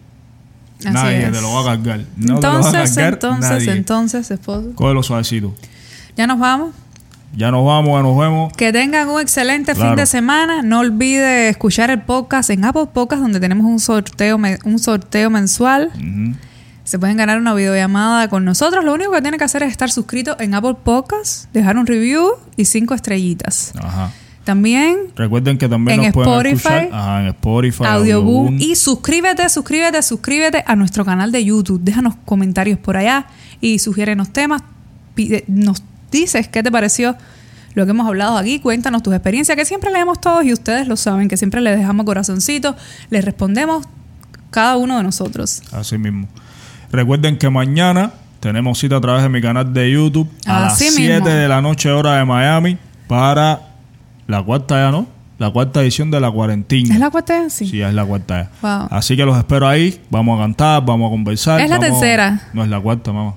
Así 0.82 0.90
nadie 0.90 1.26
es. 1.26 1.32
te 1.32 1.42
lo 1.42 1.52
va 1.54 1.62
a 1.62 1.64
cargar. 1.64 2.02
No 2.18 2.40
te 2.40 2.46
lo 2.46 2.54
va 2.54 2.54
a 2.54 2.56
entonces, 2.58 2.96
cargar 2.96 3.14
entonces, 3.14 3.50
nadie. 3.50 3.72
entonces, 3.72 4.30
esposo. 4.30 4.76
Cógelo 4.76 5.02
suavecito. 5.02 5.56
Ya 6.16 6.28
nos 6.28 6.38
vamos. 6.38 6.76
Ya 7.36 7.52
nos 7.52 7.66
vamos, 7.66 7.98
ya 7.98 8.02
nos 8.04 8.18
vemos. 8.18 8.54
Que 8.54 8.72
tengan 8.74 9.08
un 9.10 9.22
excelente 9.22 9.76
fin 9.76 9.96
de 9.96 10.06
semana. 10.06 10.62
No 10.62 10.80
olvide 10.80 11.50
escuchar 11.50 11.90
el 11.92 12.02
podcast 12.02 12.50
en 12.50 12.66
Apple 12.66 12.88
Podcast, 12.92 13.22
donde 13.22 13.40
tenemos 13.40 13.66
un 13.66 13.80
sorteo, 13.80 14.38
un 14.66 14.80
sorteo 14.80 15.30
mensual. 15.30 15.92
Se 16.84 16.98
pueden 16.98 17.18
ganar 17.18 17.38
una 17.38 17.54
videollamada 17.54 18.30
con 18.30 18.46
nosotros. 18.46 18.84
Lo 18.84 18.94
único 18.94 19.12
que 19.12 19.22
tienen 19.22 19.38
que 19.38 19.44
hacer 19.44 19.62
es 19.62 19.72
estar 19.72 19.92
suscrito 19.92 20.36
en 20.40 20.56
Apple 20.56 20.76
Podcast, 20.84 21.52
dejar 21.54 21.78
un 21.78 21.86
review 21.86 22.32
y 22.58 22.66
cinco 22.66 22.96
estrellitas. 22.96 23.74
Ajá. 23.80 24.12
También 24.44 24.98
Recuerden 25.16 25.60
que 25.60 25.70
también 25.70 26.00
En 26.00 26.06
nos 26.08 26.14
pueden 26.14 26.32
Spotify, 26.34 26.74
escuchar 26.86 27.00
ajá, 27.00 27.22
en 27.22 27.28
Spotify, 27.28 27.84
Audioboom. 27.86 28.48
Audioboom. 28.48 28.58
Y 28.60 28.76
suscríbete, 28.76 29.48
suscríbete, 29.50 30.02
suscríbete 30.02 30.64
a 30.66 30.76
nuestro 30.76 31.06
canal 31.06 31.32
de 31.32 31.46
YouTube. 31.46 31.80
Déjanos 31.84 32.16
comentarios 32.26 32.80
por 32.80 32.98
allá 32.98 33.28
y 33.62 33.78
sugiérenos 33.78 34.32
temas. 34.34 34.64
Pide- 35.16 35.44
nos 35.48 35.84
dices 36.12 36.48
qué 36.48 36.64
te 36.64 36.72
pareció 36.72 37.16
lo 37.76 37.86
que 37.86 37.92
hemos 37.92 38.08
hablado 38.08 38.38
aquí. 38.38 38.60
Cuéntanos 38.60 39.04
tus 39.04 39.14
experiencias, 39.14 39.56
que 39.56 39.66
siempre 39.66 39.92
leemos 39.92 40.20
todos 40.20 40.44
y 40.44 40.54
ustedes 40.54 40.88
lo 40.88 40.98
saben, 40.98 41.28
que 41.28 41.38
siempre 41.38 41.62
les 41.62 41.78
dejamos 41.78 42.06
corazoncito, 42.06 42.76
les 43.10 43.24
respondemos 43.24 43.86
cada 44.52 44.78
uno 44.78 44.98
de 44.98 45.04
nosotros. 45.04 45.62
Así 45.72 45.98
mismo. 45.98 46.28
Recuerden 46.92 47.38
que 47.38 47.50
mañana 47.50 48.12
tenemos 48.40 48.80
cita 48.80 48.98
a 48.98 49.02
través 49.02 49.24
de 49.24 49.30
mi 49.30 49.42
canal 49.42 49.74
de 49.74 49.92
YouTube 49.92 50.30
a 50.46 50.68
Así 50.68 50.86
las 50.86 50.96
mismo. 50.96 51.26
7 51.26 51.30
de 51.30 51.48
la 51.48 51.62
noche 51.62 51.92
hora 51.92 52.16
de 52.16 52.26
Miami 52.26 52.78
para 53.08 53.62
la 54.28 54.42
cuarta 54.44 54.76
ya, 54.76 54.92
¿no? 54.92 55.08
La 55.38 55.52
cuarta 55.52 55.82
edición 55.82 56.12
de 56.12 56.20
la 56.20 56.30
cuarentena. 56.30 56.94
¿Es 56.94 57.00
la 57.00 57.10
cuarta? 57.10 57.50
Sí. 57.50 57.68
Sí, 57.68 57.82
es 57.82 57.94
la 57.94 58.04
cuarta 58.06 58.44
ya. 58.44 58.52
Wow. 58.62 58.88
Así 58.92 59.16
que 59.16 59.24
los 59.24 59.38
espero 59.38 59.68
ahí. 59.68 60.02
Vamos 60.10 60.38
a 60.38 60.44
cantar, 60.44 60.84
vamos 60.86 61.08
a 61.08 61.12
conversar. 61.12 61.62
Es 61.62 61.70
la 61.70 61.80
tercera. 61.80 62.50
No, 62.54 62.64
es 62.64 62.70
la 62.70 62.80
cuarta, 62.80 63.14
mamá. 63.14 63.36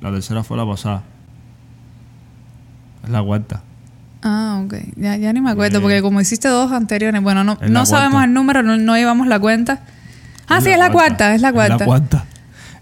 La 0.00 0.12
tercera 0.12 0.44
fue 0.44 0.56
la 0.56 0.66
pasada. 0.66 1.02
Es 3.06 3.10
la 3.12 3.22
cuarta. 3.22 3.62
Ah, 4.22 4.60
ok. 4.64 4.74
Ya, 4.96 5.16
ya 5.16 5.32
ni 5.32 5.40
me 5.40 5.50
acuerdo, 5.50 5.78
Eh. 5.78 5.80
porque 5.80 6.02
como 6.02 6.20
hiciste 6.20 6.48
dos 6.48 6.72
anteriores, 6.72 7.22
bueno, 7.22 7.44
no, 7.44 7.52
Es 7.54 7.60
la 7.62 7.68
no 7.68 7.86
sabemos 7.86 8.12
cuarta. 8.14 8.26
el 8.26 8.34
número, 8.34 8.62
no, 8.62 8.76
no 8.76 8.96
llevamos 8.96 9.26
la 9.28 9.38
cuenta. 9.38 9.80
Ah, 10.48 10.60
sí, 10.60 10.70
es 10.70 10.78
la 10.78 10.90
cuarta, 10.90 11.34
es 11.34 11.40
la 11.40 11.52
cuarta. 11.52 11.74
Es 11.74 11.80
la 11.80 11.86
cuarta. 11.86 12.24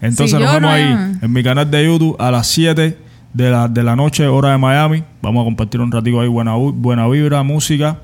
Entonces 0.00 0.30
Sí, 0.36 0.42
nos 0.42 0.52
vemos 0.54 0.62
no- 0.62 0.68
ahí 0.70 1.16
en 1.22 1.32
mi 1.32 1.42
canal 1.42 1.70
de 1.70 1.84
YouTube 1.84 2.16
a 2.18 2.30
las 2.30 2.46
7 2.48 2.98
de 3.32 3.50
la, 3.50 3.68
de 3.68 3.82
la 3.82 3.96
noche, 3.96 4.26
hora 4.26 4.50
de 4.52 4.58
Miami. 4.58 5.02
Vamos 5.22 5.42
a 5.42 5.44
compartir 5.44 5.80
un 5.80 5.90
ratico 5.90 6.20
ahí, 6.20 6.28
buena, 6.28 6.54
bu- 6.56 6.74
buena 6.74 7.06
vibra, 7.08 7.42
música. 7.42 7.98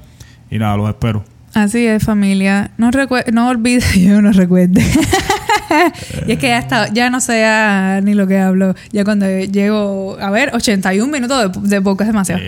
Y 0.51 0.59
nada, 0.59 0.77
los 0.77 0.89
espero. 0.89 1.25
Así 1.55 1.87
es, 1.87 2.03
familia. 2.05 2.71
No, 2.79 2.91
no 3.33 3.49
olvide, 3.49 3.85
yo 4.01 4.21
no 4.23 4.33
recuerde. 4.33 4.83
y 6.27 6.33
es 6.33 6.39
que 6.39 6.49
ya, 6.49 6.59
está, 6.59 6.89
ya 6.93 7.11
no 7.11 7.21
sé 7.21 7.41
ya 7.41 8.01
ni 8.03 8.15
lo 8.15 8.27
que 8.27 8.39
hablo. 8.39 8.75
Ya 8.93 9.05
cuando 9.05 9.27
llego, 9.27 10.17
a 10.21 10.31
ver, 10.31 10.55
81 10.55 11.11
minutos 11.11 11.53
de, 11.63 11.69
de 11.69 11.81
podcast 11.83 12.09
es 12.09 12.13
demasiado. 12.13 12.43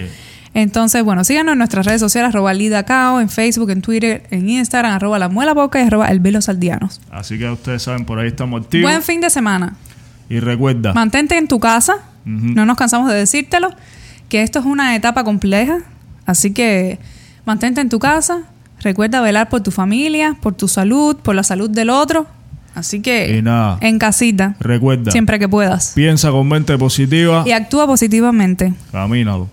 Entonces, 0.55 1.03
bueno, 1.03 1.25
síganos 1.25 1.53
en 1.53 1.59
nuestras 1.59 1.87
redes 1.87 2.01
sociales, 2.01 2.29
arroba 2.29 2.53
lidacao, 2.53 3.21
en 3.21 3.31
Facebook, 3.31 3.71
en 3.71 3.81
Twitter, 3.81 4.25
en 4.31 4.49
Instagram, 4.51 4.93
arroba 4.93 5.19
la 5.19 5.29
muela 5.29 5.55
boca 5.55 5.81
y 5.81 5.87
arroba 5.87 6.09
el 6.09 6.21
velo 6.21 6.43
saldianos. 6.43 7.01
Así 7.11 7.39
que 7.39 7.49
ustedes 7.49 7.83
saben, 7.83 8.05
por 8.05 8.19
ahí 8.19 8.29
estamos 8.29 8.63
activos. 8.63 8.91
Buen 8.91 9.03
fin 9.03 9.21
de 9.21 9.31
semana. 9.31 9.77
y 10.29 10.41
recuerda, 10.41 10.93
Mantente 10.93 11.39
en 11.39 11.49
tu 11.49 11.59
casa. 11.59 11.97
No 12.25 12.67
nos 12.67 12.77
cansamos 12.77 13.11
de 13.11 13.17
decírtelo. 13.17 13.71
Que 14.29 14.43
esto 14.43 14.61
es 14.61 14.65
una 14.65 14.95
etapa 14.95 15.25
compleja. 15.25 15.79
Así 16.25 16.53
que 16.53 16.99
mantente 17.45 17.81
en 17.81 17.89
tu 17.89 17.99
casa. 17.99 18.43
Recuerda 18.81 19.21
velar 19.21 19.49
por 19.49 19.61
tu 19.61 19.71
familia, 19.71 20.37
por 20.41 20.55
tu 20.55 20.69
salud, 20.69 21.17
por 21.17 21.35
la 21.35 21.43
salud 21.43 21.71
del 21.71 21.91
otro. 21.91 22.27
Así 22.75 23.01
que 23.01 23.37
Y 23.39 23.43
nada. 23.43 23.79
en 23.81 23.99
casita, 23.99 24.57
recuerda, 24.61 25.11
siempre 25.13 25.39
que 25.39 25.49
puedas. 25.49 25.93
piensa 25.95 26.31
con 26.31 26.49
mente 26.49 26.77
positiva, 26.79 27.45
Y 27.47 27.53
actúa 27.53 27.87
positivamente. 27.87 28.73
camínalo. 28.91 29.49